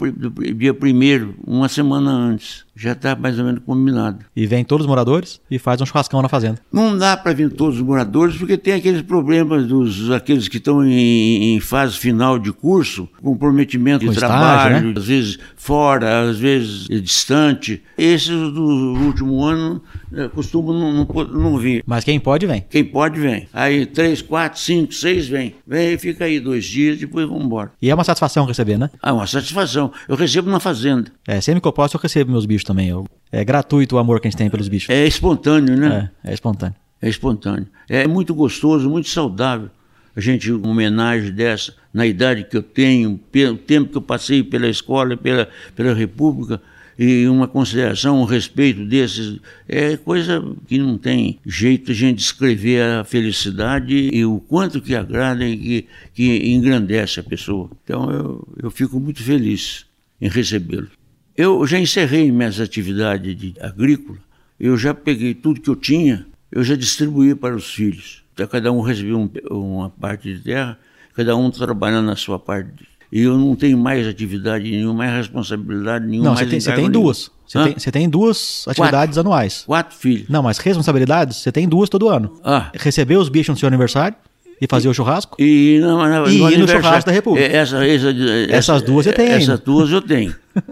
dia 0.56 0.74
primeiro, 0.74 1.34
uma 1.46 1.68
semana 1.68 2.10
antes. 2.10 2.64
Já 2.74 2.92
está 2.92 3.14
mais 3.14 3.38
ou 3.38 3.44
menos 3.44 3.60
combinado. 3.66 4.24
E 4.34 4.46
vem 4.46 4.64
todos 4.64 4.86
os 4.86 4.88
moradores 4.88 5.38
e 5.50 5.58
faz 5.58 5.82
um 5.82 5.86
churrascão 5.86 6.22
na 6.22 6.30
fazenda. 6.30 6.60
Não 6.72 6.96
dá 6.96 7.14
para 7.14 7.34
vir 7.34 7.50
todos 7.50 7.76
os 7.76 7.82
moradores, 7.82 8.38
porque 8.38 8.56
tem 8.56 8.72
aqueles 8.72 9.02
problemas 9.02 9.66
dos 9.66 10.10
aqueles 10.10 10.48
que 10.48 10.56
estão 10.56 10.82
em, 10.82 11.56
em 11.56 11.60
fase 11.60 11.98
final 11.98 12.38
de 12.38 12.50
curso, 12.52 13.06
comprometimento 13.22 14.06
Com 14.06 14.12
de 14.12 14.16
estágio, 14.16 14.38
trabalho, 14.38 14.86
né? 14.86 14.94
às 14.96 15.06
vezes 15.06 15.38
fora, 15.56 16.30
às 16.30 16.38
vezes 16.38 16.86
distante. 17.02 17.82
Esses 17.98 18.28
do 18.28 18.94
último 19.04 19.44
ano 19.44 19.82
eh, 20.14 20.28
costumam 20.28 20.72
não, 20.72 21.04
não, 21.04 21.24
não, 21.24 21.58
vir. 21.58 21.84
Mas 21.86 22.02
quem 22.02 22.18
pode, 22.18 22.46
vem. 22.46 22.64
Quem 22.70 22.84
pode, 22.84 23.20
vem. 23.20 23.46
Aí 23.52 23.84
três, 23.84 24.22
quatro, 24.22 24.58
cinco, 24.58 24.94
seis, 24.94 25.28
vem. 25.28 25.54
Vem, 25.66 25.98
fica 25.98 26.24
aí 26.24 26.40
dois 26.40 26.64
dias, 26.64 26.98
depois 26.98 27.28
vamos 27.28 27.44
embora. 27.44 27.72
E 27.82 27.90
é 27.90 27.94
uma 27.94 28.04
satisfação 28.04 28.46
receber, 28.46 28.78
né? 28.78 28.88
Ah, 29.02 29.12
uma 29.14 29.26
satisfação. 29.26 29.92
Eu 30.06 30.16
recebo 30.16 30.50
na 30.50 30.60
fazenda. 30.60 31.10
É, 31.26 31.40
sempre 31.40 31.60
que 31.60 31.68
eu 31.68 31.72
posso, 31.72 31.96
eu 31.96 32.00
recebo 32.00 32.30
meus 32.30 32.44
bichos 32.44 32.64
também. 32.64 32.88
Eu, 32.88 33.06
é 33.32 33.44
gratuito 33.44 33.96
o 33.96 33.98
amor 33.98 34.20
que 34.20 34.28
a 34.28 34.30
gente 34.30 34.38
tem 34.38 34.50
pelos 34.50 34.68
bichos. 34.68 34.90
É 34.90 35.06
espontâneo, 35.06 35.76
né? 35.76 36.10
É, 36.22 36.30
é 36.30 36.34
espontâneo. 36.34 36.74
É 37.00 37.08
espontâneo. 37.08 37.66
É 37.88 38.06
muito 38.06 38.34
gostoso, 38.34 38.90
muito 38.90 39.08
saudável. 39.08 39.70
A 40.14 40.20
gente, 40.20 40.52
uma 40.52 40.68
homenagem 40.68 41.32
dessa, 41.32 41.72
na 41.94 42.06
idade 42.06 42.44
que 42.44 42.56
eu 42.56 42.62
tenho, 42.62 43.18
pelo 43.30 43.56
tempo 43.56 43.90
que 43.90 43.96
eu 43.96 44.02
passei 44.02 44.42
pela 44.42 44.68
escola, 44.68 45.16
pela, 45.16 45.48
pela 45.74 45.94
República, 45.94 46.60
e 47.02 47.26
uma 47.26 47.48
consideração, 47.48 48.20
um 48.20 48.26
respeito 48.26 48.84
desses, 48.84 49.40
é 49.66 49.96
coisa 49.96 50.44
que 50.66 50.76
não 50.76 50.98
tem 50.98 51.38
jeito 51.46 51.92
a 51.92 51.94
gente 51.94 52.18
descrever 52.18 52.82
a 52.82 53.04
felicidade 53.04 53.94
e 54.12 54.22
o 54.22 54.38
quanto 54.38 54.82
que 54.82 54.94
agrada 54.94 55.42
e 55.42 55.56
que, 55.56 55.88
que 56.12 56.52
engrandece 56.52 57.18
a 57.18 57.22
pessoa. 57.22 57.70
Então 57.82 58.10
eu, 58.10 58.48
eu 58.64 58.70
fico 58.70 59.00
muito 59.00 59.22
feliz 59.22 59.86
em 60.20 60.28
recebê-lo. 60.28 60.88
Eu 61.34 61.66
já 61.66 61.78
encerrei 61.78 62.30
minhas 62.30 62.60
atividades 62.60 63.34
de 63.34 63.54
agrícola, 63.58 64.18
eu 64.58 64.76
já 64.76 64.92
peguei 64.92 65.32
tudo 65.32 65.62
que 65.62 65.70
eu 65.70 65.76
tinha, 65.76 66.26
eu 66.52 66.62
já 66.62 66.76
distribuí 66.76 67.34
para 67.34 67.56
os 67.56 67.72
filhos. 67.72 68.22
Então, 68.34 68.46
cada 68.46 68.70
um 68.70 68.82
recebeu 68.82 69.18
um, 69.18 69.30
uma 69.50 69.88
parte 69.88 70.34
de 70.34 70.40
terra, 70.42 70.78
cada 71.14 71.34
um 71.34 71.50
trabalhando 71.50 72.04
na 72.04 72.16
sua 72.16 72.38
parte. 72.38 72.89
E 73.12 73.22
eu 73.22 73.36
não 73.36 73.56
tenho 73.56 73.76
mais 73.76 74.06
atividade 74.06 74.70
nenhuma, 74.70 74.94
mais 74.94 75.12
responsabilidade 75.12 76.06
nenhuma. 76.06 76.30
Não, 76.30 76.36
você 76.36 76.46
tem, 76.46 76.60
você 76.60 76.72
tem 76.72 76.90
duas. 76.90 77.30
Você 77.46 77.64
tem, 77.64 77.74
você 77.76 77.90
tem, 77.90 78.08
duas 78.08 78.64
atividades 78.68 79.16
Quatro. 79.16 79.20
anuais. 79.20 79.64
Quatro 79.66 79.96
filhos. 79.96 80.28
Não, 80.28 80.42
mas 80.42 80.58
responsabilidades, 80.58 81.38
você 81.38 81.50
tem 81.50 81.68
duas 81.68 81.88
todo 81.88 82.08
ano. 82.08 82.38
Ah. 82.44 82.70
Receber 82.72 83.16
os 83.16 83.28
bichos 83.28 83.48
no 83.48 83.58
seu 83.58 83.66
aniversário 83.66 84.16
e 84.60 84.66
fazer 84.68 84.86
e, 84.86 84.90
o 84.90 84.94
churrasco. 84.94 85.36
E, 85.40 85.80
não, 85.80 86.08
não, 86.08 86.28
e 86.28 86.36
ir 86.36 86.58
no 86.58 86.68
churrasco 86.68 87.06
da 87.06 87.12
República. 87.12 87.44
É, 87.44 87.56
essa, 87.56 87.84
essa, 87.84 88.10
essa, 88.10 88.54
Essas 88.54 88.82
duas 88.82 89.06
você 89.06 89.12
tem 89.12 89.28
Essas 89.28 89.58
duas 89.58 89.90
eu 89.90 90.02
tenho. 90.02 90.34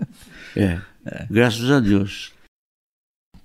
É. 0.57 0.79
é. 1.07 1.27
Graças 1.31 1.71
a 1.71 1.79
Deus. 1.79 2.33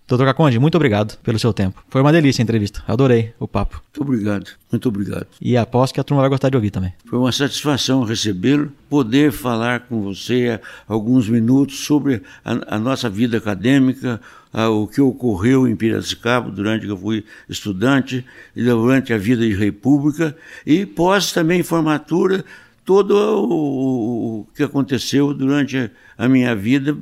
Doutor 0.05 0.25
Caconde, 0.25 0.59
muito 0.59 0.75
obrigado 0.75 1.17
pelo 1.19 1.39
seu 1.39 1.53
tempo. 1.53 1.81
Foi 1.89 2.01
uma 2.01 2.11
delícia 2.11 2.41
a 2.41 2.43
entrevista. 2.43 2.83
Adorei 2.85 3.33
o 3.39 3.47
papo. 3.47 3.81
Muito 3.83 4.01
obrigado, 4.01 4.51
muito 4.69 4.89
obrigado. 4.89 5.27
E 5.41 5.55
aposto 5.55 5.93
que 5.93 5.99
a 5.99 6.03
turma 6.03 6.21
vai 6.21 6.29
gostar 6.29 6.49
de 6.49 6.57
ouvir 6.57 6.71
também. 6.71 6.93
Foi 7.05 7.17
uma 7.17 7.31
satisfação 7.31 8.03
recebê-lo, 8.03 8.71
poder 8.89 9.31
falar 9.31 9.81
com 9.81 10.01
você 10.01 10.59
alguns 10.87 11.29
minutos 11.29 11.85
sobre 11.85 12.21
a, 12.43 12.75
a 12.75 12.79
nossa 12.79 13.09
vida 13.09 13.37
acadêmica, 13.37 14.19
a, 14.51 14.69
o 14.69 14.87
que 14.87 14.99
ocorreu 14.99 15.67
em 15.67 15.75
Piracicaba 15.75 16.51
durante 16.51 16.85
que 16.85 16.91
eu 16.91 16.97
fui 16.97 17.23
estudante, 17.47 18.25
e 18.53 18.61
durante 18.61 19.13
a 19.13 19.17
vida 19.17 19.47
de 19.47 19.55
República, 19.55 20.35
e 20.65 20.85
pós 20.85 21.31
também 21.31 21.63
formatura, 21.63 22.43
todo 22.83 23.15
o, 23.15 24.41
o 24.41 24.47
que 24.53 24.63
aconteceu 24.63 25.33
durante 25.33 25.89
a 26.17 26.27
minha 26.27 26.53
vida, 26.53 26.95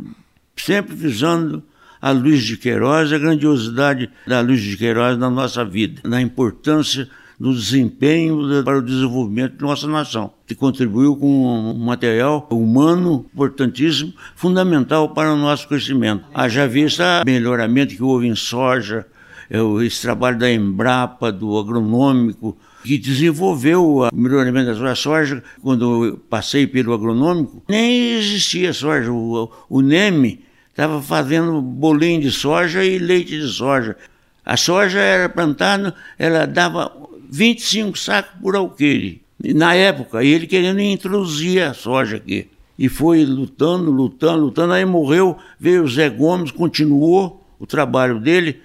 sempre 0.55 0.95
visando 0.95 1.63
a 2.01 2.11
Luiz 2.11 2.43
de 2.43 2.57
Queiroz, 2.57 3.13
a 3.13 3.17
grandiosidade 3.17 4.09
da 4.25 4.41
Luiz 4.41 4.61
de 4.61 4.75
Queiroz 4.75 5.17
na 5.17 5.29
nossa 5.29 5.63
vida, 5.63 6.01
na 6.03 6.21
importância 6.21 7.07
do 7.39 7.53
desempenho 7.53 8.63
para 8.63 8.77
o 8.77 8.81
desenvolvimento 8.81 9.57
de 9.57 9.63
nossa 9.63 9.87
nação, 9.87 10.31
que 10.45 10.53
contribuiu 10.53 11.15
com 11.15 11.71
um 11.71 11.73
material 11.73 12.47
humano 12.51 13.25
importantíssimo, 13.33 14.13
fundamental 14.35 15.09
para 15.09 15.33
o 15.33 15.37
nosso 15.37 15.67
crescimento. 15.67 16.23
Haja 16.33 16.67
vista 16.67 17.21
o 17.23 17.25
melhoramento 17.25 17.95
que 17.95 18.03
houve 18.03 18.27
em 18.27 18.35
soja, 18.35 19.07
é 19.49 19.57
esse 19.83 20.01
trabalho 20.01 20.37
da 20.37 20.51
Embrapa, 20.51 21.31
do 21.31 21.57
agronômico, 21.57 22.57
que 22.83 22.97
desenvolveu 22.97 23.97
o 23.97 24.09
melhoramento 24.13 24.73
da 24.79 24.95
soja. 24.95 25.43
Quando 25.61 26.05
eu 26.05 26.17
passei 26.17 26.65
pelo 26.65 26.93
agronômico, 26.93 27.61
nem 27.67 28.17
existia 28.17 28.71
soja. 28.71 29.11
O, 29.11 29.51
o 29.69 29.81
NEME 29.81 30.39
estava 30.71 31.01
fazendo 31.01 31.61
bolinho 31.61 32.21
de 32.21 32.31
soja 32.31 32.83
e 32.83 32.97
leite 32.97 33.39
de 33.39 33.47
soja. 33.47 33.95
A 34.43 34.57
soja 34.57 34.99
era 34.99 35.29
plantada, 35.29 35.93
ela 36.17 36.47
dava 36.47 36.91
25 37.29 37.97
sacos 37.97 38.31
por 38.41 38.55
alqueire. 38.55 39.21
Na 39.43 39.75
época, 39.75 40.23
ele 40.23 40.47
querendo 40.47 40.79
introduzir 40.79 41.61
a 41.61 41.73
soja 41.73 42.17
aqui. 42.17 42.47
E 42.77 42.89
foi 42.89 43.23
lutando, 43.25 43.91
lutando, 43.91 44.45
lutando. 44.45 44.73
Aí 44.73 44.85
morreu, 44.85 45.37
veio 45.59 45.83
o 45.83 45.87
Zé 45.87 46.09
Gomes, 46.09 46.51
continuou 46.51 47.43
o 47.59 47.65
trabalho 47.65 48.19
dele. 48.19 48.59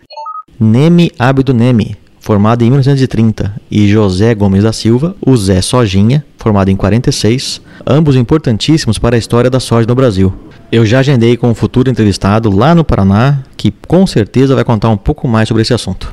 Neme 0.58 1.12
Abdo 1.18 1.52
Neme, 1.52 1.96
formado 2.18 2.62
em 2.62 2.70
1930, 2.70 3.54
e 3.70 3.86
José 3.88 4.34
Gomes 4.34 4.62
da 4.62 4.72
Silva, 4.72 5.14
o 5.20 5.36
Zé 5.36 5.60
Sojinha, 5.60 6.24
formado 6.38 6.70
em 6.70 6.76
46, 6.76 7.60
ambos 7.86 8.16
importantíssimos 8.16 8.98
para 8.98 9.16
a 9.16 9.18
história 9.18 9.50
da 9.50 9.60
soja 9.60 9.86
no 9.86 9.94
Brasil. 9.94 10.32
Eu 10.70 10.84
já 10.84 10.98
agendei 10.98 11.36
com 11.36 11.48
um 11.48 11.54
futuro 11.54 11.88
entrevistado 11.88 12.50
lá 12.50 12.74
no 12.74 12.84
Paraná, 12.84 13.44
que 13.56 13.70
com 13.70 14.04
certeza 14.04 14.54
vai 14.54 14.64
contar 14.64 14.90
um 14.90 14.96
pouco 14.96 15.28
mais 15.28 15.46
sobre 15.46 15.62
esse 15.62 15.72
assunto. 15.72 16.12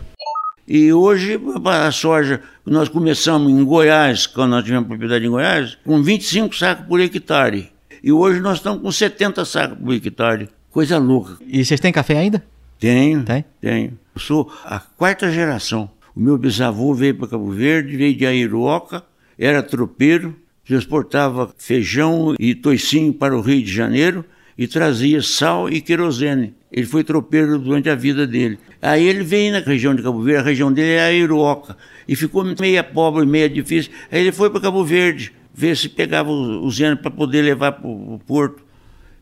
E 0.68 0.94
hoje 0.94 1.40
a 1.66 1.92
soja, 1.92 2.40
nós 2.64 2.88
começamos 2.88 3.52
em 3.52 3.64
Goiás, 3.64 4.28
quando 4.28 4.52
nós 4.52 4.64
tivemos 4.64 4.88
propriedade 4.88 5.26
em 5.26 5.30
Goiás, 5.30 5.78
com 5.84 6.02
25 6.04 6.56
sacos 6.56 6.86
por 6.86 7.02
hectare. 7.02 7.72
E 8.04 8.12
hoje 8.12 8.40
nós 8.40 8.58
estamos 8.58 8.82
com 8.82 8.92
70 8.92 9.44
sacos 9.44 9.78
por 9.80 9.92
hectare. 9.92 10.50
Coisa 10.70 11.00
louca. 11.00 11.38
E 11.48 11.66
vocês 11.66 11.80
têm 11.80 11.92
café 11.92 12.20
ainda? 12.20 12.44
Tenho. 12.80 13.24
Tem? 13.24 13.44
Tenho. 13.60 13.98
Eu 14.16 14.22
sou 14.22 14.52
a 14.66 14.80
quarta 14.80 15.32
geração. 15.32 15.90
O 16.16 16.20
meu 16.20 16.38
bisavô 16.38 16.94
veio 16.94 17.16
para 17.16 17.28
Cabo 17.28 17.50
Verde, 17.50 17.98
veio 17.98 18.16
de 18.16 18.26
Airoca, 18.26 19.04
era 19.38 19.64
tropeiro, 19.64 20.36
transportava 20.64 21.52
feijão 21.58 22.36
e 22.40 22.54
toicinho 22.54 23.12
para 23.14 23.36
o 23.36 23.42
Rio 23.42 23.64
de 23.64 23.74
Janeiro 23.74 24.24
e 24.58 24.68
trazia 24.68 25.22
sal 25.22 25.70
e 25.70 25.82
querosene. 25.82 26.54
Ele 26.72 26.86
foi 26.86 27.04
tropeiro 27.04 27.60
durante 27.60 27.90
a 27.90 27.96
vida 27.96 28.26
dele. 28.26 28.58
Aí 28.82 29.08
ele 29.08 29.24
veio 29.24 29.52
na 29.54 29.60
região 29.60 29.94
de 29.96 30.02
Cabo 30.02 30.22
Verde, 30.22 30.42
a 30.42 30.46
região 30.46 30.72
dele 30.74 30.92
é 30.92 31.02
Airoca, 31.02 31.78
e 32.08 32.16
ficou 32.16 32.44
meia 32.44 32.84
pobre, 32.84 33.26
meia 33.26 33.50
difícil. 33.50 33.92
Aí 34.12 34.22
ele 34.22 34.32
foi 34.32 34.50
para 34.50 34.62
Cabo 34.62 34.84
Verde, 34.84 35.32
ver 35.54 35.78
se 35.78 35.88
pegava 35.88 36.30
o 36.30 36.66
usina 36.66 36.96
para 36.96 37.12
poder 37.12 37.42
levar 37.44 37.74
para 37.74 37.88
o 37.88 38.20
porto. 38.26 38.64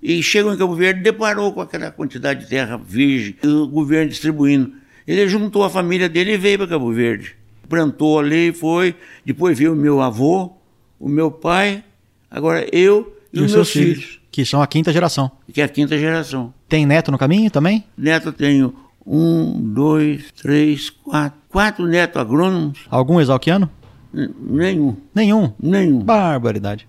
E 0.01 0.23
chegou 0.23 0.51
em 0.53 0.57
Cabo 0.57 0.73
Verde, 0.75 1.01
deparou 1.01 1.53
com 1.53 1.61
aquela 1.61 1.91
quantidade 1.91 2.41
de 2.41 2.49
terra 2.49 2.77
virgem, 2.77 3.35
o 3.43 3.67
governo 3.67 4.09
distribuindo. 4.09 4.73
Ele 5.05 5.27
juntou 5.27 5.63
a 5.63 5.69
família 5.69 6.07
dele 6.09 6.33
e 6.33 6.37
veio 6.37 6.57
para 6.59 6.67
Cabo 6.67 6.91
Verde. 6.91 7.35
Plantou 7.69 8.19
ali 8.19 8.49
e 8.49 8.53
foi. 8.53 8.95
Depois 9.25 9.57
veio 9.57 9.73
o 9.73 9.75
meu 9.75 10.01
avô, 10.01 10.53
o 10.99 11.07
meu 11.07 11.29
pai, 11.29 11.83
agora 12.29 12.65
eu 12.71 13.15
e, 13.33 13.39
E 13.39 13.41
os 13.43 13.53
meus 13.53 13.69
filhos? 13.69 13.97
filhos. 14.03 14.20
Que 14.31 14.45
são 14.45 14.61
a 14.61 14.67
quinta 14.67 14.93
geração. 14.93 15.29
Que 15.53 15.61
é 15.61 15.65
a 15.65 15.67
quinta 15.69 15.97
geração. 15.97 16.53
Tem 16.69 16.85
neto 16.85 17.11
no 17.11 17.17
caminho 17.17 17.51
também? 17.51 17.83
Neto 17.97 18.31
tenho 18.31 18.73
um, 19.05 19.61
dois, 19.73 20.31
três, 20.31 20.89
quatro. 20.89 21.39
Quatro 21.49 21.85
netos 21.85 22.21
agrônomos. 22.21 22.79
Algum 22.89 23.19
exalquiano? 23.19 23.69
N- 24.13 24.33
Nenhum. 24.39 24.95
Nenhum. 25.13 25.53
Nenhum. 25.61 25.99
Barbaridade. 25.99 26.87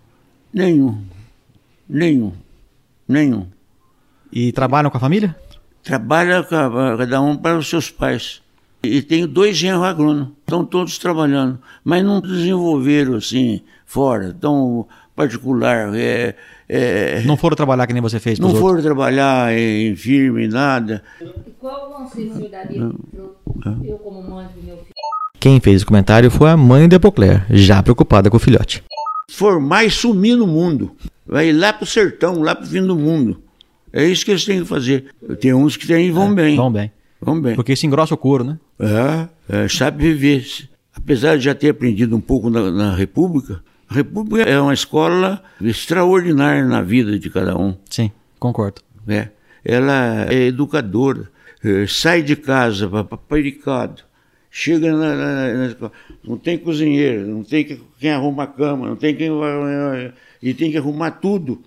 Nenhum. 0.54 1.02
Nenhum. 1.88 2.32
Nenhum. 3.08 3.46
E 4.32 4.52
trabalham 4.52 4.88
com 4.90 4.96
a 4.96 5.00
família? 5.00 5.36
Trabalha 5.82 6.44
ca- 6.44 6.96
cada 6.96 7.20
um 7.20 7.36
para 7.36 7.58
os 7.58 7.68
seus 7.68 7.90
pais. 7.90 8.40
E 8.84 9.02
tenho 9.02 9.26
dois 9.26 9.56
genros 9.56 9.84
agrônomos. 9.84 10.28
Estão 10.40 10.64
todos 10.64 10.96
trabalhando. 10.98 11.58
Mas 11.84 12.04
não 12.04 12.20
desenvolveram 12.20 13.16
assim, 13.16 13.62
fora. 13.84 14.32
Tão 14.32 14.86
particular. 15.16 15.90
É, 15.94 16.36
é, 16.74 17.22
Não 17.26 17.36
foram 17.36 17.54
trabalhar 17.56 17.86
que 17.86 17.92
nem 17.92 18.00
você 18.02 18.18
fez 18.20 18.38
não 18.38 18.48
pros 18.48 18.60
foram 18.60 18.76
outros? 18.76 18.84
trabalhar 18.84 19.52
em 19.56 19.94
firme, 19.96 20.48
nada. 20.48 21.02
Qual 21.58 21.90
conselho 21.90 22.32
o 22.44 22.48
daria 22.48 22.80
pro- 22.80 23.36
eu 23.84 23.98
como 23.98 24.22
mãe 24.22 24.46
do 24.56 24.62
meu 24.62 24.76
filho? 24.76 24.86
Quem 25.38 25.58
fez 25.60 25.76
esse 25.76 25.86
comentário 25.86 26.30
foi 26.30 26.50
a 26.50 26.56
mãe 26.56 26.88
de 26.88 26.96
Epocler, 26.96 27.44
já 27.50 27.82
preocupada 27.82 28.30
com 28.30 28.36
o 28.36 28.40
filhote. 28.40 28.82
formar 29.30 29.84
e 29.84 29.90
sumir 29.90 30.36
no 30.36 30.46
mundo. 30.46 30.92
Vai 31.26 31.52
lá 31.52 31.72
pro 31.72 31.86
sertão, 31.86 32.42
lá 32.42 32.54
pro 32.54 32.66
fim 32.66 32.82
do 32.86 32.94
mundo. 32.96 33.40
É 33.92 34.04
isso 34.04 34.24
que 34.24 34.30
eles 34.30 34.44
têm 34.44 34.60
que 34.60 34.66
fazer. 34.66 35.06
Tem 35.40 35.52
uns 35.54 35.76
que 35.76 35.86
têm, 35.86 36.10
vão 36.12 36.34
bem. 36.34 36.56
Vão 36.56 36.70
bem. 36.72 36.92
Vão 37.20 37.40
bem. 37.40 37.54
Porque 37.54 37.72
isso 37.72 37.86
engrossa 37.86 38.14
o 38.14 38.16
couro, 38.18 38.42
né? 38.44 38.58
É, 39.48 39.64
é, 39.64 39.68
sabe 39.68 40.02
viver. 40.02 40.44
Apesar 40.94 41.36
de 41.38 41.44
já 41.44 41.54
ter 41.54 41.70
aprendido 41.70 42.14
um 42.16 42.20
pouco 42.20 42.48
na, 42.50 42.70
na 42.70 42.94
República, 42.94 43.60
a 43.92 43.94
República 43.96 44.48
é 44.48 44.60
uma 44.60 44.74
escola 44.74 45.42
extraordinária 45.60 46.64
na 46.64 46.82
vida 46.82 47.18
de 47.18 47.28
cada 47.30 47.56
um. 47.56 47.76
Sim, 47.90 48.10
concordo. 48.38 48.80
É. 49.06 49.28
Ela 49.64 50.26
é 50.32 50.46
educadora. 50.46 51.30
É, 51.64 51.86
sai 51.86 52.22
de 52.22 52.34
casa 52.34 52.88
para 52.88 53.16
pericado. 53.16 54.02
Chega 54.50 54.92
na, 54.92 55.14
na- 55.14 55.52
na 55.54 55.66
escola. 55.66 55.92
Não 56.24 56.36
tem 56.36 56.58
cozinheiro, 56.58 57.26
não 57.26 57.42
tem 57.44 57.64
que- 57.64 57.80
quem 57.98 58.10
arruma 58.10 58.42
a 58.42 58.46
cama, 58.46 58.88
não 58.88 58.96
tem 58.96 59.14
quem. 59.14 59.30
E 60.42 60.52
tem 60.54 60.70
que 60.70 60.76
arrumar 60.78 61.12
tudo. 61.12 61.62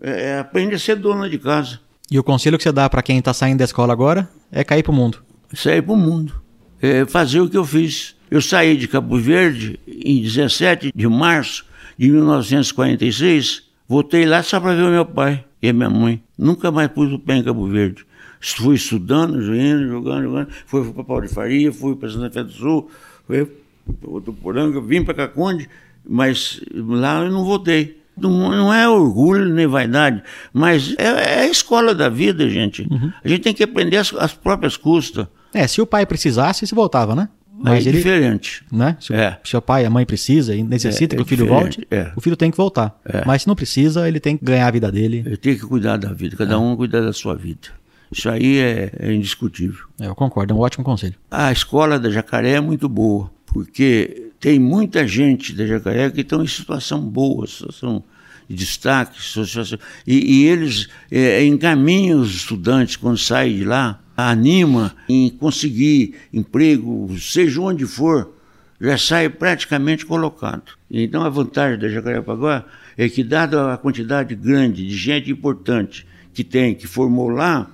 É, 0.00 0.30
é, 0.32 0.38
aprende 0.38 0.74
a 0.74 0.78
ser 0.78 0.96
dona 0.96 1.28
de 1.28 1.38
casa. 1.38 1.80
E 2.10 2.18
o 2.18 2.22
conselho 2.22 2.56
que 2.58 2.62
você 2.64 2.70
dá 2.72 2.88
pra 2.90 3.02
quem 3.02 3.20
tá 3.22 3.32
saindo 3.32 3.58
da 3.58 3.64
escola 3.64 3.92
agora 3.92 4.28
é 4.52 4.62
cair 4.62 4.82
pro 4.82 4.92
mundo. 4.92 5.22
sair 5.54 5.80
para 5.82 5.92
o 5.92 5.96
mundo. 5.96 6.34
É 6.82 7.06
fazer 7.06 7.40
o 7.40 7.48
que 7.48 7.56
eu 7.56 7.64
fiz. 7.64 8.13
Eu 8.30 8.40
saí 8.40 8.76
de 8.76 8.88
Cabo 8.88 9.16
Verde 9.18 9.78
em 9.86 10.20
17 10.20 10.92
de 10.94 11.08
março 11.08 11.64
de 11.96 12.10
1946, 12.10 13.62
voltei 13.88 14.26
lá 14.26 14.42
só 14.42 14.58
para 14.58 14.74
ver 14.74 14.82
o 14.82 14.90
meu 14.90 15.06
pai 15.06 15.44
e 15.62 15.68
a 15.68 15.72
minha 15.72 15.90
mãe. 15.90 16.22
Nunca 16.36 16.70
mais 16.70 16.88
pus 16.88 17.12
o 17.12 17.18
pé 17.18 17.36
em 17.36 17.44
Cabo 17.44 17.66
Verde. 17.66 18.04
Fui 18.40 18.74
estudando, 18.74 19.38
indo, 19.54 19.88
jogando, 19.88 20.24
jogando. 20.24 20.48
Fui 20.66 20.92
para 20.92 21.04
Pau 21.04 21.20
de 21.20 21.28
Faria, 21.28 21.72
fui 21.72 21.96
para 21.96 22.10
Santa 22.10 22.30
Fé 22.30 22.44
do 22.44 22.52
Sul, 22.52 22.90
fui 23.26 23.44
para 23.44 24.10
Votuporanga, 24.10 24.80
vim 24.80 25.02
para 25.02 25.14
Caconde, 25.14 25.68
mas 26.06 26.60
lá 26.74 27.24
eu 27.24 27.30
não 27.30 27.44
voltei. 27.44 28.02
Não, 28.16 28.72
é 28.72 28.88
orgulho 28.88 29.52
nem 29.52 29.66
vaidade, 29.66 30.22
mas 30.52 30.94
é, 30.98 31.04
é 31.04 31.40
a 31.40 31.48
escola 31.48 31.94
da 31.94 32.08
vida, 32.08 32.48
gente. 32.48 32.86
A 33.24 33.28
gente 33.28 33.42
tem 33.42 33.54
que 33.54 33.64
aprender 33.64 33.96
as, 33.96 34.14
as 34.14 34.32
próprias 34.32 34.76
custas. 34.76 35.26
É, 35.52 35.66
se 35.66 35.80
o 35.80 35.86
pai 35.86 36.06
precisasse, 36.06 36.66
se 36.66 36.74
voltava, 36.74 37.16
né? 37.16 37.28
É 37.72 37.78
diferente. 37.78 38.62
Né? 38.70 38.96
Se, 39.00 39.12
o- 39.12 39.16
É. 39.16 39.38
se 39.44 39.56
o 39.56 39.62
pai 39.62 39.82
e 39.84 39.86
a 39.86 39.90
mãe 39.90 40.04
precisa 40.04 40.54
e 40.54 40.62
necessita 40.62 41.14
É, 41.14 41.16
que 41.16 41.22
o 41.22 41.26
filho 41.26 41.44
diferente, 41.44 41.76
volte, 41.78 41.86
é. 41.90 42.12
o 42.16 42.20
filho 42.20 42.36
tem 42.36 42.50
que 42.50 42.56
voltar. 42.56 42.98
É. 43.04 43.24
Mas 43.24 43.42
se 43.42 43.48
não 43.48 43.54
precisa, 43.54 44.06
ele 44.08 44.20
tem 44.20 44.36
que 44.36 44.44
ganhar 44.44 44.66
a 44.66 44.70
vida 44.70 44.90
dele. 44.92 45.22
Eu 45.26 45.36
tenho 45.36 45.56
que 45.58 45.66
cuidar 45.66 45.96
da 45.96 46.12
vida, 46.12 46.36
cada 46.36 46.58
um 46.58 46.76
cuidar 46.76 47.00
da 47.00 47.12
sua 47.12 47.34
vida. 47.34 47.68
Isso 48.12 48.28
aí 48.28 48.58
é, 48.58 48.92
é 48.98 49.12
indiscutível. 49.12 49.86
É, 50.00 50.06
eu 50.06 50.14
concordo, 50.14 50.52
é 50.52 50.56
um 50.56 50.60
ótimo 50.60 50.84
conselho. 50.84 51.14
A 51.30 51.50
escola 51.50 51.98
da 51.98 52.10
Jacaré 52.10 52.50
é 52.52 52.60
muito 52.60 52.88
boa, 52.88 53.30
porque 53.46 54.30
tem 54.38 54.58
muita 54.58 55.06
gente 55.08 55.52
da 55.52 55.66
Jacaré 55.66 56.10
que 56.10 56.20
estão 56.20 56.42
em 56.42 56.46
situação 56.46 57.00
boa, 57.00 57.46
situação 57.46 58.04
de 58.48 58.54
destaque, 58.56 59.20
situação- 59.22 59.78
e, 60.06 60.42
e 60.42 60.44
eles 60.46 60.86
é, 61.10 61.44
encaminham 61.46 62.20
os 62.20 62.34
estudantes 62.34 62.94
quando 62.94 63.16
saem 63.16 63.56
de 63.56 63.64
lá, 63.64 63.98
anima 64.16 64.94
em 65.08 65.28
conseguir 65.28 66.14
emprego, 66.32 67.08
seja 67.18 67.60
onde 67.60 67.86
for, 67.86 68.32
já 68.80 68.98
sai 68.98 69.28
praticamente 69.28 70.04
colocado. 70.04 70.72
Então 70.90 71.22
a 71.22 71.28
vantagem 71.28 71.78
da 71.78 71.88
Jacarepaguá 71.88 72.64
é 72.96 73.08
que, 73.08 73.24
dada 73.24 73.72
a 73.72 73.78
quantidade 73.78 74.34
grande 74.34 74.86
de 74.86 74.96
gente 74.96 75.30
importante 75.30 76.06
que 76.32 76.44
tem, 76.44 76.74
que 76.74 76.86
formou 76.86 77.28
lá, 77.28 77.70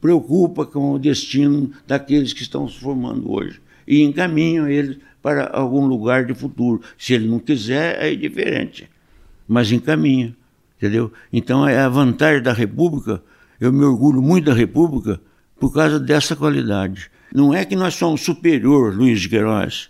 preocupa 0.00 0.66
com 0.66 0.92
o 0.92 0.98
destino 0.98 1.70
daqueles 1.86 2.32
que 2.32 2.42
estão 2.42 2.68
se 2.68 2.78
formando 2.78 3.30
hoje 3.30 3.60
e 3.86 4.02
encaminham 4.02 4.68
eles 4.68 4.98
para 5.22 5.48
algum 5.48 5.86
lugar 5.86 6.24
de 6.26 6.34
futuro. 6.34 6.82
Se 6.98 7.14
ele 7.14 7.26
não 7.26 7.38
quiser, 7.38 8.02
é 8.02 8.14
diferente, 8.14 8.88
mas 9.48 9.72
encaminha, 9.72 10.36
entendeu? 10.76 11.12
Então 11.32 11.66
é 11.66 11.78
a 11.78 11.88
vantagem 11.88 12.42
da 12.42 12.52
República. 12.52 13.22
Eu 13.60 13.72
me 13.72 13.84
orgulho 13.84 14.20
muito 14.20 14.46
da 14.46 14.54
República 14.54 15.20
por 15.58 15.72
causa 15.72 15.98
dessa 15.98 16.34
qualidade. 16.36 17.10
Não 17.34 17.52
é 17.54 17.64
que 17.64 17.74
nós 17.76 17.94
somos 17.94 18.20
superior, 18.22 18.94
Luiz 18.94 19.20
de 19.20 19.28
Queiroz, 19.28 19.88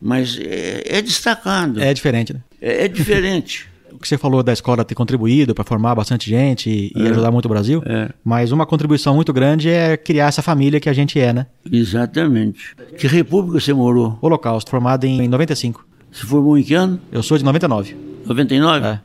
mas 0.00 0.38
é, 0.40 0.82
é 0.98 1.02
destacado. 1.02 1.80
É 1.80 1.92
diferente, 1.92 2.32
né? 2.32 2.40
É, 2.60 2.84
é 2.84 2.88
diferente. 2.88 3.66
O 3.92 3.98
que 3.98 4.06
você 4.06 4.18
falou 4.18 4.42
da 4.42 4.52
escola 4.52 4.84
ter 4.84 4.94
contribuído 4.94 5.54
para 5.54 5.64
formar 5.64 5.94
bastante 5.94 6.28
gente 6.28 6.68
e, 6.68 6.92
É. 6.94 7.08
ajudar 7.08 7.30
muito 7.30 7.46
o 7.46 7.48
Brasil, 7.48 7.82
mas 8.22 8.52
uma 8.52 8.66
contribuição 8.66 9.14
muito 9.14 9.32
grande 9.32 9.70
é 9.70 9.96
criar 9.96 10.26
essa 10.26 10.42
família 10.42 10.78
que 10.78 10.90
a 10.90 10.92
gente 10.92 11.18
é, 11.18 11.32
né? 11.32 11.46
Exatamente. 11.72 12.74
Que 12.98 13.06
república 13.06 13.58
você 13.58 13.72
morou? 13.72 14.18
Holocausto, 14.20 14.70
formado 14.70 15.04
em 15.04 15.26
95. 15.26 15.86
Você 16.12 16.26
formou 16.26 16.58
em 16.58 16.62
que 16.62 16.74
ano? 16.74 17.00
Eu 17.10 17.22
sou 17.22 17.38
de 17.38 17.44
99. 17.44 17.96
99? 18.26 18.86
É. 18.86 19.00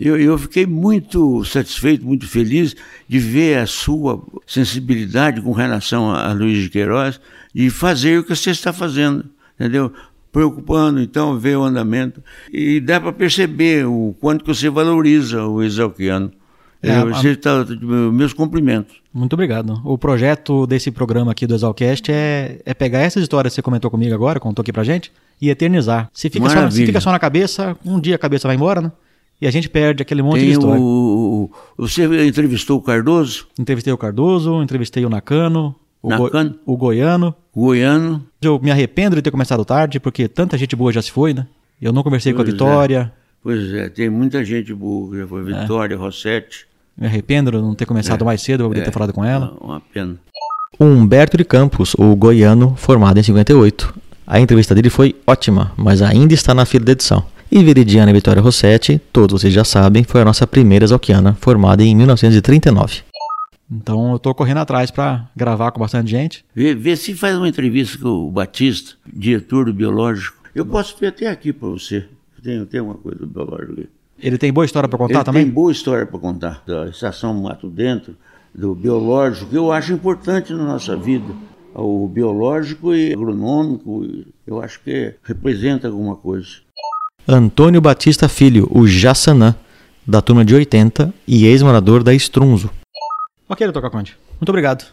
Eu, 0.00 0.18
eu 0.18 0.38
fiquei 0.38 0.64
muito 0.64 1.44
satisfeito, 1.44 2.06
muito 2.06 2.26
feliz 2.26 2.74
de 3.06 3.18
ver 3.18 3.58
a 3.58 3.66
sua 3.66 4.24
sensibilidade 4.46 5.42
com 5.42 5.52
relação 5.52 6.10
a 6.10 6.32
Luiz 6.32 6.62
de 6.62 6.70
Queiroz 6.70 7.20
de 7.54 7.68
fazer 7.68 8.18
o 8.18 8.24
que 8.24 8.34
você 8.34 8.50
está 8.50 8.72
fazendo, 8.72 9.26
entendeu? 9.58 9.92
Preocupando, 10.32 11.02
então, 11.02 11.38
ver 11.38 11.58
o 11.58 11.62
andamento. 11.62 12.22
E 12.50 12.80
dá 12.80 12.98
para 12.98 13.12
perceber 13.12 13.86
o 13.86 14.16
quanto 14.18 14.42
que 14.42 14.54
você 14.54 14.70
valoriza 14.70 15.44
o 15.44 15.62
exalquiano. 15.62 16.32
É, 16.82 17.04
você 17.04 17.32
está, 17.32 17.66
meus 18.10 18.32
cumprimentos. 18.32 18.96
Muito 19.12 19.34
obrigado. 19.34 19.82
O 19.84 19.98
projeto 19.98 20.66
desse 20.66 20.90
programa 20.90 21.32
aqui 21.32 21.46
do 21.46 21.54
Exalcast 21.54 22.10
é, 22.10 22.58
é 22.64 22.72
pegar 22.72 23.00
essas 23.00 23.22
histórias 23.22 23.52
que 23.52 23.56
você 23.56 23.62
comentou 23.62 23.90
comigo 23.90 24.14
agora, 24.14 24.40
contou 24.40 24.62
aqui 24.62 24.72
pra 24.72 24.82
gente, 24.82 25.12
e 25.42 25.50
eternizar. 25.50 26.08
Se 26.14 26.30
fica, 26.30 26.48
só, 26.48 26.70
se 26.70 26.86
fica 26.86 27.00
só 27.02 27.12
na 27.12 27.18
cabeça, 27.18 27.76
um 27.84 28.00
dia 28.00 28.14
a 28.14 28.18
cabeça 28.18 28.48
vai 28.48 28.56
embora, 28.56 28.80
né? 28.80 28.92
E 29.40 29.46
a 29.46 29.50
gente 29.50 29.68
perde 29.68 30.02
aquele 30.02 30.22
monte 30.22 30.40
Tem 30.40 30.46
de 30.46 30.52
história. 30.52 30.80
O, 30.80 31.50
você 31.76 32.26
entrevistou 32.26 32.78
o 32.78 32.82
Cardoso? 32.82 33.46
Entrevistei 33.58 33.92
o 33.92 33.96
Cardoso, 33.96 34.62
entrevistei 34.62 35.04
o 35.04 35.08
Nakano, 35.08 35.74
o, 36.02 36.10
Nakano? 36.10 36.50
Go, 36.50 36.58
o 36.66 36.76
Goiano. 36.76 37.34
O 37.54 37.60
Goiano. 37.62 38.26
Eu 38.40 38.58
me 38.60 38.70
arrependo 38.70 39.16
de 39.16 39.22
ter 39.22 39.30
começado 39.30 39.64
tarde, 39.64 39.98
porque 39.98 40.28
tanta 40.28 40.58
gente 40.58 40.76
boa 40.76 40.92
já 40.92 41.00
se 41.00 41.10
foi, 41.10 41.32
né? 41.32 41.46
Eu 41.80 41.92
não 41.92 42.02
conversei 42.02 42.32
pois 42.32 42.44
com 42.44 42.50
a 42.50 42.52
Vitória. 42.52 43.12
É. 43.16 43.20
Pois 43.42 43.72
é, 43.72 43.88
tem 43.88 44.10
muita 44.10 44.44
gente 44.44 44.74
boa, 44.74 45.16
já 45.16 45.26
foi 45.26 45.42
Vitória, 45.42 45.94
é. 45.94 45.96
Rossetti. 45.96 46.66
Me 46.96 47.06
arrependo 47.06 47.50
de 47.50 47.56
não 47.56 47.74
ter 47.74 47.86
começado 47.86 48.22
é. 48.22 48.24
mais 48.26 48.42
cedo, 48.42 48.64
eu 48.64 48.68
poder 48.68 48.82
é. 48.82 48.84
ter 48.84 48.92
falado 48.92 49.14
com 49.14 49.24
ela. 49.24 49.56
Uma 49.58 49.80
pena. 49.80 50.16
O 50.78 50.84
Humberto 50.84 51.38
de 51.38 51.44
Campos, 51.44 51.94
o 51.94 52.14
goiano, 52.14 52.74
formado 52.76 53.18
em 53.18 53.22
58. 53.22 53.94
A 54.26 54.38
entrevista 54.38 54.74
dele 54.74 54.90
foi 54.90 55.16
ótima, 55.26 55.72
mas 55.76 56.02
ainda 56.02 56.34
está 56.34 56.54
na 56.54 56.66
fila 56.66 56.84
de 56.84 56.92
edição. 56.92 57.24
E 57.52 57.64
Veridiana 57.64 58.12
Vitória 58.12 58.40
Rossetti, 58.40 59.00
todos 59.12 59.40
vocês 59.40 59.52
já 59.52 59.64
sabem, 59.64 60.04
foi 60.04 60.20
a 60.20 60.24
nossa 60.24 60.46
primeira 60.46 60.84
exalquiana, 60.84 61.34
formada 61.40 61.82
em 61.82 61.96
1939. 61.96 63.02
Então 63.68 64.12
eu 64.12 64.20
tô 64.20 64.32
correndo 64.32 64.58
atrás 64.58 64.92
para 64.92 65.28
gravar 65.34 65.72
com 65.72 65.80
bastante 65.80 66.12
gente. 66.12 66.44
Vê, 66.54 66.76
vê, 66.76 66.94
se 66.94 67.12
faz 67.12 67.36
uma 67.36 67.48
entrevista 67.48 67.98
com 67.98 68.08
o 68.08 68.30
Batista, 68.30 68.92
diretor 69.04 69.64
do 69.64 69.74
biológico. 69.74 70.36
Eu 70.54 70.64
posso 70.64 70.96
ver 70.96 71.08
até 71.08 71.26
aqui 71.26 71.52
para 71.52 71.68
você. 71.68 72.06
Tem, 72.40 72.64
tem 72.66 72.80
uma 72.80 72.94
coisa 72.94 73.18
do 73.18 73.26
biológico 73.26 73.72
aqui. 73.72 73.88
Ele 74.20 74.38
tem 74.38 74.52
boa 74.52 74.64
história 74.64 74.88
para 74.88 74.98
contar 74.98 75.14
Ele 75.14 75.24
também? 75.24 75.44
Tem 75.44 75.52
boa 75.52 75.72
história 75.72 76.06
para 76.06 76.20
contar 76.20 76.62
da 76.64 76.86
estação 76.86 77.34
Mato 77.34 77.68
Dentro, 77.68 78.14
do 78.54 78.76
biológico, 78.76 79.50
que 79.50 79.56
eu 79.56 79.72
acho 79.72 79.92
importante 79.92 80.52
na 80.52 80.64
nossa 80.64 80.96
vida. 80.96 81.34
O 81.74 82.06
biológico 82.06 82.94
e 82.94 83.12
agronômico, 83.12 84.06
eu 84.46 84.62
acho 84.62 84.80
que 84.82 85.14
representa 85.24 85.88
alguma 85.88 86.14
coisa. 86.14 86.48
Antônio 87.36 87.80
Batista 87.80 88.28
Filho, 88.28 88.68
o 88.70 88.86
Jassanã, 88.86 89.54
da 90.06 90.20
turma 90.20 90.44
de 90.44 90.54
80 90.54 91.12
e 91.26 91.46
ex-morador 91.46 92.02
da 92.02 92.12
Estrunzo. 92.12 92.70
Ok, 93.48 93.66
doutor 93.66 93.82
Caconde. 93.82 94.16
Muito 94.40 94.48
obrigado. 94.48 94.86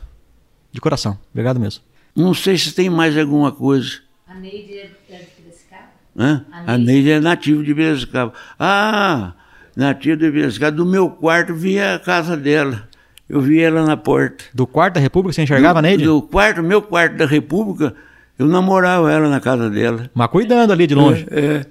De 0.72 0.82
coração. 0.82 1.18
Obrigado 1.32 1.60
mesmo. 1.60 1.82
Não 2.16 2.34
sei 2.34 2.58
se 2.58 2.74
tem 2.74 2.90
mais 2.90 3.18
alguma 3.18 3.52
coisa. 3.52 4.00
A 4.28 4.34
Neide 4.34 4.78
é 4.78 4.88
de 4.88 5.26
Piracicaba? 5.38 5.90
Hã? 6.18 6.46
A 6.66 6.78
Neide 6.78 7.12
é 7.12 7.20
nativa 7.20 7.64
de 7.64 7.74
Piracicaba. 7.74 8.34
Ah, 8.60 9.34
nativa 9.76 10.18
de 10.18 10.32
Piracicaba. 10.32 10.72
Do 10.72 10.86
meu 10.86 11.10
quarto 11.10 11.54
via 11.54 11.96
a 11.96 12.00
casa 12.00 12.36
dela. 12.36 12.88
Eu 13.30 13.42
vi 13.42 13.60
ela 13.60 13.86
na 13.86 13.98
porta. 13.98 14.46
Do 14.54 14.66
quarto 14.66 14.96
da 14.96 15.00
República 15.00 15.34
você 15.34 15.44
enxergava, 15.44 15.82
do, 15.82 15.84
Neide? 15.84 16.06
Do 16.06 16.22
quarto, 16.22 16.64
meu 16.64 16.82
quarto 16.82 17.18
da 17.18 17.26
República, 17.26 17.94
eu 18.40 18.48
namorava 18.48 19.12
ela 19.12 19.30
na 19.30 19.40
casa 19.40 19.70
dela. 19.70 20.10
Mas 20.14 20.28
cuidando 20.30 20.72
ali 20.72 20.88
de 20.88 20.96
longe. 20.96 21.28
É, 21.30 21.40
é 21.40 21.66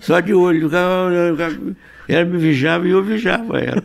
só 0.00 0.20
de 0.20 0.34
olho. 0.34 0.70
Ela 2.08 2.24
me 2.24 2.38
vigiava 2.38 2.86
e 2.86 2.90
eu 2.90 3.02
vigiava 3.02 3.58
ela. 3.58 3.82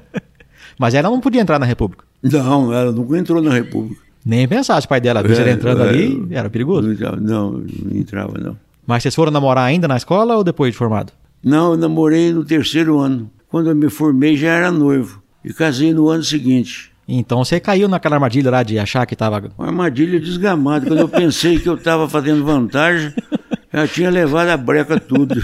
Mas 0.78 0.94
ela 0.94 1.10
não 1.10 1.20
podia 1.20 1.40
entrar 1.40 1.58
na 1.58 1.66
República. 1.66 2.04
Não, 2.22 2.72
ela 2.72 2.90
nunca 2.92 3.18
entrou 3.18 3.42
na 3.42 3.52
República. 3.52 4.00
Nem 4.24 4.46
pensasse, 4.46 4.86
o 4.86 4.88
pai 4.88 5.00
dela, 5.00 5.20
é, 5.20 5.32
ela 5.32 5.50
entrando 5.50 5.82
é, 5.82 5.88
ali, 5.88 6.26
era 6.30 6.50
perigoso. 6.50 6.88
Não, 7.20 7.52
não 7.52 7.96
entrava, 7.96 8.38
não. 8.38 8.56
Mas 8.86 9.02
vocês 9.02 9.14
foram 9.14 9.30
namorar 9.30 9.64
ainda 9.64 9.86
na 9.86 9.96
escola 9.96 10.36
ou 10.36 10.44
depois 10.44 10.72
de 10.72 10.78
formado? 10.78 11.12
Não, 11.42 11.72
eu 11.72 11.76
namorei 11.76 12.32
no 12.32 12.44
terceiro 12.44 12.98
ano. 12.98 13.30
Quando 13.48 13.70
eu 13.70 13.74
me 13.74 13.88
formei 13.88 14.36
já 14.36 14.48
era 14.48 14.70
noivo. 14.70 15.22
E 15.44 15.52
casei 15.52 15.92
no 15.94 16.08
ano 16.08 16.22
seguinte. 16.22 16.90
Então 17.08 17.44
você 17.44 17.58
caiu 17.58 17.88
naquela 17.88 18.16
armadilha 18.16 18.50
lá 18.50 18.62
de 18.62 18.78
achar 18.78 19.04
que 19.06 19.14
estava. 19.14 19.50
Uma 19.58 19.68
armadilha 19.68 20.20
desgamada. 20.20 20.86
Quando 20.86 21.00
eu 21.00 21.08
pensei 21.08 21.58
que 21.58 21.68
eu 21.68 21.74
estava 21.74 22.08
fazendo 22.08 22.44
vantagem, 22.44 23.12
já 23.72 23.86
tinha 23.86 24.10
levado 24.10 24.48
a 24.48 24.56
breca 24.56 24.98
tudo. 24.98 25.34